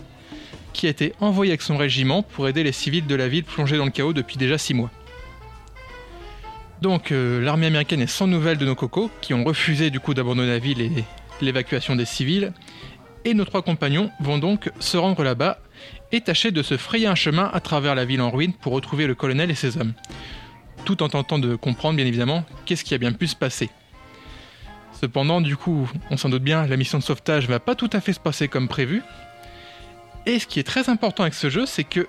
qui 0.73 0.87
a 0.87 0.89
été 0.89 1.13
envoyé 1.19 1.51
avec 1.51 1.61
son 1.61 1.77
régiment 1.77 2.23
pour 2.23 2.47
aider 2.47 2.63
les 2.63 2.71
civils 2.71 3.07
de 3.07 3.15
la 3.15 3.27
ville 3.27 3.43
plongés 3.43 3.77
dans 3.77 3.85
le 3.85 3.91
chaos 3.91 4.13
depuis 4.13 4.37
déjà 4.37 4.57
six 4.57 4.73
mois. 4.73 4.91
Donc, 6.81 7.11
euh, 7.11 7.41
l'armée 7.41 7.65
américaine 7.65 8.01
est 8.01 8.07
sans 8.07 8.27
nouvelles 8.27 8.57
de 8.57 8.65
nos 8.65 8.75
cocos, 8.75 9.11
qui 9.21 9.33
ont 9.33 9.43
refusé 9.43 9.89
du 9.89 9.99
coup 9.99 10.13
d'abandonner 10.13 10.49
la 10.49 10.59
ville 10.59 10.81
et 10.81 11.03
l'évacuation 11.41 11.95
des 11.95 12.05
civils, 12.05 12.53
et 13.25 13.33
nos 13.33 13.43
trois 13.43 13.61
compagnons 13.61 14.11
vont 14.21 14.37
donc 14.37 14.71
se 14.79 14.95
rendre 14.95 15.23
là-bas 15.23 15.59
et 16.11 16.21
tâcher 16.21 16.51
de 16.51 16.63
se 16.63 16.77
frayer 16.77 17.07
un 17.07 17.15
chemin 17.15 17.49
à 17.53 17.59
travers 17.59 17.95
la 17.95 18.05
ville 18.05 18.21
en 18.21 18.29
ruine 18.29 18.53
pour 18.53 18.73
retrouver 18.73 19.07
le 19.07 19.15
colonel 19.15 19.51
et 19.51 19.55
ses 19.55 19.77
hommes. 19.77 19.93
tout 20.85 21.03
en 21.03 21.09
tentant 21.09 21.39
de 21.39 21.55
comprendre 21.55 21.97
bien 21.97 22.05
évidemment 22.05 22.45
qu'est-ce 22.65 22.83
qui 22.83 22.93
a 22.93 22.97
bien 22.97 23.11
pu 23.11 23.27
se 23.27 23.35
passer. 23.35 23.69
Cependant, 24.99 25.39
du 25.41 25.55
coup, 25.55 25.89
on 26.09 26.17
s'en 26.17 26.29
doute 26.29 26.43
bien, 26.43 26.65
la 26.67 26.75
mission 26.77 26.97
de 26.97 27.03
sauvetage 27.03 27.47
va 27.47 27.59
pas 27.59 27.75
tout 27.75 27.89
à 27.93 28.01
fait 28.01 28.13
se 28.13 28.19
passer 28.19 28.47
comme 28.47 28.67
prévu. 28.67 29.01
Et 30.25 30.39
ce 30.39 30.45
qui 30.47 30.59
est 30.59 30.63
très 30.63 30.89
important 30.89 31.23
avec 31.23 31.33
ce 31.33 31.49
jeu, 31.49 31.65
c'est 31.65 31.85
que 31.85 32.07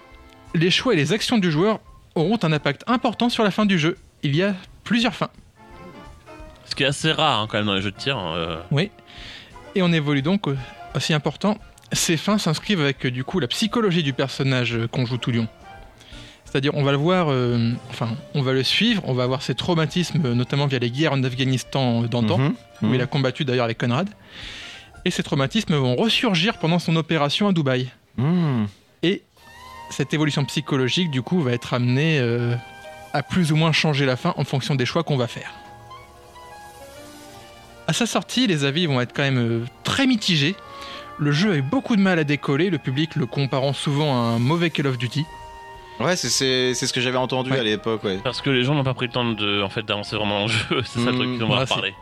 les 0.54 0.70
choix 0.70 0.92
et 0.94 0.96
les 0.96 1.12
actions 1.12 1.38
du 1.38 1.50
joueur 1.50 1.78
auront 2.16 2.38
un 2.42 2.52
impact 2.52 2.82
important 2.88 3.28
sur 3.28 3.44
la 3.44 3.52
fin 3.52 3.64
du 3.66 3.78
jeu. 3.78 3.96
Il 4.24 4.34
y 4.34 4.42
a 4.42 4.54
plusieurs 4.82 5.14
fins. 5.14 5.30
Ce 6.64 6.74
qui 6.74 6.82
est 6.82 6.86
assez 6.86 7.12
rare 7.12 7.40
hein, 7.40 7.46
quand 7.48 7.58
même 7.58 7.66
dans 7.66 7.74
les 7.74 7.82
jeux 7.82 7.92
de 7.92 7.96
tir. 7.96 8.18
euh, 8.18 8.56
Oui. 8.72 8.90
Et 9.76 9.82
on 9.82 9.92
évolue 9.92 10.22
donc 10.22 10.46
aussi 10.94 11.14
important. 11.14 11.58
Ces 11.92 12.16
fins 12.16 12.38
s'inscrivent 12.38 12.80
avec 12.80 13.06
du 13.06 13.22
coup 13.24 13.38
la 13.38 13.46
psychologie 13.48 14.02
du 14.02 14.12
personnage 14.12 14.74
euh, 14.74 14.88
qu'on 14.88 15.06
joue 15.06 15.16
tout 15.16 15.30
lion. 15.30 15.46
C'est-à-dire 16.50 16.72
on 16.74 16.82
va 16.82 16.90
le 16.90 16.96
voir, 16.98 17.28
euh, 17.30 17.72
enfin 17.90 18.08
on 18.34 18.42
va 18.42 18.52
le 18.52 18.62
suivre, 18.64 19.02
on 19.06 19.12
va 19.14 19.22
avoir 19.22 19.40
ses 19.42 19.54
traumatismes 19.54 20.32
notamment 20.34 20.66
via 20.66 20.78
les 20.80 20.90
guerres 20.90 21.12
en 21.12 21.22
Afghanistan 21.22 22.02
euh, 22.02 22.08
d'antan, 22.08 22.38
Mhm. 22.38 22.54
où 22.82 22.86
Mhm. 22.86 22.94
il 22.94 23.00
a 23.02 23.06
combattu 23.06 23.44
d'ailleurs 23.44 23.64
avec 23.66 23.78
Conrad. 23.78 24.08
Et 25.04 25.10
ces 25.10 25.22
traumatismes 25.22 25.74
vont 25.76 25.94
ressurgir 25.96 26.58
pendant 26.58 26.78
son 26.78 26.96
opération 26.96 27.48
à 27.48 27.52
Dubaï. 27.52 27.88
Mhm. 28.16 28.66
Et 29.02 29.22
cette 29.90 30.12
évolution 30.12 30.44
psychologique 30.44 31.10
du 31.10 31.22
coup 31.22 31.40
va 31.40 31.52
être 31.52 31.72
amenée 31.72 32.18
euh, 32.18 32.54
à 33.12 33.22
plus 33.22 33.52
ou 33.52 33.56
moins 33.56 33.72
changer 33.72 34.04
la 34.04 34.16
fin 34.16 34.34
en 34.36 34.44
fonction 34.44 34.74
des 34.74 34.86
choix 34.86 35.04
qu'on 35.04 35.16
va 35.16 35.26
faire. 35.28 35.52
À 37.86 37.92
sa 37.92 38.06
sortie, 38.06 38.46
les 38.46 38.64
avis 38.64 38.86
vont 38.86 39.00
être 39.00 39.12
quand 39.14 39.22
même 39.22 39.38
euh, 39.38 39.64
très 39.84 40.06
mitigés. 40.06 40.54
Le 41.18 41.32
jeu 41.32 41.52
a 41.52 41.56
eu 41.56 41.62
beaucoup 41.62 41.96
de 41.96 42.00
mal 42.00 42.18
à 42.18 42.24
décoller, 42.24 42.70
le 42.70 42.78
public 42.78 43.14
le 43.16 43.26
comparant 43.26 43.72
souvent 43.72 44.14
à 44.14 44.26
un 44.34 44.38
mauvais 44.38 44.70
Call 44.70 44.86
of 44.86 44.96
Duty. 44.98 45.24
Ouais, 46.00 46.16
c'est- 46.16 46.28
c'est 46.30 46.74
c'est 46.74 46.86
ce 46.86 46.92
que 46.92 47.00
j'avais 47.00 47.16
entendu 47.18 47.50
Ouais. 47.52 47.58
à 47.58 47.62
l'époque, 47.62 48.02
ouais. 48.04 48.18
Parce 48.24 48.40
que 48.40 48.50
les 48.50 48.64
gens 48.64 48.74
n'ont 48.74 48.84
pas 48.84 48.94
pris 48.94 49.06
le 49.06 49.12
temps 49.12 49.24
de, 49.24 49.62
en 49.62 49.68
fait, 49.68 49.82
d'avancer 49.82 50.16
vraiment 50.16 50.40
dans 50.40 50.46
le 50.46 50.52
jeu. 50.52 50.82
C'est 50.84 51.00
ça 51.00 51.06
le 51.06 51.12
Mm, 51.12 51.16
truc 51.18 51.38
dont 51.38 51.46
on 51.46 51.54
va 51.54 51.60
reparler. 51.60 51.94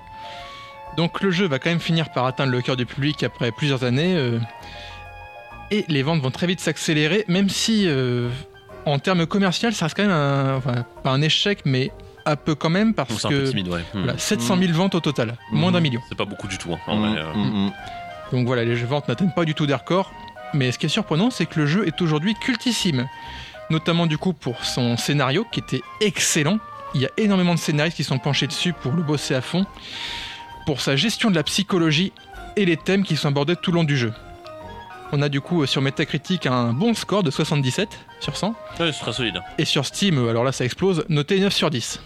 Donc 0.96 1.20
le 1.20 1.30
jeu 1.30 1.46
va 1.46 1.58
quand 1.58 1.70
même 1.70 1.80
finir 1.80 2.10
par 2.10 2.24
atteindre 2.26 2.50
le 2.52 2.60
cœur 2.62 2.76
du 2.76 2.86
public 2.86 3.22
après 3.22 3.50
plusieurs 3.52 3.84
années. 3.84 4.14
euh, 4.16 4.38
et 5.70 5.84
les 5.88 6.02
ventes 6.02 6.20
vont 6.22 6.30
très 6.30 6.46
vite 6.46 6.60
s'accélérer, 6.60 7.24
même 7.28 7.48
si 7.50 7.84
euh, 7.86 8.28
en 8.86 8.98
termes 8.98 9.26
commerciaux, 9.26 9.70
ça 9.70 9.84
reste 9.84 9.96
quand 9.96 10.02
même 10.04 10.10
un, 10.12 10.56
enfin, 10.56 10.84
pas 11.04 11.10
un 11.10 11.20
échec, 11.20 11.60
mais 11.66 11.90
un 12.24 12.36
peu 12.36 12.54
quand 12.54 12.70
même, 12.70 12.94
parce 12.94 13.12
c'est 13.14 13.26
un 13.26 13.30
peu 13.30 13.44
que 13.44 13.50
timide, 13.50 13.68
ouais. 13.68 13.80
Mm. 13.94 13.98
voilà, 13.98 14.16
700 14.18 14.56
000 14.58 14.72
ventes 14.72 14.94
au 14.94 15.00
total, 15.00 15.36
moins 15.52 15.70
d'un 15.70 15.78
Mhm. 15.78 15.82
million. 15.82 16.00
C'est 16.08 16.16
pas 16.16 16.24
beaucoup 16.24 16.46
du 16.48 16.56
tout. 16.56 16.72
hein, 16.72 16.78
en 16.86 17.04
euh. 17.04 17.68
Donc 18.32 18.46
voilà, 18.46 18.64
les 18.64 18.74
ventes 18.76 19.08
n'atteignent 19.08 19.32
pas 19.34 19.44
du 19.44 19.54
tout 19.54 19.66
des 19.66 19.74
records. 19.74 20.10
Mais 20.54 20.72
ce 20.72 20.78
qui 20.78 20.86
est 20.86 20.88
surprenant, 20.88 21.30
c'est 21.30 21.44
que 21.44 21.60
le 21.60 21.66
jeu 21.66 21.86
est 21.86 22.00
aujourd'hui 22.00 22.34
cultissime. 22.34 23.06
Notamment 23.70 24.06
du 24.06 24.18
coup 24.18 24.32
pour 24.32 24.64
son 24.64 24.96
scénario 24.96 25.46
qui 25.50 25.60
était 25.60 25.82
excellent. 26.00 26.58
Il 26.94 27.02
y 27.02 27.06
a 27.06 27.10
énormément 27.16 27.54
de 27.54 27.58
scénaristes 27.58 27.96
qui 27.96 28.04
sont 28.04 28.18
penchés 28.18 28.46
dessus 28.46 28.72
pour 28.72 28.92
le 28.92 29.02
bosser 29.02 29.34
à 29.34 29.40
fond. 29.40 29.66
Pour 30.66 30.80
sa 30.80 30.96
gestion 30.96 31.30
de 31.30 31.34
la 31.34 31.42
psychologie 31.42 32.12
et 32.56 32.64
les 32.64 32.76
thèmes 32.76 33.04
qui 33.04 33.16
sont 33.16 33.28
abordés 33.28 33.56
tout 33.56 33.70
le 33.70 33.76
long 33.76 33.84
du 33.84 33.96
jeu. 33.96 34.12
On 35.12 35.22
a 35.22 35.28
du 35.28 35.40
coup 35.40 35.62
euh, 35.62 35.66
sur 35.66 35.80
Metacritic 35.80 36.46
un 36.46 36.72
bon 36.72 36.92
score 36.92 37.22
de 37.22 37.30
77 37.30 37.88
sur 38.20 38.36
100. 38.36 38.48
Ouais, 38.48 38.92
c'est 38.92 39.00
très 39.00 39.12
solide. 39.12 39.40
Et 39.56 39.64
sur 39.64 39.86
Steam, 39.86 40.18
euh, 40.18 40.30
alors 40.30 40.44
là 40.44 40.52
ça 40.52 40.64
explose, 40.64 41.04
noté 41.08 41.40
9 41.40 41.52
sur 41.52 41.70
10. 41.70 42.00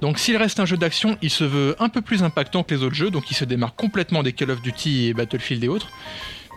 Donc 0.00 0.18
s'il 0.18 0.36
reste 0.36 0.60
un 0.60 0.66
jeu 0.66 0.76
d'action, 0.76 1.18
il 1.22 1.30
se 1.30 1.42
veut 1.42 1.74
un 1.80 1.88
peu 1.88 2.00
plus 2.00 2.22
impactant 2.22 2.62
que 2.62 2.74
les 2.74 2.82
autres 2.84 2.94
jeux, 2.94 3.10
donc 3.10 3.30
il 3.30 3.34
se 3.34 3.44
démarre 3.44 3.74
complètement 3.74 4.22
des 4.22 4.32
Call 4.32 4.52
of 4.52 4.62
Duty 4.62 5.08
et 5.08 5.14
Battlefield 5.14 5.64
et 5.64 5.68
autres, 5.68 5.88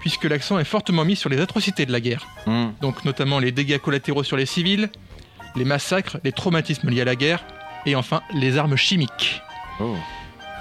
puisque 0.02 0.26
l'accent 0.26 0.60
est 0.60 0.66
fortement 0.66 1.06
mis 1.06 1.16
sur 1.16 1.30
les 1.30 1.40
atrocités 1.40 1.86
de 1.86 1.92
la 1.92 2.02
guerre. 2.02 2.28
Mhm. 2.46 2.74
Donc 2.82 3.06
notamment 3.06 3.40
les 3.40 3.52
dégâts 3.52 3.78
collatéraux 3.78 4.24
sur 4.24 4.36
les 4.38 4.46
civils, 4.46 4.90
les 5.56 5.66
massacres, 5.66 6.18
les 6.24 6.32
traumatismes 6.32 6.90
liés 6.90 7.02
à 7.02 7.06
la 7.06 7.16
guerre, 7.16 7.44
et 7.86 7.96
enfin 7.96 8.22
les 8.34 8.58
armes 8.58 8.76
chimiques. 8.76 9.42
Oh. 9.80 9.96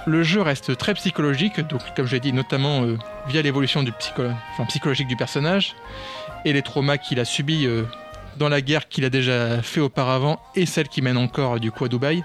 Le 0.06 0.22
jeu 0.22 0.40
reste 0.40 0.76
très 0.78 0.94
psychologique, 0.94 1.60
donc 1.68 1.82
comme 1.94 2.06
je 2.06 2.12
l'ai 2.12 2.20
dit, 2.20 2.32
notamment 2.32 2.82
euh, 2.84 2.96
via 3.28 3.42
l'évolution 3.42 3.82
du 3.82 3.92
psycho- 3.92 4.30
enfin, 4.52 4.64
psychologique 4.64 5.08
du 5.08 5.16
personnage 5.16 5.74
et 6.46 6.54
les 6.54 6.62
traumas 6.62 6.96
qu'il 6.96 7.20
a 7.20 7.26
subis 7.26 7.66
euh, 7.66 7.82
dans 8.38 8.48
la 8.48 8.62
guerre 8.62 8.88
qu'il 8.88 9.04
a 9.04 9.10
déjà 9.10 9.60
fait 9.62 9.80
auparavant 9.80 10.40
et 10.54 10.64
celle 10.64 10.88
qui 10.88 11.02
mène 11.02 11.18
encore 11.18 11.54
euh, 11.56 11.58
du 11.58 11.70
coup 11.70 11.84
à 11.84 11.88
Dubaï. 11.88 12.24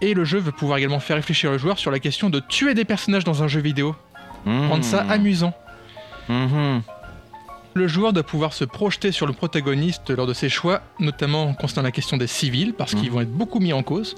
Et 0.00 0.14
le 0.14 0.24
jeu 0.24 0.38
veut 0.38 0.52
pouvoir 0.52 0.78
également 0.78 1.00
faire 1.00 1.16
réfléchir 1.16 1.50
le 1.50 1.58
joueur 1.58 1.78
sur 1.78 1.90
la 1.90 1.98
question 1.98 2.30
de 2.30 2.40
tuer 2.40 2.74
des 2.74 2.84
personnages 2.84 3.24
dans 3.24 3.42
un 3.42 3.48
jeu 3.48 3.60
vidéo, 3.60 3.94
rendre 4.46 4.84
ça 4.84 5.00
amusant. 5.08 5.54
Mhm. 6.28 6.82
Le 7.76 7.88
joueur 7.88 8.12
doit 8.12 8.22
pouvoir 8.22 8.52
se 8.52 8.64
projeter 8.64 9.10
sur 9.10 9.26
le 9.26 9.32
protagoniste 9.32 10.10
lors 10.10 10.26
de 10.28 10.32
ses 10.32 10.48
choix, 10.48 10.80
notamment 11.00 11.54
concernant 11.54 11.82
la 11.86 11.90
question 11.92 12.16
des 12.16 12.28
civils, 12.28 12.72
parce 12.72 12.94
qu'ils 12.94 13.08
Mhm. 13.08 13.14
vont 13.14 13.20
être 13.22 13.32
beaucoup 13.32 13.58
mis 13.58 13.72
en 13.72 13.82
cause. 13.82 14.14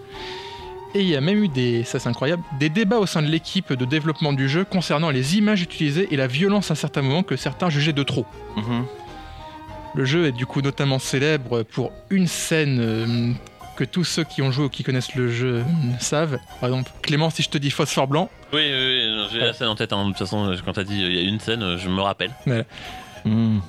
Et 0.95 1.01
il 1.01 1.09
y 1.09 1.17
a 1.17 1.21
même 1.21 1.43
eu 1.45 1.49
des, 1.49 1.83
ça 1.85 1.99
c'est 1.99 2.09
incroyable, 2.09 2.43
des 2.61 2.69
débats 2.69 2.99
au 2.99 3.07
sein 3.07 3.23
de 3.23 3.27
l'équipe 3.29 3.73
de 3.73 3.85
développement 3.85 4.33
du 4.33 4.49
jeu 4.49 4.65
concernant 4.65 5.11
les 5.11 5.37
images 5.37 5.63
utilisées 5.63 6.09
et 6.11 6.17
la 6.17 6.27
violence 6.27 6.71
à 6.71 6.75
certains 6.75 7.03
moments 7.03 7.23
que 7.23 7.37
certains 7.37 7.71
jugeaient 7.71 7.93
de 7.95 8.03
trop. 8.03 8.27
Mhm. 8.57 8.85
Le 9.95 10.05
jeu 10.05 10.27
est 10.27 10.33
du 10.33 10.45
coup 10.47 10.61
notamment 10.61 10.99
célèbre 10.99 11.63
pour 11.63 11.93
une 12.11 12.27
scène 12.27 12.79
euh, 12.81 13.33
que 13.77 13.85
tous 13.85 14.05
ceux 14.05 14.25
qui 14.25 14.43
ont 14.43 14.51
joué 14.51 14.65
ou 14.65 14.69
qui 14.69 14.83
connaissent 14.83 15.15
le 15.15 15.31
jeu 15.31 15.57
euh, 15.59 15.63
savent. 16.01 16.39
Par 16.61 16.69
exemple, 16.71 16.91
Clément, 17.03 17.31
si 17.31 17.43
je 17.43 17.49
te 17.51 17.59
dis 17.59 17.71
phosphore 17.71 18.09
blanc, 18.09 18.29
Oui, 18.53 18.63
oui, 18.65 18.73
oui, 18.73 19.27
j'ai 19.33 19.39
la 19.41 19.53
scène 19.53 19.69
en 19.69 19.77
tête. 19.77 19.93
hein. 19.93 20.03
De 20.05 20.09
toute 20.11 20.19
façon, 20.19 20.53
quand 20.65 20.73
t'as 20.73 20.85
dit 20.85 21.03
euh, 21.05 21.09
il 21.09 21.15
y 21.15 21.19
a 21.19 21.29
une 21.29 21.39
scène, 21.41 21.63
euh, 21.63 21.79
je 21.79 21.89
me 21.89 22.01
rappelle. 22.01 22.31
Mhm. 23.25 23.61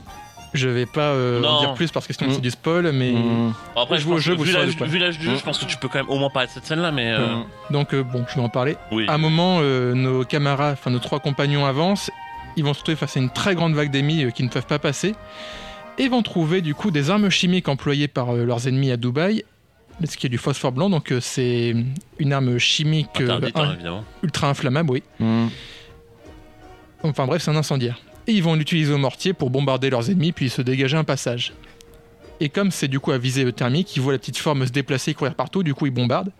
je 0.53 0.69
vais 0.69 0.85
pas 0.85 1.09
euh, 1.11 1.43
en 1.43 1.59
dire 1.59 1.73
plus 1.73 1.91
parce 1.91 2.07
que 2.07 2.13
sinon 2.13 2.31
c'est 2.33 2.41
du 2.41 2.49
spoil, 2.51 2.91
mais. 2.93 3.11
Bon, 3.11 3.53
après, 3.75 3.97
Je 3.97 4.01
je 4.01 4.05
joue 4.05 4.11
au 4.11 4.15
pense 4.15 4.23
jeu, 4.23 4.35
vu 4.35 4.51
l'âge 4.53 4.73
de 4.73 4.77
quoi. 4.77 4.87
vu 4.87 4.97
l'âge 4.97 5.17
du 5.19 5.25
jeu, 5.25 5.35
je 5.37 5.43
pense 5.43 5.57
que 5.59 5.65
tu 5.65 5.77
peux 5.77 5.87
quand 5.87 5.99
même 5.99 6.09
au 6.09 6.17
moins 6.17 6.29
parler 6.29 6.47
de 6.47 6.53
cette 6.53 6.65
scène-là, 6.65 6.91
mais 6.91 7.11
euh, 7.11 7.27
Mhm. 7.35 7.43
donc 7.71 7.93
euh, 7.93 8.03
bon, 8.03 8.25
je 8.29 8.35
vais 8.35 8.41
en 8.41 8.49
parler. 8.49 8.77
oui. 8.91 9.05
À 9.07 9.13
un 9.13 9.17
moment, 9.17 9.59
euh, 9.61 9.93
nos 9.93 10.23
camarades, 10.23 10.73
enfin 10.79 10.89
nos 10.91 10.99
trois 10.99 11.19
compagnons 11.19 11.65
avancent, 11.65 12.09
ils 12.55 12.63
vont 12.63 12.73
se 12.73 12.79
retrouver 12.79 12.95
face 12.95 13.17
à 13.17 13.19
une 13.19 13.29
très 13.29 13.55
grande 13.55 13.73
vague 13.73 13.91
d'ennemis 13.91 14.23
euh, 14.25 14.29
qui 14.31 14.43
ne 14.43 14.49
peuvent 14.49 14.65
pas 14.65 14.79
passer, 14.79 15.15
et 15.99 16.07
vont 16.07 16.21
trouver 16.23 16.61
du 16.61 16.73
coup 16.75 16.91
des 16.91 17.09
armes 17.09 17.29
chimiques 17.29 17.67
employées 17.67 18.07
par 18.07 18.35
euh, 18.35 18.45
leurs 18.45 18.67
ennemis 18.67 18.91
à 18.91 18.97
Dubaï, 18.97 19.43
ce 20.05 20.15
qui 20.17 20.27
est 20.27 20.29
du 20.29 20.37
phosphore 20.37 20.71
blanc, 20.71 20.89
donc 20.89 21.11
euh, 21.11 21.19
c'est 21.19 21.75
une 22.19 22.33
arme 22.33 22.57
chimique 22.59 23.19
euh, 23.21 23.39
un- 23.55 23.61
hein, 23.85 24.03
ultra 24.21 24.49
inflammable, 24.49 24.91
oui. 24.91 25.03
Mhm. 25.19 25.49
Enfin 27.03 27.25
bref, 27.25 27.41
c'est 27.43 27.51
un 27.51 27.55
incendiaire. 27.55 27.99
Et 28.27 28.33
ils 28.33 28.43
vont 28.43 28.55
l'utiliser 28.55 28.93
au 28.93 28.97
mortier 28.97 29.33
pour 29.33 29.49
bombarder 29.49 29.89
leurs 29.89 30.09
ennemis, 30.09 30.31
puis 30.33 30.49
se 30.49 30.61
dégager 30.61 30.97
un 30.97 31.03
passage. 31.03 31.53
Et 32.39 32.49
comme 32.49 32.69
c'est 32.71 32.87
du 32.87 32.99
coup 32.99 33.11
à 33.11 33.17
visée 33.17 33.51
thermique, 33.53 33.95
ils 33.95 34.01
voient 34.01 34.13
la 34.13 34.19
petite 34.19 34.37
forme 34.37 34.65
se 34.67 34.71
déplacer, 34.71 35.13
courir 35.13 35.33
partout, 35.33 35.63
du 35.63 35.73
coup 35.73 35.85
ils 35.87 35.91
bombardent. 35.93 36.31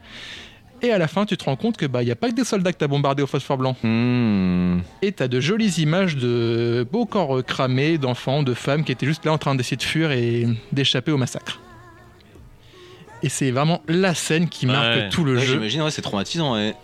Et 0.84 0.92
à 0.92 1.00
la 1.00 1.08
fin, 1.08 1.26
tu 1.26 1.36
te 1.38 1.44
rends 1.46 1.56
compte 1.56 1.76
que 1.76 1.88
bah 1.88 2.04
y 2.04 2.12
a 2.12 2.16
pas 2.16 2.30
que 2.30 2.36
des 2.36 2.44
soldats 2.44 2.72
que 2.72 2.78
t'as 2.78 2.88
bombardé 2.88 3.24
au 3.24 3.28
phosphore 3.28 3.58
blanc. 3.58 3.76
Mhm. 3.82 4.84
Et 5.02 5.12
t'as 5.12 5.28
de 5.28 5.40
jolies 5.40 5.80
images 5.82 6.16
de 6.18 6.86
beaux 6.92 7.08
corps 7.08 7.38
euh, 7.40 7.42
cramés, 7.42 7.98
d'enfants, 7.98 8.44
de 8.44 8.54
femmes 8.54 8.84
qui 8.84 8.92
étaient 8.92 9.08
juste 9.08 9.26
là 9.26 9.32
en 9.34 9.40
train 9.40 9.56
d'essayer 9.56 9.78
de 9.78 9.82
fuir 9.84 10.12
et 10.12 10.46
d'échapper 10.72 11.12
au 11.12 11.18
massacre. 11.18 11.60
Et 13.24 13.30
c'est 13.30 13.52
vraiment 13.52 13.82
la 13.88 14.14
scène 14.14 14.48
qui 14.48 14.66
marque 14.68 14.96
Ouais. 14.96 15.10
tout 15.10 15.24
le 15.24 15.36
Ouais, 15.36 15.42
jeu. 15.42 15.54
J'imagine, 15.54 15.82
ouais, 15.84 15.92
c'est 15.92 16.02
traumatisant. 16.02 16.54
Ouais. 16.56 16.76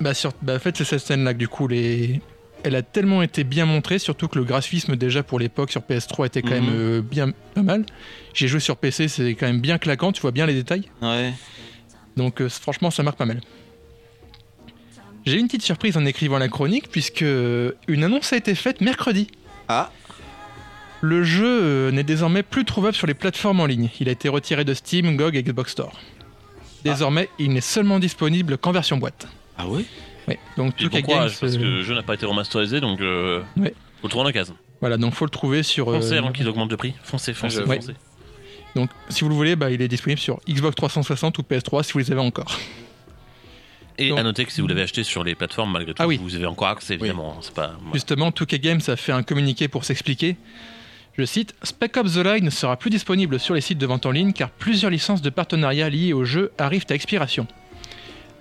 Bah, 0.00 0.14
sur... 0.14 0.32
bah, 0.42 0.54
en 0.54 0.58
fait, 0.58 0.76
c'est 0.76 0.84
cette 0.84 1.00
scène-là 1.00 1.34
que 1.34 1.38
du 1.38 1.48
coup, 1.48 1.66
les... 1.68 2.20
elle 2.62 2.76
a 2.76 2.82
tellement 2.82 3.22
été 3.22 3.42
bien 3.44 3.66
montrée, 3.66 3.98
surtout 3.98 4.28
que 4.28 4.38
le 4.38 4.44
graphisme, 4.44 4.94
déjà 4.96 5.22
pour 5.22 5.38
l'époque 5.38 5.70
sur 5.72 5.80
PS3, 5.82 6.26
était 6.26 6.42
quand 6.42 6.50
Mhm. 6.54 6.64
même 6.64 6.70
euh, 6.74 7.02
bien 7.02 7.32
pas 7.54 7.62
mal. 7.62 7.84
J'ai 8.34 8.46
joué 8.48 8.60
sur 8.60 8.76
PC, 8.76 9.08
c'est 9.08 9.34
quand 9.34 9.46
même 9.46 9.60
bien 9.60 9.78
claquant, 9.78 10.12
tu 10.12 10.20
vois 10.22 10.30
bien 10.30 10.46
les 10.46 10.54
détails. 10.54 10.88
Ouais. 11.02 11.32
Donc, 12.16 12.40
euh, 12.40 12.48
franchement, 12.48 12.90
ça 12.90 13.02
marque 13.02 13.18
pas 13.18 13.26
mal. 13.26 13.40
J'ai 15.26 15.36
eu 15.36 15.38
une 15.40 15.46
petite 15.48 15.62
surprise 15.62 15.96
en 15.96 16.06
écrivant 16.06 16.38
la 16.38 16.48
chronique, 16.48 16.88
puisque 16.90 17.22
euh, 17.22 17.72
une 17.88 18.04
annonce 18.04 18.32
a 18.32 18.36
été 18.36 18.54
faite 18.54 18.80
mercredi. 18.80 19.28
Ah. 19.68 19.90
Le 21.02 21.24
jeu 21.24 21.46
euh, 21.62 21.90
n'est 21.90 22.02
désormais 22.04 22.42
plus 22.42 22.64
trouvable 22.64 22.94
sur 22.94 23.06
les 23.06 23.14
plateformes 23.14 23.60
en 23.60 23.66
ligne. 23.66 23.88
Il 24.00 24.08
a 24.08 24.12
été 24.12 24.28
retiré 24.28 24.64
de 24.64 24.74
Steam, 24.74 25.16
GOG 25.16 25.36
et 25.36 25.42
Xbox 25.42 25.72
Store. 25.72 25.98
Désormais, 26.84 27.28
il 27.38 27.52
n'est 27.52 27.60
seulement 27.60 27.98
disponible 27.98 28.58
qu'en 28.58 28.72
version 28.72 28.96
boîte. 28.98 29.26
Ah 29.56 29.66
ouais? 29.66 29.84
Ouais. 30.28 30.38
Donc, 30.56 30.74
Puis 30.76 30.86
2K 30.86 30.90
bon 30.90 31.02
courage, 31.02 31.30
Games, 31.32 31.38
parce 31.40 31.56
que 31.56 31.62
le 31.62 31.82
jeu 31.82 31.94
n'a 31.94 32.02
pas 32.02 32.14
été 32.14 32.26
remasterisé, 32.26 32.80
donc 32.80 33.00
euh, 33.00 33.40
Ouais. 33.56 33.74
faut 34.00 34.06
le 34.06 34.10
trouver 34.10 34.24
en 34.24 34.28
occasion. 34.28 34.56
Voilà, 34.80 34.96
donc 34.96 35.14
faut 35.14 35.24
le 35.26 35.30
trouver 35.30 35.62
sur. 35.62 35.86
Foncez 35.86 36.14
euh, 36.14 36.18
avant 36.18 36.32
qu'ils 36.32 36.48
augmentent 36.48 36.70
de 36.70 36.76
prix. 36.76 36.94
Foncez, 37.02 37.32
foncez, 37.34 37.60
Ouais. 37.62 37.76
foncez. 37.76 37.94
Donc, 38.76 38.90
si 39.08 39.22
vous 39.24 39.30
le 39.30 39.34
voulez, 39.34 39.56
bah, 39.56 39.70
il 39.70 39.82
est 39.82 39.88
disponible 39.88 40.20
sur 40.20 40.38
Xbox 40.48 40.76
360 40.76 41.38
ou 41.38 41.42
PS3 41.42 41.82
si 41.82 41.92
vous 41.92 41.98
les 41.98 42.12
avez 42.12 42.20
encore. 42.20 42.56
Et 43.98 44.08
Donc- 44.10 44.18
à 44.18 44.22
noter 44.22 44.44
que 44.46 44.52
si 44.52 44.60
vous 44.62 44.66
l'avez 44.68 44.82
acheté 44.82 45.02
sur 45.02 45.24
les 45.24 45.34
plateformes, 45.34 45.72
malgré 45.72 45.92
tout, 45.92 46.02
Ah 46.02 46.06
oui. 46.06 46.18
vous 46.22 46.34
avez 46.36 46.46
encore 46.46 46.68
accès, 46.68 46.94
évidemment. 46.94 47.36
C'est 47.42 47.52
pas. 47.52 47.72
voilà. 47.78 47.92
Justement, 47.92 48.30
2K 48.30 48.58
Games 48.60 48.80
a 48.86 48.96
fait 48.96 49.12
un 49.12 49.22
communiqué 49.22 49.68
pour 49.68 49.84
s'expliquer. 49.84 50.36
Je 51.18 51.24
cite 51.24 51.54
Spec 51.62 51.96
Ops 51.96 52.14
The 52.14 52.24
Line 52.24 52.44
ne 52.44 52.50
sera 52.50 52.76
plus 52.76 52.90
disponible 52.90 53.38
sur 53.40 53.54
les 53.54 53.60
sites 53.60 53.78
de 53.78 53.86
vente 53.86 54.06
en 54.06 54.10
ligne 54.10 54.32
car 54.32 54.50
plusieurs 54.50 54.90
licences 54.90 55.22
de 55.22 55.30
partenariat 55.30 55.88
liées 55.90 56.12
au 56.12 56.24
jeu 56.24 56.52
arrivent 56.58 56.86
à 56.90 56.94
expiration. 56.94 57.46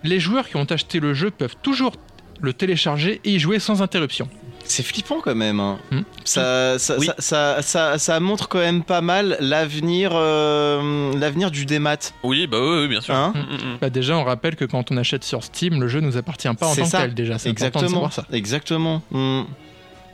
Les 0.03 0.19
joueurs 0.19 0.47
qui 0.47 0.55
ont 0.55 0.63
acheté 0.65 0.99
le 0.99 1.13
jeu 1.13 1.29
peuvent 1.31 1.55
toujours 1.61 1.93
le 2.41 2.53
télécharger 2.53 3.19
et 3.25 3.31
y 3.31 3.39
jouer 3.39 3.59
sans 3.59 3.81
interruption. 3.81 4.29
C'est 4.63 4.83
flippant 4.83 5.19
quand 5.19 5.35
même. 5.35 5.59
hein. 5.59 5.79
Hmm. 5.91 6.01
Ça, 6.23 6.77
ça, 6.79 6.95
Oui. 6.99 7.07
ça, 7.07 7.15
ça, 7.19 7.61
ça- 7.61 7.97
ça 7.97 8.19
montre 8.19 8.47
quand 8.47 8.59
même 8.59 8.83
pas 8.83 9.01
mal 9.01 9.35
l'avenir, 9.41 10.11
euh, 10.13 11.11
l'avenir 11.17 11.49
du 11.49 11.65
démat. 11.65 11.97
Oui, 12.23 12.45
bah 12.45 12.59
oui, 12.61 12.81
oui, 12.83 12.87
bien 12.87 13.01
sûr. 13.01 13.15
Hein 13.15 13.33
Mm, 13.35 13.39
mm, 13.39 13.73
mm. 13.73 13.77
Bah 13.81 13.89
déjà, 13.89 14.15
on 14.15 14.23
rappelle 14.23 14.55
que 14.55 14.65
quand 14.65 14.91
on 14.91 14.97
achète 14.97 15.23
sur 15.23 15.43
Steam, 15.43 15.81
le 15.81 15.87
jeu 15.87 16.01
nous 16.01 16.17
appartient 16.17 16.47
pas 16.57 16.67
en 16.67 16.73
C'est 16.73 16.81
tant 16.83 16.87
que 16.89 16.97
tel 16.97 17.13
déjà. 17.15 17.39
C'est 17.39 17.49
important 17.49 17.81
de 17.81 17.87
savoir 17.87 18.13
ça. 18.13 18.25
Exactement. 18.31 19.01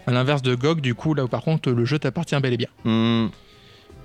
À 0.07 0.11
l'inverse 0.11 0.41
de 0.41 0.53
GOG, 0.55 0.81
du 0.81 0.93
coup, 0.95 1.13
là 1.13 1.23
où 1.23 1.27
par 1.27 1.41
contre 1.41 1.71
le 1.71 1.85
jeu 1.85 1.97
t'appartient 1.99 2.35
bel 2.39 2.53
et 2.53 2.57
bien. 2.57 2.67
Hmm. 2.83 3.27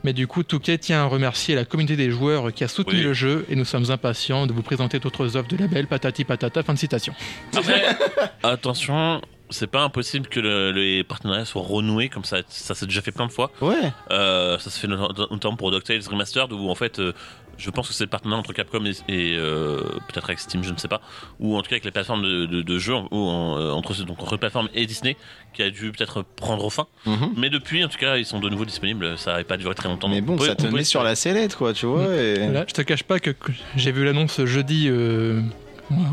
Mais 0.02 0.14
du 0.14 0.26
coup, 0.26 0.42
Touquet 0.42 0.78
tient 0.78 1.02
à 1.02 1.04
remercier 1.04 1.54
la 1.54 1.66
communauté 1.66 1.94
des 1.94 2.10
joueurs 2.10 2.54
qui 2.54 2.64
a 2.64 2.68
soutenu 2.68 2.94
Oui. 3.00 3.02
le 3.02 3.12
jeu 3.12 3.44
et 3.50 3.54
nous 3.56 3.66
sommes 3.66 3.90
impatients 3.90 4.46
de 4.46 4.52
vous 4.54 4.62
présenter 4.62 4.98
d'autres 4.98 5.36
offres 5.36 5.48
de 5.48 5.58
label 5.58 5.86
patati 5.86 6.24
patata. 6.24 6.62
Fin 6.62 6.72
de 6.72 6.78
citation. 6.78 7.12
Après, 7.54 7.82
attention, 8.42 9.20
c'est 9.50 9.66
pas 9.66 9.82
impossible 9.82 10.28
que 10.28 10.40
le- 10.40 10.72
les 10.72 11.04
partenariats 11.04 11.44
soient 11.44 11.62
renoués 11.62 12.08
comme 12.08 12.24
ça. 12.24 12.38
Ça 12.48 12.74
s'est 12.74 12.86
déjà 12.86 13.02
fait 13.02 13.12
plein 13.12 13.26
de 13.26 13.32
fois. 13.32 13.50
Ouais. 13.60 13.92
Euh, 14.10 14.58
ça 14.58 14.70
se 14.70 14.78
fait 14.78 14.86
not- 14.88 15.12
notamment 15.30 15.56
pour 15.56 15.70
DuckTales 15.70 16.02
Remastered 16.08 16.52
où 16.52 16.68
en 16.68 16.74
fait. 16.74 16.98
euh, 16.98 17.12
je 17.58 17.68
pense 17.68 17.88
que 17.88 17.92
c'est 17.92 18.04
le 18.04 18.08
partenariat 18.08 18.40
entre 18.40 18.54
Capcom 18.54 18.82
et, 18.86 18.92
et, 19.08 19.36
euh, 19.36 19.82
peut-être 20.08 20.24
avec 20.24 20.38
Steam, 20.38 20.64
je 20.64 20.72
ne 20.72 20.78
sais 20.78 20.88
pas, 20.88 21.02
ou 21.40 21.58
en 21.58 21.60
tout 21.60 21.68
cas 21.68 21.74
avec 21.74 21.84
les 21.84 21.90
plateformes 21.90 22.22
de, 22.22 22.46
de, 22.46 22.62
de 22.62 22.78
jeux, 22.78 22.94
ou 22.94 23.18
en, 23.28 23.58
euh, 23.58 23.70
entre, 23.72 23.92
donc, 24.02 24.18
entre 24.22 24.38
plateforme 24.38 24.70
et 24.72 24.86
Disney, 24.86 25.14
qui 25.52 25.62
a 25.62 25.68
dû 25.68 25.92
peut-être 25.92 26.22
prendre 26.22 26.70
fin. 26.72 26.86
Mhm. 27.04 27.34
Mais 27.36 27.50
depuis, 27.50 27.84
en 27.84 27.88
tout 27.88 27.98
cas, 27.98 28.16
ils 28.16 28.24
sont 28.24 28.40
de 28.40 28.48
nouveau 28.48 28.64
disponibles. 28.64 29.18
Ça 29.18 29.32
n'avait 29.32 29.44
pas 29.44 29.58
duré 29.58 29.74
très 29.74 29.90
longtemps. 29.90 30.08
Mais 30.08 30.22
bon, 30.22 30.38
peut- 30.38 30.46
ça 30.46 30.54
te 30.54 30.66
met 30.68 30.84
sur 30.84 31.02
la 31.02 31.14
sellette, 31.14 31.54
quoi, 31.54 31.74
tu 31.74 31.84
vois. 31.84 32.06
et- 32.16 32.48
Là, 32.50 32.64
je 32.66 32.72
te 32.72 32.80
cache 32.80 33.02
pas 33.02 33.20
que, 33.20 33.28
que 33.30 33.52
j'ai 33.76 33.92
vu 33.92 34.06
l'annonce 34.06 34.42
jeudi 34.46 34.86
euh, 34.88 35.42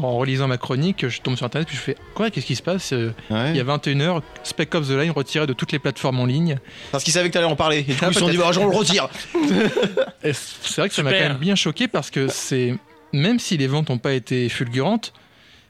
en 0.02 0.18
relisant 0.18 0.48
ma 0.48 0.58
chronique. 0.58 1.08
Je 1.08 1.22
tombe 1.22 1.36
sur 1.36 1.46
internet 1.46 1.68
puis 1.68 1.78
je 1.78 1.82
fais 1.82 1.96
quoi 2.16 2.30
Qu'est-ce 2.30 2.46
qui 2.46 2.56
se 2.56 2.62
passe 2.64 2.94
Euh, 2.94 3.14
Ouais. 3.30 3.52
Il 3.52 3.56
y 3.58 3.60
a 3.60 3.64
21h, 3.64 4.22
Spec 4.44 4.74
Ops 4.76 4.88
The 4.88 4.92
Line 4.92 5.12
retiré 5.12 5.46
de 5.48 5.54
toutes 5.54 5.72
les 5.72 5.80
plateformes 5.80 6.20
en 6.20 6.26
ligne. 6.26 6.58
Parce 6.92 7.04
qu'ils 7.04 7.14
savaient 7.14 7.30
que 7.30 7.34
t'allais 7.34 7.46
en 7.46 7.56
parler. 7.56 7.80
Et 7.80 7.84
du 7.84 7.94
coup, 7.94 8.00
Ah, 8.04 8.08
ils 8.12 8.14
se 8.14 8.20
sont 8.20 8.30
dit, 8.30 8.38
bah, 8.38 8.50
on 8.60 8.66
le 8.68 8.76
retire. 8.76 9.10
Et 10.24 10.34
c'est 10.34 10.78
vrai 10.82 10.90
que 10.90 10.96
ça 10.96 11.04
m'a 11.04 11.12
quand 11.14 11.20
même 11.20 11.38
bien 11.38 11.56
choqué 11.56 11.88
parce 11.88 12.10
que 12.12 12.28
c'est 12.28 12.76
même 13.14 13.40
si 13.40 13.58
les 13.58 13.68
ventes 13.68 13.90
n'ont 13.90 13.98
pas 13.98 14.14
été 14.14 14.50
fulgurantes. 14.50 15.14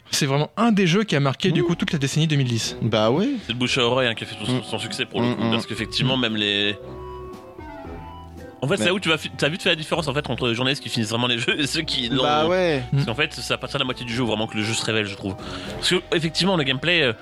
C'est 0.10 0.26
vraiment 0.26 0.50
un 0.56 0.72
des 0.72 0.88
jeux 0.88 1.04
qui 1.04 1.18
a 1.18 1.20
marqué 1.20 1.52
du 1.52 1.64
coup 1.64 1.76
toute 1.76 1.92
la 1.92 2.00
décennie 2.00 2.28
2010. 2.28 2.78
Bah 2.82 3.12
ouais. 3.12 3.28
C'est 3.46 3.52
le 3.52 3.58
bouche 3.60 3.78
à 3.78 3.82
oreille 3.84 4.08
hein, 4.08 4.16
qui 4.16 4.24
a 4.24 4.28
fait 4.28 4.36
tout 4.36 4.46
son- 4.46 4.60
Mm. 4.60 4.64
son 4.64 4.80
succès 4.80 5.06
pour 5.06 5.20
le 5.22 5.28
Mm, 5.28 5.36
coup, 5.36 5.50
parce 5.52 5.66
qu'effectivement, 5.68 6.16
même 6.16 6.38
les. 6.38 6.78
En 8.62 8.68
fait, 8.68 8.78
c'est 8.78 8.86
là 8.86 8.94
où 8.94 9.00
tu 9.00 9.10
vas, 9.10 9.18
fi- 9.18 9.30
t'as 9.30 9.50
vite 9.50 9.62
fait 9.62 9.70
la 9.70 9.76
différence 9.76 10.08
en 10.08 10.14
fait 10.14 10.30
entre 10.30 10.48
les 10.48 10.56
journalistes 10.56 10.82
qui 10.82 10.90
finissent 10.90 11.10
vraiment 11.10 11.28
les 11.28 11.38
jeux 11.38 11.60
et 11.60 11.68
ceux 11.68 11.82
qui. 11.84 12.10
non. 12.10 12.24
Bah 12.24 12.48
ouais. 12.48 12.82
Parce 12.92 13.06
qu'en 13.06 13.14
fait, 13.16 13.32
c'est 13.34 13.54
à 13.54 13.58
partir 13.58 13.78
de 13.78 13.84
la 13.84 13.86
moitié 13.86 14.06
du 14.06 14.14
jeu 14.14 14.24
où 14.24 14.28
vraiment 14.28 14.48
que 14.48 14.58
le 14.58 14.64
jeu 14.64 14.74
se 14.74 14.84
révèle, 14.84 15.06
je 15.06 15.16
trouve. 15.16 15.36
Parce 15.76 15.90
que 15.90 15.96
effectivement, 16.16 16.58
le 16.58 16.64
gameplay, 16.64 17.02
euh, 17.04 17.14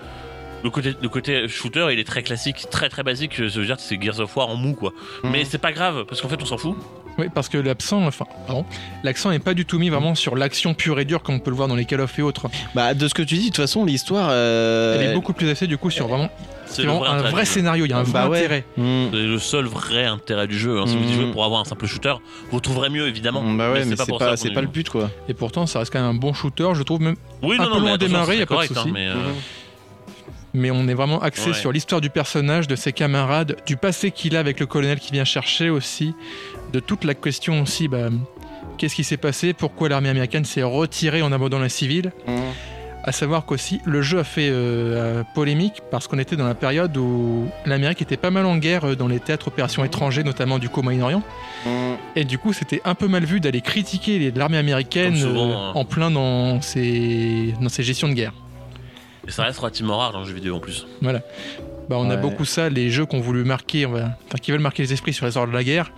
le 0.63 0.69
côté, 0.69 0.93
le 1.01 1.09
côté 1.09 1.47
shooter, 1.49 1.87
il 1.91 1.99
est 1.99 2.07
très 2.07 2.23
classique, 2.23 2.67
très 2.71 2.87
très 2.89 3.03
basique. 3.03 3.33
Je 3.35 3.59
veux 3.59 3.65
dire, 3.65 3.79
c'est 3.79 4.01
Gears 4.01 4.19
of 4.21 4.35
War 4.35 4.47
en 4.49 4.55
mou, 4.55 4.73
quoi. 4.75 4.91
Mhm. 5.23 5.31
Mais 5.31 5.43
c'est 5.45 5.57
pas 5.57 5.73
grave, 5.73 6.05
parce 6.07 6.21
qu'en 6.21 6.29
fait, 6.29 6.41
on 6.41 6.45
s'en 6.45 6.57
fout. 6.57 6.77
Oui, 7.17 7.27
parce 7.33 7.47
que 7.49 7.57
l'accent, 7.57 8.05
enfin, 8.05 8.25
pardon, 8.45 8.65
l'accent 9.03 9.29
n'est 9.31 9.39
pas 9.39 9.53
du 9.53 9.65
tout 9.65 9.79
mis 9.79 9.89
vraiment 9.89 10.15
sur 10.15 10.35
l'action 10.35 10.73
pure 10.73 10.99
et 10.99 11.05
dure 11.05 11.23
comme 11.23 11.35
on 11.35 11.39
peut 11.39 11.49
le 11.49 11.55
voir 11.55 11.67
dans 11.67 11.75
les 11.75 11.85
Call 11.85 12.01
of 12.01 12.17
et 12.19 12.21
autres. 12.21 12.47
Bah 12.75 12.93
de 12.93 13.07
ce 13.07 13.13
que 13.13 13.21
tu 13.21 13.35
dis, 13.35 13.41
de 13.41 13.45
toute 13.47 13.57
façon, 13.57 13.85
l'histoire. 13.85 14.27
euh, 14.31 14.99
Elle 14.99 15.11
est 15.11 15.13
beaucoup 15.13 15.33
plus 15.33 15.49
axée 15.49 15.67
du 15.67 15.77
coup 15.77 15.89
sur 15.89 16.07
vraiment, 16.09 16.29
C'est 16.65 16.81
vraiment 16.83 16.99
vrai 16.99 17.09
un 17.09 17.21
vrai 17.29 17.45
scénario. 17.45 17.85
Il 17.85 17.91
y 17.91 17.93
a 17.93 17.97
un 17.99 18.03
Bah 18.03 18.27
vrai 18.27 18.29
ouais. 18.29 18.37
intérêt. 18.39 18.65
Hmm. 18.77 19.07
C'est 19.11 19.17
le 19.17 19.39
seul 19.39 19.65
vrai 19.65 20.05
intérêt 20.05 20.47
du 20.47 20.57
jeu. 20.59 20.79
hein. 20.79 20.85
Si 20.87 20.97
vous 20.97 21.09
y 21.09 21.13
jouez 21.13 21.31
pour 21.31 21.45
avoir 21.45 21.61
un 21.61 21.65
simple 21.65 21.85
shooter, 21.85 22.15
vous 22.51 22.59
trouverez 22.59 22.89
mieux 22.89 23.07
évidemment. 23.07 23.41
Bah 23.53 23.71
ouais, 23.71 23.85
mais, 23.85 23.95
c'est 23.95 24.51
pas, 24.53 24.61
le 24.61 24.67
but, 24.67 24.89
quoi. 24.89 25.09
Et 25.29 25.33
pourtant, 25.33 25.65
ça 25.67 25.79
reste 25.79 25.93
quand 25.93 25.99
même 26.01 26.09
un 26.09 26.13
bon 26.19 26.33
shooter, 26.33 26.69
je 26.73 26.83
trouve 26.83 27.01
même. 27.01 27.15
Oui, 27.41 27.55
un 27.59 27.63
non, 27.63 27.65
peu 27.65 27.69
non, 27.69 27.75
mais 27.75 27.81
loin 27.81 27.93
a 27.93 27.97
pas 27.97 28.35
de 28.37 28.45
correct, 28.45 28.73
hein, 28.75 28.85
mais, 28.91 29.07
euh, 29.07 29.13
Mais 30.53 30.71
on 30.71 30.87
est 30.87 30.93
vraiment 30.93 31.21
axé 31.21 31.49
Ouais. 31.49 31.53
sur 31.53 31.71
l'histoire 31.73 31.99
du 32.01 32.09
personnage, 32.09 32.67
de 32.67 32.75
ses 32.77 32.93
camarades, 32.93 33.57
du 33.65 33.75
passé 33.75 34.11
qu'il 34.11 34.35
a 34.37 34.39
avec 34.39 34.59
le 34.61 34.65
colonel 34.65 34.99
qui 34.99 35.11
vient 35.11 35.25
chercher 35.25 35.69
aussi, 35.69 36.13
de 36.75 36.81
toute 36.81 37.05
la 37.05 37.13
question 37.13 37.61
aussi. 37.61 37.87
Bah, 37.87 38.09
Qu'est-ce 38.77 38.95
qui 38.95 39.05
s'est 39.05 39.15
passé 39.15 39.53
Pourquoi 39.53 39.87
l'armée 39.87 40.09
américaine 40.09 40.43
s'est 40.43 40.63
retirée 40.63 41.21
en 41.21 41.31
abandonnant 41.31 41.63
les 41.63 41.69
civils 41.69 42.11
À 43.05 43.13
savoir 43.13 43.45
qu'aussi, 43.45 43.79
le 43.85 44.01
jeu 44.01 44.19
a 44.19 44.25
fait 44.25 44.49
euh, 44.49 45.21
euh, 45.21 45.23
polémique 45.33 45.81
parce 45.89 46.09
qu'on 46.09 46.19
était 46.19 46.35
dans 46.35 46.45
la 46.45 46.55
période 46.55 46.97
où 46.97 47.47
l'Amérique 47.65 48.01
était 48.01 48.17
pas 48.17 48.31
mal 48.31 48.45
en 48.45 48.57
guerre 48.57 48.83
euh, 48.83 48.95
dans 48.95 49.07
les 49.07 49.21
théâtres 49.21 49.47
opérations 49.47 49.85
étrangers, 49.85 50.25
notamment 50.25 50.59
du 50.59 50.67
coup 50.67 50.81
au 50.81 50.83
Moyen-Orient. 50.83 51.23
Et 52.17 52.25
du 52.25 52.37
coup, 52.37 52.51
c'était 52.51 52.81
un 52.83 52.95
peu 52.95 53.07
mal 53.07 53.23
vu 53.23 53.39
d'aller 53.39 53.61
critiquer 53.61 54.31
l'armée 54.35 54.57
américaine 54.57 55.15
souvent, 55.15 55.49
euh, 55.49 55.53
hein. 55.53 55.71
en 55.75 55.85
plein 55.85 56.11
dans 56.11 56.59
ses, 56.61 57.53
dans 57.61 57.69
ses 57.69 57.83
gestions 57.83 58.09
de 58.09 58.13
guerre. 58.13 58.33
Et 59.25 59.31
ça 59.31 59.43
reste 59.43 59.59
relativement 59.59 59.97
rare 59.97 60.11
dans 60.11 60.19
le 60.19 60.25
jeu 60.25 60.33
vidéo 60.33 60.55
en 60.57 60.59
plus. 60.59 60.85
Bah, 61.89 61.97
on 61.99 62.09
a 62.09 62.17
beaucoup 62.17 62.45
ça, 62.45 62.67
les 62.67 62.89
jeux 62.89 63.05
qui 63.05 63.15
ont 63.15 63.21
voulu 63.21 63.43
marquer, 63.43 63.85
enfin, 63.85 64.11
qui 64.41 64.51
veulent 64.51 64.59
marquer 64.59 64.83
les 64.83 64.91
esprits 64.91 65.13
sur 65.13 65.25
les 65.25 65.37
ordres 65.37 65.51
de 65.51 65.57
la 65.57 65.63
guerre, 65.63 65.91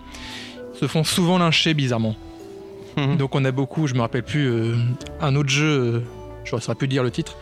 se 0.80 0.86
font 0.86 1.04
souvent 1.04 1.38
lyncher 1.38 1.74
bizarrement. 1.74 2.14
Mhm. 2.96 3.16
Donc 3.16 3.34
on 3.34 3.44
a 3.44 3.50
beaucoup, 3.52 3.86
je 3.86 3.94
me 3.94 4.00
rappelle 4.00 4.22
plus, 4.24 4.46
euh, 4.48 4.74
un 5.20 5.36
autre 5.36 5.48
jeu, 5.50 5.66
euh, 5.66 6.00
je 6.44 6.54
ne 6.56 6.60
saurais 6.60 6.74
plus 6.74 6.88
dire 6.88 7.02
le 7.02 7.10
titre, 7.10 7.36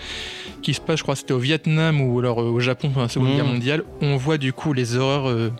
qui 0.63 0.75
se 0.75 0.81
passe, 0.81 0.99
je 0.99 1.03
crois 1.03 1.15
que 1.15 1.21
c'était 1.21 1.33
au 1.35 1.39
Vietnam 1.39 2.01
ou 2.01 2.19
alors 2.19 2.41
euh, 2.41 2.45
au 2.51 2.61
Japon 2.61 2.89
pendant 2.89 3.03
la 3.03 3.09
Seconde 3.09 3.29
Mhm. 3.31 3.37
Guerre 3.37 3.45
mondiale. 3.47 3.85
On 4.03 4.17
voit 4.17 4.39
du 4.39 4.53
coup 4.53 4.73
les 4.73 4.97
horreurs, 4.97 5.29
euh, 5.29 5.51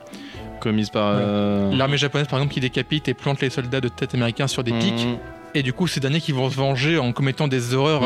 Commise 0.61 0.91
par. 0.91 1.13
euh, 1.17 1.73
l'armée 1.75 1.97
japonaise 1.99 2.27
par 2.29 2.39
exemple 2.39 2.55
qui 2.55 2.61
décapite 2.61 3.09
et 3.09 3.15
plante 3.15 3.41
les 3.41 3.51
soldats 3.51 3.81
de 3.81 3.89
tête 3.89 4.15
américains 4.15 4.47
sur 4.49 4.65
des 4.65 4.73
Mhm. 4.73 4.79
pics. 4.81 5.07
Et 5.55 5.63
du 5.63 5.73
coup, 5.73 5.87
ces 5.87 6.01
derniers 6.01 6.21
qui 6.21 6.33
vont 6.33 6.51
se 6.51 6.57
venger 6.57 6.99
en 6.99 7.13
commettant 7.13 7.49
des 7.49 7.73
horreurs 7.73 8.03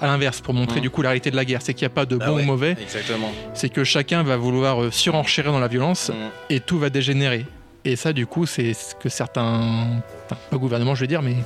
à 0.00 0.06
l'inverse 0.06 0.40
pour 0.40 0.54
montrer 0.54 0.80
du 0.80 0.88
coup 0.88 1.02
la 1.02 1.10
réalité 1.10 1.30
de 1.30 1.36
la 1.36 1.44
guerre. 1.44 1.60
C'est 1.60 1.74
qu'il 1.74 1.82
n'y 1.84 1.92
a 1.92 1.94
pas 1.94 2.06
de 2.06 2.16
Ah 2.18 2.28
bon 2.28 2.36
ouais. 2.36 2.42
ou 2.42 2.46
mauvais, 2.46 2.76
Exactement. 2.80 3.30
c'est 3.52 3.68
que 3.68 3.84
chacun 3.84 4.22
va 4.22 4.38
vouloir 4.38 4.82
euh, 4.82 4.90
surenchérir 4.90 5.52
dans 5.52 5.58
la 5.58 5.68
violence 5.68 6.10
et 6.48 6.60
tout 6.60 6.78
va 6.78 6.88
dégénérer. 6.88 7.44
Et 7.84 7.96
ça, 7.96 8.12
du 8.12 8.26
coup, 8.26 8.46
c'est 8.46 8.72
ce 8.72 8.94
que 8.94 9.08
certains, 9.08 10.00
enfin, 10.24 10.36
pas 10.50 10.56
gouvernement, 10.56 10.94
je 10.94 11.02
veux 11.02 11.06
dire, 11.06 11.22
mais 11.22 11.36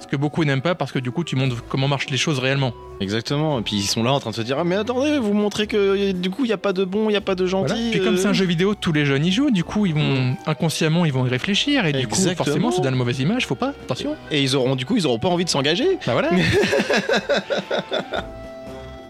ce 0.00 0.06
que 0.06 0.16
beaucoup 0.16 0.44
n'aiment 0.44 0.60
pas 0.60 0.74
parce 0.74 0.92
que 0.92 0.98
du 0.98 1.10
coup, 1.10 1.24
tu 1.24 1.34
montres 1.34 1.64
comment 1.68 1.88
marchent 1.88 2.10
les 2.10 2.18
choses 2.18 2.38
réellement. 2.38 2.74
Exactement. 3.00 3.58
Et 3.58 3.62
puis 3.62 3.76
ils 3.76 3.86
sont 3.86 4.02
là 4.02 4.12
en 4.12 4.20
train 4.20 4.30
de 4.30 4.36
se 4.36 4.42
dire 4.42 4.58
Ah, 4.58 4.64
mais 4.64 4.76
attendez, 4.76 5.18
vous 5.18 5.32
montrez 5.32 5.66
que 5.66 6.12
du 6.12 6.30
coup, 6.30 6.44
il 6.44 6.48
n'y 6.48 6.52
a 6.52 6.58
pas 6.58 6.72
de 6.72 6.84
bon, 6.84 7.08
il 7.08 7.12
n'y 7.12 7.16
a 7.16 7.22
pas 7.22 7.34
de 7.34 7.46
gentil. 7.46 7.74
Voilà. 7.74 7.90
Puis 7.90 8.00
comme 8.00 8.16
c'est 8.16 8.28
un 8.28 8.32
jeu 8.32 8.44
vidéo, 8.44 8.74
tous 8.74 8.92
les 8.92 9.04
jeunes 9.04 9.24
y 9.24 9.32
jouent. 9.32 9.50
Du 9.50 9.64
coup, 9.64 9.86
ils 9.86 9.94
vont 9.94 10.36
inconsciemment, 10.46 11.04
ils 11.04 11.12
vont 11.12 11.26
y 11.26 11.30
réfléchir 11.30 11.86
et 11.86 11.92
du 11.92 12.06
coup, 12.06 12.20
forcément, 12.36 12.70
ça 12.70 12.82
donne 12.82 12.92
une 12.92 12.98
mauvaise 12.98 13.20
image. 13.20 13.46
Faut 13.46 13.54
pas. 13.54 13.72
Attention. 13.84 14.16
Et 14.30 14.42
ils 14.42 14.56
auront, 14.56 14.76
du 14.76 14.86
coup, 14.86 14.96
ils 14.96 15.06
auront 15.06 15.18
pas 15.18 15.28
envie 15.28 15.44
de 15.44 15.50
s'engager. 15.50 15.98
Bah 16.06 16.12
voilà. 16.12 16.30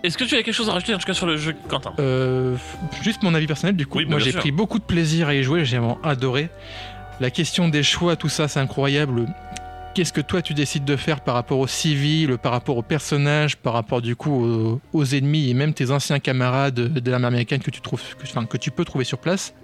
Est-ce 0.07 0.17
que 0.17 0.25
tu 0.25 0.35
as 0.37 0.43
quelque 0.43 0.55
chose 0.55 0.69
à 0.69 0.73
rajouter 0.73 0.95
en 0.95 0.99
tout 0.99 1.07
cas 1.07 1.15
sur 1.15 1.27
le 1.27 1.37
jeu, 1.37 1.55
Quentin? 1.69 1.93
Euh, 1.99 2.57
juste 3.03 3.23
mon 3.23 3.35
avis 3.35 3.47
personnel, 3.47 3.75
du 3.77 3.87
coup, 3.87 3.99
Oui, 3.99 4.05
bah, 4.05 4.13
moi 4.13 4.19
j'ai 4.21 4.31
sûr. 4.31 4.41
pris 4.41 4.53
beaucoup 4.53 4.79
de 4.79 4.85
plaisir 4.85 5.29
à 5.29 5.35
y 5.35 5.43
jouer, 5.43 5.65
j'ai 5.65 5.79
vraiment 5.79 5.99
adoré. 6.03 6.49
La 7.21 7.31
question 7.31 7.69
des 7.69 7.83
choix, 7.83 8.15
tout 8.15 8.29
ça, 8.29 8.47
c'est 8.47 8.61
incroyable. 8.61 9.27
Qu'est-ce 9.95 10.13
que 10.13 10.21
toi 10.21 10.43
tu 10.43 10.53
décides 10.55 10.85
de 10.85 10.95
faire 10.97 11.23
par 11.23 11.35
rapport 11.35 11.59
aux 11.59 11.67
civils, 11.67 12.37
par 12.39 12.53
rapport 12.53 12.77
aux 12.77 12.83
personnages, 12.83 13.57
par 13.57 13.73
rapport 13.73 14.03
du 14.03 14.15
coup 14.15 14.31
aux, 14.45 14.81
aux 14.93 15.05
ennemis 15.07 15.49
et 15.51 15.55
même 15.55 15.73
tes 15.73 15.91
anciens 15.91 16.19
camarades 16.21 16.75
de 16.75 17.11
l'armée 17.11 17.27
américaine 17.27 17.61
que 17.63 17.71
tu 17.71 17.81
trouves, 17.81 18.03
que, 18.17 18.25
enfin, 18.25 18.45
que 18.45 18.59
tu 18.59 18.71
peux 18.71 18.85
trouver 18.85 19.05
sur 19.05 19.19
place? 19.19 19.55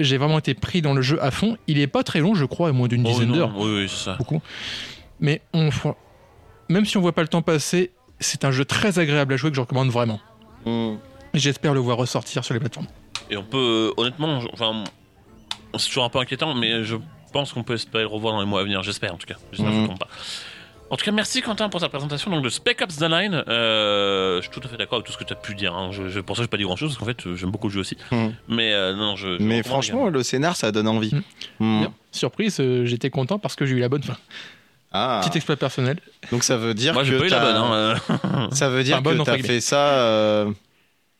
J'ai 0.00 0.16
vraiment 0.18 0.38
été 0.40 0.54
pris 0.54 0.82
dans 0.82 0.92
le 0.92 1.02
jeu 1.02 1.22
à 1.22 1.30
fond. 1.30 1.56
Il 1.68 1.78
est 1.78 1.86
pas 1.86 2.02
très 2.02 2.18
long, 2.18 2.34
je 2.34 2.44
crois, 2.44 2.72
moins 2.72 2.88
d'une 2.88 3.06
Oh, 3.06 3.10
dizaine 3.10 3.28
non, 3.28 3.34
d'heures, 3.36 3.52
Oui, 3.56 3.82
oui, 3.82 3.88
c'est 3.88 4.04
ça. 4.06 4.16
beaucoup. 4.16 4.42
Mais 5.20 5.40
on, 5.52 5.70
même 6.68 6.84
si 6.84 6.96
on 6.96 7.00
voit 7.00 7.12
pas 7.14 7.22
le 7.22 7.28
temps 7.28 7.42
passer, 7.42 7.92
c'est 8.24 8.44
un 8.44 8.50
jeu 8.50 8.64
très 8.64 8.98
agréable 8.98 9.34
à 9.34 9.36
jouer 9.36 9.50
que 9.50 9.56
je 9.56 9.60
recommande 9.60 9.90
vraiment. 9.90 10.20
Hmm. 10.66 10.96
J'espère 11.34 11.74
le 11.74 11.80
voir 11.80 11.96
ressortir 11.96 12.44
sur 12.44 12.54
les 12.54 12.60
plateformes. 12.60 12.86
Et 13.30 13.36
on 13.36 13.42
peut, 13.42 13.92
honnêtement, 13.96 14.40
enfin, 14.52 14.84
c'est 15.76 15.88
toujours 15.88 16.04
un 16.04 16.08
peu 16.08 16.18
inquiétant, 16.18 16.54
mais 16.54 16.84
je 16.84 16.96
pense 17.32 17.52
qu'on 17.52 17.62
peut 17.64 17.74
espérer 17.74 18.04
le 18.04 18.08
revoir 18.08 18.34
dans 18.34 18.40
les 18.40 18.46
mois 18.46 18.60
à 18.60 18.64
venir. 18.64 18.82
J'espère 18.82 19.14
en 19.14 19.16
tout 19.16 19.26
cas. 19.26 19.36
J'espère 19.52 19.72
que 19.72 19.80
je 19.80 19.84
trompe 19.84 19.98
pas. 19.98 20.08
En 20.90 20.96
tout 20.96 21.04
cas, 21.04 21.10
merci 21.10 21.40
Quentin 21.40 21.68
pour 21.70 21.80
sa 21.80 21.88
présentation 21.88 22.30
donc, 22.30 22.44
de 22.44 22.50
Spec 22.50 22.80
Ops 22.82 22.98
The 22.98 23.08
Line. 23.08 23.42
Euh, 23.48 24.36
je 24.36 24.42
suis 24.42 24.50
tout 24.50 24.60
à 24.64 24.68
fait 24.68 24.76
d'accord 24.76 24.98
avec 24.98 25.06
tout 25.06 25.12
ce 25.12 25.18
que 25.18 25.24
tu 25.24 25.32
as 25.32 25.36
pu 25.36 25.54
dire. 25.54 25.74
hein. 25.74 25.90
Je, 25.90 26.08
je, 26.08 26.20
pour 26.20 26.36
ça, 26.36 26.42
je 26.42 26.46
pas 26.46 26.58
dit 26.58 26.62
grand 26.62 26.76
chose 26.76 26.90
parce 26.90 26.98
qu'en 26.98 27.06
fait, 27.06 27.26
euh, 27.26 27.34
j'aime 27.34 27.50
beaucoup 27.50 27.68
le 27.68 27.72
jeu 27.72 27.80
aussi. 27.80 27.96
Mhm. 28.12 28.34
Mais 28.48 28.72
euh, 28.72 28.94
non, 28.94 29.16
je. 29.16 29.38
je 29.38 29.42
Mais 29.42 29.62
franchement, 29.62 30.08
le 30.08 30.22
scénar, 30.22 30.56
ça 30.56 30.70
donne 30.70 30.86
envie. 30.86 31.12
Hmm. 31.58 31.82
Hmm. 31.84 31.88
Surprise, 32.12 32.58
euh, 32.60 32.84
j'étais 32.84 33.10
content 33.10 33.38
parce 33.38 33.56
que 33.56 33.64
j'ai 33.66 33.74
eu 33.74 33.80
la 33.80 33.88
bonne 33.88 34.02
fin. 34.02 34.16
Ah. 34.96 35.20
Petit 35.24 35.38
exploit 35.38 35.56
personnel. 35.56 35.98
Donc 36.30 36.44
ça 36.44 36.56
veut 36.56 36.72
dire. 36.72 36.94
Moi, 36.94 37.02
j'ai 37.04 37.14
que 37.14 37.18
pas 37.18 37.26
eu 37.26 37.28
la 37.28 37.36
t'as- 37.40 37.52
bonne. 37.52 37.98
Hein. 38.32 38.48
Ça 38.52 38.68
veut 38.68 38.84
dire 38.84 38.98
Enfin, 39.00 39.16
que 39.18 39.22
t'as 39.24 39.32
guillemets. 39.36 39.48
fait 39.48 39.60
ça 39.60 39.88
euh, 39.98 40.50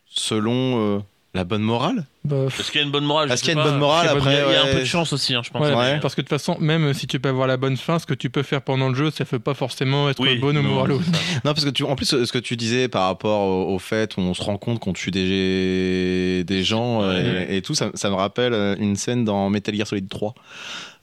selon 0.09 0.97
euh, 0.97 0.99
la 1.35 1.43
bonne 1.45 1.63
morale. 1.63 2.05
Bah, 2.25 2.37
Est-ce 2.47 2.71
qu'il 2.71 2.81
y 2.81 2.85
a 2.85 2.87
une 2.87 2.93
bonne 2.93 3.05
morale? 3.05 3.31
Est-ce 3.33 3.43
qu'il 3.43 3.53
y 3.53 3.57
a 3.59 3.61
une 3.61 3.69
bonne 3.69 3.79
morale 3.81 4.07
après 4.09 4.35
Il 4.49 4.53
y 4.53 4.57
a 4.57 4.63
un 4.63 4.73
peu 4.73 4.79
de 4.81 4.85
chance 4.85 5.13
aussi, 5.13 5.35
hein, 5.35 5.43
je 5.45 5.51
pense. 5.51 5.67
Ouais. 5.69 5.99
Parce 6.01 6.15
que 6.15 6.21
de 6.21 6.27
toute 6.27 6.31
façon, 6.39 6.57
même 6.61 6.95
si 6.95 7.07
tu 7.09 7.19
peux 7.19 7.29
avoir 7.29 7.49
la 7.49 7.57
bonne 7.57 7.77
fin, 7.77 7.99
ce 7.99 8.07
que 8.07 8.15
tu 8.15 8.31
peux 8.31 8.45
faire 8.45 8.63
pendant 8.63 8.89
le 8.89 8.95
jeu, 8.95 9.11
ça 9.11 9.25
fait 9.25 9.41
pas 9.41 9.55
forcément 9.55 10.09
être 10.09 10.21
Oui, 10.21 10.39
bonne 10.39 10.57
ou 10.59 10.63
ça. 11.03 11.11
Non, 11.45 11.53
parce 11.53 11.65
que 11.65 11.71
tu, 11.71 11.83
en 11.83 11.97
plus, 11.97 12.25
ce 12.25 12.33
que 12.33 12.39
tu 12.39 12.57
disais 12.57 12.87
par 12.89 13.07
rapport 13.07 13.41
au, 13.41 13.75
au 13.75 13.79
fait 13.81 14.17
où 14.17 14.21
on 14.21 14.33
se 14.35 14.43
rend 14.43 14.57
compte 14.57 14.79
qu'on 14.79 14.93
tue 14.93 15.11
des, 15.11 16.45
des 16.45 16.63
gens 16.63 17.03
euh, 17.03 17.45
et, 17.49 17.57
et 17.57 17.63
tout, 17.63 17.75
ça, 17.75 17.91
ça 17.95 18.09
me 18.09 18.15
rappelle 18.15 18.55
une 18.79 18.95
scène 18.95 19.25
dans 19.25 19.51
Metal 19.51 19.75
Gear 19.75 19.87
Solid 19.89 20.09
3. 20.09 20.35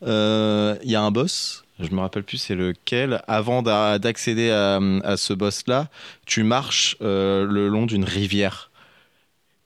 Euh, 0.08 0.76
Il 0.84 0.90
y 0.92 0.96
a 0.96 1.02
un 1.02 1.12
boss, 1.12 1.64
je 1.84 1.94
me 1.96 2.02
rappelle 2.02 2.24
plus 2.24 2.38
c'est 2.38 2.56
lequel. 2.56 3.22
Avant 3.28 3.62
d'a- 3.62 4.00
d'accéder 4.00 4.50
à, 4.52 4.80
à 5.04 5.18
ce 5.18 5.34
boss-là, 5.34 5.90
tu 6.26 6.44
marches 6.44 6.98
euh, 7.02 7.46
le 7.46 7.68
long 7.68 7.86
d'une 7.86 8.04
rivière. 8.04 8.70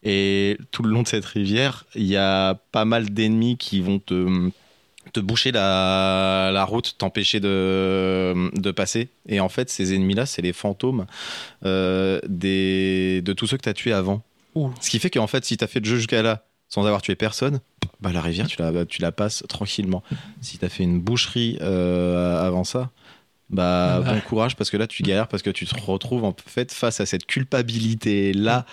Et 0.02 0.56
tout 0.70 0.82
le 0.82 0.90
long 0.90 1.02
de 1.02 1.08
cette 1.08 1.24
rivière, 1.24 1.84
il 1.94 2.06
y 2.06 2.16
a 2.16 2.54
pas 2.70 2.84
mal 2.84 3.10
d'ennemis 3.10 3.56
qui 3.56 3.80
vont 3.80 3.98
te, 3.98 4.50
te 5.12 5.18
boucher 5.18 5.50
la, 5.50 6.50
la 6.52 6.64
route, 6.64 6.96
t'empêcher 6.96 7.40
de, 7.40 8.50
de 8.54 8.70
passer. 8.70 9.08
Et 9.28 9.40
en 9.40 9.48
fait, 9.48 9.68
ces 9.68 9.94
ennemis-là, 9.94 10.26
c'est 10.26 10.42
les 10.42 10.52
fantômes 10.52 11.06
euh, 11.64 12.20
des, 12.28 13.20
de 13.22 13.32
tous 13.32 13.48
ceux 13.48 13.56
que 13.56 13.62
tu 13.62 13.68
as 13.68 13.74
tués 13.74 13.92
avant. 13.92 14.22
Ouh. 14.54 14.70
Ce 14.80 14.90
qui 14.90 15.00
fait 15.00 15.10
qu'en 15.10 15.26
fait, 15.26 15.44
si 15.44 15.56
tu 15.56 15.64
as 15.64 15.66
fait 15.66 15.80
le 15.80 15.86
jeu 15.86 15.96
jusqu'à 15.96 16.22
là 16.22 16.44
sans 16.68 16.86
avoir 16.86 17.02
tué 17.02 17.14
personne, 17.14 17.60
bah, 18.00 18.12
la 18.12 18.20
rivière, 18.20 18.46
tu 18.46 18.60
la, 18.60 18.84
tu 18.86 19.02
la 19.02 19.12
passes 19.12 19.44
tranquillement. 19.48 20.02
Si 20.40 20.58
tu 20.58 20.64
as 20.64 20.68
fait 20.68 20.82
une 20.84 21.00
boucherie 21.00 21.58
euh, 21.60 22.44
avant 22.46 22.64
ça, 22.64 22.90
bah, 23.48 23.96
Ah 23.96 24.00
bah. 24.00 24.12
bon 24.14 24.20
courage 24.22 24.56
parce 24.56 24.70
que 24.70 24.76
là 24.76 24.88
tu 24.88 25.04
galères 25.04 25.28
parce 25.28 25.42
que 25.42 25.50
tu 25.50 25.66
te 25.66 25.80
retrouves 25.80 26.24
en 26.24 26.34
fait 26.46 26.72
face 26.72 26.98
à 27.00 27.06
cette 27.06 27.26
culpabilité 27.26 28.32
là 28.32 28.66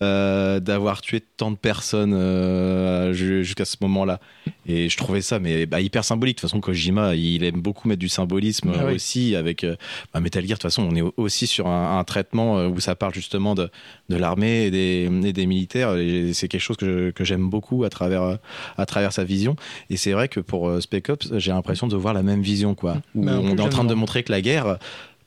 d'avoir 0.00 1.00
tué 1.00 1.20
tant 1.36 1.50
de 1.50 1.56
personnes 1.56 2.14
euh, 2.14 3.12
ju- 3.12 3.44
jusqu'à 3.44 3.64
ce 3.64 3.76
moment-là. 3.80 4.20
Et 4.68 4.88
je 4.88 4.96
trouvais 4.96 5.22
ça 5.22 5.38
mais 5.38 5.66
bah, 5.66 5.80
hyper 5.80 6.04
symbolique. 6.04 6.36
De 6.36 6.40
toute 6.42 6.50
façon 6.50 6.60
Kojima 6.60 7.14
il 7.14 7.42
aime 7.44 7.60
beaucoup 7.60 7.88
mettre 7.88 8.00
du 8.00 8.08
symbolisme 8.08 8.72
Ah 8.74 8.82
euh, 8.82 8.88
oui. 8.88 8.94
aussi 8.94 9.34
avec 9.36 9.64
euh, 9.64 9.76
bah, 10.12 10.20
Metal 10.20 10.42
Gear. 10.42 10.50
De 10.50 10.54
toute 10.54 10.62
façon 10.62 10.82
on 10.90 10.94
est 10.94 11.00
au- 11.02 11.14
aussi 11.16 11.46
sur 11.46 11.66
un, 11.66 11.98
un 11.98 12.04
traitement 12.04 12.58
euh, 12.58 12.68
où 12.68 12.78
ça 12.80 12.94
parle 12.94 13.14
justement 13.14 13.54
de, 13.54 13.70
de 14.08 14.16
l'armée 14.16 14.66
et 14.66 14.70
des, 14.70 15.08
et 15.24 15.32
des 15.32 15.46
militaires. 15.46 15.96
Et 15.96 16.32
c'est 16.34 16.48
quelque 16.48 16.60
chose 16.60 16.76
que, 16.76 17.10
que 17.10 17.24
j'aime 17.24 17.48
beaucoup 17.48 17.84
à 17.84 17.88
travers 17.90 18.22
euh, 18.22 18.36
à 18.76 18.86
travers 18.86 19.12
sa 19.12 19.24
vision. 19.24 19.56
Et 19.90 19.96
c'est 19.96 20.12
vrai 20.12 20.28
que 20.28 20.40
pour 20.40 20.68
euh, 20.68 20.80
Spec 20.80 21.08
Ops 21.08 21.32
j'ai 21.38 21.52
l'impression 21.52 21.86
de 21.86 21.96
voir 21.96 22.12
la 22.14 22.22
même 22.22 22.42
vision 22.42 22.74
quoi. 22.74 22.98
Où 23.14 23.24
Bah, 23.24 23.38
on 23.42 23.56
est 23.56 23.60
en 23.60 23.68
train 23.68 23.84
de 23.84 23.94
montrer 23.94 24.22
que 24.22 24.32
la 24.32 24.40
guerre 24.40 24.78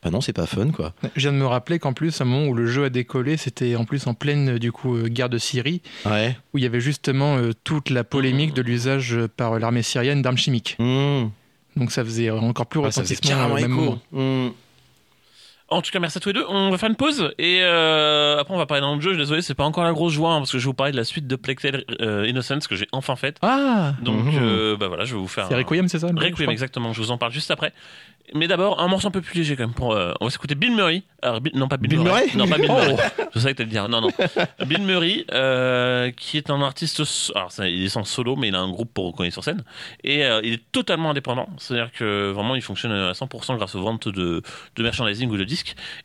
bah 0.02 0.12
non 0.12 0.22
c'est 0.22 0.34
pas 0.34 0.46
fun 0.46 0.72
quoi 0.72 0.94
Je 1.16 1.22
viens 1.22 1.34
de 1.34 1.38
me 1.38 1.46
rappeler 1.46 1.78
qu'en 1.78 1.94
plus, 1.94 2.22
à 2.22 2.24
un 2.24 2.28
moment 2.28 2.48
où 2.48 2.54
le 2.54 2.66
jeu 2.66 2.86
a 2.86 2.90
décollé, 2.90 3.36
c'était 3.36 3.76
en 3.76 3.86
plus 3.86 4.08
en 4.08 4.14
pleine 4.14 4.58
du 4.58 4.72
coup 4.72 4.96
euh, 4.96 5.08
guerre 5.08 5.30
de 5.30 5.38
Syrie, 5.38 5.82
ouais 6.06 6.38
où 6.54 6.58
il 6.58 6.64
y 6.64 6.68
avait 6.68 6.82
justement 6.82 7.38
euh, 7.38 7.52
toute 7.64 7.90
la 7.90 8.04
polémique 8.04 8.54
de 8.54 8.62
l'usage 8.62 9.14
euh, 9.14 9.28
par 9.28 9.60
l'armée 9.60 9.84
syrienne 9.84 10.22
d'armes 10.22 10.38
chimiques. 10.38 10.78
Mmh. 10.80 11.26
Donc 11.76 11.92
ça 11.92 12.04
faisait 12.04 12.30
encore 12.30 12.66
plus 12.66 12.80
Ouais, 12.80 12.92
ça 12.92 13.02
faisait 13.02 13.16
retentissement 13.16 13.38
carrément 13.38 13.56
au 13.56 13.60
même 13.60 13.72
moment. 13.72 14.00
Mmh. 14.12 14.50
En 15.72 15.82
tout 15.84 15.92
cas, 15.92 16.00
merci 16.00 16.18
à 16.18 16.22
tous 16.22 16.30
les 16.30 16.34
deux. 16.34 16.46
On 16.50 16.72
va 16.72 16.78
faire 16.80 16.90
une 16.90 16.96
pause 16.96 17.32
et 17.38 17.60
euh, 17.62 18.40
après 18.40 18.54
on 18.54 18.58
va 18.58 18.66
parler 18.66 18.82
dans 18.82 18.96
le 18.96 19.02
jeu. 19.02 19.10
Je 19.12 19.16
suis 19.16 19.24
désolé, 19.24 19.42
c'est 19.44 19.54
pas 19.54 19.66
encore 19.66 19.84
la 19.84 19.92
grosse 19.94 20.14
joie 20.14 20.32
hein, 20.34 20.40
parce 20.40 20.52
que 20.52 20.58
je 20.58 20.64
vais 20.64 20.70
vous 20.70 20.74
parler 20.74 20.92
de 20.94 20.98
la 20.98 21.04
suite 21.04 21.28
de 21.28 21.36
Plague 21.36 21.60
Tale 21.60 21.84
euh, 22.02 22.26
Innocence 22.28 22.68
que 22.68 22.76
j'ai 22.76 22.88
enfin 22.92 23.16
faite. 23.16 23.38
Ah 23.44 23.94
Donc, 24.02 24.24
Mhm. 24.26 24.40
euh, 24.42 24.78
bah 24.78 24.88
voilà, 24.88 25.06
je 25.06 25.14
vais 25.14 25.20
vous 25.22 25.28
faire. 25.28 25.46
C'est 25.48 25.54
un- 25.54 25.58
Requiem, 25.58 25.88
c'est 25.88 26.00
ça 26.00 26.08
le 26.08 26.20
jeu, 26.20 26.26
je 26.28 26.32
Requiem, 26.32 26.50
exactement. 26.50 26.92
Je 26.94 27.02
vous 27.02 27.12
en 27.12 27.18
parle 27.20 27.32
juste 27.32 27.52
après. 27.52 27.72
Mais 28.36 28.48
d'abord, 28.48 28.80
un 28.80 28.88
morceau 28.88 29.08
un 29.08 29.12
peu 29.12 29.22
plus 29.22 29.40
léger 29.40 29.56
quand 29.56 29.64
même. 29.64 29.74
Pour, 29.74 29.94
euh, 29.94 30.14
on 30.22 30.26
va 30.26 30.32
s'écouter 30.32 30.54
Bill 30.54 30.76
Murray. 30.76 31.02
Alors, 31.24 31.42
Bill- 31.42 31.56
non, 31.56 31.68
pas 31.68 31.78
Bill, 31.78 31.90
Bill 31.90 32.02
Murray 32.02 32.28
Non, 32.36 32.48
pas 32.48 32.58
Bill 32.58 32.68
Murray. 32.68 32.96
Oh. 32.96 33.24
Je 33.34 33.40
savais 33.40 33.54
que 33.54 33.58
t'allais 33.58 33.70
dire. 33.72 33.90
Non, 33.90 34.02
non. 34.02 34.10
Bill 34.68 34.84
Murray, 34.84 35.26
euh, 35.34 36.12
qui 36.12 36.38
est 36.38 36.52
un 36.52 36.62
artiste. 36.62 37.04
so- 37.04 37.34
Alors, 37.36 37.52
ça, 37.52 37.68
il 37.68 37.84
est 37.84 37.90
sans 37.90 38.04
solo, 38.04 38.36
mais 38.36 38.50
il 38.50 38.56
a 38.56 38.60
un 38.60 38.70
groupe 38.70 38.94
pour 38.94 39.16
qu'on 39.16 39.24
est 39.24 39.32
sur 39.32 39.44
scène. 39.44 39.64
Et 40.04 40.26
euh, 40.26 40.42
il 40.44 40.54
est 40.54 40.72
totalement 40.72 41.10
indépendant. 41.10 41.50
C'est-à-dire 41.58 41.92
que 41.92 42.30
vraiment, 42.30 42.54
il 42.54 42.62
fonctionne 42.62 42.92
à 42.92 43.14
100% 43.14 43.56
grâce 43.58 43.74
aux 43.74 43.82
ventes 43.82 44.08
de, 44.08 44.44
de 44.76 44.84
merchandising 44.84 45.28
ou 45.32 45.38
de 45.38 45.44
disques. 45.44 45.59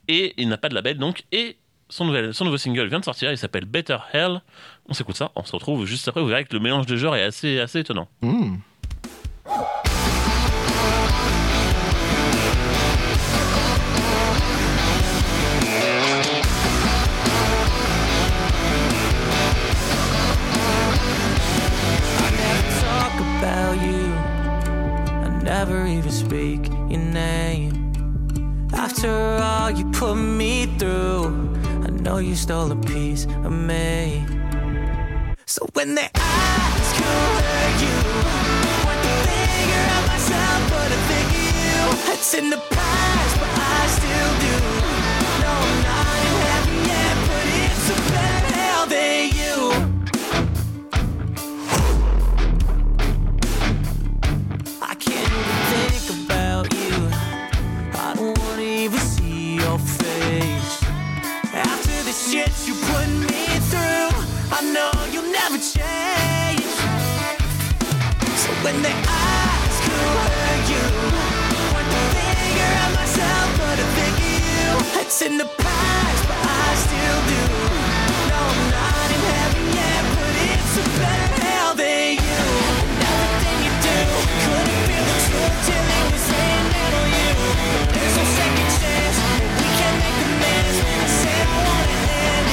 Et 0.08 0.34
il 0.36 0.48
n'a 0.48 0.58
pas 0.58 0.68
de 0.68 0.74
label, 0.74 0.98
donc. 0.98 1.24
Et 1.32 1.56
son, 1.88 2.06
nouvel, 2.06 2.34
son 2.34 2.44
nouveau 2.44 2.58
single 2.58 2.88
vient 2.88 3.00
de 3.00 3.04
sortir. 3.04 3.30
Il 3.30 3.38
s'appelle 3.38 3.64
Better 3.64 3.98
Hell. 4.12 4.40
On 4.88 4.94
s'écoute 4.94 5.16
ça. 5.16 5.32
On 5.36 5.44
se 5.44 5.52
retrouve 5.52 5.86
juste 5.86 6.08
après. 6.08 6.20
Vous 6.20 6.28
verrez 6.28 6.44
que 6.44 6.54
le 6.54 6.60
mélange 6.60 6.86
de 6.86 6.96
genres 6.96 7.16
est 7.16 7.22
assez, 7.22 7.60
assez 7.60 7.80
étonnant. 7.80 8.08
Mmh. 8.22 8.56
Never 25.44 25.86
even 25.86 26.10
speak 26.10 26.70
name. 26.70 26.83
After 28.84 29.38
all 29.42 29.70
you 29.70 29.86
put 29.92 30.14
me 30.14 30.66
through, 30.78 31.24
I 31.86 31.88
know 31.88 32.18
you 32.18 32.34
stole 32.36 32.70
a 32.70 32.76
piece 32.76 33.24
of 33.24 33.50
me. 33.50 34.26
So 35.46 35.66
when 35.72 35.94
they 35.94 36.06
ask 36.14 36.94
who 37.00 37.14
hurt 37.48 37.76
you, 37.80 37.96
point 38.84 39.00
the 39.06 39.14
finger 39.24 39.84
at 39.96 40.04
myself, 40.06 40.60
but 40.68 40.88
I 40.92 41.00
think 41.08 41.28
you. 41.32 42.12
It's 42.12 42.34
in 42.34 42.50
the 42.50 42.60
past, 42.76 43.34
but 43.40 43.52
I 43.56 43.86
still 43.96 44.32
do. 44.44 44.54
No, 45.40 45.52
I'm 45.64 45.80
not 45.88 46.20
in 46.28 46.36
heaven 46.48 46.78
yet, 46.92 47.14
but 47.28 47.46
it's 47.64 47.88
a 47.88 48.13
shit 62.30 62.52
you 62.66 62.74
put 62.74 63.08
me 63.28 63.44
through, 63.68 64.08
I 64.50 64.60
know 64.72 64.92
you'll 65.12 65.30
never 65.30 65.58
change. 65.58 66.64
So 68.42 68.50
when 68.64 68.80
they 68.80 68.94
ask 69.06 69.82
who 69.84 69.98
hurt 70.24 70.64
you, 70.72 70.84
point 71.70 71.88
the 71.92 72.00
finger 72.16 72.70
at 72.84 72.92
myself, 72.94 73.48
but 73.58 73.76
I 73.78 73.86
think 73.98 74.16
of 74.16 74.34
you. 74.50 75.00
It's 75.00 75.20
in 75.22 75.36
the 75.36 75.44
past, 75.44 76.28
but 76.28 76.38
I 76.40 76.74
still 76.84 77.20
do. 77.28 77.63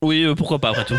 Oui, 0.00 0.24
euh, 0.24 0.34
pourquoi 0.34 0.58
pas 0.58 0.70
après 0.70 0.84
tout. 0.84 0.94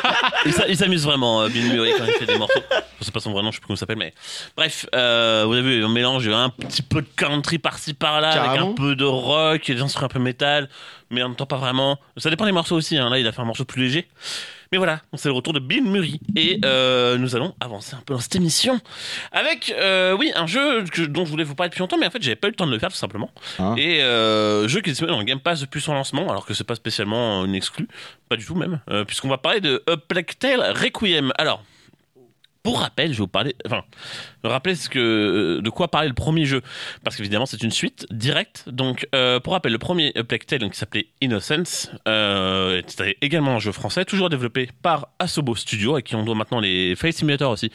il 0.46 0.52
s'a- 0.52 0.66
il 0.66 0.76
s'amuse 0.76 1.04
vraiment, 1.04 1.42
euh, 1.42 1.48
Bill 1.48 1.70
Murray, 1.72 1.92
quand 1.96 2.04
il 2.06 2.12
fait 2.14 2.26
des 2.26 2.38
morceaux. 2.38 2.60
Sais 3.08 3.12
pas 3.12 3.20
son 3.20 3.32
vrai 3.32 3.42
nom, 3.42 3.50
je 3.50 3.56
sais 3.56 3.60
plus 3.60 3.66
comment 3.68 3.76
il 3.76 3.78
s'appelle, 3.78 3.96
mais 3.96 4.12
bref, 4.54 4.84
euh, 4.94 5.44
vous 5.46 5.54
avez 5.54 5.62
vu, 5.62 5.82
on 5.84 5.88
mélange 5.88 6.28
un 6.28 6.50
petit 6.50 6.82
peu 6.82 7.00
de 7.00 7.08
country 7.16 7.58
par-ci 7.58 7.94
par-là, 7.94 8.32
avec 8.50 8.60
un 8.60 8.72
peu 8.74 8.94
de 8.96 9.04
rock, 9.04 9.66
des 9.66 9.80
instruments 9.80 10.06
un 10.06 10.08
peu 10.10 10.18
métal, 10.18 10.68
mais 11.10 11.22
en 11.22 11.28
même 11.28 11.36
temps 11.36 11.46
pas 11.46 11.56
vraiment. 11.56 11.98
Ça 12.18 12.28
dépend 12.28 12.44
des 12.44 12.52
morceaux 12.52 12.76
aussi. 12.76 12.98
Hein. 12.98 13.08
Là, 13.08 13.18
il 13.18 13.26
a 13.26 13.32
fait 13.32 13.40
un 13.40 13.46
morceau 13.46 13.64
plus 13.64 13.82
léger. 13.82 14.08
Mais 14.70 14.76
voilà, 14.76 15.00
c'est 15.14 15.30
le 15.30 15.34
retour 15.34 15.54
de 15.54 15.60
Bill 15.60 15.82
Murray 15.82 16.20
et 16.36 16.60
euh, 16.62 17.16
nous 17.16 17.34
allons 17.34 17.54
avancer 17.58 17.94
un 17.96 18.02
peu 18.04 18.12
dans 18.12 18.20
cette 18.20 18.36
émission 18.36 18.78
avec, 19.32 19.74
euh, 19.74 20.12
oui, 20.12 20.30
un 20.36 20.46
jeu 20.46 20.84
que- 20.84 21.00
dont 21.06 21.24
je 21.24 21.30
voulais 21.30 21.44
vous 21.44 21.54
parler 21.54 21.70
depuis 21.70 21.80
longtemps, 21.80 21.96
mais 21.96 22.06
en 22.06 22.10
fait, 22.10 22.22
j'avais 22.22 22.36
pas 22.36 22.48
eu 22.48 22.50
le 22.50 22.56
temps 22.56 22.66
de 22.66 22.72
le 22.72 22.78
faire 22.78 22.90
tout 22.90 22.96
simplement. 22.98 23.30
Hein 23.58 23.74
et 23.78 24.02
euh, 24.02 24.68
jeu 24.68 24.82
qui 24.82 24.90
est 24.90 24.92
disponible 24.92 25.12
dans 25.14 25.20
le 25.20 25.24
Game 25.24 25.40
Pass 25.40 25.62
depuis 25.62 25.80
son 25.80 25.94
lancement, 25.94 26.28
alors 26.28 26.44
que 26.44 26.52
c'est 26.52 26.64
pas 26.64 26.74
spécialement 26.74 27.46
une 27.46 27.54
exclue, 27.54 27.88
pas 28.28 28.36
du 28.36 28.44
tout 28.44 28.56
même, 28.56 28.78
puisqu'on 29.06 29.28
va 29.30 29.38
parler 29.38 29.60
de 29.62 29.82
A 29.90 29.96
Plague 29.96 30.32
Tale 30.38 30.60
Requiem. 30.76 31.32
Alors, 31.38 31.62
Pour 32.68 32.80
rappel, 32.80 33.14
je 33.14 33.18
vous 33.18 33.28
parler, 33.28 33.56
enfin, 33.64 33.82
rappeler 34.44 34.74
ce 34.74 34.88
que, 34.88 35.60
de 35.62 35.70
quoi 35.70 35.88
parlait 35.88 36.08
le 36.08 36.14
premier 36.14 36.44
jeu, 36.44 36.62
parce 37.04 37.16
qu'évidemment 37.16 37.46
c'est 37.46 37.62
une 37.62 37.70
suite 37.70 38.06
directe. 38.10 38.64
Donc, 38.68 39.06
euh, 39.14 39.40
pour 39.40 39.52
rappel, 39.54 39.72
le 39.72 39.78
premier 39.78 40.12
Plague 40.12 40.44
Tale, 40.46 40.70
qui 40.70 40.78
s'appelait 40.78 41.06
Innocence, 41.20 41.90
euh, 42.06 42.80
c'était 42.86 43.16
également 43.22 43.56
un 43.56 43.58
jeu 43.58 43.72
français, 43.72 44.04
toujours 44.04 44.28
développé 44.30 44.68
par 44.82 45.08
Asobo 45.18 45.54
Studio, 45.54 45.98
et 45.98 46.02
qui 46.02 46.14
on 46.14 46.24
doit 46.24 46.34
maintenant 46.34 46.60
les 46.60 46.94
Flight 46.96 47.16
Simulator 47.16 47.50
aussi. 47.50 47.70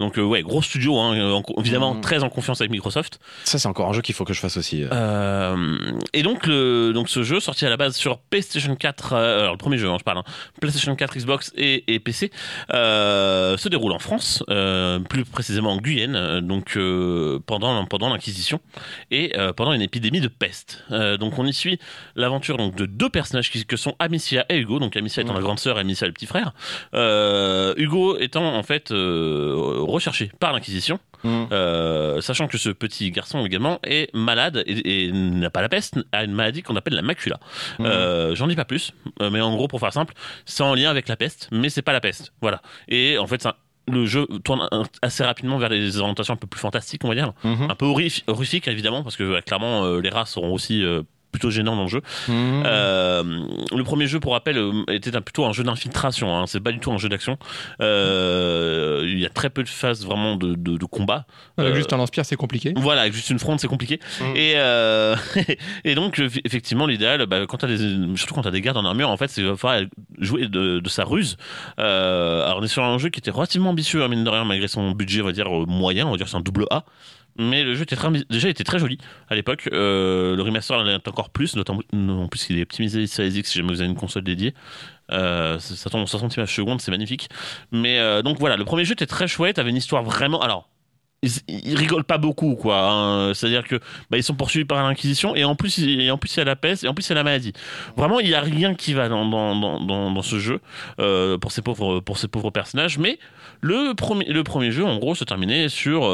Donc, 0.00 0.18
euh, 0.18 0.22
ouais, 0.22 0.42
gros 0.42 0.62
studio, 0.62 0.98
hein, 0.98 1.32
en- 1.32 1.42
évidemment 1.60 1.94
Mhm. 1.94 2.00
très 2.00 2.22
en 2.22 2.28
confiance 2.30 2.60
avec 2.60 2.70
Microsoft. 2.70 3.18
Ça, 3.44 3.58
c'est 3.58 3.68
encore 3.68 3.88
un 3.88 3.92
jeu 3.92 4.02
qu'il 4.02 4.14
faut 4.14 4.24
que 4.24 4.32
je 4.34 4.40
fasse 4.40 4.56
aussi. 4.56 4.82
euh. 4.84 4.88
Euh, 4.92 5.76
et 6.12 6.22
donc, 6.22 6.46
le, 6.46 6.92
donc 6.92 7.08
ce 7.08 7.22
jeu, 7.22 7.40
sorti 7.40 7.66
à 7.66 7.70
la 7.70 7.76
base 7.76 7.96
sur 7.96 8.18
PlayStation 8.18 8.74
4, 8.76 9.12
euh, 9.12 9.40
alors 9.40 9.52
le 9.52 9.58
premier 9.58 9.78
jeu, 9.78 9.88
hein, 9.90 9.96
je 9.98 10.04
parle, 10.04 10.18
hein, 10.18 10.24
PlayStation 10.60 10.94
4, 10.96 11.16
Xbox 11.16 11.52
et, 11.56 11.92
et 11.92 11.98
PC, 12.00 12.30
euh, 12.72 13.56
se 13.56 13.68
déroule 13.68 13.92
en 13.92 13.98
France, 13.98 14.42
euh, 14.50 14.98
plus 15.00 15.24
précisément 15.24 15.72
en 15.72 15.76
Guyane, 15.78 16.03
euh, 16.10 16.40
donc 16.40 16.76
euh, 16.76 17.38
pendant, 17.46 17.84
pendant 17.86 18.10
l'Inquisition 18.12 18.60
et 19.10 19.32
euh, 19.38 19.52
pendant 19.52 19.72
une 19.72 19.82
épidémie 19.82 20.20
de 20.20 20.28
peste. 20.28 20.84
Donc 20.90 21.38
on 21.38 21.46
y 21.46 21.52
suit 21.52 21.78
l'aventure 22.16 22.56
donc, 22.56 22.74
de 22.76 22.86
deux 22.86 23.08
personnages 23.08 23.50
qui, 23.50 23.64
que 23.64 23.76
sont 23.76 23.94
Amicia 23.98 24.44
et 24.48 24.58
Hugo, 24.58 24.78
donc 24.78 24.96
Amicia 24.96 25.22
étant 25.22 25.34
la 25.34 25.40
grande 25.40 25.58
sœur 25.58 25.78
et 25.78 25.80
Amicia 25.80 26.06
le 26.06 26.12
petit 26.12 26.26
frère. 26.26 26.52
Hugo 26.92 28.18
étant 28.18 28.56
en 28.56 28.62
fait 28.62 28.88
recherché 28.90 30.30
par 30.38 30.52
l'Inquisition. 30.52 30.98
Mm. 31.24 31.44
Euh, 31.52 32.20
sachant 32.20 32.48
que 32.48 32.58
ce 32.58 32.68
petit 32.68 33.10
garçon 33.10 33.46
également 33.46 33.78
est 33.82 34.14
malade 34.14 34.62
et, 34.66 35.06
et 35.06 35.12
n'a 35.12 35.48
pas 35.48 35.62
la 35.62 35.70
peste, 35.70 35.98
a 36.12 36.22
une 36.22 36.32
maladie 36.32 36.62
qu'on 36.62 36.76
appelle 36.76 36.94
la 36.94 37.02
macula. 37.02 37.40
Mm. 37.78 37.86
Euh, 37.86 38.34
J'en 38.34 38.46
dis 38.46 38.56
pas 38.56 38.66
plus, 38.66 38.92
mais 39.20 39.40
en 39.40 39.56
gros 39.56 39.66
pour 39.66 39.80
faire 39.80 39.92
simple, 39.92 40.12
c'est 40.44 40.62
en 40.62 40.74
lien 40.74 40.90
avec 40.90 41.08
la 41.08 41.16
peste, 41.16 41.48
mais 41.50 41.70
c'est 41.70 41.82
pas 41.82 41.92
la 41.94 42.00
peste. 42.00 42.32
Voilà. 42.42 42.60
Et 42.88 43.16
en 43.16 43.26
fait, 43.26 43.40
ça- 43.42 43.56
le 43.86 44.06
jeu 44.06 44.26
tourne 44.44 44.68
assez 45.02 45.24
rapidement 45.24 45.58
vers 45.58 45.68
des 45.68 45.98
orientations 45.98 46.34
un 46.34 46.36
peu 46.38 46.46
plus 46.46 46.60
fantastiques, 46.60 47.04
on 47.04 47.08
va 47.08 47.14
dire, 47.14 47.32
Mhm. 47.44 47.70
un 47.70 47.74
peu 47.74 47.84
horrif- 47.86 48.22
horrifiques 48.26 48.66
évidemment, 48.68 49.02
parce 49.02 49.16
que 49.16 49.24
euh, 49.24 49.40
clairement 49.40 49.84
euh, 49.84 50.00
les 50.00 50.08
races 50.10 50.30
seront 50.32 50.52
aussi 50.54 50.82
euh, 50.82 51.02
plutôt 51.34 51.50
gênants 51.50 51.74
dans 51.74 51.82
le 51.82 51.88
jeu. 51.88 52.00
Mhm. 52.28 52.62
Euh, 52.64 53.22
le 53.76 53.82
premier 53.82 54.06
jeu, 54.06 54.20
pour 54.20 54.32
rappel, 54.34 54.56
euh, 54.56 54.84
était 54.88 55.16
un- 55.16 55.20
plutôt 55.20 55.44
un 55.44 55.52
jeu 55.52 55.64
d'infiltration. 55.64 56.36
Hein, 56.36 56.44
c'est 56.46 56.60
pas 56.60 56.70
du 56.70 56.78
tout 56.78 56.92
un 56.92 56.96
jeu 56.98 57.08
d'action. 57.08 57.36
Euh, 57.80 59.02
il 59.04 59.18
y 59.18 59.26
a 59.26 59.28
très 59.28 59.50
peu 59.50 59.62
de 59.64 59.68
phases 59.68 60.04
vraiment 60.04 60.36
de, 60.36 60.54
de- 60.54 60.76
de 60.76 60.84
combat. 60.84 61.26
Avec 61.58 61.72
Euh, 61.72 61.76
juste 61.76 61.92
un 61.92 61.96
lance-pierre, 61.96 62.24
c'est 62.24 62.36
compliqué. 62.36 62.72
Voilà, 62.76 63.00
avec 63.02 63.12
juste 63.14 63.30
une 63.30 63.38
fronde, 63.40 63.58
c'est 63.60 63.66
compliqué. 63.68 63.98
Mm. 64.20 64.36
Et, 64.36 64.54
et 65.84 65.94
donc, 65.94 66.20
effectivement, 66.44 66.86
l'idéal, 66.86 67.26
bah, 67.26 67.46
quand 67.48 67.64
des, 67.64 67.78
surtout 68.16 68.34
quand 68.34 68.42
t'as 68.42 68.50
des 68.52 68.60
gardes 68.60 68.76
en 68.76 68.84
armure, 68.84 69.08
en 69.10 69.16
fait, 69.16 69.28
c'est 69.28 69.40
qu'il 69.40 69.50
va 69.50 69.56
falloir 69.56 69.88
jouer 70.20 70.46
de, 70.48 70.78
de 70.80 70.88
sa 70.88 71.04
ruse. 71.04 71.36
Alors, 71.78 72.58
on 72.60 72.62
est 72.62 72.68
sur 72.68 72.84
un 72.84 72.98
jeu 72.98 73.08
qui 73.08 73.18
était 73.18 73.30
relativement 73.30 73.70
ambitieux, 73.70 74.02
hein, 74.04 74.08
mine 74.08 74.22
de 74.24 74.30
rien, 74.30 74.44
malgré 74.44 74.68
son 74.68 74.92
budget, 74.92 75.22
on 75.22 75.26
va 75.26 75.32
dire, 75.32 75.50
moyen, 75.50 76.06
on 76.06 76.12
va 76.12 76.16
dire 76.16 76.28
c'est 76.28 76.36
un 76.36 76.40
double 76.40 76.66
A. 76.70 76.84
Mais 77.36 77.64
le 77.64 77.74
jeu 77.74 77.82
était 77.82 77.96
très, 77.96 78.08
déjà 78.30 78.48
était 78.48 78.64
très 78.64 78.78
joli 78.78 78.98
à 79.28 79.34
l'époque. 79.34 79.68
Euh, 79.72 80.36
le 80.36 80.42
remaster 80.42 80.82
l'est 80.84 81.08
encore 81.08 81.30
plus, 81.30 81.56
notamment 81.56 81.82
en 81.92 82.28
plus 82.28 82.46
il 82.50 82.58
est 82.58 82.62
optimisé 82.62 83.06
sur 83.06 83.22
les 83.22 83.38
X 83.38 83.50
si 83.50 83.58
jamais 83.58 83.72
vous 83.72 83.80
avez 83.80 83.90
une 83.90 83.96
console 83.96 84.22
dédiée. 84.22 84.54
Euh, 85.10 85.58
ça 85.58 85.90
tourne 85.90 86.02
en 86.02 86.06
60 86.06 86.36
images 86.36 86.54
secondes, 86.54 86.80
c'est 86.80 86.92
magnifique. 86.92 87.28
Mais 87.72 87.98
euh, 87.98 88.22
donc 88.22 88.38
voilà, 88.38 88.56
le 88.56 88.64
premier 88.64 88.84
jeu 88.84 88.92
était 88.92 89.06
très 89.06 89.26
chouette, 89.26 89.58
avait 89.58 89.70
une 89.70 89.76
histoire 89.76 90.04
vraiment. 90.04 90.40
Alors, 90.42 90.68
ils, 91.22 91.76
rigolent 91.76 92.04
pas 92.04 92.18
beaucoup, 92.18 92.54
quoi. 92.54 92.88
hein. 92.88 93.34
C'est-à-dire 93.34 93.64
que 93.64 93.76
bah, 94.10 94.18
ils 94.18 94.22
sont 94.22 94.34
poursuivis 94.34 94.66
par 94.66 94.80
l'Inquisition 94.86 95.34
et 95.34 95.42
en 95.44 95.56
plus, 95.56 95.78
et 95.80 96.10
en 96.10 96.18
plus 96.18 96.36
il 96.36 96.38
y 96.38 96.42
a 96.42 96.44
la 96.44 96.56
peste 96.56 96.84
et 96.84 96.88
en 96.88 96.94
plus 96.94 97.06
il 97.06 97.10
y 97.10 97.12
a 97.12 97.16
la 97.16 97.24
maladie. 97.24 97.52
Vraiment, 97.96 98.20
il 98.20 98.28
y 98.28 98.34
a 98.34 98.40
rien 98.42 98.74
qui 98.74 98.92
va 98.92 99.08
dans, 99.08 99.24
dans, 99.26 99.80
dans, 99.80 100.22
ce 100.22 100.38
jeu 100.38 100.60
pour 101.38 101.50
ces 101.50 101.62
pauvres 101.62 101.98
pour 101.98 102.18
ces 102.18 102.28
pauvres 102.28 102.50
personnages. 102.50 102.98
Mais 102.98 103.18
le 103.60 103.94
premier 103.94 104.26
le 104.26 104.44
premier 104.44 104.70
jeu, 104.70 104.84
en 104.84 104.98
gros, 104.98 105.16
se 105.16 105.24
terminait 105.24 105.68
sur 105.68 106.04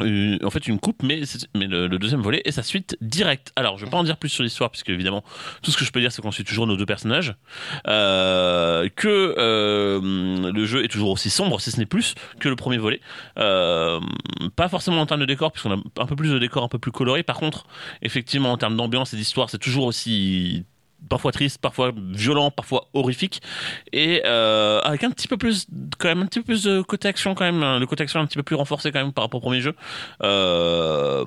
en 0.00 0.50
fait 0.50 0.66
une 0.66 0.78
coupe, 0.78 1.02
mais, 1.02 1.22
le, 1.54 1.88
deuxième 1.98 2.20
volet 2.20 2.42
et 2.44 2.52
sa 2.52 2.62
suite 2.62 2.96
directe. 3.00 3.52
Alors, 3.56 3.78
je 3.78 3.84
vais 3.84 3.90
pas 3.90 3.98
en 3.98 4.04
dire 4.04 4.16
plus 4.16 4.28
sur 4.28 4.42
l'histoire, 4.42 4.70
puisque 4.70 4.88
évidemment, 4.88 5.24
tout 5.62 5.70
ce 5.70 5.76
que 5.76 5.84
je 5.84 5.92
peux 5.92 6.00
dire, 6.00 6.12
c'est 6.12 6.22
qu'on 6.22 6.30
suit 6.30 6.44
toujours 6.44 6.66
nos 6.66 6.76
deux 6.76 6.86
personnages, 6.86 7.34
euh, 7.86 8.88
que 8.96 9.34
euh, 9.38 10.52
le 10.52 10.64
jeu 10.64 10.84
est 10.84 10.88
toujours 10.88 11.10
aussi 11.10 11.30
sombre, 11.30 11.60
si 11.60 11.70
ce 11.70 11.78
n'est 11.78 11.86
plus, 11.86 12.14
que 12.38 12.48
le 12.48 12.56
premier 12.56 12.78
volet. 12.78 13.00
Euh, 13.38 14.00
pas 14.56 14.68
forcément 14.68 15.00
en 15.00 15.06
termes 15.06 15.20
de 15.20 15.26
décor, 15.26 15.52
puisqu'on 15.52 15.72
a 15.72 16.02
un 16.02 16.06
peu 16.06 16.16
plus 16.16 16.30
de 16.30 16.38
décor, 16.38 16.64
un 16.64 16.68
peu 16.68 16.78
plus 16.78 16.92
coloré. 16.92 17.22
Par 17.22 17.36
contre, 17.36 17.66
effectivement, 18.02 18.52
en 18.52 18.56
termes 18.56 18.76
d'ambiance 18.76 19.14
et 19.14 19.16
d'histoire, 19.16 19.50
c'est 19.50 19.58
toujours 19.58 19.84
aussi 19.84 20.64
parfois 21.08 21.32
triste, 21.32 21.58
parfois 21.60 21.92
violent, 22.12 22.50
parfois 22.50 22.88
horrifique, 22.94 23.40
et 23.92 24.22
euh, 24.26 24.80
avec 24.82 25.02
un 25.04 25.10
petit 25.10 25.26
peu 25.28 25.36
plus, 25.36 25.66
quand 25.98 26.08
même, 26.08 26.22
un 26.22 26.26
petit 26.26 26.40
peu 26.40 26.44
plus 26.46 26.62
de 26.64 26.82
côté 26.82 27.08
action 27.08 27.34
quand 27.34 27.44
même, 27.44 27.78
le 27.78 27.86
côté 27.86 28.02
action 28.02 28.20
un 28.20 28.26
petit 28.26 28.36
peu 28.36 28.42
plus 28.42 28.56
renforcé 28.56 28.92
quand 28.92 29.00
même 29.02 29.12
par 29.12 29.24
rapport 29.24 29.38
au 29.38 29.42
premier 29.42 29.60
jeu, 29.60 29.74
euh, 30.22 31.24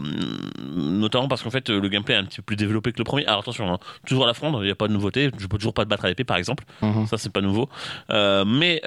notamment 0.75 1.27
parce 1.27 1.41
qu'en 1.43 1.49
fait 1.51 1.69
le 1.69 1.87
gameplay 1.89 2.15
est 2.15 2.17
un 2.17 2.25
petit 2.25 2.37
peu 2.37 2.43
plus 2.43 2.55
développé 2.55 2.91
que 2.91 2.97
le 2.97 3.03
premier. 3.03 3.25
Alors 3.25 3.41
attention, 3.41 3.71
hein, 3.73 3.79
toujours 4.07 4.23
à 4.23 4.27
la 4.27 4.33
fronde, 4.33 4.57
il 4.61 4.65
n'y 4.65 4.71
a 4.71 4.75
pas 4.75 4.87
de 4.87 4.93
nouveauté, 4.93 5.29
je 5.37 5.47
peux 5.47 5.57
toujours 5.57 5.73
pas 5.73 5.83
te 5.83 5.89
battre 5.89 6.05
à 6.05 6.07
l'épée 6.09 6.23
par 6.23 6.37
exemple, 6.37 6.63
Mhm. 6.81 7.07
ça 7.07 7.17
c'est 7.17 7.31
pas 7.31 7.41
nouveau, 7.41 7.69
Euh, 8.09 8.45
mais 8.45 8.81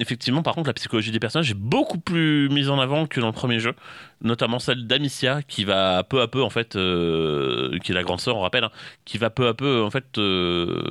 effectivement 0.00 0.42
par 0.42 0.54
contre 0.54 0.68
la 0.68 0.74
psychologie 0.74 1.10
des 1.10 1.20
personnages 1.20 1.50
est 1.50 1.54
beaucoup 1.58 1.98
plus 1.98 2.48
mise 2.48 2.68
en 2.70 2.78
avant 2.78 3.06
que 3.06 3.20
dans 3.20 3.26
le 3.26 3.32
premier 3.32 3.58
jeu, 3.60 3.74
notamment 4.22 4.58
celle 4.58 4.86
d'Amicia 4.86 5.42
qui 5.42 5.64
va 5.64 6.04
peu 6.04 6.20
à 6.22 6.28
peu 6.28 6.42
en 6.42 6.50
fait, 6.50 6.76
euh, 6.76 7.78
qui 7.80 7.92
est 7.92 7.94
la 7.94 8.02
grande 8.02 8.20
sœur 8.20 8.36
on 8.36 8.40
rappelle, 8.40 8.64
hein, 8.64 8.70
qui 9.04 9.18
va 9.18 9.30
peu 9.30 9.48
à 9.48 9.54
peu 9.54 9.82
en 9.82 9.90
fait 9.90 10.18
euh, 10.18 10.82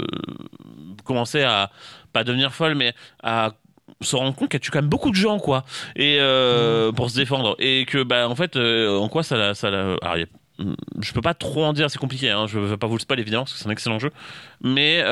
commencer 1.05 1.43
à 1.43 1.71
pas 2.13 2.23
devenir 2.23 2.53
folle 2.53 2.75
mais 2.75 2.93
à 3.23 3.53
se 4.01 4.15
rendre 4.15 4.35
compte 4.35 4.49
qu'elle 4.49 4.59
tue 4.61 4.71
quand 4.71 4.79
même 4.81 4.89
beaucoup 4.89 5.09
de 5.11 5.15
gens 5.15 5.39
quoi 5.39 5.63
et 5.95 6.17
euh, 6.19 6.91
pour 6.91 7.09
se 7.09 7.15
défendre. 7.15 7.55
Et 7.59 7.85
que 7.85 8.03
bah 8.03 8.27
en 8.29 8.35
fait 8.35 8.55
en 8.57 9.07
quoi 9.09 9.23
ça 9.23 9.37
la, 9.37 9.53
ça 9.53 9.69
la- 9.69 9.95
alors, 10.01 10.17
il 10.17 10.21
y 10.21 10.23
a- 10.23 10.65
je 11.01 11.11
peux 11.13 11.21
pas 11.21 11.33
trop 11.33 11.63
en 11.65 11.73
dire 11.73 11.89
c'est 11.89 11.97
compliqué 11.99 12.29
hein, 12.29 12.45
je 12.47 12.59
vais 12.59 12.77
pas 12.77 12.87
vous 12.87 12.95
le 12.95 13.01
spoil 13.01 13.19
évidemment 13.19 13.43
parce 13.43 13.53
que 13.53 13.59
c'est 13.59 13.67
un 13.67 13.71
excellent 13.71 13.99
jeu 13.99 14.11
mais 14.61 15.03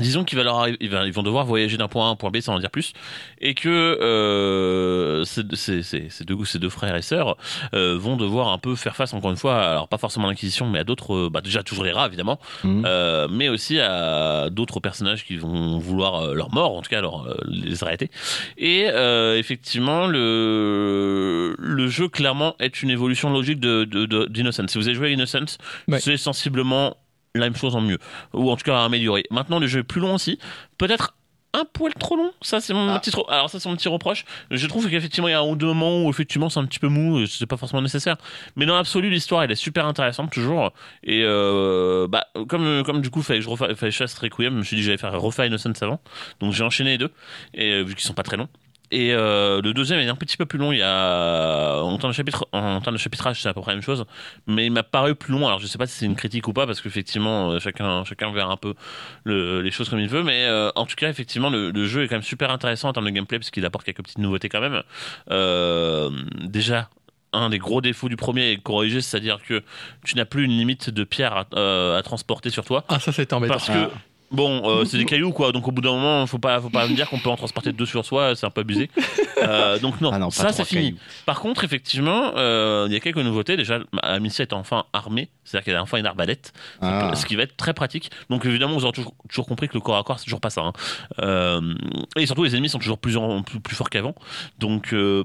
Disons 0.00 0.24
qu'ils 0.24 0.38
vont 0.38 1.22
devoir 1.22 1.46
voyager 1.46 1.76
d'un 1.76 1.86
point 1.86 2.06
A 2.06 2.08
à 2.08 2.10
un 2.10 2.16
point 2.16 2.30
B 2.30 2.40
sans 2.40 2.54
en 2.54 2.58
dire 2.58 2.70
plus, 2.70 2.92
et 3.40 3.54
que 3.54 3.68
euh, 3.68 5.22
ces, 5.24 5.42
ces- 5.54 5.82
ces- 5.84 6.08
ces 6.10 6.24
deux, 6.24 6.36
ces 6.44 6.58
deux 6.58 6.68
frères 6.68 6.96
et 6.96 7.02
sœurs 7.02 7.36
euh, 7.74 7.96
vont 7.96 8.16
devoir 8.16 8.48
un 8.48 8.58
peu 8.58 8.74
faire 8.74 8.96
face 8.96 9.14
encore 9.14 9.30
une 9.30 9.36
fois, 9.36 9.62
alors 9.62 9.86
pas 9.86 9.98
forcément 9.98 10.26
à 10.26 10.30
l'Inquisition, 10.30 10.68
mais 10.68 10.80
à 10.80 10.84
d'autres, 10.84 11.14
euh, 11.14 11.30
bah 11.30 11.40
déjà 11.40 11.62
toujours 11.62 11.84
les 11.84 11.92
rats 11.92 12.06
évidemment, 12.08 12.40
euh, 12.64 13.28
mais 13.30 13.48
aussi 13.48 13.78
à 13.78 14.48
d'autres 14.50 14.80
personnages 14.80 15.24
qui 15.24 15.36
vont 15.36 15.78
vouloir 15.78 16.34
leur 16.34 16.52
mort, 16.52 16.76
en 16.76 16.82
tout 16.82 16.90
cas 16.90 17.00
leur, 17.00 17.28
les 17.46 17.82
arrêter. 17.84 18.10
Et 18.58 18.86
effectivement, 19.38 20.08
le, 20.08 21.54
le 21.58 21.88
jeu 21.88 22.08
clairement 22.08 22.56
est 22.58 22.82
une 22.82 22.90
évolution 22.90 23.30
logique 23.32 23.60
de, 23.60 23.84
de, 23.84 24.06
de- 24.06 24.26
d'Innocence. 24.26 24.70
Si 24.72 24.78
vous 24.78 24.88
avez 24.88 24.94
joué 24.96 25.08
à 25.08 25.10
Innocence, 25.10 25.58
Ouais. 25.88 26.00
c'est 26.00 26.16
sensiblement 26.16 26.96
la 27.34 27.46
même 27.46 27.56
chose 27.56 27.74
en 27.74 27.80
mieux, 27.80 27.98
ou 28.32 28.50
en 28.50 28.56
tout 28.56 28.62
cas 28.64 28.84
amélioré. 28.84 29.24
Maintenant, 29.30 29.58
le 29.58 29.66
jeu 29.66 29.80
est 29.80 29.84
plus 29.84 30.00
long 30.00 30.14
aussi, 30.14 30.38
peut-être 30.78 31.14
un 31.56 31.64
poil 31.64 31.94
trop 31.94 32.16
long. 32.16 32.32
Ça, 32.42 32.60
c'est 32.60 32.74
mon 32.74 32.88
Ah. 32.88 32.98
petit 32.98 33.12
alors 33.28 33.48
ça 33.48 33.60
c'est 33.60 33.68
mon 33.68 33.76
petit 33.76 33.88
reproche. 33.88 34.24
Je 34.50 34.66
trouve 34.66 34.90
qu'effectivement 34.90 35.28
il 35.28 35.30
y 35.30 35.34
a 35.34 35.38
un 35.38 35.46
ou 35.46 35.54
deux 35.54 35.68
moments 35.68 36.02
où 36.04 36.10
effectivement 36.10 36.48
c'est 36.48 36.58
un 36.58 36.66
petit 36.66 36.80
peu 36.80 36.88
mou, 36.88 37.26
c'est 37.26 37.46
pas 37.46 37.56
forcément 37.56 37.80
nécessaire. 37.80 38.16
Mais 38.56 38.66
dans 38.66 38.74
l'absolu, 38.74 39.08
l'histoire 39.08 39.44
elle 39.44 39.52
est 39.52 39.56
super 39.56 39.86
intéressante 39.86 40.32
toujours. 40.32 40.72
Et 41.04 41.22
euh, 41.24 42.08
bah 42.08 42.26
comme 42.48 42.82
comme 42.84 43.00
du 43.00 43.10
coup 43.10 43.22
fallait 43.22 43.38
que 43.38 43.44
je 43.44 43.50
refasse, 43.50 43.68
fallait 43.76 43.90
que 43.90 43.96
je 43.96 43.98
fasse 43.98 44.18
Requiem, 44.18 44.52
je 44.54 44.58
me 44.58 44.62
suis 44.64 44.74
dit 44.76 44.82
que 44.82 44.86
j'allais 44.86 44.98
faire 44.98 45.12
refaire 45.20 45.44
Innocence 45.44 45.80
avant. 45.80 46.00
Donc 46.40 46.52
j'ai 46.52 46.64
enchaîné 46.64 46.90
les 46.90 46.98
deux 46.98 47.12
et 47.52 47.70
euh, 47.72 47.82
vu 47.82 47.94
qu'ils 47.94 48.04
sont 48.04 48.14
pas 48.14 48.24
très 48.24 48.36
longs. 48.36 48.48
Et 48.96 49.12
euh, 49.12 49.60
le 49.60 49.74
deuxième 49.74 49.98
est 49.98 50.08
un 50.08 50.14
petit 50.14 50.36
peu 50.36 50.46
plus 50.46 50.58
long. 50.58 50.70
Il 50.70 50.78
y 50.78 50.82
a 50.82 51.80
en 51.82 51.98
termes 51.98 52.12
de 52.12 52.16
chapitre, 52.16 52.46
en 52.52 52.80
termes 52.80 52.94
de 52.94 53.00
chapitrage, 53.00 53.42
c'est 53.42 53.48
à 53.48 53.52
peu 53.54 53.60
près 53.60 53.72
la 53.72 53.76
même 53.76 53.82
chose, 53.82 54.04
mais 54.46 54.66
il 54.66 54.70
m'a 54.70 54.84
paru 54.84 55.14
plus 55.16 55.32
long. 55.32 55.46
Alors 55.46 55.58
je 55.58 55.66
sais 55.66 55.78
pas 55.78 55.86
si 55.88 55.96
c'est 55.98 56.06
une 56.06 56.14
critique 56.14 56.46
ou 56.46 56.52
pas, 56.52 56.64
parce 56.66 56.80
qu'effectivement 56.80 57.50
euh, 57.50 57.58
chacun 57.58 58.04
chacun 58.04 58.32
verra 58.32 58.52
un 58.52 58.56
peu 58.56 58.74
le- 59.24 59.62
les 59.62 59.70
choses 59.72 59.88
comme 59.88 59.98
il 59.98 60.08
veut, 60.08 60.22
mais 60.22 60.44
euh, 60.44 60.70
en 60.76 60.86
tout 60.86 60.94
cas 60.94 61.08
effectivement 61.10 61.50
le, 61.50 61.70
le 61.72 61.86
jeu 61.86 62.04
est 62.04 62.08
quand 62.08 62.14
même 62.14 62.22
super 62.22 62.50
intéressant 62.50 62.88
en 62.88 62.92
termes 62.92 63.06
de 63.06 63.10
gameplay 63.10 63.38
parce 63.38 63.50
qu'il 63.50 63.64
apporte 63.66 63.84
quelques 63.84 64.02
petites 64.04 64.18
nouveautés 64.18 64.48
quand 64.48 64.60
même. 64.60 64.82
Euh, 65.30 66.10
déjà. 66.44 66.88
Un 67.36 67.50
des 67.50 67.58
gros 67.58 67.80
défauts 67.80 68.08
du 68.08 68.14
premier 68.14 68.52
est 68.52 68.58
corrigé, 68.62 69.00
c'est-à-dire 69.00 69.40
que 69.44 69.64
tu 70.04 70.14
n'as 70.14 70.24
plus 70.24 70.44
une 70.44 70.52
limite 70.56 70.88
de 70.88 71.02
pierre 71.02 71.32
à, 71.36 71.46
euh, 71.56 71.98
à 71.98 72.02
transporter 72.04 72.48
sur 72.48 72.64
toi. 72.64 72.84
Ah, 72.88 73.00
ça, 73.00 73.10
c'est 73.10 73.32
embêtant. 73.32 73.54
Parce 73.54 73.66
que, 73.66 73.90
bon, 74.34 74.62
euh, 74.68 74.84
c'est 74.86 74.98
des 74.98 75.04
cailloux, 75.04 75.32
quoi. 75.32 75.52
Donc, 75.52 75.66
au 75.66 75.72
bout 75.72 75.80
d'un 75.82 75.92
moment, 75.92 76.26
faut 76.26 76.38
pas, 76.38 76.60
faut 76.60 76.70
pas 76.70 76.86
me 76.86 76.94
dire 76.94 77.08
qu'on 77.08 77.18
peut 77.18 77.30
en 77.30 77.36
transporter 77.36 77.72
deux 77.72 77.86
sur 77.86 78.04
soi, 78.04 78.34
c'est 78.36 78.46
un 78.46 78.50
peu 78.50 78.60
abusé. 78.62 78.90
Euh, 79.46 79.78
donc, 79.78 80.00
non, 80.00 80.10
Ah 80.10 80.18
non, 80.18 80.30
ça, 80.30 80.52
c'est 80.52 80.64
fini. 80.64 80.96
Par 81.26 81.40
contre, 81.40 81.64
effectivement, 81.64 82.32
euh, 82.36 82.86
il 82.88 82.94
y 82.94 82.96
a 82.96 83.00
quelques 83.00 83.18
nouveautés. 83.18 83.58
Déjà, 83.58 83.78
Amicia 84.02 84.42
est 84.42 84.54
enfin 84.54 84.84
armée, 84.94 85.28
c'est-à-dire 85.44 85.64
qu'elle 85.66 85.76
a 85.76 85.82
enfin 85.82 85.98
une 85.98 86.06
arbalète, 86.06 86.54
Ah. 86.80 87.12
ce 87.14 87.26
qui 87.26 87.36
va 87.36 87.42
être 87.42 87.54
très 87.54 87.74
pratique. 87.74 88.10
Donc, 88.30 88.46
évidemment, 88.46 88.72
vous 88.74 88.84
aurez 88.84 88.94
toujours, 88.94 89.12
toujours 89.28 89.46
compris 89.46 89.68
que 89.68 89.74
le 89.74 89.80
corps 89.80 89.98
à 89.98 90.02
corps, 90.02 90.18
c'est 90.18 90.24
toujours 90.24 90.40
pas 90.40 90.48
ça. 90.48 90.62
hein. 90.62 90.72
Euh, 91.20 91.74
et 92.16 92.24
surtout, 92.24 92.44
les 92.44 92.54
ennemis 92.54 92.70
sont 92.70 92.78
toujours 92.78 92.96
plus, 92.96 93.18
en- 93.18 93.42
plus, 93.42 93.60
plus 93.60 93.76
forts 93.76 93.90
qu'avant. 93.90 94.14
Donc, 94.60 94.94
euh, 94.94 95.24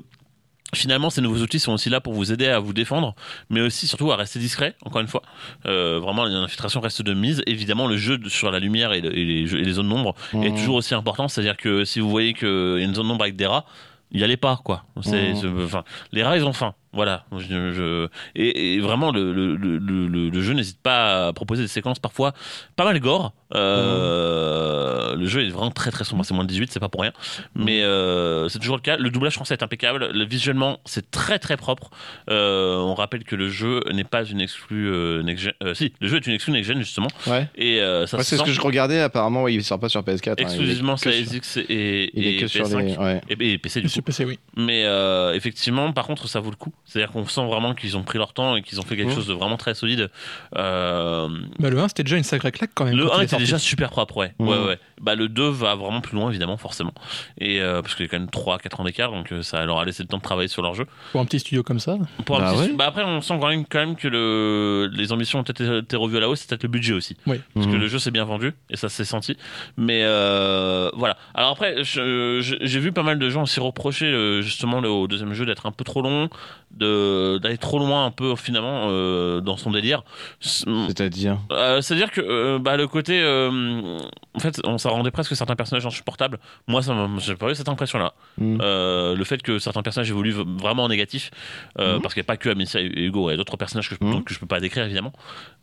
Finalement, 0.76 1.10
ces 1.10 1.22
nouveaux 1.22 1.42
outils 1.42 1.60
sont 1.60 1.74
aussi 1.74 1.90
là 1.90 2.00
pour 2.00 2.14
vous 2.14 2.32
aider 2.32 2.48
à 2.48 2.60
vous 2.60 2.74
défendre, 2.74 3.16
mais 3.50 3.62
aussi 3.62 3.88
surtout 3.88 4.12
à 4.12 4.16
rester 4.16 4.38
discret. 4.40 4.76
Encore 4.86 5.02
une 5.02 5.08
fois, 5.08 5.24
euh, 5.66 6.00
vraiment 6.00 6.26
l'infiltration 6.26 6.80
reste 6.80 7.02
de 7.02 7.14
mise. 7.14 7.42
Évidemment, 7.48 7.88
le 7.88 7.98
jeu 7.98 8.18
de- 8.18 8.30
sur 8.30 8.52
la 8.52 8.60
lumière 8.60 8.94
et, 8.94 9.02
le- 9.02 9.18
et 9.18 9.26
les, 9.26 9.48
jeux- 9.48 9.60
et 9.60 9.64
les 9.64 9.74
zones 9.74 9.90
d'ombre 9.90 10.14
est 10.34 10.38
Mhm. 10.50 10.56
toujours 10.56 10.76
aussi 10.76 10.94
important. 10.94 11.28
C'est-à-dire 11.28 11.58
que 11.58 11.86
si 11.86 12.00
vous 12.00 12.10
voyez 12.10 12.34
qu'il 12.34 12.48
y 12.48 12.82
a 12.82 12.86
une 12.86 12.94
zone 12.94 13.08
d'ombre 13.08 13.24
avec 13.24 13.36
des 13.36 13.48
rats, 13.48 13.66
y 14.12 14.24
allez 14.24 14.38
pas 14.38 14.60
quoi. 14.64 14.84
C'est, 15.02 15.30
Mhm. 15.34 15.36
c'est- 15.36 15.64
enfin, 15.66 15.84
les 16.12 16.24
rats 16.24 16.38
ils 16.38 16.44
ont 16.46 16.54
faim. 16.54 16.74
Voilà. 16.92 17.26
Je, 17.38 17.72
je- 17.72 18.08
et, 18.36 18.74
et 18.76 18.80
vraiment 18.80 19.12
le, 19.12 19.32
le, 19.32 19.56
le, 19.56 19.78
le- 19.78 20.30
le 20.30 20.42
jeu 20.42 20.54
n'hésite 20.54 20.80
pas 20.82 21.28
à 21.28 21.34
proposer 21.34 21.62
des 21.62 21.68
séquences 21.68 22.00
parfois 22.00 22.34
pas 22.76 22.84
mal 22.86 23.00
gore. 23.00 23.34
Euh, 23.54 25.16
Le 25.16 25.26
jeu 25.26 25.44
est 25.46 25.50
vraiment 25.50 25.72
très 25.72 25.92
très 25.92 26.04
sombre. 26.04 26.24
C'est 26.26 26.34
moins 26.34 26.44
de 26.44 26.50
18, 26.50 26.72
c'est 26.72 26.80
pas 26.80 26.90
pour 26.90 27.02
rien. 27.02 27.12
Mais 27.56 27.84
euh, 27.84 28.48
c'est 28.50 28.60
toujours 28.60 28.76
le 28.76 28.82
cas. 28.82 28.98
Le 28.98 29.10
doublage 29.10 29.34
français 29.34 29.54
est 29.56 29.64
impeccable. 29.64 30.10
Le, 30.14 30.26
visuellement, 30.26 30.80
c'est 30.86 31.10
très 31.12 31.40
très 31.40 31.58
propre. 31.58 31.90
Euh, 32.30 32.78
on 32.78 32.94
rappelle 32.96 33.24
que 33.24 33.36
le 33.36 33.50
jeu 33.50 33.82
n'est 33.92 34.04
pas 34.04 34.24
une 34.24 34.42
exclue 34.42 34.88
euh, 34.92 35.24
next 35.24 35.50
euh, 35.64 35.74
si, 35.74 35.94
le 36.00 36.08
jeu 36.08 36.18
est 36.18 36.28
une 36.28 36.34
exclue 36.34 36.54
next 36.54 36.68
gen 36.72 36.80
justement. 36.80 37.08
Ouais. 37.28 37.48
Et 37.56 37.82
euh, 37.82 38.06
ça 38.08 38.18
Ouais, 38.18 38.24
c'est 38.24 38.38
ce 38.38 38.44
que 38.44 38.52
je 38.52 38.62
regardais. 38.62 39.00
Apparemment, 39.00 39.44
ouais, 39.44 39.54
il 39.54 39.64
sort 39.64 39.80
pas 39.80 39.90
sur 39.90 40.02
PS4. 40.02 40.32
hein, 40.32 40.34
exclusivement 40.38 40.96
que 40.96 41.02
sur 41.02 41.14
sur- 41.14 41.42
SX 41.44 41.58
et, 41.70 42.38
et 42.38 42.38
que 42.42 42.48
sur 42.48 42.66
PS5. 42.66 42.86
les. 42.86 42.98
Ouais. 42.98 43.22
Et, 43.30 43.54
et 43.54 43.58
PC 43.58 43.82
du 43.82 43.90
Sur 43.90 44.02
coup. 44.02 44.06
PC, 44.08 44.26
oui. 44.26 44.40
Mais 44.58 44.84
euh, 44.86 45.34
effectivement, 45.34 45.92
par 45.92 46.06
contre, 46.08 46.28
ça 46.28 46.40
vaut 46.40 46.50
le 46.52 46.56
coup. 46.56 46.74
C'est-à-dire 46.86 47.12
qu'on 47.12 47.26
sent 47.28 47.46
vraiment 47.46 47.76
qu'ils 47.76 47.98
ont 47.98 48.04
pris 48.04 48.18
leur 48.18 48.34
temps 48.34 48.56
et 48.56 48.62
qu'ils 48.64 48.80
ont 48.80 48.84
fait 48.84 48.96
quelque 48.98 49.10
Mhm. 49.10 49.16
chose 49.16 49.28
de 49.28 49.34
vraiment 49.34 49.58
très 49.58 49.76
solide. 49.76 50.10
Euh, 50.58 51.28
Bah, 51.60 51.70
le 51.70 51.80
1, 51.80 51.88
c'était 51.90 52.04
déjà 52.04 52.18
une 52.18 52.24
sacrée 52.24 52.52
claque 52.52 52.72
quand 52.74 52.86
même. 52.86 52.96
le 52.98 53.06
quand 53.06 53.14
1 53.14 53.18
il 53.18 53.22
est 53.22 53.26
était 53.26 53.38
déjà 53.38 53.60
super 53.60 53.90
propre, 53.92 54.18
ouais. 54.18 54.34
Mhm. 54.40 54.48
ouais, 54.48 54.58
ouais. 54.66 54.80
Bah, 55.02 55.16
le 55.16 55.30
2 55.30 55.48
va 55.50 55.76
vraiment 55.76 56.02
plus 56.02 56.16
loin, 56.18 56.30
évidemment, 56.30 56.58
forcément. 56.58 56.94
Et 57.40 57.62
euh, 57.62 57.82
parce 57.82 57.96
qu'il 57.96 58.06
y 58.06 58.10
a 58.10 58.12
quand 58.12 58.20
même 58.20 58.30
3-4 58.30 58.80
ans 58.82 58.84
d'écart, 58.84 59.12
donc 59.12 59.32
euh, 59.32 59.42
ça 59.44 59.64
leur 59.66 59.80
a 59.80 59.86
laissé 59.86 60.04
le 60.04 60.08
temps 60.10 60.18
de 60.18 60.24
travailler 60.24 60.48
sur 60.48 60.62
leur 60.62 60.74
jeu. 60.74 60.86
Pour 61.12 61.22
un 61.22 61.26
petit 61.26 61.40
studio 61.40 61.62
comme 61.64 61.80
ça. 61.80 61.98
Pour 62.26 62.38
un 62.38 62.40
Bah 62.42 62.52
petit- 62.54 62.72
ouais. 62.72 62.76
bah 62.76 62.86
après, 62.88 63.04
on 63.04 63.22
sent 63.22 63.38
quand 63.40 63.48
même, 63.50 63.66
quand 63.66 63.80
même 63.80 63.96
que 63.96 64.08
le... 64.08 64.90
les 64.94 65.12
ambitions 65.12 65.40
ont 65.40 65.44
peut-être 65.44 65.84
été 65.84 65.96
revues 65.96 66.18
à 66.18 66.22
la 66.22 66.30
hausse, 66.30 66.40
c'est 66.42 66.50
peut-être 66.50 66.64
le 66.64 66.70
budget 66.70 66.94
aussi. 66.94 67.16
Oui. 67.28 67.40
Parce 67.54 67.68
que 67.68 67.72
Mhm. 67.74 67.80
le 67.80 67.88
jeu 67.88 68.00
s'est 68.00 68.12
bien 68.12 68.26
vendu 68.26 68.54
et 68.70 68.78
ça 68.78 68.90
s'est 68.90 69.06
senti. 69.06 69.38
Mais 69.78 70.02
euh, 70.04 70.90
voilà. 70.96 71.18
Alors 71.36 71.52
après, 71.52 71.76
j'ai 71.84 72.80
vu 72.80 72.92
pas 72.92 73.04
mal 73.04 73.20
de 73.20 73.30
gens 73.30 73.44
aussi 73.44 73.60
reprocher 73.60 74.42
justement 74.42 74.82
le, 74.82 74.90
au 74.90 75.08
deuxième 75.08 75.34
jeu 75.34 75.46
d'être 75.46 75.66
un 75.66 75.72
peu 75.72 75.84
trop 75.84 76.02
long, 76.02 76.30
d'aller 76.72 77.58
trop 77.58 77.80
loin 77.80 78.06
un 78.06 78.12
peu 78.12 78.36
finalement 78.36 78.88
euh, 78.90 79.42
dans 79.42 79.58
son 79.58 79.72
délire. 79.72 80.04
C'est- 80.40 80.66
C'est-à-dire. 80.88 81.38
euh, 81.52 81.82
C'est-à-dire 81.82 82.12
que 82.12 82.22
euh, 82.22 82.60
bah, 82.60 82.78
le 82.78 82.88
côté, 82.88 83.20
euh, 83.22 84.00
en 84.34 84.40
fait, 84.40 84.60
on 84.66 84.78
ça 84.78 84.90
rendait 84.90 85.12
presque 85.12 85.36
certains 85.36 85.56
personnages 85.56 85.86
insupportables. 85.86 86.40
Moi, 86.68 86.82
ça 86.82 86.94
m'a- 86.94 87.20
j'ai 87.20 87.36
pas 87.36 87.50
eu 87.52 87.56
cette 87.56 87.70
impression-là. 87.70 88.14
Euh, 88.42 89.16
le 89.16 89.24
fait 89.24 89.42
que 89.42 89.60
certains 89.60 89.82
personnages 89.82 90.10
évoluent 90.10 90.36
vraiment 90.60 90.84
en 90.84 90.88
négatif, 90.90 91.32
euh, 91.80 91.96
Mhm. 91.96 92.02
parce 92.02 92.14
qu'il 92.14 92.22
n'y 92.22 92.26
a 92.26 92.28
pas 92.28 92.38
que 92.38 92.50
Amicia 92.50 92.80
et 92.80 92.86
Hugo, 93.06 93.30
il 93.30 93.32
y 93.32 93.34
a 93.34 93.38
d'autres 93.38 93.58
personnages 93.58 93.90
que 93.90 93.96
je, 93.96 94.00
donc, 94.10 94.26
que 94.26 94.34
je 94.34 94.40
peux 94.40 94.46
pas 94.46 94.60
décrire 94.60 94.86
évidemment, 94.86 95.12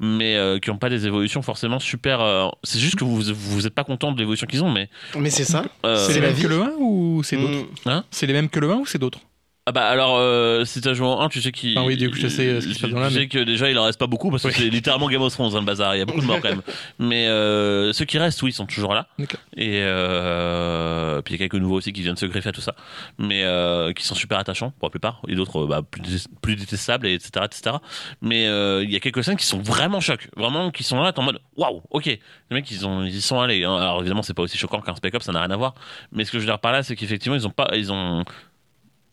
mais 0.01 0.37
euh, 0.37 0.59
qui 0.59 0.71
n'ont 0.71 0.79
pas 0.79 0.91
des 0.91 1.07
évolutions 1.07 1.43
forcément 1.43 1.79
super. 1.79 2.21
euh, 2.21 2.49
c'est 2.65 2.79
juste 2.79 2.97
que 2.97 3.05
vous 3.05 3.21
vous 3.23 3.67
êtes 3.67 3.75
pas 3.75 3.85
content 3.85 4.13
de 4.13 4.19
l'évolution 4.19 4.47
qu'ils 4.47 4.63
ont, 4.65 4.71
mais 4.71 4.89
Mais 5.17 5.31
c'est 5.31 5.45
ça. 5.45 5.65
euh, 5.85 5.97
c'est 6.07 6.15
les 6.15 6.21
mêmes 6.21 6.37
que 6.37 6.47
le 6.47 6.61
1 6.63 6.73
ou 6.79 7.23
c'est 7.23 7.37
d'autres? 7.37 7.67
Mm. 7.87 8.03
C'est 8.11 8.27
les 8.27 8.33
mêmes 8.33 8.49
que 8.49 8.61
le 8.61 8.71
1 8.71 8.77
ou 8.77 8.87
c'est 8.87 8.99
d'autres? 8.99 9.21
Ah 9.69 9.73
bah 9.73 9.85
alors 9.89 10.17
euh, 10.17 10.65
si 10.65 10.81
t'as 10.81 10.95
joué 10.95 11.09
en 11.09 11.21
1 11.23 11.29
tu 11.29 11.43
sais 11.43 11.51
qu'il 11.51 11.77
Ah 11.77 11.83
oui, 11.83 11.97
du 11.97 12.09
coup, 12.09 12.17
je 12.17 12.29
sais, 12.29 12.47
euh, 12.47 12.61
ce 12.61 12.69
qui 12.69 12.75
se 12.75 12.81
passe 12.83 12.91
dans 12.91 13.01
là, 13.01 13.09
tu 13.09 13.15
sais 13.15 13.21
mais- 13.21 13.27
que 13.29 13.39
déjà 13.41 13.69
il 13.69 13.77
en 13.77 13.83
reste 13.83 13.99
pas 13.99 14.07
beaucoup 14.07 14.31
parce 14.31 14.45
que 14.45 14.53
c'est 14.53 14.69
littéralement 14.71 15.09
Game 15.09 15.23
of 15.23 15.33
Thrones 15.33 15.57
hein, 15.57 15.59
le 15.59 15.65
bazar 15.67 15.97
il 15.97 15.99
y 15.99 16.03
a 16.03 16.05
beaucoup 16.05 16.21
de 16.21 16.27
morts 16.27 16.41
quand 16.41 16.51
même. 16.51 16.63
Mais 17.01 17.27
euh, 17.27 17.93
ceux 17.93 18.05
qui 18.05 18.17
restent 18.19 18.41
oui 18.43 18.51
ils 18.51 18.55
sont 18.55 18.67
toujours 18.67 18.95
là. 18.95 19.09
Et 19.57 19.81
euh, 19.83 21.21
puis 21.23 21.35
il 21.35 21.41
y 21.41 21.43
a 21.43 21.49
quelques 21.49 21.61
nouveaux 21.61 21.79
aussi 21.79 21.93
qui 21.93 22.03
viennent 22.03 22.17
se 22.17 22.27
greffer 22.27 22.51
à 22.51 22.53
tout 22.53 22.61
ça. 22.61 22.77
Mais 23.19 23.43
euh, 23.43 23.93
qui 23.93 24.05
sont 24.05 24.15
super 24.15 24.39
attachants 24.39 24.71
pour 24.79 24.87
la 24.87 24.91
plupart. 24.91 25.21
Et 25.27 25.35
d'autres 25.35 25.67
bah, 25.67 25.83
plus, 25.83 26.29
plus 26.41 26.55
détestables 26.55 27.09
et 27.09 27.15
etc 27.15 27.45
etc 27.45 27.77
mais 28.23 28.47
euh, 28.47 28.85
il 28.85 28.93
y 28.93 28.97
a 28.97 29.01
quelques 29.01 29.25
scènes 29.25 29.37
qui 29.37 29.47
sont 29.47 29.59
vraiment 29.59 29.99
chocs 30.01 30.29
vraiment 30.37 30.71
qui 30.71 30.85
sont 30.85 31.01
là 31.01 31.13
t'es 31.13 31.19
en 31.19 31.25
mode 31.25 31.41
waouh 31.57 31.83
ok. 31.91 32.07
Les 32.07 32.21
mecs 32.51 32.71
ils 32.71 32.87
ont 32.87 33.03
ils 33.03 33.17
y 33.17 33.21
sont 33.21 33.41
allés 33.41 33.65
hein. 33.65 33.75
alors 33.77 33.99
évidemment 33.99 34.23
c'est 34.23 34.35
pas 34.35 34.43
aussi 34.43 34.59
choquant 34.59 34.81
qu'un 34.81 34.95
Spec 34.95 35.13
Ops 35.13 35.25
ça 35.27 35.33
n'a 35.33 35.41
rien 35.41 35.51
à 35.51 35.57
voir. 35.57 35.75
Mais 36.13 36.25
ce 36.25 36.31
que 36.31 36.39
je 36.39 36.43
veux 36.45 36.49
dire 36.49 36.61
par 36.61 36.71
là 36.71 36.85
c'est 36.85 36.95
qu'effectivement 36.95 37.37
ils 37.37 37.49
ont 37.49 37.51
pas 37.51 37.71
ils 37.75 37.91
ont 37.93 38.25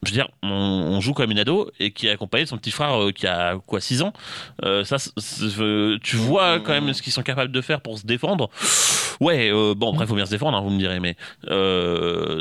je 0.08 0.12
veux 0.12 0.18
dire, 0.18 0.30
on, 0.42 0.50
on 0.50 1.02
joue 1.02 1.14
comme 1.14 1.32
une 1.32 1.40
ado 1.40 1.72
et 1.80 1.92
qui 1.92 2.08
est 2.08 2.12
accompagné 2.12 2.46
de 2.46 2.50
son 2.50 2.58
petit 2.58 2.72
frère 2.72 3.02
euh, 3.02 3.12
qui 3.12 3.28
a 3.28 3.58
quoi 3.66 3.80
6 3.80 4.02
ans. 4.02 4.14
Euh, 4.64 4.84
ça, 4.84 4.98
euh, 5.60 5.98
tu 6.02 6.16
vois 6.16 6.60
quand 6.60 6.72
même 6.72 6.94
ce 6.94 7.02
qu'ils 7.02 7.14
sont 7.14 7.24
capables 7.24 7.52
de 7.52 7.62
faire 7.62 7.82
pour 7.82 7.98
se 7.98 8.06
défendre. 8.06 8.50
Ouais, 9.20 9.52
euh, 9.52 9.74
bon 9.76 9.92
après 9.94 10.06
il 10.06 10.08
faut 10.08 10.16
bien 10.16 10.26
se 10.26 10.32
défendre, 10.32 10.58
hein, 10.58 10.62
vous 10.62 10.72
me 10.72 10.80
direz, 10.80 11.00
mais 11.00 11.16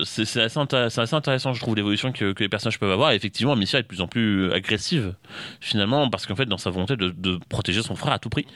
c'est 0.04 0.40
assez, 0.40 0.58
intéressant, 0.58 1.52
je 1.52 1.60
trouve, 1.60 1.76
l'évolution 1.76 2.12
que, 2.12 2.32
que 2.32 2.42
les 2.42 2.48
personnages 2.48 2.78
peuvent 2.78 2.92
avoir. 2.92 3.12
Et 3.12 3.16
effectivement, 3.16 3.52
Amicia 3.52 3.78
est 3.78 3.82
de 3.82 3.88
plus 3.88 4.00
en 4.00 4.08
plus 4.08 4.52
agressive 4.52 5.14
finalement 5.60 6.08
parce 6.08 6.26
qu'en 6.26 6.34
fait 6.34 6.46
dans 6.46 6.58
sa 6.58 6.70
volonté 6.70 6.96
de, 6.96 7.10
de 7.10 7.38
protéger 7.48 7.82
son 7.82 7.94
frère 7.94 8.14
à 8.14 8.18
tout 8.18 8.30
prix. 8.30 8.46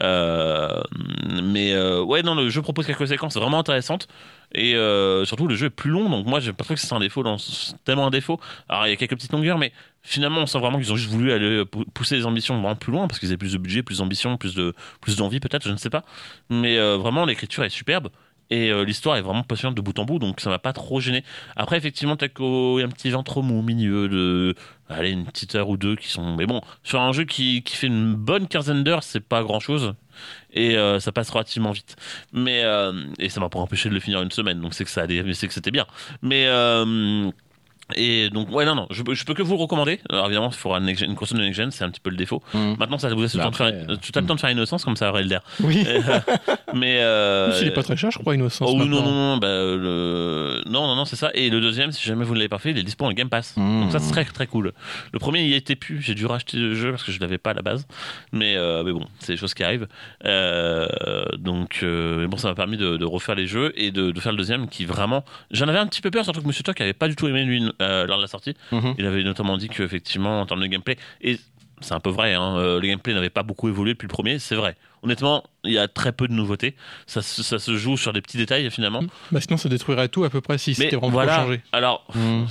Mais 0.00 1.76
ouais, 2.00 2.22
non, 2.22 2.34
le 2.34 2.48
jeu 2.50 2.62
propose 2.62 2.86
quelques 2.86 3.08
séquences 3.08 3.36
vraiment 3.36 3.58
intéressantes. 3.58 4.08
Et 4.54 4.74
euh, 4.76 5.24
surtout, 5.24 5.46
le 5.46 5.54
jeu 5.54 5.66
est 5.66 5.70
plus 5.70 5.90
long, 5.90 6.10
donc 6.10 6.26
moi, 6.26 6.40
j'ai 6.40 6.52
pas 6.52 6.64
trouvé 6.64 6.76
que 6.76 6.80
c'est 6.86 6.92
un 6.94 7.00
défaut, 7.00 7.22
dans, 7.22 7.36
tellement 7.84 8.06
un 8.06 8.10
défaut. 8.10 8.38
Alors, 8.68 8.86
il 8.86 8.90
y 8.90 8.92
a 8.92 8.96
quelques 8.96 9.14
petites 9.14 9.32
longueurs, 9.32 9.58
mais 9.58 9.72
finalement, 10.02 10.40
on 10.40 10.46
sent 10.46 10.58
vraiment 10.58 10.78
qu'ils 10.78 10.92
ont 10.92 10.96
juste 10.96 11.10
voulu 11.10 11.32
aller 11.32 11.64
pou- 11.64 11.84
pousser 11.94 12.16
les 12.16 12.26
ambitions 12.26 12.54
vraiment 12.60 12.76
plus 12.76 12.92
loin, 12.92 13.08
parce 13.08 13.18
qu'ils 13.18 13.30
avaient 13.30 13.38
plus 13.38 13.52
de 13.52 13.58
budget, 13.58 13.82
plus 13.82 13.98
d'ambition, 13.98 14.36
plus 14.36 14.54
de 14.54 14.74
plus 15.00 15.16
d'envie, 15.16 15.40
peut-être, 15.40 15.66
je 15.66 15.72
ne 15.72 15.78
sais 15.78 15.90
pas. 15.90 16.04
Mais 16.50 16.76
euh, 16.78 16.96
vraiment, 16.98 17.24
l'écriture 17.24 17.64
est 17.64 17.70
superbe. 17.70 18.08
Et 18.50 18.70
euh, 18.70 18.84
l'histoire 18.84 19.16
est 19.16 19.22
vraiment 19.22 19.44
passionnante 19.44 19.76
de 19.76 19.80
bout 19.80 19.98
en 19.98 20.04
bout, 20.04 20.18
donc 20.18 20.38
ça 20.40 20.50
m'a 20.50 20.58
pas 20.58 20.74
trop 20.74 21.00
gêné. 21.00 21.24
Après, 21.56 21.78
effectivement, 21.78 22.12
a 22.12 22.24
un 22.26 22.88
petit 22.88 23.08
ventre 23.08 23.40
mou 23.40 23.60
au 23.60 23.62
milieu 23.62 24.10
de. 24.10 24.54
Allez, 24.90 25.10
une 25.10 25.24
petite 25.24 25.54
heure 25.54 25.70
ou 25.70 25.78
deux 25.78 25.96
qui 25.96 26.08
sont. 26.08 26.36
Mais 26.36 26.44
bon, 26.44 26.60
sur 26.82 27.00
un 27.00 27.12
jeu 27.12 27.24
qui, 27.24 27.62
qui 27.62 27.76
fait 27.76 27.86
une 27.86 28.14
bonne 28.14 28.48
quinzaine 28.48 28.84
d'heures, 28.84 29.04
c'est 29.04 29.20
pas 29.26 29.42
grand 29.42 29.58
chose. 29.58 29.94
Et 30.52 30.76
euh, 30.76 31.00
ça 31.00 31.12
passe 31.12 31.30
relativement 31.30 31.70
vite. 31.72 31.96
Mais. 32.32 32.62
euh, 32.64 32.92
et 33.18 33.28
ça 33.28 33.40
m'a 33.40 33.48
pas 33.48 33.58
empêché 33.58 33.88
de 33.88 33.94
le 33.94 34.00
finir 34.00 34.22
une 34.22 34.30
semaine, 34.30 34.60
donc 34.60 34.74
c'est 34.74 34.84
que, 34.84 34.90
ça 34.90 35.02
allait- 35.02 35.32
c'est 35.34 35.48
que 35.48 35.54
c'était 35.54 35.70
bien. 35.70 35.86
Mais. 36.22 36.46
Euh, 37.90 37.94
et 37.96 38.30
donc, 38.30 38.50
ouais, 38.52 38.64
non, 38.64 38.74
non, 38.74 38.86
je, 38.90 39.02
peux- 39.02 39.14
je 39.14 39.24
peux 39.24 39.34
que 39.34 39.42
vous 39.42 39.54
le 39.54 39.60
recommander. 39.60 40.00
Alors, 40.10 40.26
évidemment, 40.26 40.50
il 40.50 40.56
faudra 40.56 40.78
une, 40.78 40.88
une 40.88 41.14
console 41.14 41.38
de 41.38 41.44
next 41.44 41.56
gen, 41.58 41.70
c'est 41.70 41.84
un 41.84 41.90
petit 41.90 42.00
peu 42.00 42.10
le 42.10 42.16
défaut. 42.16 42.42
Mm. 42.54 42.74
Maintenant, 42.78 42.98
ça 42.98 43.08
vous 43.12 43.20
laisse 43.22 43.34
le 43.34 43.38
Bah 43.38 43.44
temps 43.44 43.50
de 43.50 43.56
faire, 43.56 43.66
euh, 43.66 43.96
tout 43.96 44.12
le 44.14 44.26
temps 44.26 44.34
de 44.34 44.40
faire 44.40 44.50
innocence, 44.50 44.84
comme 44.84 44.96
ça 44.96 45.10
aurait 45.10 45.24
l'air. 45.24 45.42
Oui. 45.60 45.84
Mais. 46.74 46.98
Euh, 47.00 47.58
Il 47.60 47.68
est 47.68 47.72
pas 47.72 47.82
très 47.82 47.96
cher, 47.96 48.10
je 48.10 48.18
crois, 48.18 48.34
Innocence. 48.34 48.68
Oh 48.72 48.76
non, 48.78 48.86
non, 48.86 49.02
non, 49.12 49.36
bah, 49.36 49.48
le... 49.48 50.62
non, 50.66 50.86
non, 50.86 50.96
non, 50.96 51.04
c'est 51.04 51.16
ça. 51.16 51.30
Et 51.34 51.50
le 51.50 51.60
deuxième, 51.60 51.92
si 51.92 52.02
jamais 52.06 52.24
vous 52.24 52.32
ne 52.34 52.38
l'avez 52.38 52.48
pas 52.48 52.58
fait, 52.58 52.70
il 52.70 52.78
est 52.78 52.82
dispo 52.82 53.04
en 53.04 53.12
Game 53.12 53.28
Pass. 53.28 53.54
Mmh. 53.56 53.80
Donc 53.82 53.92
ça, 53.92 53.98
c'est 53.98 54.10
très, 54.12 54.24
très 54.24 54.46
cool. 54.46 54.72
Le 55.12 55.18
premier, 55.18 55.42
il 55.42 55.48
y 55.48 55.54
était 55.54 55.76
plus. 55.76 56.00
J'ai 56.02 56.14
dû 56.14 56.26
racheter 56.26 56.56
le 56.56 56.74
jeu 56.74 56.90
parce 56.90 57.02
que 57.02 57.12
je 57.12 57.20
l'avais 57.20 57.38
pas 57.38 57.50
à 57.50 57.54
la 57.54 57.62
base. 57.62 57.86
Mais, 58.32 58.56
euh, 58.56 58.82
mais 58.84 58.92
bon, 58.92 59.06
c'est 59.18 59.32
des 59.34 59.36
choses 59.38 59.54
qui 59.54 59.62
arrivent. 59.64 59.86
Euh, 60.24 60.86
donc, 61.38 61.80
euh, 61.82 62.18
mais 62.20 62.26
bon, 62.26 62.36
ça 62.36 62.48
m'a 62.48 62.54
permis 62.54 62.76
de, 62.76 62.96
de 62.96 63.04
refaire 63.04 63.34
les 63.34 63.46
jeux 63.46 63.72
et 63.76 63.90
de, 63.90 64.10
de 64.10 64.20
faire 64.20 64.32
le 64.32 64.38
deuxième 64.38 64.68
qui 64.68 64.84
vraiment. 64.84 65.24
J'en 65.50 65.68
avais 65.68 65.78
un 65.78 65.86
petit 65.86 66.00
peu 66.00 66.10
peur, 66.10 66.24
surtout 66.24 66.40
que 66.42 66.46
Monsieur 66.46 66.62
Toc 66.62 66.80
avait 66.80 66.92
pas 66.92 67.08
du 67.08 67.16
tout 67.16 67.26
aimé 67.28 67.44
lui 67.44 67.62
euh, 67.80 68.06
lors 68.06 68.18
de 68.18 68.22
la 68.22 68.28
sortie. 68.28 68.54
Mhm. 68.70 68.94
Il 68.98 69.06
avait 69.06 69.22
notamment 69.22 69.56
dit 69.56 69.68
qu'effectivement, 69.68 70.40
en 70.40 70.46
termes 70.46 70.60
de 70.60 70.66
gameplay, 70.66 70.96
et 71.20 71.38
c'est 71.82 71.94
un 71.94 72.00
peu 72.00 72.10
vrai, 72.10 72.34
hein, 72.34 72.56
euh, 72.56 72.80
le 72.80 72.86
gameplay 72.88 73.12
n'avait 73.14 73.30
pas 73.30 73.42
beaucoup 73.42 73.68
évolué 73.68 73.92
depuis 73.92 74.06
le 74.06 74.12
premier, 74.12 74.38
c'est 74.38 74.54
vrai. 74.56 74.74
Honnêtement, 75.04 75.42
il 75.64 75.72
y 75.72 75.78
a 75.78 75.88
très 75.88 76.12
peu 76.12 76.28
de 76.28 76.32
nouveautés. 76.32 76.76
Ça, 77.08 77.22
se- 77.22 77.42
ça 77.42 77.58
se 77.58 77.76
joue 77.76 77.96
sur 77.96 78.12
des 78.12 78.20
petits 78.20 78.36
détails 78.36 78.70
finalement. 78.70 79.02
Bah, 79.32 79.40
sinon, 79.40 79.56
ça 79.56 79.68
détruirait 79.68 80.08
tout 80.08 80.22
à 80.22 80.30
peu 80.30 80.40
près 80.40 80.58
si 80.58 80.76
c'était 80.76 80.94
vraiment 80.94 81.08
voilà. 81.10 81.36
changé. 81.38 81.60
Alors, 81.72 82.06
Mm. 82.14 82.44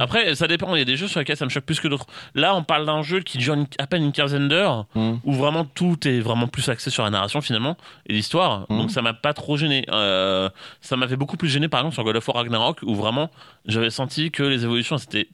après, 0.00 0.34
ça 0.34 0.46
dépend. 0.48 0.74
Il 0.74 0.78
y 0.78 0.82
a 0.82 0.86
des 0.86 0.96
jeux 0.96 1.06
sur 1.08 1.18
lesquels 1.20 1.36
ça 1.36 1.44
me 1.44 1.50
choque 1.50 1.64
plus 1.64 1.80
que 1.80 1.88
d'autres. 1.88 2.06
Là, 2.34 2.54
on 2.54 2.62
parle 2.64 2.86
d'un 2.86 3.02
jeu 3.02 3.20
qui 3.20 3.36
dure 3.36 3.52
une- 3.54 3.66
à 3.78 3.86
peine 3.86 4.02
une 4.04 4.12
quinzaine 4.12 4.48
d'heures, 4.48 4.86
Mm. 4.94 5.12
où 5.24 5.32
vraiment 5.34 5.66
tout 5.66 6.08
est 6.08 6.20
vraiment 6.20 6.46
plus 6.48 6.66
axé 6.70 6.88
sur 6.88 7.02
la 7.04 7.10
narration 7.10 7.42
finalement 7.42 7.76
et 8.06 8.14
l'histoire. 8.14 8.66
Donc 8.70 8.90
ça 8.90 9.02
m'a 9.02 9.12
pas 9.12 9.34
trop 9.34 9.58
gêné. 9.58 9.84
Euh, 9.90 10.48
ça 10.80 10.96
m'avait 10.96 11.16
beaucoup 11.16 11.36
plus 11.36 11.48
gêné 11.50 11.68
par 11.68 11.80
exemple 11.80 11.94
sur 11.94 12.04
God 12.04 12.16
of 12.16 12.26
War 12.26 12.38
Ragnarok, 12.38 12.78
où 12.84 12.94
vraiment 12.94 13.30
j'avais 13.66 13.90
senti 13.90 14.30
que 14.30 14.42
les 14.42 14.64
évolutions 14.64 14.96
c'était 14.96 15.28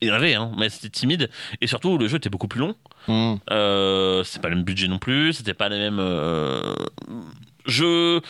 il 0.00 0.08
y 0.08 0.10
en 0.10 0.14
avait, 0.14 0.34
hein, 0.34 0.52
mais 0.58 0.68
c'était 0.68 0.88
timide. 0.90 1.30
Et 1.60 1.66
surtout, 1.66 1.98
le 1.98 2.06
jeu 2.08 2.16
était 2.16 2.28
beaucoup 2.30 2.48
plus 2.48 2.60
long. 2.60 2.74
Mm. 3.08 3.34
Euh, 3.50 4.24
c'est 4.24 4.42
pas 4.42 4.48
le 4.48 4.56
même 4.56 4.64
budget 4.64 4.88
non 4.88 4.98
plus, 4.98 5.32
c'était 5.34 5.54
pas 5.54 5.68
les 5.68 5.78
mêmes. 5.78 5.98
euh, 6.00 6.74
Je. 7.66 8.20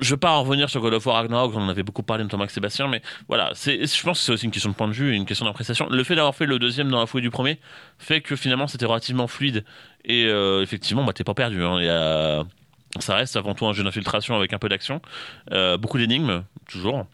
Je 0.00 0.10
vais 0.14 0.16
pas 0.16 0.30
en 0.30 0.44
revenir 0.44 0.70
sur 0.70 0.80
God 0.80 0.94
of 0.94 1.04
War 1.06 1.16
Ragnarok, 1.16 1.52
on 1.56 1.60
en 1.62 1.68
avait 1.68 1.82
beaucoup 1.82 2.04
parlé 2.04 2.22
notamment 2.22 2.44
avec 2.44 2.52
Sébastien, 2.52 2.86
mais 2.86 3.02
voilà, 3.26 3.50
c'est, 3.54 3.84
je 3.84 4.02
pense 4.04 4.20
que 4.20 4.24
c'est 4.24 4.30
aussi 4.32 4.44
une 4.44 4.52
question 4.52 4.70
de 4.70 4.76
point 4.76 4.86
de 4.86 4.92
vue 4.92 5.12
une 5.12 5.26
question 5.26 5.44
d'appréciation. 5.44 5.88
Le 5.90 6.04
fait 6.04 6.14
d'avoir 6.14 6.36
fait 6.36 6.46
le 6.46 6.60
deuxième 6.60 6.88
dans 6.88 7.00
la 7.00 7.06
foulée 7.06 7.22
du 7.24 7.30
premier 7.30 7.58
fait 7.98 8.20
que 8.20 8.36
finalement 8.36 8.68
c'était 8.68 8.86
relativement 8.86 9.26
fluide 9.26 9.64
et 10.04 10.26
euh, 10.26 10.62
effectivement, 10.62 11.02
bah, 11.04 11.12
t'es 11.12 11.24
pas 11.24 11.34
perdu. 11.34 11.64
hein. 11.64 11.78
Il 11.80 11.84
y 11.86 11.88
a- 11.88 12.44
Ça 13.00 13.16
reste 13.16 13.34
avant 13.34 13.54
tout 13.54 13.66
un 13.66 13.72
jeu 13.72 13.82
d'infiltration 13.82 14.36
avec 14.36 14.52
un 14.52 14.58
peu 14.58 14.68
d'action, 14.68 15.02
euh, 15.50 15.76
beaucoup 15.76 15.98
d'énigmes, 15.98 16.44
toujours. 16.68 17.04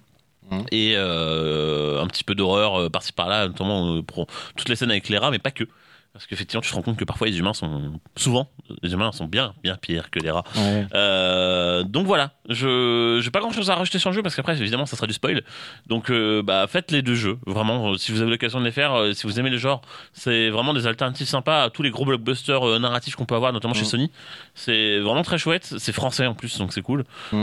Mhm. 0.53 0.67
Et 0.71 0.95
euh, 0.97 2.01
un 2.03 2.07
petit 2.09 2.25
peu 2.25 2.35
d'horreur 2.35 2.79
euh, 2.79 2.91
par-ci 2.91 3.13
par-là, 3.13 3.49
notamment 3.49 3.97
euh, 3.97 4.03
pour 4.03 4.27
toutes 4.57 4.69
les 4.69 4.77
scènes 4.77 4.91
avec 4.91 5.09
les 5.09 5.19
rats, 5.19 5.31
mais 5.31 5.39
pas 5.39 5.51
que. 5.51 5.65
Parce 6.13 6.27
qu'effectivement, 6.27 6.61
tu 6.61 6.69
te 6.71 6.75
rends 6.75 6.83
compte 6.83 6.99
que 6.99 7.05
parfois 7.05 7.27
les 7.27 7.39
humains 7.39 7.55
sont. 7.55 7.99
Souvent, 8.17 8.51
les 8.83 8.93
humains 8.93 9.13
sont 9.13 9.25
bien, 9.25 9.55
bien 9.63 9.77
pires 9.77 10.11
que 10.11 10.19
les 10.19 10.31
rats. 10.31 10.45
Ouais. 10.57 10.87
Euh, 10.95 11.85
donc 11.85 12.07
voilà, 12.07 12.33
je 12.51 13.19
j'ai 13.23 13.31
pas 13.31 13.41
grand 13.41 13.51
chose 13.51 13.71
à 13.71 13.77
rajouter 13.77 13.99
sur 13.99 14.11
le 14.11 14.17
jeu 14.17 14.23
parce 14.23 14.35
qu'après 14.37 14.59
évidemment 14.61 14.85
ça 14.85 14.95
sera 14.97 15.07
du 15.07 15.15
spoil. 15.15 15.43
Donc 15.87 16.11
euh, 16.11 16.43
bah 16.43 16.67
faites 16.69 16.91
les 16.91 17.01
deux 17.01 17.15
jeux, 17.15 17.39
vraiment. 17.47 17.93
euh, 17.93 17.97
si 17.97 18.13
vous 18.13 18.21
avez 18.21 18.31
l'occasion 18.31 18.61
de 18.61 18.65
les 18.67 18.73
faire, 18.73 18.93
euh, 18.93 19.13
si 19.15 19.27
vous 19.27 19.41
aimez 19.41 19.49
le 19.49 19.57
genre, 19.57 19.81
c'est 20.13 20.51
vraiment 20.51 20.75
des 20.75 20.87
alternatives 20.87 21.27
sympas 21.29 21.63
à 21.65 21.71
tous 21.71 21.83
les 21.83 21.91
gros 21.91 22.05
blockbusters 22.05 22.63
euh, 22.63 22.79
narratifs 22.79 23.17
qu'on 23.17 23.25
peut 23.25 23.35
avoir, 23.35 23.53
notamment 23.55 23.73
chez 23.73 23.81
Mhm. 23.85 23.87
Sony. 23.87 24.11
C'est 24.55 24.99
vraiment 25.01 25.23
très 25.23 25.39
chouette. 25.39 25.75
C'est 25.79 25.93
français 25.93 26.27
en 26.27 26.35
plus, 26.35 26.59
donc 26.59 26.75
c'est 26.75 26.83
cool. 26.83 27.05
Ouais. 27.33 27.39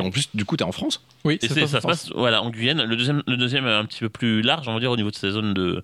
En 0.00 0.10
plus, 0.10 0.28
du 0.34 0.44
coup, 0.44 0.56
t'es 0.56 0.64
en 0.64 0.72
France. 0.72 1.02
Oui, 1.24 1.38
Et 1.42 1.48
ça 1.48 1.54
passe 1.54 1.74
en 1.74 1.80
se 1.80 1.86
passe 1.86 2.10
voilà, 2.14 2.42
en 2.42 2.50
Guyane. 2.50 2.82
Le 2.84 2.96
deuxième, 2.96 3.22
le 3.26 3.36
deuxième 3.36 3.66
est 3.66 3.72
un 3.72 3.84
petit 3.86 4.00
peu 4.00 4.08
plus 4.10 4.42
large, 4.42 4.68
on 4.68 4.74
va 4.74 4.80
dire, 4.80 4.90
au 4.90 4.96
niveau 4.96 5.10
de 5.10 5.16
sa 5.16 5.30
zone 5.30 5.54
de, 5.54 5.82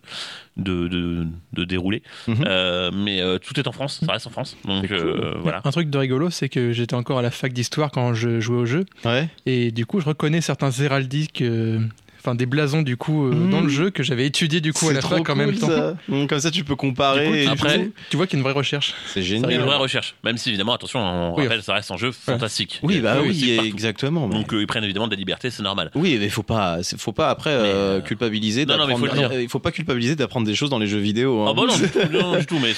de, 0.61 0.89
de, 0.89 1.27
de 1.53 1.65
déroulé. 1.65 2.03
Mhm. 2.29 2.45
Euh, 2.47 2.91
mais 2.95 3.21
euh, 3.21 3.39
tout 3.39 3.59
est 3.59 3.67
en 3.67 3.73
France, 3.73 4.01
ça 4.05 4.13
reste 4.13 4.27
en 4.27 4.31
France. 4.31 4.57
Donc 4.65 4.87
cool. 4.87 4.97
euh, 4.97 5.35
voilà. 5.41 5.61
Un 5.65 5.71
truc 5.71 5.91
de 5.91 5.99
rigolo, 5.99 6.31
c'est 6.31 6.49
que 6.49 6.73
j'étais 6.73 6.95
encore 6.95 7.19
à 7.19 7.23
la 7.23 7.31
fac 7.31 7.53
d'histoire 7.53 7.91
quand 7.91 8.15
je 8.15 8.41
jouais 8.41 8.59
au 8.59 8.67
jeu. 8.67 8.85
Ouais. 9.05 9.29
Et 9.47 9.71
du 9.73 9.87
coup, 9.87 10.01
je 10.01 10.07
reconnais 10.07 10.41
certains 10.41 10.71
héraldiques, 10.71 11.43
euh, 11.43 11.81
enfin 12.21 12.35
des 12.35 12.47
blasons 12.47 12.83
du 12.83 12.97
coup 12.97 13.27
euh, 13.27 13.51
dans 13.51 13.61
le 13.63 13.69
jeu 13.69 13.91
que 13.91 14.03
j'avais 14.03 14.27
étudié 14.27 14.61
du 14.61 14.73
coup 14.73 14.89
à 14.89 14.93
la 14.93 15.01
trop 15.01 15.17
fac 15.17 15.29
en 15.31 15.35
même 15.37 15.51
cool, 15.53 15.59
temps. 15.61 15.69
ça. 15.69 15.95
Mm, 16.09 16.27
Comme 16.27 16.41
ça, 16.41 16.51
tu 16.51 16.65
peux 16.65 16.75
coup, 16.77 16.87
comparer. 16.89 17.45
tu, 17.45 17.49
après- 17.51 17.79
tu- 17.79 17.93
tu 18.11 18.17
vois 18.17 18.27
qu'il 18.27 18.37
y 18.37 18.39
a 18.39 18.41
une 18.41 18.45
vraie 18.45 18.53
recherche. 18.53 18.95
c'est 19.13 19.23
génial. 19.23 19.51
une 19.53 19.61
vraie 19.63 19.77
recherche. 19.77 20.15
Même 20.25 20.37
si, 20.37 20.49
évidemment, 20.51 20.75
attention, 20.75 21.01
on 21.01 21.35
Oui. 21.37 21.45
rappelle, 21.45 21.63
ça 21.63 21.75
reste 21.75 21.91
un 21.91 21.97
jeu 21.97 22.13
fantastique. 22.13 22.79
Oui, 22.83 23.01
bah 23.01 23.17
oui, 23.23 23.59
exactement. 23.65 24.29
mais- 24.29 24.35
Donc 24.35 24.53
euh, 24.53 24.61
ils 24.61 24.67
prennent 24.67 24.85
évidemment 24.85 25.09
des 25.09 25.17
libertés, 25.17 25.51
c'est 25.51 25.63
normal. 25.63 25.91
Oui, 25.95 26.17
mais 26.21 26.29
faut 26.29 26.43
pas, 26.43 26.79
faut 26.99 27.13
pas 27.13 27.31
après 27.31 27.51
euh, 27.51 27.65
euh, 27.65 28.01
culpabiliser 28.01 28.67
non, 28.67 28.75
non, 28.77 28.87
mais 28.87 28.93
d'apprendre. 28.95 29.13
faut 29.15 29.23
le 29.23 29.29
dire. 29.29 29.41
il 29.41 29.49
faut 29.49 29.59
pas 29.59 29.73
culpabiliser 29.73 30.17
d'apprendre 30.17 30.47
des 30.47 30.55
choses 30.55 30.71
dans 30.71 30.79
les 30.79 30.87
jeux 30.87 30.99
vidéo. 30.99 31.43
hein. 31.43 31.47
Ah 31.51 31.55
bah 31.55 31.63
non, 31.69 31.77
du 31.77 31.89
tout, 31.89 31.99
non, 32.13 32.37
du 32.39 32.47
tout, 32.47 32.59
mais 32.59 32.73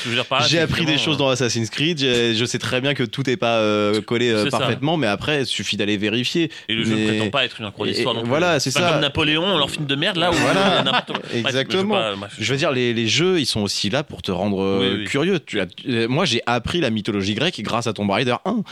J'ai 0.48 0.58
appris 0.60 0.84
des 0.84 0.98
choses 0.98 1.16
dans 1.16 1.28
Assassin's 1.28 1.70
Creed. 1.70 1.98
Je 2.00 2.44
sais 2.44 2.58
très 2.58 2.80
bien 2.80 2.94
que 2.94 3.02
tout 3.02 3.22
n'est 3.26 3.36
pas 3.36 3.60
collé 4.06 4.32
parfaitement, 4.50 4.96
mais 4.96 5.06
après, 5.06 5.40
il 5.40 5.46
suffit 5.46 5.76
d'aller 5.76 5.96
vérifier. 5.96 6.50
Et 6.68 6.74
le 6.74 6.84
jeu 6.84 6.94
ne 6.96 7.06
prétend 7.08 7.30
pas 7.30 7.44
être 7.44 7.60
une 7.60 7.66
incroyable 7.66 7.96
histoire. 7.98 8.24
voilà, 8.24 8.60
c'est 8.60 8.70
ça. 8.70 8.98
Napoléon, 9.34 9.58
leur 9.58 9.70
film 9.70 9.86
de 9.86 9.94
merde 9.94 10.16
là 10.16 10.30
où 10.30 10.34
Voilà. 10.34 10.82
quoi. 11.06 11.14
Bref, 11.14 11.26
je 11.32 11.38
Exactement. 11.38 11.94
pas-. 11.94 12.28
Je 12.38 12.52
veux 12.52 12.58
dire, 12.58 12.72
les, 12.72 12.92
les 12.94 13.08
jeux, 13.08 13.40
ils 13.40 13.46
sont 13.46 13.60
aussi 13.60 13.90
là 13.90 14.02
pour 14.02 14.22
te 14.22 14.30
rendre 14.30 14.62
euh, 14.62 14.78
Oui, 14.80 14.98
oui. 15.00 15.04
curieux. 15.04 15.40
Tu 15.40 15.60
as- 15.60 15.66
euh, 15.88 16.08
moi, 16.08 16.24
j'ai 16.24 16.42
appris 16.46 16.80
la 16.80 16.90
mythologie 16.90 17.34
grecque 17.34 17.60
grâce 17.60 17.86
à 17.86 17.92
Tomb 17.92 18.10
Raider 18.10 18.36
1. 18.44 18.62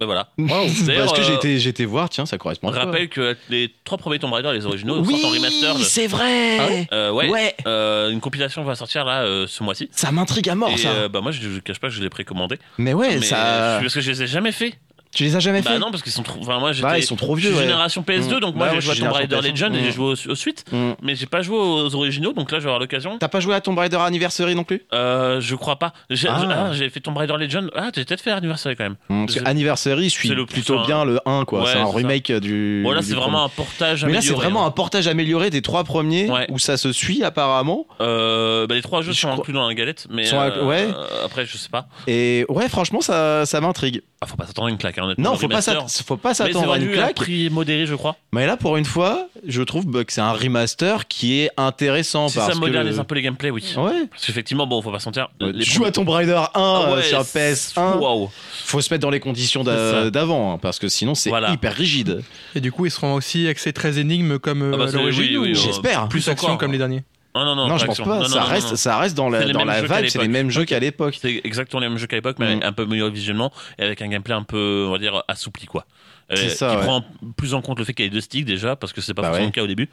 Ben 0.00 0.06
voilà. 0.06 0.28
Parce 0.48 0.82
que 1.12 1.20
euh, 1.20 1.24
j'ai 1.24 1.34
été, 1.34 1.58
j'ai 1.58 1.68
été 1.68 1.84
voir, 1.84 2.08
tiens, 2.08 2.24
ça 2.24 2.38
correspond. 2.38 2.68
On 2.68 2.70
rappelle 2.70 3.10
que 3.10 3.36
les 3.50 3.70
trois 3.84 3.98
premiers 3.98 4.18
Tomb 4.18 4.32
Raider, 4.32 4.50
les 4.54 4.64
originaux, 4.64 4.98
oui, 5.04 5.12
sortent 5.20 5.24
en 5.26 5.28
remastered. 5.36 5.76
c'est 5.84 6.06
vrai. 6.06 6.58
Ouais 6.58 6.88
Euh, 6.92 7.10
ouais. 7.12 7.28
Ouais. 7.28 7.54
Euh, 7.66 8.08
une 8.08 8.20
compilation 8.20 8.64
va 8.64 8.76
sortir 8.76 9.04
là 9.04 9.24
euh, 9.24 9.44
ce 9.46 9.62
mois-ci. 9.62 9.90
Ça 9.92 10.10
m'intrigue 10.10 10.48
à 10.48 10.54
mort, 10.54 10.70
Et 10.70 10.78
ça. 10.78 11.08
bah 11.08 11.20
moi 11.20 11.32
je, 11.32 11.42
je 11.42 11.58
cache 11.60 11.78
pas 11.80 11.88
que 11.88 11.92
je 11.94 12.00
l'ai 12.02 12.08
précommandé. 12.08 12.56
mais 12.78 12.94
ouais, 12.94 13.16
mais 13.18 13.26
ça. 13.26 13.78
parce 13.82 13.92
que 13.92 14.00
je 14.00 14.10
les 14.10 14.22
ai 14.22 14.26
jamais 14.26 14.52
fait. 14.52 14.72
Tu 15.12 15.24
les 15.24 15.34
as 15.34 15.40
jamais 15.40 15.60
Bah 15.60 15.72
fait 15.72 15.78
non 15.80 15.90
parce 15.90 16.04
qu'ils 16.04 16.12
sont 16.12 16.22
trop. 16.22 16.38
Enfin 16.40 16.60
moi 16.60 16.72
j'étais. 16.72 16.86
Bah, 16.86 16.96
ils 16.98 17.02
sont 17.02 17.16
trop 17.16 17.34
je 17.34 17.40
vieux. 17.40 17.50
suis 17.50 17.58
ouais. 17.58 17.64
génération 17.64 18.02
PS2 18.02 18.36
Mm. 18.36 18.40
donc 18.40 18.54
moi 18.54 18.66
Bah, 18.68 18.72
j'ai 18.74 18.80
joué 18.80 18.92
à 18.92 18.94
je 18.94 19.00
Tomb 19.00 19.10
suis 19.12 19.18
Raider 19.22 19.40
Legend 19.48 19.74
et 19.74 19.80
j'ai 19.80 19.90
PS1. 19.90 19.92
joué 19.94 20.04
aux, 20.06 20.30
aux 20.30 20.34
suites. 20.36 20.64
Mm. 20.70 20.90
Mais 21.02 21.16
j'ai 21.16 21.26
pas 21.26 21.42
joué 21.42 21.56
aux 21.58 21.94
originaux 21.96 22.32
donc 22.32 22.52
là 22.52 22.58
je 22.58 22.64
vais 22.64 22.68
avoir 22.70 22.78
l'occasion. 22.78 23.18
T'as 23.18 23.26
pas 23.26 23.40
joué 23.40 23.54
à 23.56 23.60
Tomb 23.60 23.76
Raider 23.76 23.96
Anniversary 23.96 24.54
non 24.54 24.62
plus? 24.62 24.82
Euh, 24.92 25.40
je 25.40 25.54
crois 25.56 25.76
pas. 25.80 25.92
J'ai 26.10 26.28
Ah. 26.28 26.46
ah, 26.48 26.72
j'ai 26.72 26.88
fait 26.90 27.00
Tomb 27.00 27.16
Raider 27.16 27.34
Legend. 27.38 27.70
Ah 27.74 27.90
j'ai 27.94 28.04
peut-être 28.04 28.20
fait 28.20 28.30
Anniversary 28.30 28.76
quand 28.76 28.84
même. 28.84 28.96
Mm, 29.08 29.26
Parce 29.26 29.38
Je 29.38 29.42
que 29.42 29.48
Anniversary 29.48 30.10
suit 30.10 30.28
le- 30.28 30.46
plutôt 30.46 30.78
un- 30.78 30.86
bien 30.86 31.04
le 31.04 31.18
1, 31.26 31.44
quoi. 31.44 31.62
Ouais, 31.62 31.66
c'est 31.72 31.78
un 31.80 31.86
ça. 31.86 31.96
remake 31.96 32.30
du. 32.32 32.82
Bon 32.84 32.92
là 32.92 33.02
c'est 33.02 33.14
vraiment 33.14 33.44
un 33.44 33.48
portage 33.48 34.04
Mais 34.04 34.12
là, 34.12 34.20
c'est 34.20 34.28
amélioré, 34.28 34.44
vraiment 34.46 34.64
hein. 34.64 34.68
un 34.68 34.70
portage 34.70 35.08
amélioré 35.08 35.50
des 35.50 35.60
trois 35.62 35.82
premiers 35.82 36.30
où 36.50 36.58
ça 36.60 36.76
se 36.76 36.92
suit 36.92 37.24
apparemment. 37.24 37.86
Euh, 38.00 38.68
bah, 38.68 38.76
les 38.76 38.82
trois 38.82 39.02
jeux 39.02 39.12
Je 39.12 39.18
sont 39.20 39.32
inclus 39.32 39.52
dans 39.54 39.66
la 39.66 39.74
galette, 39.74 40.06
mais 40.08 40.32
euh, 40.32 40.64
ouais. 40.66 40.88
euh, 40.94 41.24
après 41.24 41.46
je 41.46 41.56
sais 41.56 41.68
pas. 41.68 41.88
Et 42.06 42.46
ouais, 42.48 42.68
franchement, 42.68 43.00
ça 43.00 43.44
m'intrigue. 43.60 44.02
Ah, 44.22 44.26
faut 44.26 44.36
pas 44.36 44.44
s'attendre 44.44 44.68
à 44.68 44.70
une 44.70 44.76
claque, 44.76 44.98
hein, 44.98 45.04
honnêtement. 45.04 45.30
Non, 45.30 45.36
faut 45.38 45.48
pas, 45.48 45.62
faut 45.62 46.34
s'attendre 46.34 46.72
à 46.72 46.76
une 46.76 46.90
claque. 46.92 47.14
prix 47.16 47.48
modéré, 47.48 47.86
je 47.86 47.94
crois. 47.94 48.16
Mais 48.34 48.46
là, 48.46 48.58
pour 48.58 48.76
une 48.76 48.84
fois, 48.84 49.28
je 49.46 49.62
trouve 49.62 49.86
bah, 49.86 50.04
que 50.04 50.12
c'est 50.12 50.20
un 50.20 50.34
remaster 50.34 51.08
qui 51.08 51.40
est 51.40 51.50
intéressant. 51.56 52.28
Si 52.28 52.36
parce 52.36 52.52
ça 52.52 52.58
modernise 52.58 52.96
que... 52.96 53.00
un 53.00 53.04
peu 53.04 53.14
les 53.14 53.22
gameplays, 53.22 53.48
oui. 53.50 53.64
Ouais. 53.78 54.06
Parce 54.10 54.26
qu'effectivement, 54.26 54.66
bon, 54.66 54.82
faut 54.82 54.92
pas 54.92 54.98
se 55.00 55.08
mentir. 55.08 55.30
Ouais, 55.40 55.52
les 55.52 55.64
tu 55.64 55.70
joues 55.70 55.86
à 55.86 55.90
Tomb 55.90 56.06
Raider 56.10 56.34
1 56.34 56.50
Ah 56.52 56.82
euh, 56.88 56.96
ouais, 56.96 57.02
sur 57.02 57.24
c'est- 57.24 57.54
PS1. 57.54 57.96
Waouh. 57.98 58.30
Faut 58.66 58.82
se 58.82 58.92
mettre 58.92 59.00
dans 59.00 59.08
les 59.10 59.20
conditions 59.20 59.64
d'avant, 59.64 60.52
hein, 60.52 60.58
parce 60.60 60.78
que 60.78 60.88
sinon 60.88 61.14
c'est 61.14 61.30
Voilà. 61.30 61.52
hyper 61.52 61.72
rigide. 61.74 62.22
Et 62.54 62.60
du 62.60 62.72
coup, 62.72 62.84
ils 62.84 62.90
seront 62.90 63.14
aussi 63.14 63.48
axés 63.48 63.72
très 63.72 63.98
énigmes 63.98 64.38
comme 64.38 64.60
euh, 64.60 64.72
Ah 64.74 64.76
bah, 64.76 64.84
à 64.88 64.92
l'origine 64.92 65.22
oui, 65.22 65.28
oui, 65.30 65.36
ou 65.38 65.42
oui, 65.44 65.54
J'espère. 65.54 66.08
plus 66.10 66.28
action 66.28 66.48
encore. 66.48 66.58
comme 66.58 66.72
les 66.72 66.78
derniers 66.78 67.04
Non, 67.34 67.44
non, 67.44 67.54
non. 67.54 67.68
Non, 67.68 67.78
je 67.78 67.86
pense 67.86 67.98
pas. 68.00 68.18
Non, 68.18 68.24
ça, 68.24 68.40
non, 68.40 68.46
reste, 68.46 68.74
ça 68.76 68.98
reste 68.98 69.16
dans 69.16 69.28
la, 69.28 69.44
dans 69.52 69.64
la 69.64 69.82
vibe, 69.82 70.08
c'est 70.08 70.20
les 70.20 70.28
mêmes 70.28 70.50
jeux 70.50 70.64
qu'à 70.64 70.80
l'époque. 70.80 71.16
C'est 71.20 71.40
exactement 71.44 71.80
les 71.80 71.88
mêmes 71.88 71.98
jeux 71.98 72.06
qu'à 72.08 72.16
l'époque, 72.16 72.36
mais 72.40 72.56
Mm. 72.56 72.60
un 72.64 72.72
peu 72.72 72.86
meilleur 72.86 73.10
visionnement 73.10 73.52
et 73.78 73.84
avec 73.84 74.02
un 74.02 74.08
gameplay 74.08 74.34
un 74.34 74.42
peu, 74.42 74.86
on 74.88 74.92
va 74.92 74.98
dire, 74.98 75.22
assoupli, 75.28 75.66
quoi. 75.66 75.84
Euh, 76.32 76.36
C'est 76.36 76.50
ça, 76.50 76.70
qui 76.70 76.76
ouais. 76.76 76.82
prend 76.84 77.04
plus 77.36 77.54
en 77.54 77.60
compte 77.62 77.78
le 77.80 77.84
fait 77.84 77.92
qu'il 77.92 78.04
y 78.04 78.08
ait 78.08 78.10
deux 78.10 78.20
sticks 78.20 78.44
déjà, 78.44 78.76
parce 78.76 78.92
que 78.92 79.00
c'est 79.00 79.14
pas 79.14 79.22
Bah 79.22 79.28
forcément 79.28 79.46
ouais. 79.46 79.50
le 79.50 79.54
cas 79.54 79.64
au 79.64 79.66
début. 79.66 79.88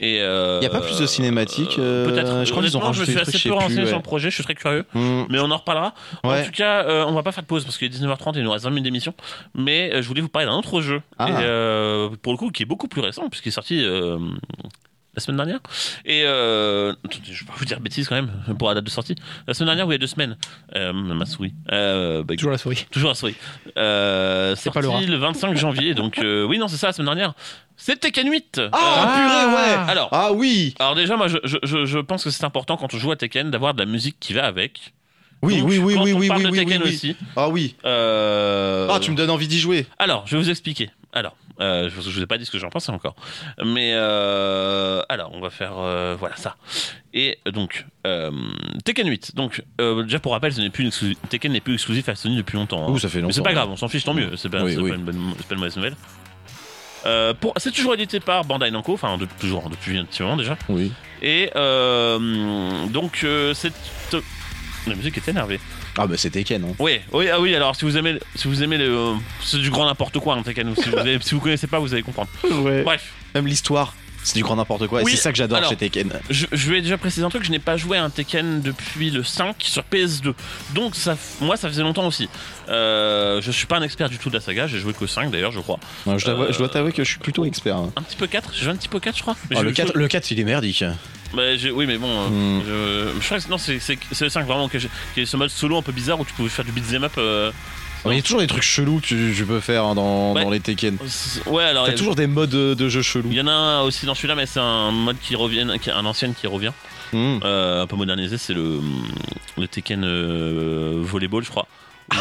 Et 0.00 0.20
euh, 0.20 0.60
Y 0.62 0.66
a 0.66 0.70
pas 0.70 0.80
plus 0.82 0.98
de 1.00 1.06
cinématiques, 1.06 1.78
euh, 1.80 2.08
Peut-être. 2.08 2.44
je 2.44 2.50
crois 2.52 2.62
qu'ils 2.62 2.76
ont 2.76 2.92
je 2.92 3.00
me 3.00 3.04
suis 3.04 3.18
assez 3.18 3.48
peu 3.48 3.54
renseigné 3.54 3.82
sur 3.86 3.92
ouais. 3.92 3.96
le 3.96 4.02
projet, 4.02 4.30
je 4.30 4.34
suis 4.36 4.44
très 4.44 4.54
curieux. 4.54 4.84
Hmm. 4.94 5.24
Mais 5.30 5.40
on 5.40 5.50
en 5.50 5.56
reparlera. 5.56 5.94
En 6.22 6.42
tout 6.44 6.50
cas, 6.52 6.84
euh, 6.84 7.04
on 7.08 7.12
va 7.12 7.22
pas 7.24 7.32
faire 7.32 7.42
de 7.42 7.48
pause 7.48 7.64
parce 7.64 7.76
qu'il 7.76 7.86
est 7.86 7.96
19h30 7.96 8.36
et 8.36 8.38
il 8.38 8.44
nous 8.44 8.52
reste 8.52 8.64
20 8.64 8.70
minutes 8.70 8.84
d'émission. 8.84 9.14
Mais 9.56 9.92
euh, 9.92 10.00
je 10.02 10.06
voulais 10.06 10.20
vous 10.22 10.28
parler 10.28 10.46
d'un 10.46 10.54
autre 10.56 10.80
jeu. 10.80 11.02
Ah. 11.18 11.28
Et, 11.28 11.32
euh, 11.40 12.08
pour 12.22 12.32
le 12.32 12.38
coup, 12.38 12.50
qui 12.50 12.62
est 12.62 12.66
beaucoup 12.66 12.86
plus 12.88 13.00
récent, 13.00 13.28
puisqu'il 13.28 13.48
est 13.48 13.52
sorti 13.52 13.82
euh, 13.84 14.16
la 15.14 15.20
semaine 15.20 15.36
dernière. 15.38 15.58
Et 16.04 16.22
euh, 16.24 16.92
attendez, 17.04 17.32
je 17.32 17.40
vais 17.44 17.46
pas 17.50 17.54
vous 17.56 17.64
dire 17.64 17.80
bêtises 17.80 18.08
quand 18.08 18.14
même 18.14 18.30
pour 18.58 18.68
la 18.68 18.74
date 18.74 18.84
de 18.84 18.90
sortie. 18.90 19.14
La 19.46 19.54
semaine 19.54 19.68
dernière 19.68 19.86
ou 19.86 19.90
il 19.90 19.94
y 19.94 19.96
a 19.96 19.98
deux 19.98 20.06
semaines. 20.06 20.36
Euh, 20.76 20.92
ma 20.92 21.26
souris. 21.26 21.52
Euh, 21.72 22.22
bah, 22.22 22.34
Toujours 22.36 22.52
la 22.52 22.58
souris. 22.58 22.86
Toujours 22.90 23.08
la 23.10 23.14
souris. 23.14 23.34
Euh, 23.76 24.54
C'est 24.56 24.72
pas 24.72 24.80
le 24.80 24.88
rat. 24.88 25.00
le 25.00 25.16
25 25.16 25.56
janvier. 25.56 25.94
Donc 25.94 26.18
euh, 26.18 26.44
oui, 26.44 26.58
non, 26.58 26.68
c'est 26.68 26.76
ça, 26.76 26.88
la 26.88 26.92
semaine 26.92 27.06
dernière. 27.06 27.34
C'est 27.76 27.98
Tekken 27.98 28.30
8. 28.30 28.60
Ah, 28.72 29.14
purée, 29.16 29.54
ouais. 29.54 29.90
Alors, 29.90 30.08
Ah 30.12 30.32
oui. 30.32 30.74
alors 30.78 30.94
déjà, 30.94 31.16
moi, 31.16 31.28
je, 31.28 31.38
je, 31.44 31.56
je, 31.62 31.86
je 31.86 31.98
pense 31.98 32.22
que 32.24 32.30
c'est 32.30 32.44
important 32.44 32.76
quand 32.76 32.92
on 32.92 32.98
joue 32.98 33.10
à 33.10 33.16
Tekken 33.16 33.50
d'avoir 33.50 33.72
de 33.74 33.80
la 33.80 33.86
musique 33.86 34.16
qui 34.20 34.32
va 34.34 34.44
avec. 34.44 34.92
Oui, 35.42 35.58
Donc, 35.60 35.70
oui, 35.70 35.78
oui, 35.78 35.94
quand 35.94 36.02
oui, 36.04 36.12
on 36.12 36.18
oui, 36.18 36.28
parle 36.28 36.40
oui, 36.40 36.46
de 36.46 36.50
oui, 36.52 36.58
Tekken 36.58 36.82
oui, 36.82 36.88
oui. 36.90 36.94
aussi. 36.94 37.16
Ah 37.36 37.48
oui. 37.48 37.74
euh, 37.86 38.88
Ah, 38.90 39.00
tu 39.00 39.10
me 39.10 39.16
donnes 39.16 39.30
envie 39.30 39.48
d'y 39.48 39.58
jouer. 39.58 39.86
Alors, 39.98 40.26
je 40.26 40.36
vais 40.36 40.42
vous 40.42 40.50
expliquer. 40.50 40.90
Alors, 41.12 41.36
euh, 41.60 41.90
je 41.90 42.00
je 42.00 42.10
vous 42.10 42.22
ai 42.22 42.26
pas 42.26 42.38
dit 42.38 42.46
ce 42.46 42.50
que 42.52 42.58
j'en 42.58 42.70
pensais 42.70 42.92
encore. 42.92 43.16
Mais 43.64 43.92
euh, 43.94 45.02
alors, 45.08 45.30
on 45.34 45.40
va 45.40 45.50
faire 45.50 45.72
euh, 45.78 46.14
voilà 46.18 46.36
ça. 46.36 46.56
Et 47.12 47.38
donc 47.46 47.84
euh, 48.06 48.30
Tekken 48.84 49.08
8. 49.08 49.34
Donc 49.34 49.62
déjà 49.78 50.20
pour 50.20 50.32
rappel, 50.32 50.52
ce 50.52 50.60
n'est 50.60 50.70
plus 50.70 50.84
une 50.84 50.90
exclu- 50.90 51.16
Tekken 51.28 51.52
n'est 51.52 51.60
plus 51.60 51.74
exclusif 51.74 52.08
à 52.08 52.14
Sony 52.14 52.36
depuis 52.36 52.56
longtemps. 52.56 52.86
hein. 52.86 52.90
Ouh, 52.92 52.98
ça 52.98 53.08
fait 53.08 53.18
Mais 53.18 53.22
longtemps. 53.22 53.34
c'est 53.34 53.42
pas 53.42 53.52
grave, 53.54 53.68
on 53.70 53.76
s'en 53.76 53.88
fiche 53.88 54.04
tant 54.04 54.14
mieux. 54.14 54.36
C'est 54.36 54.48
pas, 54.48 54.62
Oui, 54.62 54.72
c'est 54.74 54.80
oui. 54.80 54.90
pas 54.90 54.96
une, 54.96 55.04
bonne- 55.04 55.34
c'est 55.38 55.46
pas 55.48 55.54
une 55.54 55.60
mauvaise 55.60 55.76
nouvelle. 55.76 55.96
Euh, 57.06 57.32
pour- 57.34 57.54
c'est 57.56 57.70
toujours 57.72 57.94
édité 57.94 58.20
par 58.20 58.44
Bandai 58.44 58.70
Namco, 58.70 58.92
enfin 58.92 59.18
toujours, 59.40 59.64
hein, 59.66 59.70
depuis 59.70 59.96
un 59.98 60.04
petit 60.04 60.22
moment 60.22 60.36
déjà. 60.36 60.56
Oui. 60.68 60.92
Et 61.22 61.50
euh, 61.56 62.86
donc 62.88 63.22
euh, 63.24 63.54
cette 63.54 63.74
la 64.86 64.94
musique 64.94 65.16
est 65.16 65.28
énervée. 65.28 65.60
Ah 65.98 66.06
bah 66.06 66.14
c'est 66.16 66.30
Tekken. 66.30 66.64
Hein. 66.64 66.74
Oui, 66.78 67.00
oui, 67.12 67.28
ah 67.28 67.40
oui. 67.40 67.54
Alors 67.54 67.76
si 67.76 67.84
vous 67.84 67.96
aimez, 67.96 68.18
si 68.34 68.48
vous 68.48 68.62
aimez 68.62 68.78
le, 68.78 68.84
euh, 68.96 69.14
c'est 69.42 69.58
du 69.58 69.70
grand 69.70 69.86
n'importe 69.86 70.18
quoi, 70.18 70.34
hein, 70.34 70.42
Tekken. 70.42 70.74
Si 70.76 70.88
vous, 70.90 70.96
avez- 70.96 71.18
si 71.20 71.34
vous 71.34 71.40
connaissez 71.40 71.66
pas, 71.66 71.78
vous 71.78 71.92
allez 71.92 72.02
comprendre. 72.02 72.28
Ouais. 72.50 72.82
Bref, 72.82 73.12
Même 73.34 73.46
l'histoire, 73.46 73.94
c'est 74.22 74.34
du 74.36 74.42
grand 74.42 74.56
n'importe 74.56 74.86
quoi. 74.86 75.02
et 75.02 75.04
c'est 75.06 75.16
ça 75.16 75.30
que 75.32 75.38
j'adore 75.38 75.64
chez 75.68 75.76
Tekken. 75.76 76.12
je, 76.30 76.46
je 76.52 76.70
vais 76.70 76.80
déjà 76.82 76.98
préciser 76.98 77.24
un 77.24 77.28
truc. 77.30 77.42
Je 77.44 77.50
n'ai 77.50 77.58
pas 77.58 77.76
joué 77.76 77.96
à 77.98 78.04
un 78.04 78.10
Tekken 78.10 78.60
depuis 78.60 79.10
le 79.10 79.22
5 79.22 79.56
sur 79.60 79.82
PS2. 79.90 80.34
Donc 80.74 80.94
ça, 80.96 81.16
moi, 81.40 81.56
ça 81.56 81.68
faisait 81.68 81.82
longtemps 81.82 82.06
aussi. 82.06 82.28
Euh, 82.68 83.40
je 83.40 83.50
suis 83.50 83.66
pas 83.66 83.76
un 83.78 83.82
expert 83.82 84.08
du 84.08 84.18
tout 84.18 84.28
de 84.28 84.34
la 84.34 84.40
saga. 84.40 84.66
J'ai 84.66 84.78
joué 84.78 84.92
que 84.92 85.06
5 85.06 85.30
d'ailleurs, 85.30 85.52
je 85.52 85.60
crois. 85.60 85.78
Non, 86.06 86.18
je, 86.18 86.26
t'avoue- 86.26 86.42
Euh, 86.44 86.52
je 86.52 86.58
dois 86.58 86.68
t'avouer 86.68 86.92
que 86.92 87.02
je 87.04 87.10
suis 87.10 87.18
plutôt 87.18 87.44
expert. 87.44 87.76
hein. 87.76 87.92
Un 87.96 88.02
petit 88.02 88.16
peu 88.16 88.26
4. 88.26 88.50
J'ai 88.54 88.64
joué 88.64 88.72
un 88.72 88.76
petit 88.76 88.88
peu 88.88 89.00
4 89.00 89.16
je 89.16 89.22
crois. 89.22 89.36
Mais 89.50 89.56
Ah, 89.58 89.62
le, 89.62 89.72
4, 89.72 89.94
le 89.96 90.08
4, 90.08 90.30
il 90.30 90.40
est 90.40 90.44
merdique. 90.44 90.84
Bah, 91.34 91.42
oui, 91.74 91.86
mais 91.86 91.96
bon. 91.98 92.08
euh, 92.10 92.28
Hmm. 92.28 92.62
je, 93.16 93.20
je 93.20 93.24
crois 93.26 93.38
que 93.38 93.48
non, 93.48 93.58
c'est 93.58 93.78
le 94.20 94.28
5 94.28 94.46
vraiment 94.46 94.68
qui 94.68 94.78
est 95.20 95.24
ce 95.26 95.36
mode 95.36 95.50
solo 95.50 95.76
un 95.78 95.82
peu 95.82 95.92
bizarre 95.92 96.18
où 96.20 96.24
tu 96.24 96.32
pouvais 96.34 96.48
faire 96.48 96.64
du 96.64 96.72
beat'em 96.72 97.04
up. 97.04 97.12
euh, 97.18 97.50
Il 98.06 98.16
y 98.16 98.18
a 98.18 98.22
toujours 98.22 98.40
des 98.40 98.46
trucs 98.46 98.62
chelous 98.62 99.00
que 99.00 99.06
tu, 99.06 99.32
tu 99.36 99.44
peux 99.44 99.60
faire 99.60 99.84
hein, 99.84 99.94
dans, 99.94 100.32
Ouais. 100.34 100.42
dans 100.44 100.50
les 100.50 100.60
Tekken. 100.60 100.96
c'est- 101.06 101.46
ouais, 101.48 101.64
alors. 101.64 101.84
T'as 101.84 101.90
il 101.90 101.92
y 101.92 101.94
a- 101.94 101.98
toujours 101.98 102.14
des 102.16 102.26
modes 102.26 102.50
de, 102.50 102.74
de 102.74 102.88
jeu 102.88 103.02
chelous. 103.02 103.28
Il 103.30 103.36
y 103.36 103.40
en 103.40 103.46
a 103.46 103.52
un 103.52 103.82
aussi 103.82 104.06
dans 104.06 104.14
celui-là, 104.14 104.34
mais 104.34 104.46
c'est 104.46 104.60
un 104.60 104.90
mode 104.90 105.18
qui 105.20 105.34
revient, 105.36 105.66
un 105.94 106.04
ancien 106.06 106.32
qui 106.32 106.46
revient, 106.46 106.72
Hmm. 107.12 107.38
euh, 107.44 107.82
un 107.82 107.86
peu 107.86 107.96
modernisé. 107.96 108.38
C'est 108.38 108.54
le, 108.54 108.80
le 109.58 109.68
Tekken 109.68 110.02
euh, 110.04 111.00
Volleyball, 111.02 111.44
je 111.44 111.50
crois. 111.50 111.66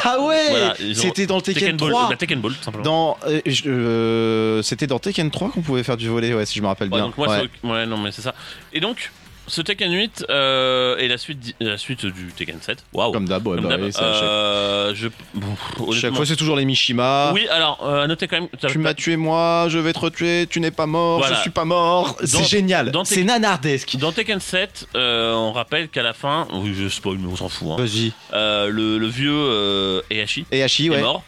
Ah 0.04 0.18
ouais 0.22 0.50
Voilà, 0.50 0.76
C'était 0.94 1.26
dans 1.26 1.38
le 1.38 1.42
Tekken, 1.42 1.76
Ball, 1.78 1.90
3 1.90 2.10
bah, 2.10 2.16
Tekken 2.16 2.40
Ball, 2.42 2.54
tout 2.54 2.64
simplement. 2.64 2.84
dans, 2.84 3.18
euh, 3.28 3.42
euh, 3.66 4.62
C'était 4.62 4.86
dans 4.88 5.00
Tekken 5.00 5.32
3 5.32 5.50
qu'on 5.52 5.62
pouvait 5.62 5.82
faire 5.84 5.98
du 5.98 6.08
volet, 6.10 6.34
ouais, 6.34 6.46
si 6.46 6.58
je 6.60 6.62
me 6.64 6.68
rappelle 6.68 6.90
Ouais, 6.90 6.98
bien. 6.98 7.06
donc 7.08 7.18
moi, 7.18 7.40
ouais, 7.64 7.86
non, 7.88 7.98
mais 7.98 8.12
c'est 8.12 8.22
ça. 8.22 8.36
Et 8.74 8.80
donc, 8.82 9.12
ce 9.50 9.62
Tekken 9.62 9.92
8 9.92 10.26
euh, 10.30 10.98
est 10.98 11.08
la 11.08 11.18
suite, 11.18 11.56
la 11.60 11.78
suite 11.78 12.06
du 12.06 12.28
Tekken 12.36 12.60
7. 12.62 12.84
Waouh. 12.94 13.12
Comme 13.12 13.28
d'hab, 13.28 13.46
ouais, 13.48 13.60
bah 13.60 13.78
Euh, 14.02 14.94
je, 14.96 15.08
bon, 15.34 15.92
chaque, 15.92 16.14
fois 16.14 16.26
c'est 16.26 16.36
toujours 16.36 16.56
les 16.56 16.66
Mishima. 16.66 17.32
Oui, 17.34 17.48
alors, 17.50 17.80
euh, 17.86 18.04
à 18.04 18.08
noter 18.08 18.28
quand 18.28 18.40
même. 18.40 18.50
t'as- 18.60 18.70
Tu 18.70 18.78
m'as 18.78 18.94
tué 18.94 19.16
moi, 19.18 19.66
je 19.70 19.78
vais 19.80 19.94
te 19.94 20.00
retuer, 20.00 20.48
tu 20.50 20.60
n'es 20.60 20.72
pas 20.72 20.86
mort, 20.86 21.20
Voilà. 21.20 21.36
je 21.36 21.42
suis 21.42 21.50
pas 21.50 21.66
mort. 21.66 22.16
C'est 22.24 22.44
génial, 22.46 22.92
c'est 23.04 23.24
nanardesque. 23.24 23.98
Dans 23.98 24.12
Tekken 24.12 24.40
7, 24.40 24.88
euh, 24.96 25.34
on 25.34 25.52
rappelle 25.52 25.90
qu'à 25.90 26.04
la 26.04 26.14
fin, 26.14 26.48
oui, 26.54 26.74
je 26.78 26.88
spoil, 26.90 27.18
mais 27.20 27.28
on 27.32 27.36
s'en 27.36 27.50
fout. 27.50 27.70
hein, 27.72 27.76
Vas-y. 27.78 28.12
euh, 28.34 28.70
le, 28.70 28.98
le 28.98 29.08
vieux 29.08 29.32
euh, 29.34 30.02
Heihachi 30.10 30.46
Et 30.52 30.64
Hachi, 30.64 30.88
est 30.88 30.90
ouais. 30.90 31.02
mort. 31.02 31.24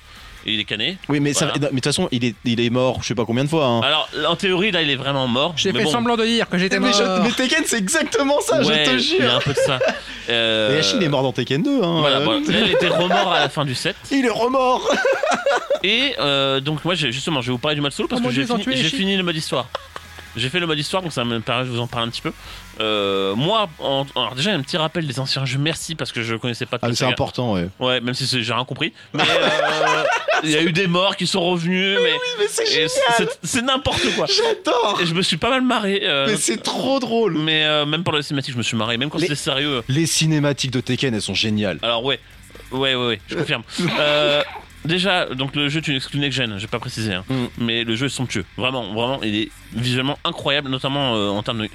Et 0.45 0.53
il 0.53 0.59
est 0.59 0.63
cané. 0.65 0.97
Oui, 1.09 1.19
mais 1.19 1.33
ça- 1.33 1.45
Voilà. 1.45 1.59
mais 1.61 1.67
de 1.67 1.75
toute 1.75 1.83
façon, 1.85 2.07
il 2.11 2.25
est, 2.25 2.35
il 2.45 2.59
est 2.59 2.69
mort, 2.69 2.99
je 3.01 3.07
sais 3.07 3.15
pas 3.15 3.25
combien 3.25 3.43
de 3.43 3.49
fois. 3.49 3.65
hein. 3.65 3.81
Alors, 3.81 4.09
en 4.27 4.35
théorie, 4.35 4.71
là, 4.71 4.81
il 4.81 4.89
est 4.89 4.95
vraiment 4.95 5.27
mort. 5.27 5.53
J'ai 5.57 5.71
mais 5.71 5.79
fait 5.79 5.85
bon, 5.85 5.91
semblant 5.91 6.17
de 6.17 6.25
dire 6.25 6.49
que 6.49 6.57
j'étais 6.57 6.79
mais, 6.79 6.89
mort. 6.89 6.97
je- 6.97 7.21
mais 7.23 7.31
Tekken, 7.31 7.63
c'est 7.65 7.77
exactement 7.77 8.39
ça, 8.41 8.57
ouais, 8.61 8.63
je 8.63 8.69
te 8.69 8.89
Il 8.89 9.17
y 9.19 9.21
a 9.21 9.21
jure. 9.27 9.35
un 9.35 9.39
peu 9.39 9.53
de 9.53 9.57
ça. 9.59 9.79
Euh, 10.29 10.79
Et 10.81 11.03
est 11.03 11.09
mort 11.09 11.23
dans 11.23 11.33
Tekken 11.33 11.61
2. 11.63 11.83
Hein. 11.83 11.97
Voilà, 11.99 12.17
Euh, 12.17 12.25
bon, 12.25 12.31
là, 12.47 12.59
il 12.63 12.71
était 12.71 12.87
remort 12.87 13.33
à 13.33 13.39
la 13.39 13.49
fin 13.49 13.65
du 13.65 13.73
set. 13.75 13.95
Il 14.11 14.23
est 14.25 14.29
remort. 14.29 14.87
Et 15.83 16.13
euh, 16.19 16.59
donc, 16.59 16.85
moi, 16.85 16.93
j'ai- 16.95 17.11
justement, 17.11 17.41
je 17.41 17.47
vais 17.47 17.51
vous 17.53 17.57
parler 17.57 17.75
du 17.75 17.81
mode 17.81 17.91
solo 17.91 18.07
parce 18.07 18.19
Oh 18.21 18.23
mon 18.23 18.29
que 18.29 18.33
Dieu, 18.35 18.43
j'ai 18.43 18.47
ils 18.49 18.53
ont 18.53 18.57
fini, 18.59 18.65
tué 18.65 18.75
j'ai 18.77 18.83
Yashin. 18.83 18.97
fini 18.97 19.17
le 19.17 19.23
mode 19.23 19.35
histoire. 19.35 19.67
J'ai 20.37 20.47
fait 20.49 20.59
le 20.61 20.67
mode 20.67 20.79
histoire, 20.79 21.01
donc 21.01 21.11
ça 21.11 21.25
me 21.25 21.39
permet 21.41 21.65
de 21.65 21.69
vous 21.69 21.79
en 21.79 21.87
parler 21.87 22.07
un 22.07 22.11
petit 22.11 22.21
peu. 22.21 22.31
Euh, 22.81 23.35
moi, 23.35 23.69
en- 23.79 24.05
alors 24.15 24.35
déjà, 24.35 24.51
un 24.51 24.61
petit 24.61 24.77
rappel 24.77 25.05
des 25.07 25.19
anciens 25.19 25.45
jeux. 25.45 25.59
Merci 25.59 25.95
parce 25.95 26.11
que 26.11 26.21
je 26.23 26.35
connaissais 26.35 26.65
pas 26.65 26.77
Ah, 26.81 26.87
tout 26.89 26.93
c'est 26.95 27.05
ça. 27.05 27.07
important, 27.09 27.53
ouais. 27.53 27.67
Ouais, 27.79 28.01
même 28.01 28.13
si 28.13 28.25
c'est- 28.27 28.41
j'ai 28.41 28.53
rien 28.53 28.65
compris. 28.65 28.91
Mais 29.13 29.23
euh, 29.23 29.23
il 30.43 30.49
y 30.49 30.55
a 30.57 30.61
eu 30.63 30.71
des 30.71 30.87
morts 30.87 31.15
qui 31.15 31.27
sont 31.27 31.41
revenus, 31.41 31.97
mais, 32.01 32.11
mais 32.39 32.45
c'est 32.49 32.63
et 32.63 32.87
c'est- 32.87 33.39
c'est 33.43 33.61
n'importe 33.61 34.01
quoi. 34.15 34.25
J'adore. 34.25 34.99
Et 35.01 35.05
je 35.05 35.13
me 35.13 35.21
suis 35.21 35.37
pas 35.37 35.49
mal 35.49 35.61
marré. 35.61 36.01
euh, 36.03 36.25
Mais 36.27 36.35
c'est 36.37 36.57
trop 36.63 36.99
drôle. 36.99 37.37
mais 37.37 37.63
euh, 37.65 37.85
même 37.85 38.03
pendant 38.03 38.17
les 38.17 38.23
cinématiques, 38.23 38.53
je 38.53 38.57
me 38.57 38.63
suis 38.63 38.77
marré. 38.77 38.97
Même 38.97 39.09
quand 39.09 39.19
c'était 39.19 39.35
sérieux. 39.35 39.83
Les 39.87 40.05
cinématiques 40.05 40.71
de 40.71 40.81
Tekken, 40.81 41.13
elles 41.13 41.21
sont 41.21 41.33
géniales. 41.35 41.77
Alors 41.83 42.03
ouais, 42.03 42.19
ouais, 42.71 42.95
ouais, 42.95 43.07
ouais, 43.07 43.21
je 43.27 43.35
confirme. 43.35 43.63
Euh, 43.99 44.41
déjà, 44.85 45.25
donc 45.27 45.55
le 45.55 45.69
jeu 45.69 45.79
est 45.79 45.87
une 45.87 45.95
exclu 45.95 46.19
next 46.19 46.37
gen, 46.37 46.57
j'ai 46.57 46.67
pas 46.67 46.79
précisé, 46.79 47.13
hein. 47.13 47.23
Mm. 47.29 47.45
mais 47.59 47.83
le 47.83 47.95
jeu 47.95 48.07
est 48.07 48.09
somptueux. 48.09 48.45
Vraiment, 48.57 48.93
vraiment, 48.93 49.21
il 49.23 49.35
est 49.35 49.51
visuellement 49.73 50.17
incroyable, 50.23 50.69
notamment 50.69 51.15
euh, 51.15 51.29
en 51.29 51.43
termes 51.43 51.59
de 51.59 51.69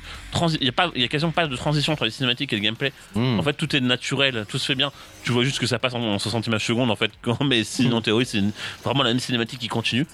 Il 0.61 0.65
y 0.65 0.69
a 0.69 0.73
pas, 0.73 0.91
il 0.95 1.03
y 1.03 1.05
a 1.05 1.09
quasiment 1.09 1.33
pas 1.33 1.47
de 1.47 1.57
transition 1.57 1.93
entre 1.93 2.05
les 2.05 2.11
cinématiques 2.11 2.53
et 2.53 2.57
le 2.57 2.63
gameplay. 2.63 2.93
Mm. 3.15 3.39
En 3.39 3.43
fait, 3.43 3.55
tout 3.55 3.75
est 3.75 3.81
naturel, 3.81 4.45
tout 4.49 4.59
se 4.59 4.67
fait 4.67 4.75
bien. 4.75 4.93
Tu 5.25 5.33
vois 5.33 5.45
juste 5.45 5.59
que 5.59 5.67
ça 5.67 5.79
passe 5.79 5.95
en, 5.95 6.03
en 6.03 6.19
60 6.19 6.47
images 6.47 6.65
secondes, 6.67 6.91
en 6.91 6.97
fait. 6.97 7.11
Quand, 7.23 7.43
mais 7.45 7.65
sinon, 7.65 7.99
en 7.99 8.03
théorie, 8.03 8.27
c'est 8.27 8.43
vraiment 8.85 9.03
la 9.03 9.11
même 9.11 9.21
cinématique 9.21 9.61
qui 9.61 9.69
continue. 9.69 10.07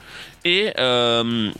Et 0.45 0.73
euh, 0.79 1.51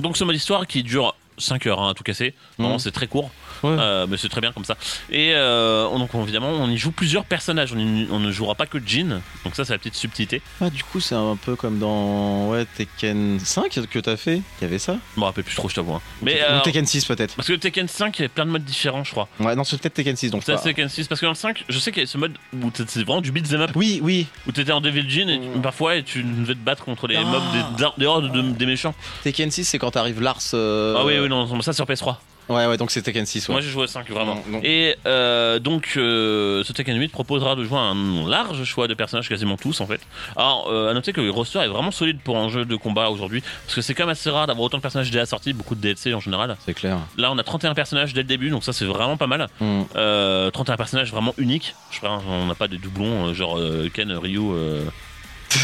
donc, 0.00 0.16
ce 0.16 0.24
mode 0.24 0.36
histoire 0.36 0.66
qui 0.66 0.82
dure 0.82 1.14
5 1.38 1.66
heures 1.66 1.80
hein, 1.80 1.90
à 1.90 1.94
tout 1.94 2.02
casser. 2.04 2.34
Vraiment, 2.58 2.74
Mhm. 2.74 2.78
c'est 2.80 2.90
très 2.92 3.06
court. 3.06 3.30
Ouais. 3.62 3.70
Euh, 3.78 4.06
mais 4.08 4.16
c'est 4.18 4.28
très 4.28 4.40
bien 4.42 4.52
comme 4.52 4.64
ça. 4.64 4.76
Et 5.10 5.32
euh, 5.34 5.86
on- 5.90 5.98
donc, 5.98 6.10
évidemment, 6.14 6.50
on 6.50 6.68
y 6.68 6.76
joue 6.76 6.90
plusieurs 6.90 7.24
personnages. 7.24 7.72
On, 7.74 7.78
y- 7.78 8.06
on 8.10 8.20
ne 8.20 8.30
jouera 8.30 8.54
pas 8.54 8.66
que 8.66 8.78
Jin. 8.84 9.20
Donc, 9.44 9.54
ça, 9.54 9.64
c'est 9.64 9.72
la 9.72 9.78
petite 9.78 9.94
subtilité. 9.94 10.42
Ah, 10.60 10.68
du 10.68 10.84
coup, 10.84 11.00
c'est 11.00 11.14
un 11.14 11.36
peu 11.36 11.56
comme 11.56 11.78
dans 11.78 12.48
ouais, 12.50 12.66
Tekken 12.76 13.38
5 13.40 13.80
que 13.90 13.98
t'as 13.98 14.16
fait. 14.16 14.36
Il 14.60 14.62
y 14.62 14.64
avait 14.64 14.78
ça? 14.78 14.98
Je 15.14 15.20
me 15.20 15.24
rappelle 15.24 15.44
plus 15.44 15.54
trop, 15.56 15.68
je 15.68 15.74
t'avoue. 15.74 15.94
hein. 15.94 16.02
Mais 16.22 16.40
Ou 16.40 16.44
alors, 16.44 16.62
Tekken 16.62 16.84
6 16.86 17.04
peut-être. 17.06 17.34
parce 17.34 17.48
que 17.48 17.54
Tekken 17.54 17.88
5, 17.88 18.18
il 18.18 18.22
y 18.22 18.24
a 18.26 18.28
plein 18.28 18.44
de 18.46 18.50
modes 18.50 18.64
différents, 18.64 19.04
je 19.04 19.10
crois. 19.12 19.28
Ouais, 19.40 19.56
non, 19.56 19.64
c'est 19.64 19.80
peut-être 19.80 19.94
Tekken 19.94 20.16
6 20.16 20.30
donc 20.30 20.42
C'est 20.44 20.54
Tekken 20.56 20.88
6. 20.88 21.08
Parce 21.08 21.20
que 21.20 21.26
dans 21.26 21.32
le 21.32 21.36
5, 21.36 21.64
je 21.68 21.78
sais 21.78 21.92
qu'il 21.92 22.02
y 22.02 22.04
a 22.04 22.06
ce 22.06 22.18
mode 22.18 22.36
où 22.54 22.70
c'est 22.74 23.04
vraiment 23.04 23.20
du 23.22 23.32
beat'em 23.32 23.60
up. 23.62 23.70
Oui, 23.74 24.00
oui. 24.02 24.26
Où 24.46 24.52
t'étais 24.52 24.72
en 24.72 24.80
Devil 24.82 25.08
Jin 25.08 25.28
et 25.28 25.40
tu- 25.40 25.60
parfois 25.62 25.96
et 25.96 26.02
tu 26.02 26.22
devais 26.22 26.54
te 26.54 26.58
battre 26.60 26.84
contre 26.84 27.06
les 27.06 27.16
mobs 27.24 27.42
des, 27.52 27.84
des 27.98 28.06
hordes 28.06 28.30
de- 28.32 28.42
des 28.52 28.66
méchants. 28.66 28.94
Tekken 29.24 29.50
6, 29.50 29.64
c'est 29.64 29.78
quand 29.78 29.92
t'arrives 29.92 30.20
Lars. 30.20 30.40
euh, 30.54 30.94
Ah 30.98 31.04
oui, 31.04 31.14
oui, 31.18 31.25
non, 31.28 31.60
ça 31.62 31.72
sur 31.72 31.86
PS3. 31.86 32.16
Ouais, 32.48 32.66
ouais, 32.66 32.76
donc 32.76 32.90
c'est 32.90 33.02
Tekken 33.02 33.26
6. 33.26 33.48
Ouais. 33.48 33.54
Moi 33.54 33.60
j'ai 33.60 33.70
joué 33.70 33.84
à 33.84 33.86
5 33.88 34.08
vraiment. 34.10 34.36
Non, 34.36 34.42
non. 34.48 34.60
Et 34.62 34.94
euh, 35.06 35.58
donc 35.58 35.94
euh, 35.96 36.62
ce 36.62 36.72
Tekken 36.72 36.96
8 36.96 37.08
proposera 37.08 37.56
de 37.56 37.64
jouer 37.64 37.78
un 37.78 38.28
large 38.28 38.62
choix 38.64 38.86
de 38.86 38.94
personnages, 38.94 39.28
quasiment 39.28 39.56
tous 39.56 39.80
en 39.80 39.86
fait. 39.86 40.00
Alors 40.36 40.68
euh, 40.70 40.90
à 40.90 40.94
noter 40.94 41.12
que 41.12 41.20
le 41.20 41.30
roster 41.30 41.58
est 41.60 41.68
vraiment 41.68 41.90
solide 41.90 42.20
pour 42.22 42.36
un 42.36 42.48
jeu 42.48 42.64
de 42.64 42.76
combat 42.76 43.10
aujourd'hui, 43.10 43.42
parce 43.64 43.74
que 43.74 43.80
c'est 43.80 43.94
quand 43.94 44.04
même 44.04 44.12
assez 44.12 44.30
rare 44.30 44.46
d'avoir 44.46 44.66
autant 44.66 44.76
de 44.76 44.82
personnages 44.82 45.10
déjà 45.10 45.26
sortis, 45.26 45.52
beaucoup 45.52 45.74
de 45.74 45.80
DLC 45.80 46.14
en 46.14 46.20
général. 46.20 46.56
C'est 46.64 46.74
clair. 46.74 46.98
Là 47.16 47.32
on 47.32 47.38
a 47.38 47.42
31 47.42 47.74
personnages 47.74 48.14
dès 48.14 48.22
le 48.22 48.28
début, 48.28 48.50
donc 48.50 48.62
ça 48.62 48.72
c'est 48.72 48.84
vraiment 48.84 49.16
pas 49.16 49.26
mal. 49.26 49.48
Mm. 49.60 49.82
Euh, 49.96 50.50
31 50.50 50.76
personnages 50.76 51.10
vraiment 51.10 51.34
uniques. 51.38 51.74
Je 51.90 51.98
crois 51.98 52.22
on 52.28 52.46
n'a 52.46 52.54
pas 52.54 52.68
de 52.68 52.76
doublons 52.76 53.28
euh, 53.28 53.34
genre 53.34 53.58
Ken, 53.92 54.12
Ryu. 54.12 54.40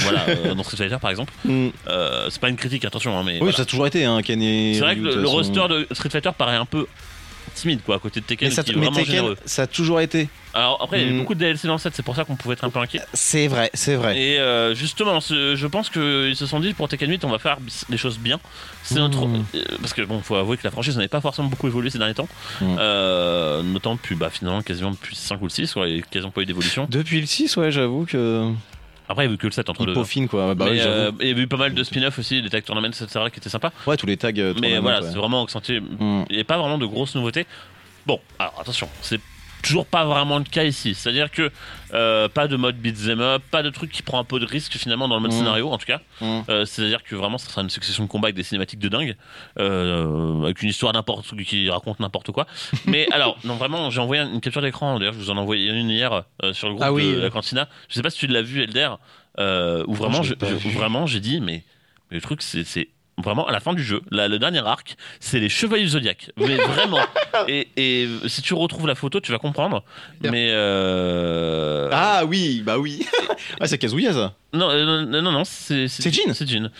Voilà, 0.02 0.24
euh, 0.28 0.54
dans 0.54 0.62
Street 0.62 0.76
Fighter 0.76 0.96
par 1.00 1.10
exemple. 1.10 1.32
Mm. 1.44 1.68
Euh, 1.88 2.28
c'est 2.30 2.40
pas 2.40 2.48
une 2.48 2.56
critique, 2.56 2.84
attention, 2.84 3.18
hein, 3.18 3.22
mais 3.24 3.32
Oui, 3.34 3.38
voilà. 3.40 3.56
ça 3.56 3.62
a 3.62 3.66
toujours 3.66 3.86
été, 3.86 4.04
hein, 4.04 4.20
Ken 4.22 4.40
et 4.42 4.74
c'est 4.74 4.80
vrai 4.80 4.96
que 4.96 5.00
le, 5.02 5.26
roster 5.28 5.68
de 5.68 5.86
Street 5.92 6.10
Fighter 6.10 6.30
paraît 6.36 6.56
un 6.56 6.66
peu 6.66 6.86
timide 7.54 7.80
quoi 7.84 7.96
à 7.96 7.98
côté 7.98 8.20
de 8.20 8.24
Tekken 8.24 8.48
Mais, 8.48 8.54
ça, 8.54 8.62
qui 8.62 8.70
est 8.70 8.76
mais 8.76 8.86
Tekken, 8.86 9.04
généreux. 9.04 9.36
ça 9.44 9.62
a 9.62 9.66
toujours 9.66 10.00
été. 10.00 10.28
Alors 10.54 10.78
après 10.82 11.00
il 11.00 11.04
y 11.04 11.06
a 11.06 11.10
eu 11.10 11.14
Mm. 11.14 11.18
beaucoup 11.18 11.34
de 11.34 11.40
DLC 11.40 11.66
dans 11.66 11.74
le 11.74 11.78
set, 11.80 11.92
c'est 11.94 12.02
pour 12.04 12.14
ça 12.16 12.24
qu'on 12.24 12.36
pouvait 12.36 12.54
être 12.54 12.64
un 12.64 12.70
peu 12.70 12.78
inquiet. 12.78 13.00
C'est 13.12 13.46
vrai, 13.48 13.68
c'est 13.74 13.96
vrai. 13.96 14.16
Et 14.18 14.38
euh, 14.38 14.74
justement, 14.74 15.18
je 15.20 15.66
pense 15.66 15.90
qu'ils 15.90 16.36
se 16.36 16.46
sont 16.46 16.60
dit 16.60 16.72
pour 16.72 16.88
Tekken 16.88 17.10
8 17.10 17.24
on 17.24 17.30
va 17.30 17.38
faire 17.38 17.58
les 17.90 17.96
choses 17.98 18.18
bien. 18.18 18.38
C'est 18.84 18.94
notre 18.94 19.26
Mm. 19.26 19.44
parce 19.80 19.92
que 19.92 20.02
bon 20.02 20.20
faut 20.22 20.36
avouer 20.36 20.56
que 20.56 20.64
la 20.64 20.70
franchise 20.70 20.96
n'avait 20.96 21.08
pas 21.08 21.20
forcément 21.20 21.48
beaucoup 21.48 21.66
évolué 21.66 21.90
ces 21.90 21.98
derniers 21.98 22.14
temps. 22.14 22.28
Euh, 22.62 23.62
notamment 23.62 23.96
depuis 23.96 24.14
bah 24.14 24.30
finalement 24.30 24.62
quasiment 24.62 24.92
depuis 24.92 25.16
5 25.16 25.40
ou 25.40 25.44
le 25.44 25.50
6, 25.50 25.72
quoi, 25.74 25.88
il 25.88 25.96
y 25.96 25.98
a 25.98 26.02
quasiment 26.02 26.30
pas 26.30 26.40
eu 26.42 26.46
d'évolution. 26.46 26.86
Depuis 26.88 27.20
le 27.20 27.26
6, 27.26 27.56
ouais, 27.56 27.70
j'avoue 27.70 28.06
que. 28.06 28.50
Après 29.08 29.24
il 29.24 29.28
y 29.28 29.30
a 29.30 29.34
eu 29.34 29.38
que 29.38 29.46
le 29.46 29.52
7 29.52 29.68
entre 29.68 29.84
deux. 29.84 29.92
peaufine 29.94 30.28
quoi. 30.28 30.54
Bah 30.54 30.66
Mais, 30.70 30.80
euh, 30.80 31.10
il 31.20 31.28
y 31.28 31.32
a 31.32 31.36
eu 31.38 31.46
pas 31.46 31.56
mal 31.56 31.74
de 31.74 31.82
spin-off 31.84 32.18
aussi, 32.18 32.40
des 32.40 32.48
tag 32.50 32.64
tournaments, 32.64 32.88
etc. 32.88 33.06
qui 33.32 33.38
étaient 33.40 33.48
sympas. 33.50 33.72
Ouais, 33.86 33.96
tous 33.96 34.06
les 34.06 34.16
tags. 34.16 34.30
euh, 34.38 34.54
Mais 34.60 34.78
voilà, 34.78 35.00
ouais. 35.02 35.08
c'est 35.10 35.18
vraiment 35.18 35.42
accentué. 35.42 35.80
Mm. 35.80 36.24
Il 36.30 36.36
n'y 36.36 36.40
a 36.40 36.44
pas 36.44 36.58
vraiment 36.58 36.78
de 36.78 36.86
grosses 36.86 37.14
nouveautés. 37.14 37.46
Bon, 38.06 38.20
alors 38.38 38.54
attention, 38.60 38.88
c'est 39.00 39.20
toujours 39.62 39.86
pas 39.86 40.04
vraiment 40.04 40.38
le 40.38 40.44
cas 40.44 40.64
ici. 40.64 40.94
C'est-à-dire 40.94 41.30
que 41.30 41.50
euh, 41.94 42.28
pas 42.28 42.48
de 42.48 42.56
mode 42.56 42.76
beat'em 42.76 43.20
up, 43.20 43.42
pas 43.50 43.62
de 43.62 43.70
truc 43.70 43.90
qui 43.90 44.02
prend 44.02 44.18
un 44.18 44.24
peu 44.24 44.38
de 44.40 44.46
risque 44.46 44.72
finalement 44.72 45.08
dans 45.08 45.14
le 45.16 45.22
mode 45.22 45.32
Mm. 45.32 45.38
scénario 45.38 45.70
en 45.70 45.78
tout 45.78 45.86
cas. 45.86 46.00
Mm. 46.20 46.40
Euh, 46.48 46.64
C'est-à-dire 46.64 47.02
que 47.04 47.14
vraiment 47.14 47.38
ça 47.38 47.48
sera 47.48 47.62
une 47.62 47.70
succession 47.70 48.04
de 48.04 48.08
combats 48.08 48.26
avec 48.26 48.36
des 48.36 48.42
cinématiques 48.42 48.80
de 48.80 48.88
dingue, 48.88 49.16
euh, 49.58 50.42
avec 50.42 50.62
une 50.62 50.68
histoire 50.68 50.92
n'importe 50.92 51.34
qui 51.44 51.70
raconte 51.70 52.00
n'importe 52.00 52.30
quoi. 52.32 52.46
Mais 52.86 53.06
alors, 53.12 53.38
non 53.44 53.56
vraiment, 53.56 53.90
j'ai 53.90 54.00
envoyé 54.00 54.22
une 54.22 54.40
capture 54.40 54.62
d'écran. 54.62 54.98
D'ailleurs, 54.98 55.14
je 55.14 55.18
vous 55.18 55.30
en 55.30 55.36
ai 55.36 55.40
envoyé 55.40 55.70
une 55.70 55.90
hier 55.90 56.24
euh, 56.42 56.52
sur 56.52 56.68
le 56.68 56.74
groupe 56.74 56.84
Ah 56.86 56.92
oui, 56.92 57.12
de 57.14 57.20
la 57.20 57.30
cantina. 57.30 57.68
Je 57.88 57.94
sais 57.94 58.02
pas 58.02 58.10
si 58.10 58.18
tu 58.18 58.26
l'as 58.26 58.42
vu, 58.42 58.62
Elder, 58.62 58.90
euh, 59.38 59.84
où 59.86 59.94
vraiment, 59.94 60.22
vraiment, 60.74 61.06
j'ai 61.06 61.20
dit 61.20 61.40
mais, 61.40 61.64
mais 62.10 62.16
le 62.16 62.20
truc 62.20 62.42
c'est 62.42 62.88
Vraiment, 63.18 63.46
à 63.46 63.52
la 63.52 63.60
fin 63.60 63.74
du 63.74 63.82
jeu, 63.82 64.00
la- 64.10 64.26
le 64.28 64.38
dernier 64.38 64.66
arc, 64.66 64.96
c'est 65.20 65.38
les 65.38 65.48
Chevaliers 65.50 65.82
du 65.84 65.90
Zodiac. 65.90 66.30
Mais 66.38 66.56
vraiment. 66.66 67.00
et, 67.46 67.68
et 67.76 68.08
si 68.26 68.40
tu 68.42 68.54
retrouves 68.54 68.86
la 68.86 68.94
photo, 68.94 69.20
tu 69.20 69.32
vas 69.32 69.38
comprendre. 69.38 69.84
Mais. 70.22 70.48
Euh... 70.50 71.88
Ah 71.92 72.24
oui, 72.26 72.62
bah 72.64 72.78
oui. 72.78 73.06
ah, 73.60 73.66
c'est 73.66 73.78
Kazuya 73.78 74.12
ça. 74.12 74.34
Non, 74.52 74.68
euh, 74.70 75.04
non, 75.04 75.22
non, 75.22 75.32
non, 75.32 75.44
c'est. 75.44 75.88
C'est 75.88 76.12
Jin 76.12 76.34
C'est 76.34 76.48
Jin. 76.48 76.70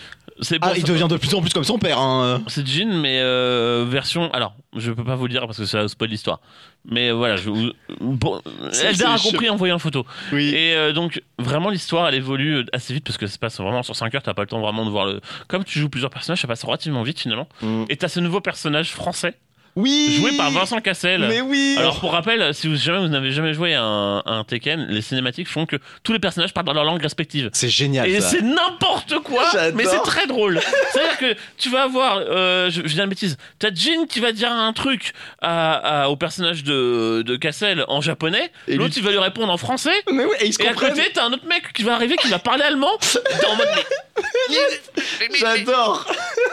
C'est 0.41 0.57
Ah, 0.61 0.73
il 0.75 0.83
devient 0.83 1.07
de 1.09 1.17
plus 1.17 1.33
en 1.33 1.41
plus 1.41 1.53
comme 1.53 1.63
son 1.63 1.77
père. 1.77 1.99
Hein. 1.99 2.41
C'est 2.47 2.65
Jin, 2.65 2.99
mais 2.99 3.19
euh, 3.19 3.85
version. 3.87 4.31
Alors, 4.31 4.55
je 4.75 4.91
peux 4.91 5.03
pas 5.03 5.15
vous 5.15 5.27
le 5.27 5.31
dire 5.31 5.45
parce 5.45 5.57
que 5.57 5.65
ça 5.65 5.87
spoil 5.87 6.09
l'histoire. 6.09 6.39
Mais 6.85 7.11
voilà, 7.11 7.35
je 7.35 7.49
vous. 7.49 7.71
Bon, 7.99 8.41
Eldar 8.83 9.13
a 9.13 9.19
compris 9.19 9.49
en 9.49 9.55
voyant 9.55 9.75
la 9.75 9.79
photo. 9.79 10.05
Oui. 10.31 10.49
Et 10.49 10.75
euh, 10.75 10.91
donc, 10.91 11.21
vraiment, 11.39 11.69
l'histoire, 11.69 12.07
elle 12.07 12.15
évolue 12.15 12.65
assez 12.73 12.93
vite 12.93 13.05
parce 13.05 13.17
que 13.17 13.27
ça 13.27 13.33
se 13.33 13.39
passe 13.39 13.59
vraiment 13.59 13.83
sur 13.83 13.95
5 13.95 14.13
heures. 14.15 14.23
T'as 14.23 14.33
pas 14.33 14.41
le 14.41 14.47
temps 14.47 14.59
vraiment 14.59 14.85
de 14.85 14.89
voir 14.89 15.05
le. 15.05 15.21
Comme 15.47 15.63
tu 15.63 15.79
joues 15.79 15.89
plusieurs 15.89 16.11
personnages, 16.11 16.41
ça 16.41 16.47
passe 16.47 16.63
relativement 16.63 17.03
vite 17.03 17.19
finalement. 17.19 17.47
Mm. 17.61 17.85
Et 17.89 17.97
t'as 17.97 18.07
ce 18.09 18.19
nouveau 18.19 18.41
personnage 18.41 18.91
français 18.91 19.35
Oui. 19.75 20.17
joué 20.19 20.37
par 20.37 20.51
Vincent 20.51 20.79
Cassel. 20.81 21.25
Mais 21.27 21.41
oui. 21.41 21.75
Alors 21.79 21.99
pour 21.99 22.11
rappel, 22.11 22.53
si 22.53 22.67
vous 22.67 22.75
jamais 22.75 22.99
vous 22.99 23.07
n'avez 23.07 23.31
jamais 23.31 23.53
joué 23.53 23.73
à 23.73 23.81
un, 23.83 24.19
à 24.19 24.31
un 24.33 24.43
Tekken, 24.43 24.85
les 24.89 25.01
cinématiques 25.01 25.47
font 25.47 25.65
que 25.65 25.77
tous 26.03 26.13
les 26.13 26.19
personnages 26.19 26.53
parlent 26.53 26.67
dans 26.67 26.73
leur 26.73 26.83
langue 26.83 27.01
respective. 27.01 27.49
c'est 27.53 27.69
génial. 27.69 28.07
Et 28.07 28.21
c'est 28.21 28.41
n'importe 28.41 29.19
quoi, 29.19 29.43
mais 29.73 29.85
c'est 29.85 30.03
très 30.03 30.27
drôle. 30.27 30.59
C'est-à-dire 30.91 31.17
que 31.17 31.35
tu 31.57 31.69
vas 31.69 31.83
avoir, 31.83 32.17
euh, 32.19 32.69
je, 32.69 32.81
je 32.85 32.93
dis 32.93 32.99
une 32.99 33.09
bêtise, 33.09 33.37
t'as 33.59 33.73
Jin 33.73 34.05
qui 34.07 34.19
va 34.19 34.31
dire 34.31 34.51
un 34.51 34.73
truc 34.73 35.13
à, 35.41 36.03
à- 36.03 36.07
au 36.09 36.15
personnage 36.15 36.63
de, 36.63 37.23
de 37.25 37.35
Cassel 37.35 37.83
en 37.87 38.01
japonais, 38.01 38.51
Et 38.67 38.75
l'autre 38.75 38.93
il 38.97 39.03
va 39.03 39.11
lui 39.11 39.17
répondre 39.19 39.51
en 39.51 39.57
français, 39.57 39.93
Mais 40.11 40.23
oui, 40.25 40.31
et 40.39 40.47
ils 40.47 40.53
se 40.53 40.61
et 40.61 40.67
à 40.67 40.73
côté 40.73 41.01
t'as 41.13 41.25
un 41.25 41.33
autre 41.33 41.47
mec 41.47 41.73
qui 41.73 41.83
va 41.83 41.95
arriver 41.95 42.15
qui 42.17 42.27
va 42.29 42.37
parler 42.39 42.63
allemand, 42.63 42.91
t'es 42.99 43.45
en 43.47 43.55
mode 43.55 43.67
mais... 43.75 45.37
J'adore. 45.39 46.05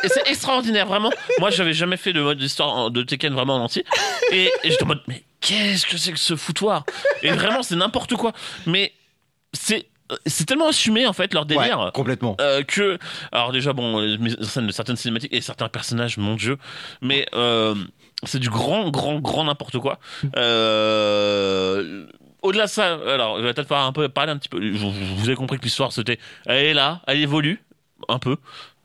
Et 0.02 0.09
c'est 0.09 0.26
extraordinaire, 0.28 0.86
vraiment. 0.86 1.10
Moi, 1.38 1.51
j'avais 1.51 1.72
jamais 1.74 1.97
fait 1.97 2.12
de 2.12 2.20
mode 2.22 2.38
d'histoire 2.38 2.90
de 2.90 3.02
Tekken 3.11 3.35
vraiment 3.35 3.57
en 3.57 3.61
entier. 3.65 3.85
Et, 4.32 4.45
et 4.65 4.70
j'étais 4.70 4.85
en 4.85 4.87
mode, 4.87 5.03
mais 5.09 5.23
qu'est-ce 5.41 5.87
que 5.87 5.97
c'est 5.99 6.12
que 6.12 6.19
ce 6.19 6.37
foutoir? 6.37 6.85
Et 7.23 7.31
vraiment, 7.31 7.62
c'est 7.62 7.77
n'importe 7.77 8.15
quoi. 8.15 8.32
Mais 8.66 8.93
c'est 9.53 9.87
c'est 10.27 10.45
tellement 10.45 10.66
assumé, 10.69 11.07
en 11.07 11.12
fait, 11.12 11.32
leur 11.35 11.47
délire. 11.47 11.78
Ouais, 11.78 11.91
complètement. 11.93 12.37
euh, 12.41 12.62
que 12.65 12.99
alors 13.31 13.53
déjà 13.53 13.73
bon 13.73 14.01
de 14.01 14.73
certaines 14.73 14.97
cinématiques 14.97 15.32
et 15.32 15.41
certains 15.41 15.69
personnages 15.69 16.16
mon 16.16 16.35
dieu 16.35 16.57
mais 17.01 17.27
euh, 17.35 17.77
c'est 18.24 18.41
du 18.41 18.51
grand 18.51 18.91
grand 18.91 19.20
grand 19.20 19.45
n'importe 19.45 19.78
quoi 19.78 20.01
euh, 20.81 22.07
au-delà 22.43 22.65
de 22.65 22.70
ça 22.70 22.95
alors 23.09 23.39
je 23.39 23.45
vais 23.45 23.53
peut-être 23.55 23.69
faire 23.69 23.78
un 23.78 23.93
peu 23.93 24.09
parler 24.09 24.32
un 24.32 24.39
petit 24.39 24.49
peu 24.49 24.59
vous, 24.73 24.91
vous 24.93 25.27
avez 25.28 25.37
compris 25.37 25.59
que 25.59 25.65
l'histoire 25.65 25.93
c'était 25.93 26.19
elle 26.47 26.66
est 26.66 26.74
là 26.74 27.01
elle 27.07 27.20
évolue 27.20 27.62
un 28.09 28.19
peu 28.19 28.37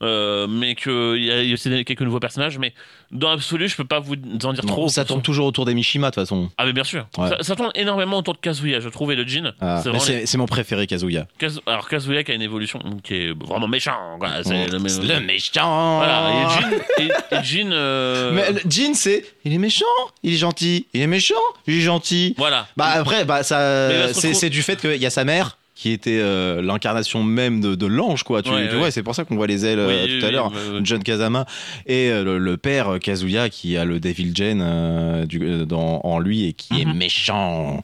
euh, 0.05 0.47
mais 0.47 0.75
qu'il 0.75 0.91
y 1.23 1.31
a 1.31 1.41
il 1.41 1.47
y 1.47 1.51
a 1.51 1.53
aussi 1.53 1.69
quelques 1.83 2.01
nouveaux 2.01 2.19
personnages 2.19 2.57
mais 2.57 2.73
dans 3.11 3.29
l'absolu 3.31 3.67
je 3.67 3.75
peux 3.75 3.85
pas 3.85 3.99
vous 3.99 4.13
en 4.43 4.53
dire 4.53 4.63
Non, 4.65 4.71
trop 4.73 4.87
ça 4.87 5.03
tourne 5.05 5.21
toujours 5.21 5.45
autour 5.47 5.65
des 5.65 5.73
Mishima 5.73 6.09
de 6.09 6.15
toute 6.15 6.23
façon. 6.23 6.49
ah 6.57 6.65
mais 6.65 6.73
bien 6.73 6.83
sûr 6.83 7.07
Ouais. 7.17 7.29
ça, 7.29 7.37
ça 7.41 7.55
tourne 7.55 7.71
énormément 7.75 8.17
autour 8.19 8.33
de 8.33 8.39
Kazuya 8.39 8.79
je 8.79 8.89
trouve 8.89 9.11
et 9.11 9.15
de 9.15 9.23
Jin 9.27 9.53
Ah, 9.61 9.81
c'est 9.99 10.31
les- 10.31 10.37
mon 10.37 10.45
préféré 10.45 10.87
Kazuya. 10.87 11.27
Kazu- 11.39 11.59
alors 11.67 11.87
Kazuya 11.89 12.23
qui 12.23 12.31
a 12.31 12.35
une 12.35 12.41
évolution 12.41 12.79
qui 13.03 13.13
est 13.15 13.33
vraiment 13.45 13.67
méchant 13.67 14.17
quoi. 14.19 14.29
le, 14.45 14.71
le 14.71 15.19
méchant. 15.19 15.97
voilà, 15.97 16.31
et 16.31 16.61
Jin, 16.61 16.69
et, 16.99 17.35
et 17.35 17.43
Jin, 17.43 17.71
euh, 17.71 18.31
Mais 18.33 18.51
le- 18.51 18.61
Jin, 18.69 18.93
c'est 18.93 19.25
il 19.45 19.53
est 19.53 19.57
méchant, 19.57 19.85
il 20.23 20.33
est 20.33 20.37
gentil, 20.37 20.87
il 20.93 21.01
est 21.01 21.07
méchant, 21.07 21.33
il 21.67 21.75
est 21.75 21.81
gentil. 21.81 22.33
voilà. 22.37 22.67
Bah 22.77 22.87
après, 22.95 23.25
bah 23.25 23.43
ça, 23.43 24.13
c'est 24.13 24.49
du 24.49 24.61
fait 24.61 24.79
qu'il 24.79 25.01
y 25.01 25.05
a 25.05 25.09
sa 25.09 25.23
mère 25.23 25.57
qui 25.75 25.91
était 25.91 26.19
euh, 26.21 26.61
l'incarnation 26.61 27.21
même 27.23 27.59
de, 27.61 27.75
de 27.75 27.85
l'ange, 27.85 28.23
quoi. 28.23 28.41
Tu, 28.41 28.49
Ouais, 28.49 28.67
tu 28.69 28.73
ouais. 28.73 28.79
vois, 28.79 28.91
c'est 28.91 29.03
pour 29.03 29.13
ça 29.13 29.25
qu'on 29.25 29.35
voit 29.35 29.45
les 29.47 29.65
ailes 29.65 29.77
euh, 29.79 30.05
Oui, 30.05 30.19
tout 30.19 30.25
à 30.25 30.29
oui, 30.29 30.33
l'heure. 30.33 30.51
John 30.81 31.03
Kazama 31.03 31.45
et 31.85 32.09
euh, 32.09 32.23
le, 32.23 32.37
le 32.37 32.55
père 32.57 32.97
Kazuya 33.01 33.49
qui 33.49 33.75
a 33.77 33.83
le 33.85 33.99
Devil 33.99 34.31
du- 34.31 35.39
euh, 35.43 35.65
dans, 35.65 35.99
en 36.03 36.19
lui 36.19 36.45
et 36.47 36.53
qui 36.53 36.81
est 36.81 36.85
Mhm. 36.85 36.95
méchant. 36.95 37.81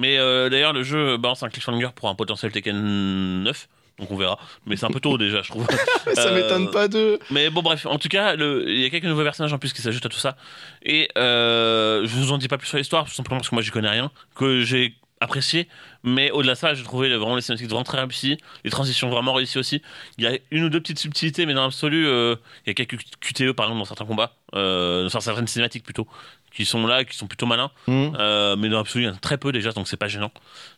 Mais 0.00 0.16
d'ailleurs, 0.16 0.72
le 0.72 0.82
jeu 0.82 1.16
balance 1.18 1.42
un 1.42 1.48
cliffhanger 1.48 1.88
pour 1.94 2.08
un 2.08 2.14
potentiel 2.14 2.50
Tekken 2.50 3.42
9. 3.44 3.68
Donc 4.00 4.10
on 4.10 4.16
verra. 4.16 4.40
Mais 4.66 4.74
c'est 4.76 4.86
un 4.86 4.90
peu 4.90 4.98
tôt 4.98 5.16
déjà, 5.18 5.42
je 5.42 5.50
trouve. 5.50 5.66
Ça 6.14 6.28
Euh, 6.28 6.34
m'étonne 6.34 6.68
pas 6.72 6.88
de. 6.88 7.20
Mais 7.30 7.48
bon, 7.48 7.62
bref, 7.62 7.86
en 7.86 7.96
tout 7.98 8.08
cas, 8.08 8.34
il 8.34 8.80
y 8.80 8.84
a 8.84 8.90
quelques 8.90 9.04
nouveaux 9.04 9.22
personnages 9.22 9.52
en 9.52 9.58
plus 9.58 9.72
qui 9.72 9.82
s'ajoutent 9.82 10.06
à 10.06 10.08
tout 10.08 10.18
ça. 10.18 10.36
Et 10.84 11.08
euh, 11.16 12.00
je 12.04 12.12
vous 12.16 12.32
en 12.32 12.38
dis 12.38 12.48
pas 12.48 12.58
plus 12.58 12.66
sur 12.66 12.76
l'histoire, 12.78 13.04
tout 13.04 13.12
simplement 13.12 13.38
parce 13.38 13.50
que 13.50 13.54
moi 13.54 13.62
j'y 13.62 13.70
connais 13.70 13.88
rien, 13.90 14.10
que 14.34 14.62
j'ai 14.62 14.94
apprécié. 15.24 15.68
Mais 16.02 16.30
au-delà 16.30 16.54
de 16.54 16.58
ça, 16.58 16.74
j'ai 16.74 16.84
trouvé 16.84 17.08
vraiment 17.08 17.36
les 17.36 17.42
cinématiques 17.42 17.68
vraiment 17.68 17.84
très 17.84 17.98
réussies, 17.98 18.38
les 18.64 18.70
transitions 18.70 19.08
vraiment 19.10 19.32
réussies 19.32 19.58
aussi. 19.58 19.82
Il 20.18 20.24
y 20.24 20.26
a 20.26 20.38
une 20.50 20.64
ou 20.64 20.68
deux 20.68 20.80
petites 20.80 20.98
subtilités, 20.98 21.46
mais 21.46 21.54
dans 21.54 21.62
l'absolu, 21.62 22.06
euh, 22.06 22.36
il 22.66 22.68
y 22.68 22.70
a 22.70 22.74
quelques 22.74 22.98
QTE 23.20 23.52
par 23.52 23.66
exemple 23.66 23.80
dans 23.80 23.84
certains 23.84 24.06
combats, 24.06 24.36
euh, 24.54 25.08
dans 25.08 25.20
certaines 25.20 25.46
cinématiques 25.46 25.84
plutôt, 25.84 26.06
qui 26.54 26.64
sont 26.64 26.86
là, 26.86 27.04
qui 27.04 27.16
sont 27.16 27.26
plutôt 27.26 27.46
malins. 27.46 27.70
Mhm. 27.88 28.12
Euh, 28.18 28.56
mais 28.56 28.68
dans 28.68 28.78
l'absolu, 28.78 29.04
il 29.04 29.08
y 29.08 29.10
en 29.10 29.14
a 29.14 29.18
très 29.18 29.38
peu 29.38 29.50
déjà, 29.52 29.72
donc 29.72 29.88
c'est 29.88 29.96
pas 29.96 30.08
gênant. 30.08 30.30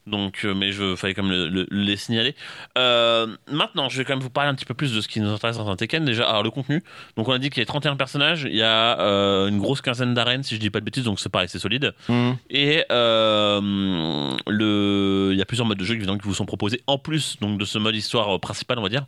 Donc, 0.06 0.40
euh, 0.44 0.54
mais 0.54 0.72
je 0.72 0.96
fallait 0.96 1.14
quand 1.14 1.22
même 1.22 1.32
le- 1.32 1.48
le- 1.48 1.66
les 1.70 1.96
signaler. 1.96 2.34
Euh, 2.78 3.26
maintenant, 3.50 3.88
je 3.88 3.98
vais 3.98 4.04
quand 4.04 4.14
même 4.14 4.22
vous 4.22 4.30
parler 4.30 4.48
un 4.50 4.54
petit 4.54 4.64
peu 4.64 4.74
plus 4.74 4.94
de 4.94 5.00
ce 5.00 5.08
qui 5.08 5.20
nous 5.20 5.28
intéresse 5.30 5.56
dans 5.58 5.68
un 5.68 5.76
Tekken. 5.76 6.04
Déjà, 6.04 6.28
alors 6.28 6.42
le 6.42 6.50
contenu. 6.50 6.82
Donc, 7.16 7.28
on 7.28 7.32
a 7.32 7.38
dit 7.38 7.50
qu'il 7.50 7.60
y 7.60 7.62
a 7.62 7.66
31 7.66 7.96
personnages, 7.96 8.44
il 8.44 8.56
y 8.56 8.62
a 8.62 8.96
une 9.48 9.58
grosse 9.58 9.80
quinzaine 9.82 10.14
d'arènes, 10.14 10.42
si 10.42 10.54
je 10.54 10.60
dis 10.60 10.70
pas 10.70 10.80
de 10.80 10.84
bêtises, 10.84 11.04
donc 11.04 11.20
c'est 11.20 11.28
pareil, 11.28 11.48
c'est 11.48 11.58
solide. 11.58 11.92
Mhm. 12.08 12.36
Et 12.50 12.84
le, 14.46 15.30
il 15.32 15.38
y 15.38 15.42
a 15.42 15.44
plusieurs 15.44 15.66
modes 15.66 15.78
de 15.78 15.84
jeu 15.84 15.94
évidemment 15.94 16.18
qui 16.18 16.24
vous 16.26 16.34
sont 16.34 16.46
proposés 16.46 16.80
en 16.86 16.98
plus 16.98 17.36
donc 17.40 17.58
de 17.58 17.64
ce 17.64 17.78
mode 17.78 17.94
histoire 17.96 18.38
principal, 18.40 18.78
on 18.78 18.82
va 18.82 18.88
dire. 18.88 19.06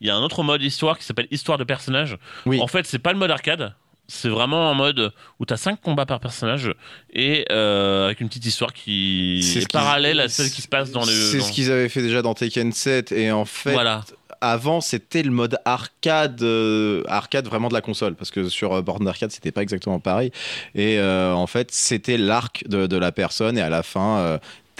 Il 0.00 0.06
y 0.06 0.10
a 0.10 0.16
un 0.16 0.22
autre 0.22 0.42
mode 0.42 0.62
histoire 0.62 0.98
qui 0.98 1.04
s'appelle 1.04 1.28
histoire 1.30 1.58
de 1.58 1.64
personnage. 1.64 2.16
Oui. 2.46 2.60
En 2.60 2.66
fait, 2.66 2.86
c'est 2.86 2.98
pas 2.98 3.12
le 3.12 3.18
mode 3.18 3.30
arcade. 3.30 3.74
C'est 4.12 4.28
vraiment 4.28 4.70
un 4.70 4.74
mode 4.74 5.12
où 5.38 5.46
tu 5.46 5.54
as 5.54 5.56
5 5.56 5.80
combats 5.80 6.06
par 6.06 6.18
personnage 6.20 6.72
et 7.12 7.44
euh, 7.52 8.06
avec 8.06 8.20
une 8.20 8.28
petite 8.28 8.44
histoire 8.46 8.72
qui 8.72 9.40
C'est 9.42 9.60
est, 9.60 9.72
parallèle 9.72 10.18
à 10.20 10.28
celle 10.28 10.50
qui 10.50 10.62
se 10.62 10.68
passe 10.68 10.90
dans 10.90 11.00
le. 11.04 11.06
C'est 11.12 11.38
dans- 11.38 11.44
ce 11.44 11.52
qu'ils 11.52 11.70
avaient 11.70 11.88
fait 11.88 12.02
déjà 12.02 12.20
dans 12.22 12.34
Tekken 12.34 12.72
7 12.72 13.12
et 13.12 13.30
en 13.30 13.44
fait 13.44 13.72
Voilà. 13.72 14.04
avant 14.40 14.80
c'était 14.80 15.22
le 15.22 15.30
mode 15.30 15.58
arcade 15.64 16.42
euh, 16.42 17.02
arcade 17.06 17.46
vraiment 17.46 17.68
de 17.68 17.74
la 17.74 17.80
console 17.82 18.14
parce 18.14 18.30
que 18.30 18.48
sur 18.48 18.72
euh, 18.72 18.82
borne 18.82 19.04
d'arcade 19.04 19.30
c'était 19.30 19.52
pas 19.52 19.62
exactement 19.62 20.00
pareil 20.00 20.32
et 20.74 20.98
euh, 20.98 21.32
en 21.34 21.46
fait 21.46 21.70
c'était 21.70 22.16
l'arc 22.16 22.64
de, 22.66 22.86
de 22.86 22.96
la 22.96 23.12
personne 23.12 23.58
et 23.58 23.60
à 23.62 23.68
la 23.70 23.82
fin 23.82 24.38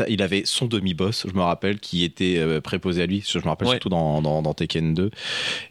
il 0.08 0.22
avait 0.22 0.42
son 0.44 0.66
demi-boss, 0.66 1.26
je 1.28 1.34
me 1.36 1.42
rappelle, 1.42 1.78
qui 1.80 2.04
était 2.04 2.38
euh, 2.38 2.60
préposé 2.60 3.02
à 3.02 3.06
lui. 3.06 3.24
Je 3.26 3.38
me 3.38 3.44
rappelle 3.44 3.68
Ouais. 3.68 3.74
surtout 3.74 3.88
dans, 3.88 4.22
dans, 4.22 4.42
dans 4.42 4.54
Tekken 4.54 4.94
2. 4.94 5.10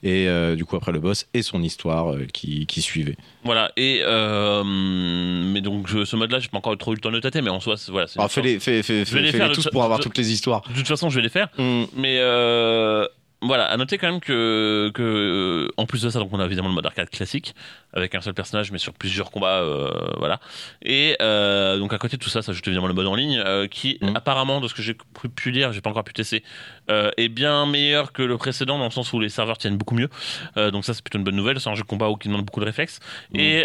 Et 0.04 0.28
euh, 0.28 0.56
du 0.56 0.66
coup, 0.66 0.76
après 0.76 0.92
le 0.92 1.00
boss 1.00 1.28
et 1.34 1.42
son 1.42 1.62
histoire 1.64 2.14
euh, 2.14 2.26
qui, 2.32 2.66
qui 2.66 2.82
suivait. 2.82 3.16
Voilà. 3.44 3.72
Et 3.78 4.02
euh, 4.04 4.64
mais 4.66 5.62
donc 5.62 5.88
je- 5.88 6.06
ce 6.06 6.16
mode-là, 6.16 6.40
j'ai 6.40 6.50
pas 6.50 6.58
encore 6.58 6.78
trop 6.78 6.92
eu 6.92 6.96
le 6.96 7.02
temps 7.02 7.12
de 7.12 7.20
tâter, 7.20 7.42
mais 7.42 7.50
en 7.50 7.60
soi, 7.60 7.78
c'est- 7.78 7.92
voilà. 7.92 8.08
fais-les 8.08 8.60
fais, 8.60 8.84
fais, 8.84 9.06
Je 9.06 9.14
vais 9.14 9.22
les 9.22 9.32
fais- 9.32 9.38
faire 9.38 9.52
tous 9.52 9.68
pour 9.72 9.84
avoir 9.84 10.00
toutes 10.00 10.18
les 10.18 10.32
histoires. 10.32 10.62
De 10.70 10.74
toute 10.76 10.88
façon, 10.88 11.10
je 11.10 11.16
vais 11.18 11.22
les 11.24 11.30
faire. 11.30 11.48
Hmm. 11.58 11.84
Mais 11.96 12.18
voilà, 13.42 13.66
à 13.66 13.78
noter 13.78 13.98
quand 13.98 14.12
même 14.12 14.20
que, 14.20 14.92
que 14.94 15.02
euh, 15.02 15.72
en 15.78 15.86
plus 15.86 16.02
de 16.02 16.10
ça, 16.10 16.20
donc 16.20 16.30
on 16.34 16.40
a 16.40 16.46
évidemment 16.46 16.68
le 16.68 16.74
mode 16.76 16.86
arcade 16.86 17.10
classique 17.10 17.56
avec 17.94 18.14
un 18.14 18.22
seul 18.22 18.34
personnage, 18.34 18.72
mais 18.72 18.78
sur 18.78 18.94
plusieurs 18.94 19.32
combats, 19.32 19.62
euh, 19.62 19.90
voilà. 20.18 20.40
Et 20.84 21.16
euh, 21.22 21.78
donc 21.80 21.94
à 21.94 21.98
côté 21.98 22.18
de 22.18 22.22
tout 22.22 22.30
ça, 22.30 22.42
ça 22.42 22.52
ajoute 22.52 22.68
évidemment 22.68 22.88
le 22.88 22.94
mode 22.94 23.08
en 23.08 23.16
ligne, 23.16 23.42
euh, 23.46 23.68
qui 23.68 23.98
Mhm. 24.02 24.16
apparemment, 24.16 24.60
de 24.62 24.68
ce 24.68 24.74
que 24.74 24.82
j'ai 24.82 24.96
pu, 25.36 25.52
lire, 25.52 25.72
j'ai 25.72 25.82
pas 25.82 25.90
encore 25.90 26.04
pu 26.04 26.14
tester, 26.14 26.44
est 26.90 27.30
bien 27.30 27.66
meilleur 27.66 28.12
que 28.14 28.24
le 28.24 28.38
précédent 28.38 28.78
dans 28.80 28.86
le 28.86 28.92
sens 28.92 29.14
où 29.14 29.20
les 29.20 29.30
serveurs 29.30 29.58
tiennent 29.58 29.78
beaucoup 29.78 29.96
mieux. 29.96 30.10
Donc 30.56 30.84
ça, 30.86 30.94
c'est 30.94 31.04
plutôt 31.04 31.20
une 31.20 31.24
bonne 31.24 31.36
nouvelle. 31.36 31.60
C'est 31.60 31.70
un 31.70 31.76
jeu 31.76 31.84
de 31.84 31.88
combat 31.88 32.10
où 32.10 32.16
qui 32.18 32.28
demande 32.30 32.46
beaucoup 32.46 32.60
de 32.62 32.66
réflexes. 32.66 33.00
Mhm. 33.34 33.40
Et 33.40 33.62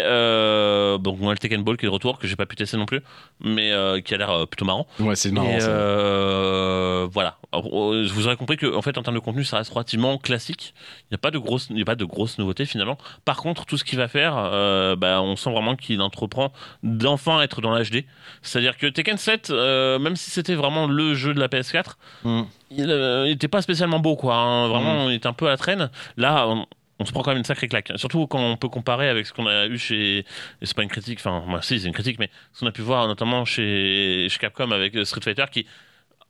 donc 1.03 1.17
on 1.21 1.29
a 1.29 1.31
le 1.31 1.37
Tekken 1.37 1.63
Ball 1.63 1.75
qui 1.77 1.85
est 1.85 1.89
de 1.89 1.93
retour, 1.93 2.19
que 2.19 2.27
j'ai 2.27 2.35
pas 2.35 2.45
pu 2.45 2.55
tester 2.55 2.77
non 2.77 2.85
plus, 2.85 3.01
mais 3.43 3.71
qui 4.03 4.13
a 4.13 4.17
l'air 4.17 4.47
plutôt 4.47 4.65
marrant. 4.65 4.87
Ouais, 4.99 5.15
c'est 5.15 5.31
marrant. 5.31 5.49
Et 5.55 5.59
ça. 5.59 7.07
voilà. 7.11 7.37
Euh, 7.53 8.07
vous 8.11 8.27
aurez 8.27 8.35
compris 8.35 8.57
que 8.57 8.73
en 8.75 8.81
fait 8.81 8.97
en 8.97 9.03
termes 9.03 9.15
de 9.15 9.21
contenu 9.21 9.43
ça 9.43 9.63
reste 9.65 9.73
relativement 9.73 10.17
classique. 10.17 10.73
Il 11.01 11.05
n'y 11.13 11.15
a 11.15 11.17
pas 11.17 11.31
de 11.31 11.37
grosses, 11.37 11.67
il 11.69 11.77
y 11.77 11.81
a 11.81 11.85
pas 11.85 11.95
de 11.95 12.05
grosses 12.05 12.37
nouveautés 12.37 12.65
finalement. 12.65 12.97
Par 13.25 13.37
contre 13.37 13.65
tout 13.65 13.77
ce 13.77 13.83
qu'il 13.83 13.97
va 13.97 14.07
faire, 14.07 14.35
euh, 14.37 14.95
bah, 14.95 15.21
on 15.21 15.35
sent 15.35 15.51
vraiment 15.51 15.75
qu'il 15.75 16.01
entreprend 16.01 16.53
d'enfin 16.83 17.41
être 17.41 17.61
dans 17.61 17.73
l'HD. 17.77 18.03
C'est-à-dire 18.41 18.77
que 18.77 18.87
Tekken 18.87 19.17
7, 19.17 19.49
euh, 19.49 19.99
même 19.99 20.15
si 20.15 20.29
c'était 20.31 20.55
vraiment 20.55 20.87
le 20.87 21.13
jeu 21.15 21.33
de 21.33 21.39
la 21.39 21.47
PS4, 21.47 21.97
Hmm. 22.23 22.43
il 22.71 22.85
n'était 23.27 23.47
pas 23.47 23.61
spécialement 23.61 23.99
beau 23.99 24.15
quoi. 24.15 24.35
hein. 24.35 24.67
Vraiment, 24.67 25.09
il 25.09 25.15
était 25.15 25.27
un 25.27 25.33
peu 25.33 25.47
à 25.47 25.49
la 25.49 25.57
traîne. 25.57 25.89
Là. 26.17 26.47
On, 26.47 26.65
on 26.97 27.03
se 27.03 27.11
prend 27.11 27.23
quand 27.23 27.31
même 27.31 27.39
une 27.39 27.43
sacrée 27.43 27.67
claque. 27.67 27.91
Surtout 27.97 28.25
quand 28.25 28.39
on 28.39 28.55
peut 28.55 28.69
comparer 28.69 29.09
avec 29.09 29.25
ce 29.25 29.33
qu'on 29.33 29.47
a 29.47 29.65
eu 29.67 29.77
chez. 29.77 30.25
C'est 30.61 30.73
pas 30.73 30.81
une 30.83 30.87
critique, 30.87 31.19
enfin, 31.19 31.43
moi, 31.45 31.61
si, 31.61 31.77
c'est 31.77 31.87
une 31.87 31.93
critique, 31.93 32.19
mais 32.19 32.29
ce 32.53 32.61
qu'on 32.61 32.67
a 32.67 32.71
pu 32.71 32.83
voir 32.83 33.05
notamment 33.07 33.43
chez, 33.43 34.27
chez 34.29 34.37
Capcom 34.39 34.71
avec 34.71 34.95
euh, 34.95 35.03
Street 35.03 35.19
Fighter 35.21 35.43
qui, 35.51 35.65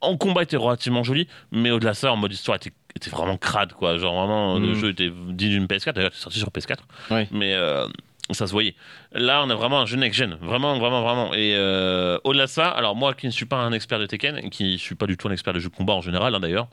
en 0.00 0.16
combat, 0.16 0.42
était 0.42 0.56
relativement 0.56 1.02
joli, 1.02 1.26
mais 1.52 1.70
au-delà 1.70 1.92
de 1.92 1.96
ça, 1.96 2.12
en 2.12 2.16
mode 2.16 2.32
histoire, 2.32 2.56
était, 2.56 2.72
était 2.94 3.10
vraiment 3.10 3.36
crade, 3.36 3.72
quoi. 3.72 3.96
Genre, 3.98 4.14
vraiment, 4.14 4.58
le 4.58 4.68
Mm. 4.72 4.74
jeu 4.74 4.88
était 4.90 5.10
digne 5.10 5.50
d'une 5.50 5.66
PS4. 5.66 5.92
D'ailleurs, 5.94 6.12
c'est 6.14 6.22
sorti 6.22 6.38
sur 6.38 6.48
PS4. 6.50 6.78
Ouais. 7.10 7.28
Mais. 7.32 7.54
euh, 7.54 7.86
ça 8.32 8.48
se 8.48 8.52
voyait. 8.52 8.74
Là, 9.16 9.42
on 9.44 9.50
a 9.50 9.54
vraiment 9.54 9.80
un 9.80 9.86
jeu 9.86 9.96
next-gen. 9.96 10.36
Vraiment, 10.42 10.78
vraiment, 10.78 11.02
vraiment. 11.02 11.32
Et 11.34 11.54
euh, 11.56 12.18
au-delà 12.24 12.44
de 12.46 12.50
ça, 12.50 12.68
alors 12.68 12.94
moi 12.94 13.14
qui 13.14 13.26
ne 13.26 13.30
suis 13.32 13.46
pas 13.46 13.56
un 13.56 13.72
expert 13.72 13.98
de 13.98 14.06
Tekken, 14.06 14.50
qui 14.50 14.72
ne 14.72 14.76
suis 14.76 14.94
pas 14.94 15.06
du 15.06 15.16
tout 15.16 15.28
un 15.28 15.32
expert 15.32 15.52
de 15.54 15.58
jeux 15.58 15.70
de 15.70 15.74
combat 15.74 15.94
en 15.94 16.02
général, 16.02 16.34
hein, 16.34 16.40
d'ailleurs, 16.40 16.68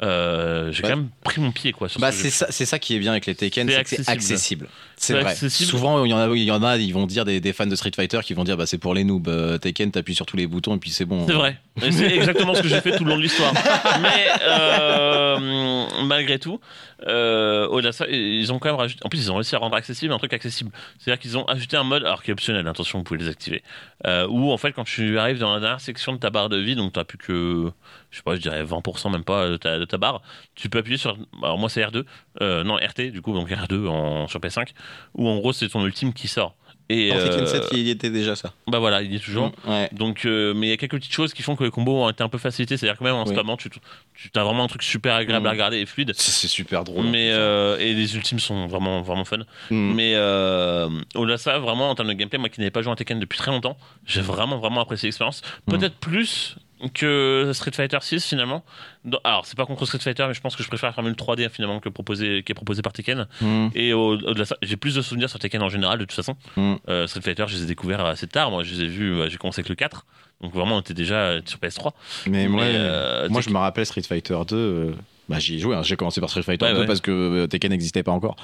euh, 0.00 0.70
j'ai 0.70 0.82
quand 0.82 0.90
même 0.90 1.08
pris 1.24 1.40
mon 1.40 1.50
pied, 1.50 1.72
quoi. 1.72 1.88
Sur 1.88 2.00
Bah, 2.00 2.12
ce 2.12 2.28
c'est 2.30 2.64
ça, 2.66 2.78
qui 2.78 2.94
est 2.94 2.98
bien 3.00 3.10
avec 3.12 3.26
les 3.26 3.34
Tekken, 3.34 3.68
C'est 3.68 3.74
accessible. 3.76 4.10
accessible. 4.10 4.68
C'est 4.96 5.12
vrai. 5.14 5.30
accessible. 5.32 5.68
Souvent, 5.70 6.04
il 6.04 6.10
y 6.10 6.14
en 6.14 6.18
a, 6.18 6.28
il 6.36 6.42
y 6.44 6.50
en 6.52 6.62
a, 6.62 6.76
ils 6.76 6.92
vont 6.92 7.06
dire 7.06 7.24
des, 7.24 7.40
des 7.40 7.52
fans 7.52 7.66
de 7.66 7.74
Street 7.74 7.90
Fighter 7.94 8.20
qui 8.22 8.34
vont 8.34 8.44
dire, 8.44 8.56
bah 8.56 8.66
c'est 8.66 8.78
pour 8.78 8.94
les 8.94 9.02
noobs. 9.04 9.26
Euh, 9.28 9.58
Tekken, 9.58 9.90
t'appuies 9.90 10.14
sur 10.14 10.26
tous 10.26 10.36
les 10.36 10.46
boutons 10.46 10.76
et 10.76 10.78
puis 10.78 10.90
c'est 10.90 11.04
bon. 11.04 11.26
C'est 11.26 11.32
vrai. 11.34 11.58
C'est 11.90 12.14
exactement 12.14 12.54
ce 12.54 12.62
que 12.62 12.68
j'ai 12.68 12.80
fait 12.80 12.96
tout 12.96 13.04
le 13.04 13.10
long 13.10 13.16
de 13.16 13.22
l'histoire. 13.22 13.52
Mais 14.02 14.26
euh, 14.42 15.86
malgré 16.04 16.38
tout, 16.38 16.60
au-delà 17.02 17.90
de 17.90 17.94
ça, 17.94 18.06
ils 18.08 18.52
ont 18.52 18.58
quand 18.58 18.68
même 18.68 18.78
rajouté. 18.78 19.00
En 19.04 19.08
plus, 19.08 19.18
ils 19.18 19.32
ont 19.32 19.36
réussi 19.36 19.54
à 19.54 19.58
rendre 19.58 19.76
accessible 19.76 20.12
un 20.12 20.18
truc 20.18 20.32
accessible. 20.32 20.70
C'est-à-dire 20.98 21.20
qu'ils 21.20 21.36
ont 21.38 21.44
ajouté 21.46 21.76
un 21.76 21.84
mode, 21.88 22.04
alors 22.04 22.22
qui 22.22 22.30
est 22.30 22.32
optionnel, 22.32 22.66
attention, 22.68 22.98
vous 22.98 23.04
pouvez 23.04 23.20
les 23.20 23.28
activer. 23.28 23.62
Euh, 24.06 24.26
où 24.28 24.52
en 24.52 24.56
fait, 24.56 24.72
quand 24.72 24.84
tu 24.84 25.18
arrives 25.18 25.38
dans 25.38 25.52
la 25.52 25.60
dernière 25.60 25.80
section 25.80 26.12
de 26.12 26.18
ta 26.18 26.30
barre 26.30 26.48
de 26.48 26.56
vie, 26.56 26.76
donc 26.76 26.92
tu 26.92 27.04
plus 27.04 27.18
que, 27.18 27.72
je 28.10 28.16
sais 28.16 28.22
pas, 28.22 28.36
je 28.36 28.40
dirais 28.40 28.62
20% 28.62 29.10
même 29.10 29.24
pas 29.24 29.48
de 29.48 29.56
ta, 29.56 29.98
barre, 29.98 30.22
tu 30.54 30.68
peux 30.68 30.78
appuyer 30.78 30.98
sur. 30.98 31.16
Alors 31.42 31.58
moi, 31.58 31.68
c'est 31.68 31.82
R2, 31.82 32.04
euh, 32.40 32.64
non 32.64 32.76
RT 32.76 33.10
du 33.10 33.22
coup, 33.22 33.32
donc 33.34 33.50
R2 33.50 33.88
en, 33.88 34.28
sur 34.28 34.40
PS5, 34.40 34.68
où 35.14 35.28
en 35.28 35.36
gros, 35.38 35.52
c'est 35.52 35.68
ton 35.68 35.84
ultime 35.84 36.12
qui 36.12 36.28
sort. 36.28 36.56
Et 36.90 37.12
euh, 37.12 37.44
7, 37.46 37.64
il 37.72 37.80
y 37.80 37.90
était 37.90 38.08
déjà 38.08 38.34
ça. 38.34 38.54
bah 38.66 38.78
voilà, 38.78 39.02
il 39.02 39.12
y 39.12 39.16
est 39.16 39.18
toujours. 39.18 39.52
Ouais. 39.66 39.90
Donc, 39.92 40.24
euh, 40.24 40.54
mais 40.54 40.68
il 40.68 40.70
y 40.70 40.72
a 40.72 40.78
quelques 40.78 40.94
petites 40.96 41.12
choses 41.12 41.34
qui 41.34 41.42
font 41.42 41.54
que 41.54 41.62
les 41.64 41.70
combos 41.70 42.04
ont 42.04 42.08
été 42.08 42.22
un 42.22 42.30
peu 42.30 42.38
facilités. 42.38 42.78
C'est-à-dire 42.78 42.98
que 42.98 43.04
même 43.04 43.14
en 43.14 43.24
Oui. 43.26 43.32
spammant, 43.34 43.58
tu, 43.58 43.68
tu 43.68 44.30
as 44.34 44.42
vraiment 44.42 44.64
un 44.64 44.68
truc 44.68 44.82
super 44.82 45.14
agréable 45.14 45.44
Mm. 45.44 45.48
à 45.48 45.50
regarder 45.50 45.78
et 45.80 45.86
fluide. 45.86 46.12
C'est 46.16 46.48
super 46.48 46.84
drôle. 46.84 47.04
Mais 47.06 47.30
euh, 47.32 47.76
et 47.78 47.92
les 47.92 48.16
ultimes 48.16 48.38
sont 48.38 48.66
vraiment 48.68 49.02
vraiment 49.02 49.26
fun. 49.26 49.38
Mm. 49.70 49.94
Mais 49.94 50.12
euh, 50.14 50.88
au-delà 51.14 51.36
de 51.36 51.40
ça, 51.40 51.58
vraiment 51.58 51.90
en 51.90 51.94
termes 51.94 52.08
de 52.08 52.14
gameplay, 52.14 52.38
moi 52.38 52.48
qui 52.48 52.60
n'avais 52.60 52.70
pas 52.70 52.80
joué 52.80 52.92
à 52.92 52.96
Tekken 52.96 53.20
depuis 53.20 53.38
très 53.38 53.50
longtemps, 53.50 53.76
j'ai 54.06 54.22
vraiment 54.22 54.56
vraiment 54.58 54.80
apprécié 54.80 55.08
l'expérience. 55.08 55.42
Mm. 55.66 55.72
Peut-être 55.72 55.96
plus 55.96 56.56
que 56.94 57.50
Street 57.54 57.72
Fighter 57.72 57.98
6 58.00 58.24
finalement. 58.26 58.64
Dans- 59.04 59.20
alors 59.24 59.46
c'est 59.46 59.56
pas 59.56 59.66
contre 59.66 59.84
Street 59.86 59.98
Fighter, 59.98 60.24
mais 60.28 60.34
je 60.34 60.40
pense 60.40 60.54
que 60.56 60.62
je 60.62 60.68
préfère 60.68 60.88
la 60.88 60.92
formule 60.92 61.14
3D 61.14 61.48
finalement 61.50 61.80
que 61.80 61.88
proposé, 61.88 62.42
qui 62.44 62.52
est 62.52 62.54
proposé 62.54 62.82
par 62.82 62.92
Tekken. 62.92 63.26
Mm. 63.40 63.68
Et 63.74 63.92
au- 63.92 64.12
au-delà 64.14 64.44
j'ai 64.62 64.76
plus 64.76 64.94
de 64.94 65.02
souvenirs 65.02 65.28
sur 65.30 65.38
Tekken 65.38 65.62
en 65.62 65.68
général 65.68 65.98
de 65.98 66.04
toute 66.04 66.12
façon. 66.14 66.34
Mm. 66.56 66.74
Euh, 66.88 67.06
Street 67.06 67.20
Fighter, 67.22 67.44
je 67.48 67.56
les 67.56 67.62
ai 67.64 67.66
découverts 67.66 68.04
assez 68.04 68.26
tard. 68.26 68.50
Moi, 68.50 68.62
je 68.62 68.74
les 68.74 68.82
ai 68.82 68.86
vus, 68.86 69.12
euh, 69.14 69.28
j'ai 69.28 69.36
commencé 69.38 69.60
avec 69.60 69.68
le 69.68 69.74
4. 69.74 70.06
Donc 70.40 70.52
vraiment, 70.54 70.76
on 70.76 70.80
était 70.80 70.94
déjà 70.94 71.38
sur 71.44 71.58
PS3. 71.58 71.92
Mais, 72.26 72.46
moi, 72.48 72.62
euh, 72.62 73.28
moi 73.28 73.40
je 73.40 73.50
me 73.50 73.58
rappelle 73.58 73.84
Street 73.86 74.02
Fighter 74.02 74.38
2. 74.46 74.56
euh, 74.56 74.92
bah, 75.28 75.38
j'y 75.40 75.56
ai 75.56 75.58
joué. 75.58 75.74
hein. 75.74 75.82
J'ai 75.82 75.96
commencé 75.96 76.20
par 76.20 76.30
Street 76.30 76.42
Fighter 76.42 76.64
Ouais, 76.66 76.74
2 76.74 76.80
ouais. 76.80 76.86
parce 76.86 77.00
que 77.00 77.46
Tekken 77.46 77.70
n'existait 77.72 78.02
pas 78.04 78.12
encore. 78.12 78.36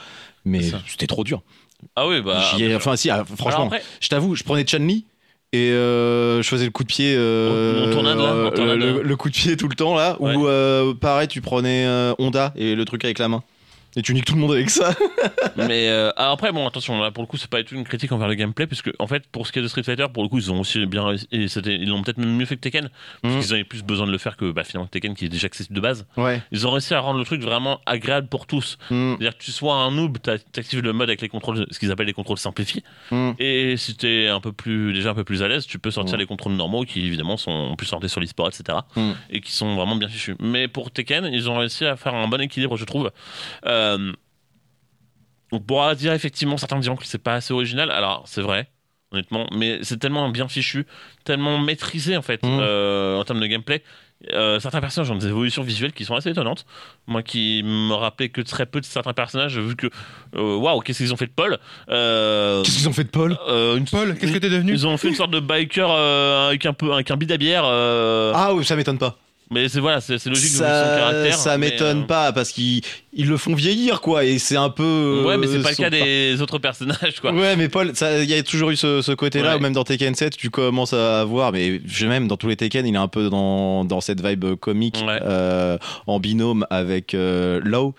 Mais 0.45 0.61
c'était 0.89 1.07
trop 1.07 1.23
dur. 1.25 1.43
Ah 1.97 2.07
oui, 2.09 2.21
bah. 2.23 2.43
Ai- 2.59 2.75
enfin, 2.75 2.97
si, 2.97 3.11
ah, 3.11 3.25
franchement, 3.37 3.67
après, 3.67 3.83
je 4.01 4.09
t'avoue, 4.09 4.35
je 4.35 4.43
prenais 4.43 4.65
Chun-Li. 4.65 5.05
Et 5.55 5.71
euh, 5.71 6.43
je 6.43 6.49
faisais 6.49 6.65
le 6.65 6.73
coup 6.73 6.83
de 6.83 6.89
pied, 6.89 7.15
euh, 7.17 7.93
tournade, 7.93 8.19
là, 8.19 8.25
euh, 8.25 8.75
le, 8.77 9.03
le 9.03 9.17
coup 9.17 9.29
de 9.29 9.35
pied 9.35 9.57
tout 9.57 9.69
le 9.69 9.77
temps 9.77 9.95
là, 9.95 10.17
Ouais. 10.19 10.35
ou 10.35 10.49
euh, 10.49 10.95
pareil 10.95 11.29
tu 11.29 11.41
prenais 11.41 11.87
Honda 12.19 12.53
et 12.57 12.75
le 12.75 12.85
truc 12.85 13.05
avec 13.05 13.21
la 13.21 13.29
main. 13.29 13.45
Et 13.97 14.03
tu 14.03 14.13
niques 14.15 14.25
tout 14.25 14.35
le 14.35 14.41
monde 14.41 14.53
avec 14.53 14.71
ça. 14.71 14.95
mais 15.57 15.89
euh, 15.89 16.11
après, 16.17 16.51
bon, 16.53 16.67
attention, 16.67 17.01
là 17.01 17.11
pour 17.11 17.23
le 17.23 17.27
coup, 17.29 17.37
c'est 17.37 17.49
pas 17.51 17.59
du 17.59 17.65
tout 17.65 17.75
une 17.75 17.85
critique 17.85 18.11
envers 18.13 18.29
le 18.29 18.35
gameplay, 18.35 18.67
puisque 18.67 18.91
en 18.99 19.07
fait, 19.07 19.25
pour 19.31 19.47
ce 19.47 19.53
qui 19.53 19.59
est 19.61 19.63
de 19.63 19.69
Street 19.69 19.83
Fighter, 19.83 20.07
pour 20.13 20.23
le 20.23 20.29
coup, 20.29 20.39
ils 20.39 20.51
ont 20.53 20.61
aussi 20.61 20.85
bien 20.87 21.05
réussi, 21.07 21.27
et 21.33 21.47
ils 21.67 21.89
l'ont 21.89 22.03
peut-être 22.03 22.19
même 22.19 22.37
mieux 22.37 22.45
fait 22.47 22.57
que 22.57 22.61
Tekken, 22.63 22.89
parce 23.23 23.35
Mhm. 23.35 23.41
qu'ils 23.41 23.53
avaient 23.55 23.65
plus 23.65 23.83
besoin 23.83 24.07
de 24.07 24.13
le 24.13 24.19
faire 24.19 24.37
que 24.37 24.51
bah, 24.51 24.65
finalement 24.65 24.89
Tekken 24.89 25.15
qui 25.15 25.27
est 25.27 25.29
déjà 25.29 25.47
accessible 25.47 25.75
de 25.77 25.81
base. 25.81 26.07
Ouais. 26.17 26.43
Ils 26.53 26.67
ont 26.67 26.71
réussi 26.71 26.93
à 26.95 27.01
rendre 27.01 27.19
le 27.19 27.25
truc 27.25 27.41
vraiment 27.43 27.81
agréable 27.87 28.27
pour 28.29 28.47
tous. 28.47 28.79
Mm. 28.91 29.13
C'est-à-dire 29.19 29.39
que 29.39 29.45
tu 29.45 29.53
sois 29.53 29.75
un 29.75 29.91
noob, 29.93 30.19
t'a- 30.19 30.39
t'actives 30.39 30.81
le 30.81 30.93
mode 30.93 31.09
avec 31.09 31.21
les 31.21 31.29
contrôles, 31.29 31.67
ce 31.71 31.79
qu'ils 31.79 31.91
appellent 31.93 32.07
les 32.07 32.13
contrôles 32.13 32.39
simplifiés. 32.39 32.83
Mm. 33.11 33.31
Et 33.39 33.77
si 33.77 33.97
t'es 33.97 34.29
un 34.29 34.41
peu 34.41 34.53
plus, 34.53 34.93
déjà 34.93 35.11
un 35.11 35.15
peu 35.15 35.25
plus 35.25 35.43
à 35.43 35.49
l'aise, 35.49 35.67
tu 35.67 35.79
peux 35.79 35.91
sortir 35.91 36.17
les 36.19 36.27
contrôles 36.27 36.55
normaux 36.55 36.85
qui 36.85 37.07
évidemment 37.07 37.37
sont 37.37 37.75
plus 37.77 37.87
sortis 37.87 38.09
sur 38.09 38.21
l'e-sport, 38.21 38.49
etc. 38.49 38.79
Et 39.31 39.41
qui 39.41 39.53
sont 39.53 39.77
vraiment 39.77 39.95
bien 39.97 40.09
fichus. 40.09 40.35
Mais 40.41 40.67
pour 40.69 40.91
Tekken, 40.91 41.27
ils 41.27 41.49
ont 41.49 41.57
réussi 41.59 41.85
à 41.85 41.97
faire 41.97 42.15
un 42.15 42.27
bon 42.29 42.41
équilibre, 42.41 42.77
je 42.77 42.85
trouve. 42.85 43.11
Euh, 43.67 43.84
on 45.53 45.61
pourra 45.61 45.95
dire 45.95 46.13
effectivement, 46.13 46.57
certains 46.57 46.79
diront 46.81 46.97
que 46.97 47.07
c'est 47.07 47.19
pas 47.23 47.35
assez 47.35 47.53
original. 47.53 47.91
Alors, 47.91 48.25
c'est 48.27 48.43
vrai. 48.43 48.69
Honnêtement, 49.13 49.47
mais 49.55 49.79
c'est 49.83 49.99
tellement 49.99 50.29
bien 50.31 50.49
fichu, 50.49 50.87
tellement 51.25 51.59
maîtrisé 51.59 52.17
en 52.17 52.23
fait 52.23 52.43
Mm. 52.43 52.59
euh, 52.61 53.17
en 53.21 53.25
termes 53.25 53.39
de 53.41 53.47
gameplay. 53.47 53.83
Euh, 54.33 54.59
certains 54.59 54.81
personnages 54.81 55.11
ont 55.11 55.17
des 55.17 55.29
évolutions 55.29 55.63
visuelles 55.63 55.93
qui 55.93 56.05
sont 56.05 56.15
assez 56.17 56.31
étonnantes. 56.31 56.65
Moi 57.07 57.23
qui 57.23 57.63
me 57.65 57.93
rappelais 57.93 58.31
que 58.31 58.41
très 58.41 58.67
peu 58.67 58.81
de 58.81 58.87
certains 58.87 59.13
personnages, 59.13 59.57
vu 59.59 59.77
que 59.77 59.87
euh, 60.35 60.57
waouh, 60.57 60.81
qu'est-ce 60.81 60.99
qu'ils 60.99 61.13
ont 61.13 61.17
fait 61.17 61.27
de 61.27 61.33
Paul 61.33 61.59
Euh, 61.91 62.63
Qu'est-ce 62.65 62.79
qu'ils 62.79 62.89
ont 62.89 62.93
fait 62.93 63.05
de 63.05 63.11
Paul 63.11 63.37
euh, 63.49 63.77
une- 63.77 63.85
Paul, 63.85 64.17
qu'est-ce 64.19 64.33
que 64.33 64.39
t'es 64.39 64.51
devenu 64.51 64.73
Ils 64.73 64.87
ont 64.87 64.97
fait 64.97 65.09
une 65.09 65.15
sorte 65.15 65.31
de 65.31 65.41
biker 65.41 65.89
euh, 65.91 66.49
avec 66.49 66.67
un 66.67 66.73
peu 66.73 66.93
avec 66.93 67.09
un 67.13 67.17
bid 67.17 67.31
à 67.31 67.37
bière. 67.37 67.65
euh, 67.67 68.33
Ah 68.35 68.53
oui, 68.55 68.65
ça 68.65 68.75
m'étonne 68.75 68.99
pas. 68.99 69.17
Mais 69.55 69.69
c'est 69.69 69.81
voilà, 69.81 70.01
c'est 70.01 70.25
logique 70.27 70.45
de 70.53 70.57
son 70.57 70.65
Ça, 70.65 70.97
caractère. 70.99 71.35
ça 71.37 71.57
m'étonne 71.59 72.03
euh, 72.03 72.07
pas 72.07 72.33
parce 72.33 72.51
qu'ils 72.51 72.83
ils 73.13 73.29
le 73.29 73.37
font 73.37 73.55
vieillir 73.55 74.01
quoi 74.01 74.25
et 74.25 74.39
c'est 74.39 74.57
un 74.57 74.69
peu. 74.69 75.23
Ouais, 75.27 75.39
mais 75.39 75.47
c'est 75.47 75.59
euh, 75.59 75.63
pas 75.63 75.71
le 75.71 75.75
son 75.77 75.83
cas 75.85 75.91
des 75.91 76.43
autres 76.43 76.59
personnages 76.59 77.21
quoi. 77.21 77.33
Ouais, 77.33 77.55
mais 77.57 77.69
Paul, 77.69 77.93
il 78.21 78.29
y 78.31 78.35
a 78.35 78.43
toujours 78.43 78.71
eu 78.71 78.77
ce, 78.77 79.01
ce 79.01 79.13
côté-là, 79.13 79.53
Ouais. 79.53 79.59
ou 79.59 79.63
même 79.63 79.73
dans 79.73 79.85
Tekken 79.85 80.15
7, 80.15 80.37
tu 80.37 80.51
commences 80.51 80.93
à 80.93 81.25
voir, 81.25 81.53
mais 81.53 81.81
je- 81.87 82.07
même 82.07 82.27
dans 82.29 82.37
tous 82.37 82.49
les 82.49 82.57
Tekken, 82.57 82.87
il 82.87 82.95
est 82.95 82.99
un 82.99 83.09
peu 83.09 83.31
dans, 83.31 83.85
dans 83.85 84.01
cette 84.01 84.21
vibe 84.27 84.57
comique, 84.57 85.03
Ouais. 85.07 85.21
euh, 85.23 85.79
en 86.07 86.19
binôme 86.21 86.67
avec 86.71 87.15
euh, 87.15 87.61
Law. 87.65 87.95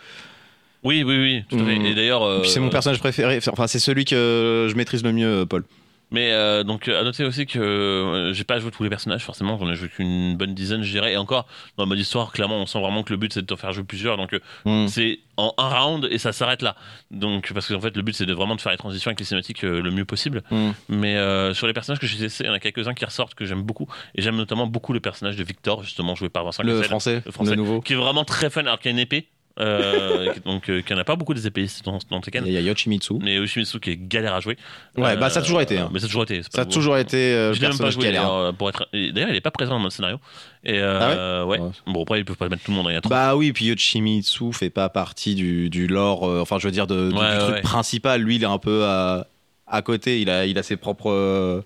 Oui, 0.84 1.04
oui, 1.04 1.18
oui, 1.18 1.44
tout 1.50 1.56
à 1.56 1.66
fait. 1.66 1.80
Mm. 1.80 1.86
Et 1.88 1.96
d'ailleurs, 1.96 2.24
euh, 2.24 2.44
c'est 2.44 2.60
mon 2.60 2.70
personnage 2.70 3.00
préféré, 3.00 3.40
enfin, 3.52 3.66
c'est 3.68 3.80
celui 3.80 4.06
que 4.06 4.68
je 4.70 4.76
maîtrise 4.76 5.04
le 5.04 5.14
mieux, 5.14 5.46
Paul. 5.50 5.64
Mais 6.12 6.32
euh, 6.32 6.64
donc 6.64 6.88
à 6.88 7.04
noter 7.04 7.24
aussi 7.24 7.46
que 7.46 7.58
euh, 7.60 8.34
j'ai 8.34 8.44
pas 8.44 8.60
joué 8.60 8.72
tous 8.72 8.84
les 8.84 8.90
personnages 8.90 9.24
forcément, 9.24 9.58
j'en 9.58 9.70
ai 9.70 9.76
joué 9.76 9.90
qu'une 9.90 10.38
bonne 10.38 10.54
dizaine, 10.54 10.84
je 10.84 10.92
dirais. 10.92 11.14
Et 11.14 11.18
encore 11.18 11.48
dans 11.78 11.84
le 11.84 11.90
mode 11.90 12.00
histoire, 12.00 12.32
clairement, 12.32 12.58
on 12.62 12.66
sent 12.66 12.80
vraiment 12.80 13.04
que 13.04 13.12
le 13.12 13.18
but 13.18 13.34
c'est 13.34 13.42
de 13.42 13.46
te 13.48 13.56
faire 13.56 13.72
jouer 13.74 13.84
plusieurs. 13.84 14.18
Donc 14.18 14.34
euh, 14.34 14.40
Mm. 14.66 14.88
c'est 14.88 15.20
en 15.38 15.54
un 15.58 15.68
round 15.70 16.08
et 16.10 16.18
ça 16.18 16.32
s'arrête 16.32 16.62
là. 16.62 16.76
Donc 17.12 17.52
parce 17.54 17.68
qu'en 17.68 17.80
fait 17.82 17.96
le 17.96 18.02
but 18.04 18.14
c'est 18.16 18.26
de 18.26 18.34
vraiment 18.34 18.56
de 18.56 18.62
faire 18.62 18.72
les 18.72 18.78
transitions 18.78 19.10
avec 19.10 19.20
les 19.20 19.26
cinématiques 19.26 19.64
euh, 19.64 19.82
le 19.82 19.92
mieux 19.92 20.06
possible. 20.06 20.44
Mm. 20.52 20.70
Mais 20.90 21.54
sur 21.54 21.68
les 21.68 21.74
personnages 21.74 22.00
que 22.00 22.08
j'ai 22.08 22.18
testés, 22.18 22.44
il 22.46 22.48
y 22.48 22.50
en 22.50 22.54
a 22.54 22.60
quelques-uns 22.60 22.94
qui 22.94 23.06
ressortent 23.06 23.34
que 23.36 23.46
j'aime 23.46 23.62
beaucoup. 23.64 23.88
Et 24.16 24.22
j'aime 24.22 24.36
notamment 24.36 24.68
beaucoup 24.68 24.94
le 24.94 25.00
personnage 25.00 25.36
de 25.36 25.44
Victor 25.44 25.84
justement 25.84 26.16
joué 26.16 26.30
par 26.30 26.44
Vincent 26.46 26.64
Le 26.64 26.74
Cassel, 26.74 26.88
français, 26.90 27.22
le 27.26 27.32
français. 27.32 27.56
nouveau. 27.56 27.82
qui 27.82 27.94
est 27.94 27.98
vraiment 27.98 28.24
très 28.26 28.50
fun 28.50 28.62
alors 28.62 28.80
qu'il 28.80 28.92
y 28.92 28.94
a 28.94 28.96
une 28.96 29.00
épée. 29.00 29.28
Euh, 29.60 30.34
donc 30.46 30.70
euh, 30.70 30.82
qu'il 30.82 30.94
n'y 30.96 31.00
en 31.00 31.02
a 31.02 31.06
pas 31.06 31.16
beaucoup 31.16 31.34
des 31.34 31.48
épéistes 31.48 31.86
dans, 31.86 32.00
dans 32.10 32.20
Tekken. 32.20 32.44
Il 32.46 32.52
y 32.54 32.58
a 32.58 32.62
Yoshimitsu. 32.62 33.14
Mais 33.22 33.36
Yoshimitsu 33.36 33.80
qui 33.80 33.92
est 33.92 33.98
galère 33.98 34.34
à 34.34 34.40
jouer. 34.42 34.58
Ouais, 34.98 35.16
bah 35.16 35.30
ça 35.30 35.40
a 35.40 35.44
toujours 35.44 35.62
été. 35.62 35.78
hein. 35.78 35.90
Mais 35.94 36.00
ça 36.00 36.06
a 36.06 36.08
toujours 36.08 36.24
été. 36.24 36.42
Ça 36.50 36.62
a 36.62 36.66
toujours 36.66 36.98
été 36.98 37.18
euh, 37.18 37.54
Je 37.54 37.62
l'ai 37.62 37.70
même 37.70 37.78
pas 37.78 37.90
joué 37.90 38.04
galère. 38.06 38.24
d'ailleurs, 38.24 38.54
pour 38.56 38.70
être. 38.70 38.88
D'ailleurs, 38.94 39.30
il 39.30 39.36
est 39.36 39.42
pas 39.42 39.52
présent 39.52 39.78
dans 39.80 39.86
le 39.86 39.90
scénario. 39.90 40.18
Et 40.64 40.80
euh, 40.80 41.46
ouais. 41.46 41.60
Ouais. 41.60 41.70
Bon 41.88 42.04
après 42.04 42.20
ils 42.20 42.26
peuvent 42.26 42.36
pas 42.36 42.50
mettre 42.50 42.64
tout 42.64 42.72
le 42.72 42.78
monde. 42.78 42.88
Il 42.90 42.94
y 42.94 42.98
a. 42.98 43.02
Bah 43.02 43.36
oui, 43.36 43.54
puis 43.54 43.66
Yoshimitsu 43.66 44.52
fait 44.52 44.70
pas 44.70 44.90
partie 44.90 45.36
du, 45.36 45.70
du 45.70 45.88
lore, 45.88 46.24
enfin 46.24 46.58
je 46.60 46.68
veux 46.68 46.72
dire 46.72 46.88
de, 46.88 47.12
du, 47.12 47.18
Ouais, 47.18 47.34
du 47.34 47.40
truc 47.40 47.62
principal. 47.62 48.22
Lui, 48.22 48.36
il 48.36 48.44
est 48.44 48.48
un 48.48 48.58
peu 48.58 48.84
à, 48.86 49.28
à 49.68 49.82
côté, 49.82 50.20
il 50.22 50.30
a, 50.30 50.46
il 50.46 50.58
a 50.58 50.64
ses 50.64 50.76
propres 50.76 51.64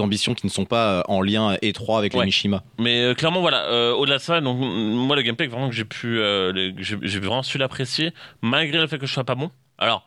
ambitions 0.00 0.34
qui 0.34 0.46
ne 0.46 0.50
sont 0.50 0.64
pas 0.64 0.98
euh, 0.98 1.02
en 1.08 1.20
lien 1.22 1.56
étroit 1.62 1.98
avec 1.98 2.12
Ouais. 2.14 2.20
les 2.20 2.26
Mishima. 2.26 2.62
Mais 2.78 3.02
euh, 3.02 3.14
clairement 3.14 3.40
voilà. 3.40 3.64
euh, 3.66 3.92
Au-delà 3.92 4.18
de 4.18 4.22
ça, 4.22 4.40
donc 4.40 4.58
moi 4.60 5.16
le 5.16 5.22
gameplay 5.22 5.46
vraiment 5.46 5.68
que 5.68 5.74
j'ai 5.74 5.84
pu, 5.84 6.18
euh, 6.20 6.72
j'ai 6.78 7.18
vraiment 7.20 7.42
su 7.42 7.58
l'apprécier 7.58 8.12
malgré 8.42 8.78
le 8.78 8.86
fait 8.86 8.98
que 8.98 9.06
je 9.06 9.12
sois 9.12 9.24
pas 9.24 9.34
bon. 9.34 9.50
Alors 9.78 10.06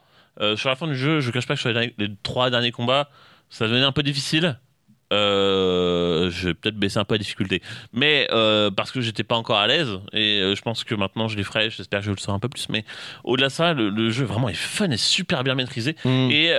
sur 0.56 0.70
la 0.70 0.76
fin 0.78 0.88
du 0.88 0.96
jeu, 0.96 1.20
je 1.20 1.32
cache 1.32 1.46
pas 1.48 1.56
que 1.56 1.60
sur 1.60 1.70
les, 1.70 1.94
les 1.98 2.08
trois 2.24 2.50
derniers 2.50 2.72
combats, 2.72 3.10
ça 3.50 3.68
devenait 3.68 3.84
un 3.84 3.92
peu 3.92 4.04
difficile. 4.04 4.58
Euh, 5.12 6.30
je 6.30 6.50
vais 6.50 6.54
peut-être 6.54 6.78
baisser 6.78 7.00
un 7.00 7.04
peu 7.04 7.16
la 7.16 7.20
difficulté, 7.20 7.62
mais 7.94 8.28
euh, 8.32 8.70
parce 8.70 8.92
que 8.92 9.02
j'étais 9.02 9.24
pas 9.24 9.36
encore 9.36 9.58
à 9.58 9.66
l'aise 9.66 10.00
et 10.14 10.40
euh, 10.40 10.56
je 10.56 10.62
pense 10.62 10.84
que 10.84 10.94
maintenant 10.94 11.28
je 11.28 11.36
les 11.36 11.44
ferai. 11.44 11.70
J'espère 11.72 12.02
que 12.02 12.06
je 12.06 12.12
le 12.12 12.18
serai 12.18 12.34
un 12.34 12.40
peu 12.40 12.50
plus. 12.50 12.70
Mais 12.70 12.86
au-delà 13.24 13.48
de 13.48 13.54
ça, 13.54 13.74
le, 13.74 13.90
le 13.90 14.12
jeu 14.12 14.26
vraiment 14.26 14.50
est 14.50 14.54
fun 14.54 14.92
et 14.92 14.98
super 14.98 15.44
bien 15.44 15.56
maîtrisé. 15.56 15.96
Mm. 16.06 16.30
Et 16.32 16.50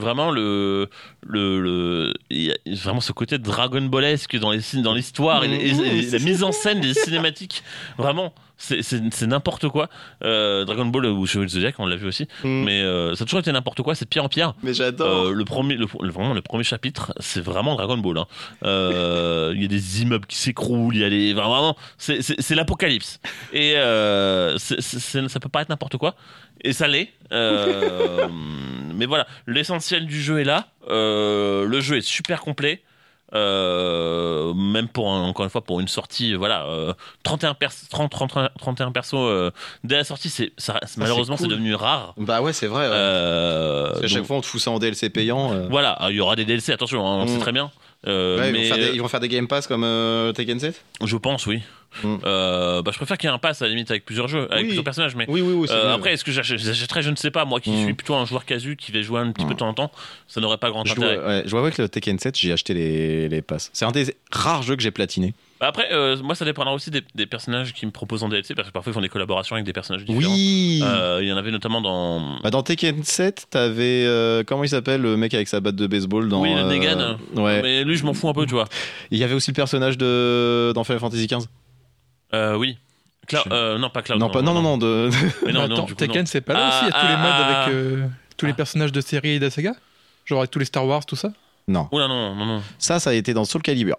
vraiment 0.00 0.30
le 0.30 0.88
le, 1.22 2.12
y 2.30 2.50
a 2.50 2.54
vraiment 2.66 3.00
ce 3.00 3.12
côté 3.12 3.38
Dragon 3.38 3.82
Ballesque 3.82 4.36
dans 4.36 4.52
l'histoire 4.52 5.44
et, 5.44 5.50
et 5.50 5.72
la 6.10 6.18
mise 6.18 6.42
en 6.42 6.52
scène 6.52 6.80
des 6.80 6.94
cinématiques 6.94 7.62
vraiment 7.98 8.34
c'est 8.62 9.26
n'importe 9.26 9.68
quoi 9.68 9.88
Euh, 10.22 10.64
Dragon 10.66 10.84
Ball 10.86 11.06
ou 11.06 11.24
Chevalier 11.26 11.46
du 11.48 11.54
Zodiac 11.54 11.74
on 11.78 11.86
l'a 11.86 11.96
vu 11.96 12.06
aussi 12.06 12.28
Mm. 12.44 12.64
mais 12.64 12.82
euh, 12.82 13.14
ça 13.14 13.22
a 13.22 13.24
toujours 13.24 13.40
été 13.40 13.50
n'importe 13.52 13.80
quoi 13.82 13.94
c'est 13.94 14.04
de 14.04 14.10
pire 14.10 14.24
en 14.24 14.28
pire 14.28 14.54
Mais 14.62 14.74
j'adore. 14.74 15.28
euh, 15.28 15.32
le 15.32 15.44
premier, 15.44 15.76
le, 15.76 15.86
vraiment 16.10 16.34
le 16.34 16.42
premier 16.42 16.62
chapitre, 16.64 17.12
c'est 17.20 17.40
vraiment 17.40 17.74
Dragon 17.76 17.96
Ball. 17.98 18.18
hein. 18.18 18.26
Il 19.54 19.60
y 19.62 19.64
a 19.64 19.68
des 19.68 20.02
immeubles 20.02 20.26
qui 20.26 20.36
s'écroulent, 20.36 20.94
il 20.94 21.00
y 21.00 21.30
a 21.32 21.34
enfin, 21.34 21.48
vraiment, 21.48 21.76
c'est- 21.98 22.54
l'apocalypse. 22.54 23.18
Et 23.52 23.72
ça 24.58 25.40
peut 25.40 25.48
paraître 25.48 25.70
n'importe 25.70 25.96
quoi, 25.96 26.14
et 26.62 26.72
ça 26.72 26.86
l'est. 26.86 27.08
Mais 28.94 29.06
voilà, 29.06 29.26
l'essentiel 29.46 30.06
du 30.06 30.20
jeu 30.20 30.40
est 30.40 30.44
là. 30.44 30.68
Le 30.88 31.80
jeu 31.80 31.96
est 31.96 32.00
super 32.02 32.40
complet. 32.40 32.82
Euh, 33.34 34.52
même 34.54 34.88
pour 34.88 35.10
un- 35.12 35.22
encore 35.22 35.44
une 35.44 35.50
fois 35.50 35.60
pour 35.62 35.80
une 35.80 35.88
sortie 35.88 36.34
voilà 36.34 36.64
euh, 36.66 36.92
31 37.22 37.54
pers 37.54 37.70
30, 37.90 38.10
30, 38.10 38.32
31 38.58 38.90
persos 38.92 39.14
euh, 39.14 39.50
dès 39.84 39.96
la 39.96 40.04
sortie 40.04 40.28
c'est 40.30 40.52
ça- 40.58 40.80
malheureusement 40.96 41.36
c'est 41.36 41.44
cool. 41.44 41.52
devenu 41.52 41.74
rare 41.74 42.14
Bah 42.16 42.40
ouais, 42.42 42.52
c'est 42.52 42.66
vrai. 42.66 42.86
ouais. 42.88 42.92
Euh, 42.92 43.88
Parce 43.90 44.00
qu'à 44.00 44.08
chaque 44.08 44.18
donc- 44.18 44.26
fois, 44.26 44.36
on 44.36 44.40
te 44.40 44.46
fout 44.46 44.60
ça 44.60 44.70
en 44.70 44.78
DLC 44.78 45.10
payant. 45.10 45.52
euh. 45.52 45.66
voilà, 45.70 45.96
il 46.10 46.16
y 46.16 46.20
aura 46.20 46.36
des 46.36 46.44
DLC, 46.44 46.72
attention, 46.72 47.06
hein, 47.06 47.20
on 47.22 47.26
sait 47.26 47.36
Mm. 47.36 47.40
très 47.40 47.52
bien. 47.52 47.70
Euh, 48.06 48.38
Ouais, 48.38 48.50
mais 48.50 48.60
ils, 48.66 48.68
vont 48.70 48.74
faire 48.74 48.78
des, 48.86 48.94
ils 48.94 49.00
vont 49.02 49.08
faire 49.08 49.20
des 49.20 49.28
Game 49.28 49.46
Pass 49.46 49.66
comme 49.66 49.84
euh, 49.84 50.32
Tekken 50.32 50.58
7 50.58 50.82
je 51.04 51.16
pense, 51.18 51.46
oui. 51.46 51.60
Mm. 52.02 52.16
Euh, 52.24 52.82
bah, 52.82 52.92
je 52.92 52.96
préfère 52.96 53.18
qu'il 53.18 53.28
y 53.28 53.32
ait 53.32 53.34
un 53.34 53.38
pass 53.38 53.60
à 53.60 53.64
la 53.66 53.70
limite 53.70 53.90
avec 53.90 54.04
plusieurs 54.06 54.26
jeux, 54.28 54.44
avec 54.50 54.58
Oui. 54.62 54.64
plusieurs 54.68 54.84
personnages. 54.84 55.16
Mais 55.16 55.26
Oui, 55.28 55.40
oui, 55.42 55.66
euh, 55.70 55.88
mieux. 55.88 55.92
après, 55.92 56.12
est-ce 56.14 56.24
que 56.24 56.30
j'ach- 56.32 56.56
j'achèterais 56.56 57.02
Je 57.02 57.10
ne 57.10 57.16
sais 57.16 57.30
pas. 57.32 57.44
Moi 57.44 57.60
qui 57.60 57.70
Mm. 57.72 57.84
suis 57.84 57.94
plutôt 57.94 58.14
un 58.14 58.24
joueur 58.24 58.44
casu 58.46 58.76
qui 58.76 58.90
va 58.92 59.02
jouer 59.02 59.20
un 59.20 59.32
petit 59.32 59.44
peu 59.44 59.50
Mm. 59.50 59.54
de 59.54 59.58
temps 59.58 59.68
en 59.68 59.74
temps, 59.74 59.92
ça 60.28 60.40
n'aurait 60.40 60.56
pas 60.58 60.70
grand 60.70 60.84
je 60.86 60.92
intérêt. 60.92 61.16
vois, 61.16 61.26
ouais, 61.26 61.42
je 61.44 61.50
vois 61.50 61.60
avec 61.60 61.76
le 61.78 61.88
Tekken 61.88 62.18
7, 62.18 62.38
j'ai 62.38 62.52
acheté 62.52 62.74
les, 62.74 63.28
les 63.28 63.42
passes. 63.42 63.70
C'est 63.74 63.84
un 63.84 63.90
des 63.90 64.14
rares 64.30 64.62
jeux 64.62 64.76
que 64.76 64.82
j'ai 64.82 64.92
platiné. 64.92 65.34
Bah, 65.60 65.66
après, 65.68 65.92
euh, 65.92 66.16
moi 66.22 66.34
ça 66.34 66.46
dépendra 66.46 66.72
aussi 66.72 66.90
des, 66.90 67.02
des 67.14 67.26
personnages 67.26 67.74
qui 67.74 67.84
me 67.84 67.90
proposent 67.90 68.22
en 68.22 68.30
DLC 68.30 68.54
parce 68.54 68.68
que 68.68 68.72
parfois 68.72 68.90
ils 68.90 68.94
font 68.94 69.00
des 69.02 69.10
collaborations 69.10 69.56
avec 69.56 69.66
des 69.66 69.74
personnages 69.74 70.06
différents. 70.06 70.32
Oui 70.32 70.80
Euh, 70.82 71.18
Il 71.22 71.28
y 71.28 71.32
en 71.32 71.36
avait 71.36 71.50
notamment 71.50 71.80
dans. 71.82 72.38
Bah, 72.42 72.48
dans 72.50 72.62
Tekken 72.62 73.04
7, 73.04 73.48
t'avais. 73.50 74.04
euh, 74.06 74.42
comment 74.46 74.64
il 74.64 74.70
s'appelle 74.70 75.02
le 75.02 75.18
mec 75.18 75.34
avec 75.34 75.48
sa 75.48 75.60
batte 75.60 75.76
de 75.76 75.86
baseball 75.86 76.28
dans. 76.30 76.40
Oui, 76.40 76.54
le 76.54 76.60
euh, 76.60 76.68
Negan. 76.68 77.18
Ouais. 77.36 77.60
Mais 77.62 77.84
lui, 77.84 77.96
je 77.96 78.04
m'en 78.06 78.14
fous 78.14 78.28
un 78.28 78.32
peu, 78.32 78.46
tu 78.46 78.54
vois. 78.54 78.64
Il 79.10 79.18
y 79.18 79.24
avait 79.24 79.34
aussi 79.34 79.50
le 79.50 79.54
personnage 79.56 79.98
de 79.98 80.72
dans 80.74 80.82
Final 80.82 81.00
Fantasy 81.00 81.26
XV. 81.26 81.46
Euh, 82.32 82.56
oui. 82.56 82.78
Cloud- 83.26 83.42
Je- 83.46 83.52
euh, 83.52 83.78
non, 83.78 83.90
pas 83.90 84.00
Cloud. 84.02 84.18
non, 84.18 84.30
pas, 84.30 84.40
non, 84.42 84.54
non, 84.54 84.62
non, 84.62 84.78
de. 84.78 85.10
Mais 85.44 85.52
non, 85.52 85.60
non, 85.68 85.74
attends, 85.74 85.86
coup, 85.86 85.94
Tekken, 85.94 86.20
non. 86.22 86.26
c'est 86.26 86.40
pas 86.40 86.54
là 86.54 86.68
aussi, 86.68 86.78
il 86.82 86.86
y 86.86 86.88
a 86.88 87.00
tous 87.00 87.06
les 87.06 87.12
Ah, 87.12 87.22
modes 87.22 87.32
ah, 87.34 87.62
avec 87.64 87.74
euh, 87.74 88.06
tous 88.38 88.46
les 88.46 88.52
ah. 88.52 88.56
personnages 88.56 88.92
de 88.92 89.00
série 89.02 89.30
et 89.32 89.38
de 89.38 89.48
saga? 89.50 89.72
Genre 90.24 90.38
avec 90.38 90.50
tous 90.50 90.58
les 90.58 90.64
Star 90.64 90.86
Wars, 90.86 91.04
tout 91.04 91.16
ça? 91.16 91.32
Non. 91.68 91.86
Oula, 91.92 92.08
non, 92.08 92.34
non, 92.34 92.46
non. 92.46 92.62
Ça, 92.78 92.98
ça 92.98 93.10
a 93.10 93.12
été 93.12 93.34
dans 93.34 93.44
Soul 93.44 93.62
Calibur. 93.62 93.96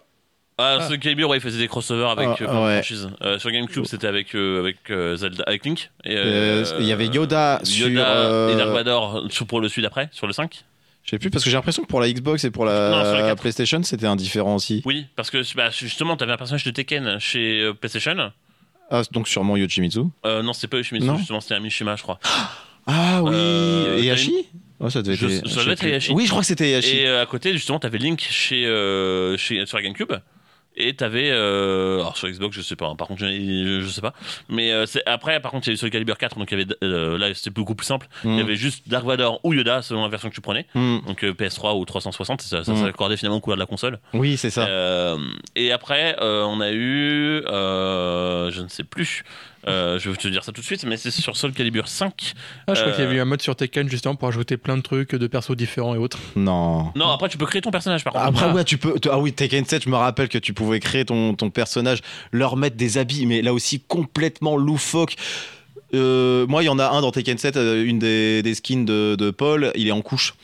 Ah, 0.62 0.78
Ah. 0.80 0.88
ce 0.88 0.94
Calibur, 0.94 1.28
ouais, 1.28 1.38
il 1.38 1.40
faisait 1.40 1.58
des 1.58 1.68
crossovers 1.68 2.10
avec 2.10 2.28
Ah, 2.28 2.42
euh, 2.42 2.64
ouais. 2.66 2.74
franchises. 2.82 3.10
Euh, 3.22 3.38
sur 3.38 3.50
GameCube, 3.50 3.84
c'était 3.84 4.06
avec 4.06 4.34
euh, 4.34 4.60
avec 4.60 4.76
Zelda, 5.18 5.42
avec 5.46 5.64
Link. 5.66 5.90
Et, 6.04 6.14
il 6.14 6.86
y 6.86 6.92
avait 6.92 7.06
Yoda 7.06 7.60
sur, 7.64 7.86
euh, 7.88 8.52
et 8.52 8.56
Dark 8.56 8.70
Vador 8.70 9.26
pour 9.48 9.60
le 9.60 9.68
celui 9.68 9.82
d'après, 9.82 10.08
sur 10.12 10.26
le 10.26 10.32
5. 10.32 10.64
Je 11.04 11.10
sais 11.10 11.18
plus 11.18 11.30
parce 11.30 11.42
que 11.42 11.50
j'ai 11.50 11.56
l'impression 11.56 11.82
que 11.82 11.88
pour 11.88 12.00
la 12.00 12.08
Xbox 12.12 12.44
et 12.44 12.50
pour 12.52 12.64
Non, 12.64 12.70
la. 12.70 13.34
PlayStation, 13.34 13.82
c'était 13.82 14.06
indifférent 14.06 14.54
aussi. 14.54 14.82
Oui, 14.84 15.06
parce 15.16 15.30
que 15.30 15.42
bah, 15.56 15.70
justement, 15.70 16.16
t'avais 16.16 16.32
un 16.32 16.36
personnage 16.36 16.62
de 16.64 16.70
Tekken 16.70 17.18
chez 17.18 17.70
PlayStation. 17.80 18.30
Ah, 18.90 19.02
donc 19.10 19.26
sûrement 19.26 19.56
Yoshimitsu. 19.56 20.00
Non, 20.24 20.52
c'était 20.52 20.68
pas 20.68 20.76
Yoshimitsu, 20.76 21.08
Non. 21.08 21.16
justement, 21.16 21.40
c'était 21.40 21.54
un 21.54 21.60
Mishima, 21.60 21.96
je 21.96 22.02
crois. 22.02 22.20
Ah 22.86 23.22
oui, 23.22 23.34
et 23.34 24.02
Yashi 24.04 24.34
Oh, 24.84 24.90
ça 24.90 25.00
devait 25.00 25.14
Je- 25.16 25.26
être. 25.26 25.48
ça 25.48 25.60
devait 25.60 25.72
être. 25.74 25.86
Yashi. 25.86 26.12
Oui, 26.12 26.24
je 26.24 26.30
crois 26.30 26.40
que 26.42 26.46
c'était 26.48 26.70
Yashi. 26.70 26.96
Et 26.98 27.08
à 27.08 27.24
côté, 27.26 27.52
justement, 27.52 27.78
t'avais 27.78 27.98
Link 27.98 28.20
chez, 28.20 28.64
chez, 29.38 29.64
sur 29.66 29.76
la 29.76 29.82
GameCube. 29.84 30.12
Et 30.76 30.94
t'avais. 30.94 31.30
Euh, 31.30 32.00
alors 32.00 32.16
sur 32.16 32.28
Xbox, 32.28 32.56
je 32.56 32.62
sais 32.62 32.76
pas. 32.76 32.86
hein, 32.86 32.96
par 32.96 33.06
contre, 33.08 33.20
je, 33.20 33.80
je, 33.82 33.88
sais 33.88 34.00
pas. 34.00 34.14
Mais 34.48 34.72
euh, 34.72 34.86
c'est 34.86 35.02
après, 35.06 35.38
par 35.40 35.50
contre, 35.50 35.66
il 35.66 35.70
y 35.70 35.72
a 35.72 35.74
eu 35.74 35.76
sur 35.76 35.86
le 35.86 35.90
Calibur 35.90 36.16
4. 36.16 36.38
Donc 36.38 36.50
il 36.50 36.58
y 36.58 36.62
avait, 36.62 36.74
euh, 36.82 37.18
là, 37.18 37.32
c'était 37.34 37.50
beaucoup 37.50 37.74
plus 37.74 37.84
simple. 37.86 38.08
Il 38.24 38.30
y 38.32 38.36
Mm. 38.36 38.38
avait 38.40 38.56
juste 38.56 38.88
Dark 38.88 39.04
Vador 39.04 39.40
ou 39.44 39.52
Yoda, 39.52 39.82
selon 39.82 40.02
la 40.02 40.08
version 40.08 40.30
que 40.30 40.34
tu 40.34 40.40
prenais. 40.40 40.66
Hmm. 40.74 40.98
Donc 41.06 41.24
euh, 41.24 41.32
PS3 41.34 41.78
ou 41.78 41.84
360. 41.84 42.40
Ça, 42.42 42.64
ça 42.64 42.72
Mm. 42.72 42.76
s'accordait 42.76 43.16
finalement 43.16 43.36
au 43.36 43.40
couleur 43.40 43.56
de 43.56 43.62
la 43.62 43.66
console. 43.66 43.98
Oui, 44.14 44.36
c'est 44.36 44.50
ça. 44.50 44.66
Euh, 44.66 45.18
et 45.56 45.72
après, 45.72 46.16
euh, 46.22 46.44
on 46.44 46.60
a 46.60 46.70
eu, 46.72 47.42
euh, 47.48 48.50
je 48.50 48.62
ne 48.62 48.68
sais 48.68 48.84
plus, 48.84 49.24
Euh, 49.68 49.98
je 49.98 50.10
vais 50.10 50.16
te 50.16 50.26
dire 50.28 50.42
ça 50.44 50.50
tout 50.52 50.60
de 50.60 50.66
suite, 50.66 50.84
mais 50.84 50.96
c'est 50.96 51.10
sur 51.10 51.36
Soul 51.36 51.52
Calibur 51.52 51.86
5. 51.88 52.32
Ah, 52.66 52.74
je 52.74 52.80
crois 52.80 52.92
qu'il 52.92 53.04
y 53.04 53.06
avait 53.06 53.16
eu 53.16 53.20
un 53.20 53.24
mode 53.24 53.42
sur 53.42 53.54
Tekken 53.54 53.88
justement 53.88 54.14
pour 54.16 54.28
ajouter 54.28 54.56
plein 54.56 54.76
de 54.76 54.82
trucs, 54.82 55.14
de 55.14 55.26
persos 55.26 55.56
différents 55.56 55.94
et 55.94 55.98
autres. 55.98 56.18
Non. 56.36 56.92
Non, 56.96 57.10
après 57.10 57.28
tu 57.28 57.38
peux 57.38 57.46
créer 57.46 57.62
ton 57.62 57.70
personnage 57.70 58.02
par 58.04 58.12
contre. 58.12 58.26
Après, 58.26 58.46
Ah. 58.50 58.54
ouais, 58.54 58.64
tu 58.64 58.78
peux. 58.78 58.94
Ah 59.10 59.18
oui, 59.18 59.32
Tekken 59.32 59.64
7, 59.64 59.84
je 59.84 59.88
me 59.88 59.96
rappelle 59.96 60.28
que 60.28 60.38
tu 60.38 60.52
pouvais 60.52 60.80
créer 60.80 61.04
ton, 61.04 61.34
ton 61.34 61.50
personnage, 61.50 62.00
leur 62.32 62.56
mettre 62.56 62.76
des 62.76 62.98
habits, 62.98 63.26
mais 63.26 63.40
là 63.42 63.52
aussi 63.52 63.80
complètement 63.80 64.56
loufoque. 64.56 65.14
Euh, 65.94 66.46
moi, 66.46 66.62
il 66.62 66.66
y 66.66 66.68
en 66.70 66.78
a 66.78 66.88
un 66.88 67.02
dans 67.02 67.10
Tekken 67.10 67.36
7, 67.36 67.56
euh, 67.56 67.84
une 67.84 67.98
des, 67.98 68.42
des 68.42 68.54
skins 68.54 68.84
de, 68.84 69.14
de 69.14 69.30
Paul, 69.30 69.72
il 69.74 69.88
est 69.88 69.92
en 69.92 70.00
couche. 70.00 70.34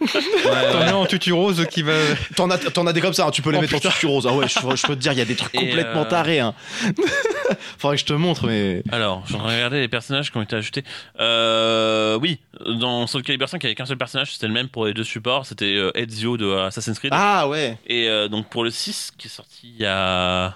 Ouais, 0.00 0.06
T'en 0.72 0.80
as 0.80 0.92
en 0.94 1.04
tutu 1.06 1.32
rose 1.32 1.66
qui 1.70 1.82
va. 1.82 1.92
T'en 2.36 2.48
as, 2.50 2.58
t'en 2.58 2.86
as 2.86 2.92
des 2.92 3.00
comme 3.00 3.12
ça, 3.12 3.26
hein, 3.26 3.30
tu 3.30 3.42
peux 3.42 3.50
les 3.50 3.58
Oh, 3.58 3.60
mettre 3.60 3.74
putain. 3.74 3.88
en 3.88 3.92
tutu 3.92 4.06
rose. 4.06 4.26
Ah 4.28 4.34
ouais, 4.34 4.46
je, 4.48 4.54
je 4.54 4.86
peux 4.86 4.94
te 4.94 5.00
dire, 5.00 5.12
il 5.12 5.18
y 5.18 5.20
a 5.20 5.24
des 5.26 5.34
trucs 5.34 5.54
Et, 5.54 5.58
complètement 5.58 6.02
euh, 6.02 6.08
tarés. 6.08 6.40
Hein. 6.40 6.54
Faudrait 7.78 7.96
que 7.96 8.00
je 8.00 8.06
te 8.06 8.12
montre, 8.14 8.46
mais. 8.46 8.82
Alors, 8.92 9.22
je 9.24 9.28
suis 9.28 9.34
en 9.36 9.40
train 9.40 9.48
de 9.48 9.54
regarder 9.56 9.80
les 9.80 9.88
personnages 9.88 10.30
qui 10.30 10.36
ont 10.38 10.42
été 10.42 10.56
ajoutés. 10.56 10.84
Euh, 11.20 12.18
oui, 12.22 12.38
dans 12.80 13.06
Soul 13.06 13.22
Calibur 13.24 13.48
5, 13.48 13.62
il 13.62 13.66
n'y 13.66 13.68
avait 13.68 13.74
qu'un 13.74 13.86
seul 13.86 13.98
personnage, 13.98 14.32
c'était 14.32 14.46
le 14.46 14.52
même 14.54 14.68
pour 14.68 14.86
les 14.86 14.94
deux 14.94 15.04
supports, 15.04 15.44
c'était 15.44 15.76
Ezio 15.96 16.36
de 16.36 16.50
Assassin's 16.50 16.98
Creed. 16.98 17.12
Ah 17.14 17.48
ouais. 17.48 17.76
Et 17.86 18.08
donc 18.30 18.48
pour 18.48 18.64
le 18.64 18.70
6, 18.70 19.10
qui 19.18 19.26
est 19.26 19.30
sorti 19.30 19.72
il 19.74 19.82
y 19.82 19.86
a... 19.86 20.54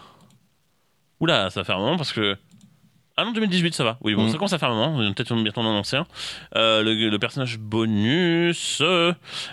Oula, 1.20 1.50
ça 1.50 1.60
va 1.60 1.64
faire 1.64 1.76
un 1.76 1.80
moment 1.80 1.96
parce 1.96 2.12
que... 2.12 2.36
Ah 3.16 3.24
non, 3.24 3.32
2018, 3.32 3.74
ça 3.74 3.84
va. 3.84 3.98
Oui, 4.00 4.14
bon, 4.14 4.24
Mm. 4.24 4.30
ça 4.30 4.36
commence 4.38 4.52
à 4.54 4.58
faire 4.58 4.70
un 4.70 4.74
moment. 4.74 4.96
on 4.96 5.02
va 5.06 5.12
Peut-être 5.14 5.34
bientôt 5.34 5.60
en 5.60 5.64
annoncer 5.68 5.96
un. 5.96 6.06
Euh, 6.56 6.82
le, 6.82 6.94
le 7.10 7.18
personnage 7.18 7.58
bonus... 7.58 8.82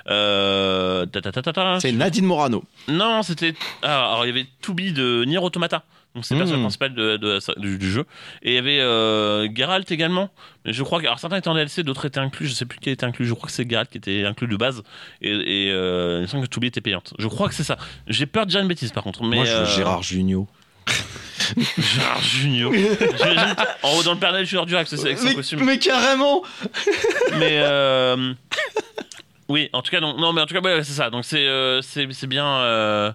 Euh, 0.07 1.06
ta, 1.06 1.22
ta, 1.22 1.31
ta, 1.31 1.41
ta, 1.41 1.53
ta. 1.53 1.80
C'est 1.80 1.91
Nadine 1.91 2.26
Morano. 2.26 2.64
Non, 2.88 3.22
c'était. 3.23 3.53
Ah, 3.81 4.11
alors 4.11 4.26
il 4.26 4.30
y 4.30 4.31
avait 4.31 4.48
Toubi 4.61 4.91
de 4.91 5.23
Nier 5.26 5.38
Automata. 5.40 5.84
Donc 6.15 6.26
c'est 6.26 6.34
le 6.34 6.40
Mm. 6.40 6.44
personnage 6.44 6.61
principal 6.64 6.94
de, 6.95 7.18
de- 7.18 7.40
du, 7.60 7.77
du 7.77 7.91
jeu. 7.91 8.06
Et 8.41 8.52
il 8.52 8.56
y 8.56 8.57
avait 8.57 8.80
euh, 8.80 9.48
Geralt 9.53 9.91
également. 9.91 10.30
Mais 10.65 10.73
je 10.73 10.81
crois 10.84 10.99
que. 10.99 11.06
Alors 11.06 11.19
certains 11.19 11.38
étaient 11.38 11.49
en 11.49 11.53
DLC, 11.53 11.84
d'autres 11.84 12.06
étaient 12.06 12.19
inclus. 12.19 12.48
Je 12.48 12.53
sais 12.53 12.65
plus 12.65 12.80
qui 12.80 12.90
était 12.90 13.06
inclus. 13.06 13.26
Je 13.27 13.34
crois 13.34 13.48
que 13.48 13.52
c'est 13.53 13.69
Geralt 13.69 13.90
qui 13.91 13.98
était 13.99 14.26
inclus 14.26 14.48
de 14.48 14.57
base. 14.57 14.81
Et, 15.22 15.30
et 15.31 15.68
il 15.68 15.73
me 16.22 16.26
semble 16.27 16.44
que 16.45 16.49
Toubi 16.49 16.68
était 16.68 16.81
payante. 16.81 17.14
Je 17.19 17.27
crois 17.27 17.48
que 17.48 17.53
c'est 17.53 17.64
ça. 17.64 17.77
J'ai 18.07 18.26
peur 18.26 18.45
de 18.45 18.52
dire 18.52 18.61
une 18.61 18.68
bêtise 18.68 18.91
par 18.91 19.03
contre. 19.03 19.23
Mais, 19.23 19.36
Moi, 19.36 19.45
je 19.45 19.56
veux 19.56 19.65
Gérard 19.65 20.02
Junio. 20.02 20.48
Gérard 21.78 22.22
Junior. 22.22 22.72
J'imagine 22.74 23.56
en 23.84 23.91
haut 23.98 24.03
dans 24.03 24.14
le 24.14 24.20
Père 24.20 24.32
Noël, 24.32 24.44
je 24.44 24.49
suis 24.49 24.57
hors 24.57 24.66
du 24.66 24.76
axe, 24.76 24.90
c'est 24.95 25.02
avec 25.06 25.18
son 25.18 25.26
Mais, 25.26 25.36
costume. 25.36 25.64
mais 25.64 25.80
carrément 25.80 26.44
mais 27.40 27.60
euh, 27.64 28.34
oui 29.48 29.70
en 29.74 29.82
tout 29.82 29.91
cas 29.91 29.99
non, 29.99 30.18
non 30.18 30.34
mais 30.34 30.41
en 30.41 30.45
tout 30.45 30.53
cas 30.53 30.61
ouais, 30.61 30.84
c'est 30.84 30.94
ça 30.94 31.10
donc 31.10 31.26
c'est 31.26 31.48
euh, 31.48 31.82
c'est 31.82 32.07
c'est 32.11 32.28
bien 32.28 32.45
euh, 32.45 33.11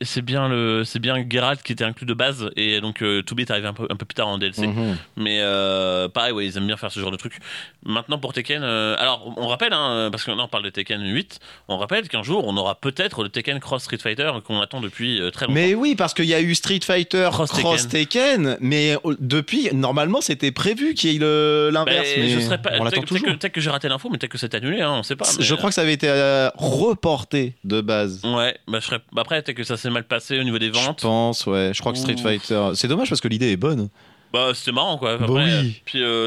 c'est 0.00 0.22
bien 0.22 0.48
le 0.48 0.84
c'est 0.84 0.98
bien 1.00 1.16
Geralt 1.28 1.62
qui 1.62 1.72
était 1.72 1.84
inclus 1.84 2.06
de 2.06 2.14
base 2.14 2.50
et 2.56 2.80
donc 2.80 3.02
euh, 3.02 3.22
To 3.22 3.34
Be 3.34 3.40
est 3.40 3.50
arrivé 3.50 3.66
un 3.66 3.72
peu 3.72 3.86
un 3.90 3.96
peu 3.96 4.04
plus 4.04 4.14
tard 4.14 4.28
en 4.28 4.38
DLC 4.38 4.66
Mhm. 4.66 4.96
mais 5.16 5.38
euh, 5.40 6.08
pareil 6.08 6.32
ouais 6.32 6.46
ils 6.46 6.56
aiment 6.56 6.66
bien 6.66 6.76
faire 6.76 6.92
ce 6.92 7.00
genre 7.00 7.10
de 7.10 7.16
truc 7.16 7.38
maintenant 7.84 8.18
pour 8.18 8.32
Tekken 8.32 8.62
euh, 8.62 8.94
alors 8.98 9.34
on 9.36 9.46
rappelle 9.48 9.72
hein, 9.72 10.08
parce 10.12 10.24
que 10.24 10.30
là 10.30 10.36
on 10.44 10.48
parle 10.48 10.64
de 10.64 10.70
Tekken 10.70 11.02
8 11.02 11.40
on 11.68 11.78
rappelle 11.78 12.08
qu'un 12.08 12.22
jour 12.22 12.44
on 12.46 12.56
aura 12.56 12.76
peut-être 12.76 13.22
le 13.24 13.28
Tekken 13.28 13.58
Cross 13.60 13.82
Street 13.84 13.98
Fighter 13.98 14.30
qu'on 14.46 14.60
attend 14.60 14.80
depuis 14.80 15.20
euh, 15.20 15.30
très 15.30 15.46
longtemps 15.46 15.54
Mais 15.54 15.74
oui, 15.74 15.94
parce 15.96 16.14
qu'il 16.14 16.26
y 16.26 16.34
a 16.34 16.40
eu 16.40 16.54
Street 16.54 16.80
Fighter 16.84 17.28
Cross 17.32 17.50
Cross, 17.50 17.88
Tekken. 17.88 18.56
mais 18.60 18.96
depuis, 19.20 19.68
normalement, 19.72 20.20
c'était 20.20 20.52
prévu 20.52 20.94
qu'il 20.94 21.12
y 21.12 21.16
ait 21.16 21.70
l'inverse. 21.70 22.08
Ben, 22.16 22.20
mais 22.22 22.28
je 22.30 22.40
serais 22.40 22.60
pas 22.60 22.70
peut-être 22.78 23.52
que, 23.52 23.60
j'ai 23.60 23.70
raté 23.70 23.88
l'info 23.88 24.08
mais 24.10 24.18
peut-être 24.18 24.32
que 24.32 24.38
c'est 24.38 24.54
annulé 24.54 24.80
hein, 24.80 24.92
on 24.98 25.02
sait 25.02 25.16
pas 25.16 25.26
mais, 25.38 25.44
Je 25.44 25.54
crois 25.54 25.70
que 25.70 25.74
ça 25.74 25.82
avait 25.82 25.92
été 25.94 26.08
reporté 26.54 27.54
de 27.64 27.80
base. 27.80 28.20
Ouais, 28.24 28.56
bah 28.68 28.78
je 28.80 28.86
serais. 28.86 29.00
bah 29.12 29.22
Après, 29.22 29.42
peut-être 29.42 29.56
que 29.56 29.64
ça 29.64 29.71
s'est 29.76 29.90
mal 29.90 30.04
passé 30.04 30.38
au 30.38 30.42
niveau 30.44 30.58
des 30.58 30.68
Je 30.68 30.72
ventes. 30.72 31.02
pense, 31.02 31.46
ouais. 31.46 31.72
Je 31.74 31.80
crois 31.80 31.92
que 31.92 31.98
Street 31.98 32.14
Ouh. 32.14 32.22
Fighter. 32.22 32.70
C'est 32.74 32.88
dommage 32.88 33.08
parce 33.08 33.20
que 33.20 33.28
l'idée 33.28 33.50
est 33.52 33.56
bonne. 33.56 33.88
Bah, 34.32 34.52
c'était 34.54 34.72
marrant, 34.72 34.96
quoi. 34.96 35.12
Après, 35.12 35.26
Bah 35.26 35.34
oui. 35.34 35.50
euh, 35.50 35.62
Puis, 35.84 36.02
euh, 36.02 36.26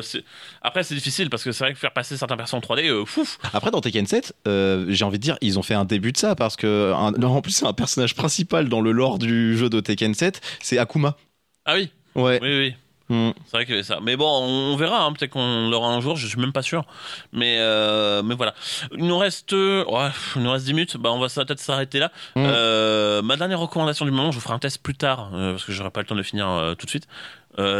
après, 0.61 0.83
c'est 0.83 0.93
difficile 0.93 1.29
parce 1.31 1.43
que 1.43 1.51
c'est 1.51 1.63
vrai 1.63 1.73
que 1.73 1.79
faire 1.79 1.91
passer 1.91 2.15
certains 2.17 2.37
personnes 2.37 2.59
en 2.59 2.61
3D, 2.61 2.87
euh, 2.87 3.03
fouf. 3.03 3.39
Après, 3.51 3.71
dans 3.71 3.81
Tekken 3.81 4.05
7, 4.05 4.33
euh, 4.47 4.85
j'ai 4.89 5.03
envie 5.05 5.17
de 5.17 5.23
dire, 5.23 5.37
ils 5.41 5.57
ont 5.57 5.63
fait 5.63 5.73
un 5.73 5.85
début 5.85 6.11
de 6.11 6.17
ça 6.17 6.35
parce 6.35 6.55
que, 6.55 6.93
un- 6.95 7.11
non, 7.13 7.29
en 7.37 7.41
plus, 7.41 7.53
c'est 7.53 7.65
un 7.65 7.73
personnage 7.73 8.13
principal 8.13 8.69
dans 8.69 8.79
le 8.81 8.91
lore 8.91 9.17
du 9.17 9.57
jeu 9.57 9.69
de 9.71 9.79
Tekken 9.79 10.13
7, 10.13 10.39
c'est 10.61 10.77
Akuma. 10.77 11.17
Ah 11.65 11.73
oui, 11.75 11.89
Ouais. 12.13 12.37
oui, 12.43 12.57
oui. 12.59 12.75
Mm. 13.09 13.29
C'est 13.45 13.51
vrai 13.57 13.65
qu'il 13.65 13.75
y 13.75 13.77
avait 13.77 13.83
ça. 13.83 13.99
Mais 14.01 14.15
bon, 14.15 14.27
on, 14.27 14.75
verra. 14.77 15.03
hein, 15.03 15.13
Peut-être 15.13 15.31
qu'on 15.31 15.69
l'aura 15.69 15.89
un 15.89 16.01
jour. 16.01 16.15
Je 16.15 16.27
suis 16.27 16.39
même 16.39 16.53
pas 16.53 16.61
sûr. 16.63 16.85
Mais, 17.33 17.57
euh, 17.59 18.23
mais 18.23 18.35
voilà. 18.35 18.55
Il 18.97 19.05
nous 19.05 19.17
reste, 19.17 19.53
euh, 19.53 19.85
ouais, 19.85 20.09
il 20.35 20.41
nous 20.41 20.51
reste 20.51 20.65
10 20.65 20.73
minutes. 20.73 20.97
Bah, 20.97 21.11
on 21.11 21.19
va 21.19 21.27
peut-être 21.27 21.59
s'arrêter 21.59 21.99
là. 21.99 22.11
Mm. 22.35 22.43
Euh, 22.47 23.21
ma 23.21 23.37
dernière 23.37 23.59
recommandation 23.59 24.05
du 24.05 24.11
moment, 24.11 24.31
je 24.31 24.37
vous 24.37 24.41
ferai 24.41 24.53
un 24.55 24.59
test 24.59 24.81
plus 24.81 24.95
tard 24.95 25.29
euh, 25.33 25.51
parce 25.51 25.65
que 25.65 25.71
j'aurai 25.71 25.91
pas 25.91 25.99
le 26.01 26.07
temps 26.07 26.15
de 26.15 26.19
le 26.19 26.23
finir 26.23 26.73
tout 26.77 26.85
de 26.85 26.89
suite. 26.89 27.07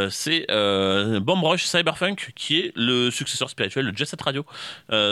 C'est 0.09 0.45
Bomb 1.19 1.43
Rush 1.43 1.65
Cyberpunk 1.65 2.31
qui 2.35 2.59
est 2.59 2.71
le 2.75 3.11
successeur 3.11 3.49
spirituel 3.49 3.91
de 3.91 3.97
Jet 3.97 4.05
Set 4.05 4.21
Radio 4.21 4.45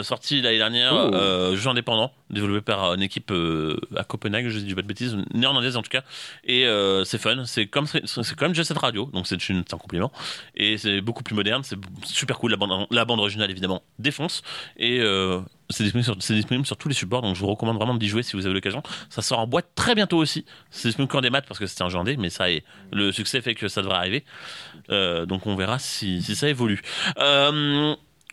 sorti 0.03 0.41
l'année 0.41 0.57
dernière 0.57 0.93
Oh. 0.93 1.55
jeu 1.55 1.69
indépendant 1.69 2.11
développé 2.33 2.61
par 2.61 2.93
une 2.93 3.01
équipe 3.01 3.31
euh, 3.31 3.77
à 3.95 4.03
Copenhague 4.03 4.47
je 4.47 4.59
dis 4.59 4.75
pas 4.75 4.81
de 4.81 4.87
bêtises 4.87 5.15
néerlandaise 5.33 5.77
en 5.77 5.81
tout 5.81 5.89
cas. 5.89 6.03
Et 6.43 6.65
euh, 6.65 7.03
c'est 7.03 7.17
fun. 7.17 7.45
C'est 7.45 7.67
comme 7.67 7.87
c'est 7.87 8.35
comme 8.35 8.53
Jet 8.53 8.63
Set 8.63 8.77
Radio. 8.77 9.09
Donc 9.13 9.27
c'est 9.27 9.37
un 9.51 9.77
compliment. 9.77 10.11
Et 10.55 10.77
c'est 10.77 11.01
beaucoup 11.01 11.23
plus 11.23 11.35
moderne. 11.35 11.63
C'est 11.63 11.77
super 12.03 12.37
cool. 12.37 12.51
La 12.51 12.57
bande 12.57 12.87
la 12.91 13.05
bande 13.05 13.19
originale 13.19 13.51
évidemment 13.51 13.83
défonce. 13.99 14.41
Et 14.77 14.99
euh, 14.99 15.39
c'est 15.69 15.83
disponible, 15.83 16.65
sur, 16.65 16.77
tous 16.77 16.89
les 16.89 16.93
supports. 16.93 17.21
Donc 17.21 17.35
je 17.35 17.39
vous 17.39 17.47
recommande 17.47 17.77
vraiment 17.77 17.95
d'y 17.95 18.07
jouer 18.07 18.23
si 18.23 18.35
vous 18.35 18.45
avez 18.45 18.53
l'occasion. 18.53 18.83
Ça 19.09 19.21
sort 19.21 19.39
en 19.39 19.47
boîte 19.47 19.69
très 19.75 19.95
bientôt 19.95 20.17
aussi. 20.17 20.45
C'est 20.71 20.89
disponible 20.89 21.11
qu'en 21.11 21.21
des 21.21 21.29
maths 21.29 21.45
parce 21.47 21.59
que 21.59 21.67
c'était 21.67 21.83
un 21.83 21.89
jeu 21.89 21.99
mais 22.17 22.29
ça 22.29 22.45
le 22.91 23.11
succès 23.11 23.41
fait 23.41 23.55
que 23.55 23.67
ça 23.67 23.81
devrait 23.81 23.97
arriver. 23.97 24.23
Donc 24.89 25.47
on 25.47 25.55
verra 25.55 25.79
si, 25.79 26.21
ça 26.21 26.49
évolue. 26.49 26.81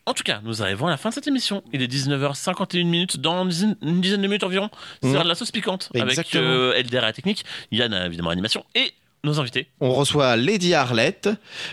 En 0.07 0.15
tout 0.15 0.23
cas, 0.23 0.41
nous 0.45 0.63
arrivons 0.63 0.87
à 0.87 0.91
la 0.91 0.97
fin 0.97 1.11
de 1.11 1.15
cette 1.15 1.27
émission. 1.27 1.63
Il 1.73 1.83
est 1.83 1.93
19h51 1.93 2.85
minutes. 2.85 3.21
Dans 3.21 3.43
une 3.43 3.49
dizaine, 3.49 3.77
une 3.83 4.01
dizaine 4.01 4.23
de 4.23 4.27
minutes 4.27 4.45
environ, 4.45 4.71
c'est 5.03 5.13
l'heure 5.13 5.25
de 5.25 5.29
la 5.29 5.35
sauce 5.35 5.51
piquante 5.51 5.91
avec 5.95 6.35
euh, 6.35 6.75
Elder 6.75 7.03
et 7.09 7.13
Technique. 7.13 7.45
Yann 7.71 7.93
a 7.93 8.07
évidemment 8.07 8.31
animation 8.31 8.65
et 8.75 8.93
nos 9.25 9.39
invités. 9.39 9.69
On 9.81 9.93
reçoit 9.93 10.37
Lady 10.37 10.75
Arlette, 10.75 11.29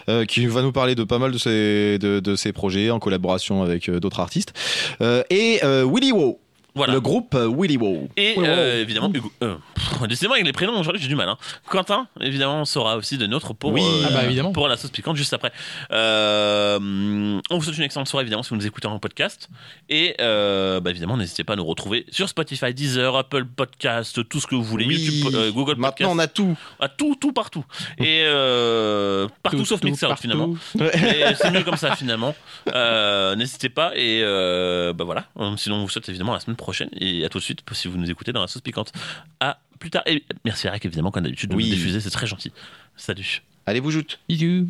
euh, 0.09 0.25
qui 0.25 0.45
va 0.47 0.61
nous 0.61 0.71
parler 0.71 0.95
de 0.95 1.03
pas 1.03 1.19
mal 1.19 1.31
de 1.31 1.37
ses, 1.37 1.97
de, 1.99 2.19
de 2.19 2.35
ses 2.35 2.51
projets 2.51 2.89
en 2.91 2.99
collaboration 2.99 3.63
avec 3.63 3.89
euh, 3.89 3.99
d'autres 3.99 4.19
artistes. 4.19 4.53
Euh, 5.01 5.23
et 5.29 5.59
euh, 5.63 5.85
Willy 5.89 6.11
Wow, 6.11 6.39
Voilà. 6.77 6.93
le 6.93 7.01
groupe 7.01 7.33
euh, 7.35 7.51
Willy 7.53 7.77
Wow. 7.77 8.07
Et 8.17 8.35
euh, 8.37 8.81
évidemment, 8.81 9.11
Hugo. 9.13 9.31
Euh, 9.43 9.55
pff, 9.75 10.07
décidément, 10.07 10.33
avec 10.35 10.45
les 10.45 10.53
prénoms, 10.53 10.79
aujourd'hui, 10.79 11.01
j'ai 11.01 11.07
du 11.09 11.15
mal. 11.15 11.27
hein. 11.29 11.37
Quentin, 11.69 12.07
évidemment, 12.21 12.63
sera 12.65 12.95
aussi 12.97 13.17
de 13.17 13.25
notre 13.27 13.53
pour, 13.53 13.71
Oui. 13.73 13.81
euh, 13.83 14.05
Ah 14.07 14.11
bah, 14.13 14.23
évidemment. 14.25 14.51
pour 14.51 14.67
la 14.67 14.77
sauce 14.77 14.91
piquante 14.91 15.15
juste 15.17 15.33
après. 15.33 15.51
Euh, 15.91 17.39
on 17.49 17.57
vous 17.57 17.63
souhaite 17.63 17.77
une 17.77 17.83
excellente 17.83 18.07
soirée, 18.07 18.23
évidemment, 18.23 18.43
si 18.43 18.49
vous 18.51 18.55
nous 18.55 18.65
écoutez 18.67 18.87
en 18.87 18.99
podcast. 18.99 19.49
Et 19.89 20.15
euh, 20.21 20.79
bah, 20.79 20.89
évidemment, 20.91 21.17
n'hésitez 21.17 21.43
pas 21.43 21.53
à 21.53 21.55
nous 21.55 21.65
retrouver 21.65 22.05
sur 22.11 22.29
Spotify, 22.29 22.73
Deezer, 22.73 23.15
Apple 23.15 23.45
Podcast, 23.45 24.27
tout 24.27 24.39
ce 24.39 24.47
que 24.47 24.55
vous 24.55 24.63
voulez, 24.63 24.85
YouTube, 24.85 25.33
euh, 25.33 25.51
Google 25.51 25.75
Podcast. 25.75 26.01
Maintenant, 26.01 26.15
on 26.15 26.19
a 26.19 26.27
tout. 26.27 26.57
Ah, 26.79 26.89
tout, 26.89 27.15
tout 27.19 27.33
partout. 27.33 27.65
Et 27.97 28.21
euh, 28.25 29.27
partout 29.43 29.57
Tout, 29.59 29.65
sauf 29.65 29.81
tout, 29.81 29.87
Mixer, 29.87 30.07
partout. 30.07 30.21
finalement. 30.21 30.55
Et 30.75 31.35
c'est 31.35 31.51
mieux 31.51 31.63
comme 31.63 31.77
ça, 31.77 31.95
finalement. 31.95 32.35
Euh, 32.73 33.35
N'hésitez 33.35 33.69
pas. 33.69 33.91
Et 33.95 34.21
euh, 34.23 34.93
bah 34.93 35.03
voilà. 35.03 35.25
Sinon, 35.57 35.77
on 35.77 35.81
vous 35.83 35.89
souhaite 35.89 36.07
évidemment 36.09 36.33
à 36.33 36.35
la 36.35 36.39
semaine 36.41 36.55
prochaine. 36.67 36.89
Et 36.99 37.23
à 37.23 37.29
tout 37.29 37.37
de 37.39 37.43
suite 37.43 37.61
si 37.71 37.87
vous 37.87 37.97
nous 37.97 38.09
écoutez 38.11 38.33
dans 38.33 38.41
la 38.41 38.47
sauce 38.47 38.61
piquante. 38.61 38.91
À 39.39 39.59
plus 39.79 39.89
tard. 39.89 40.03
Et 40.05 40.23
merci 40.43 40.67
Eric, 40.67 40.85
évidemment, 40.85 41.11
comme 41.11 41.23
d'habitude, 41.23 41.49
de 41.51 41.55
Oui. 41.55 41.69
nous 41.69 41.75
diffuser. 41.75 42.01
C'est 42.01 42.09
très 42.09 42.27
gentil. 42.27 42.51
Salut. 42.97 43.41
Allez, 43.65 43.79
vous 43.79 43.91
joute. 43.91 44.19
Bisous. 44.27 44.69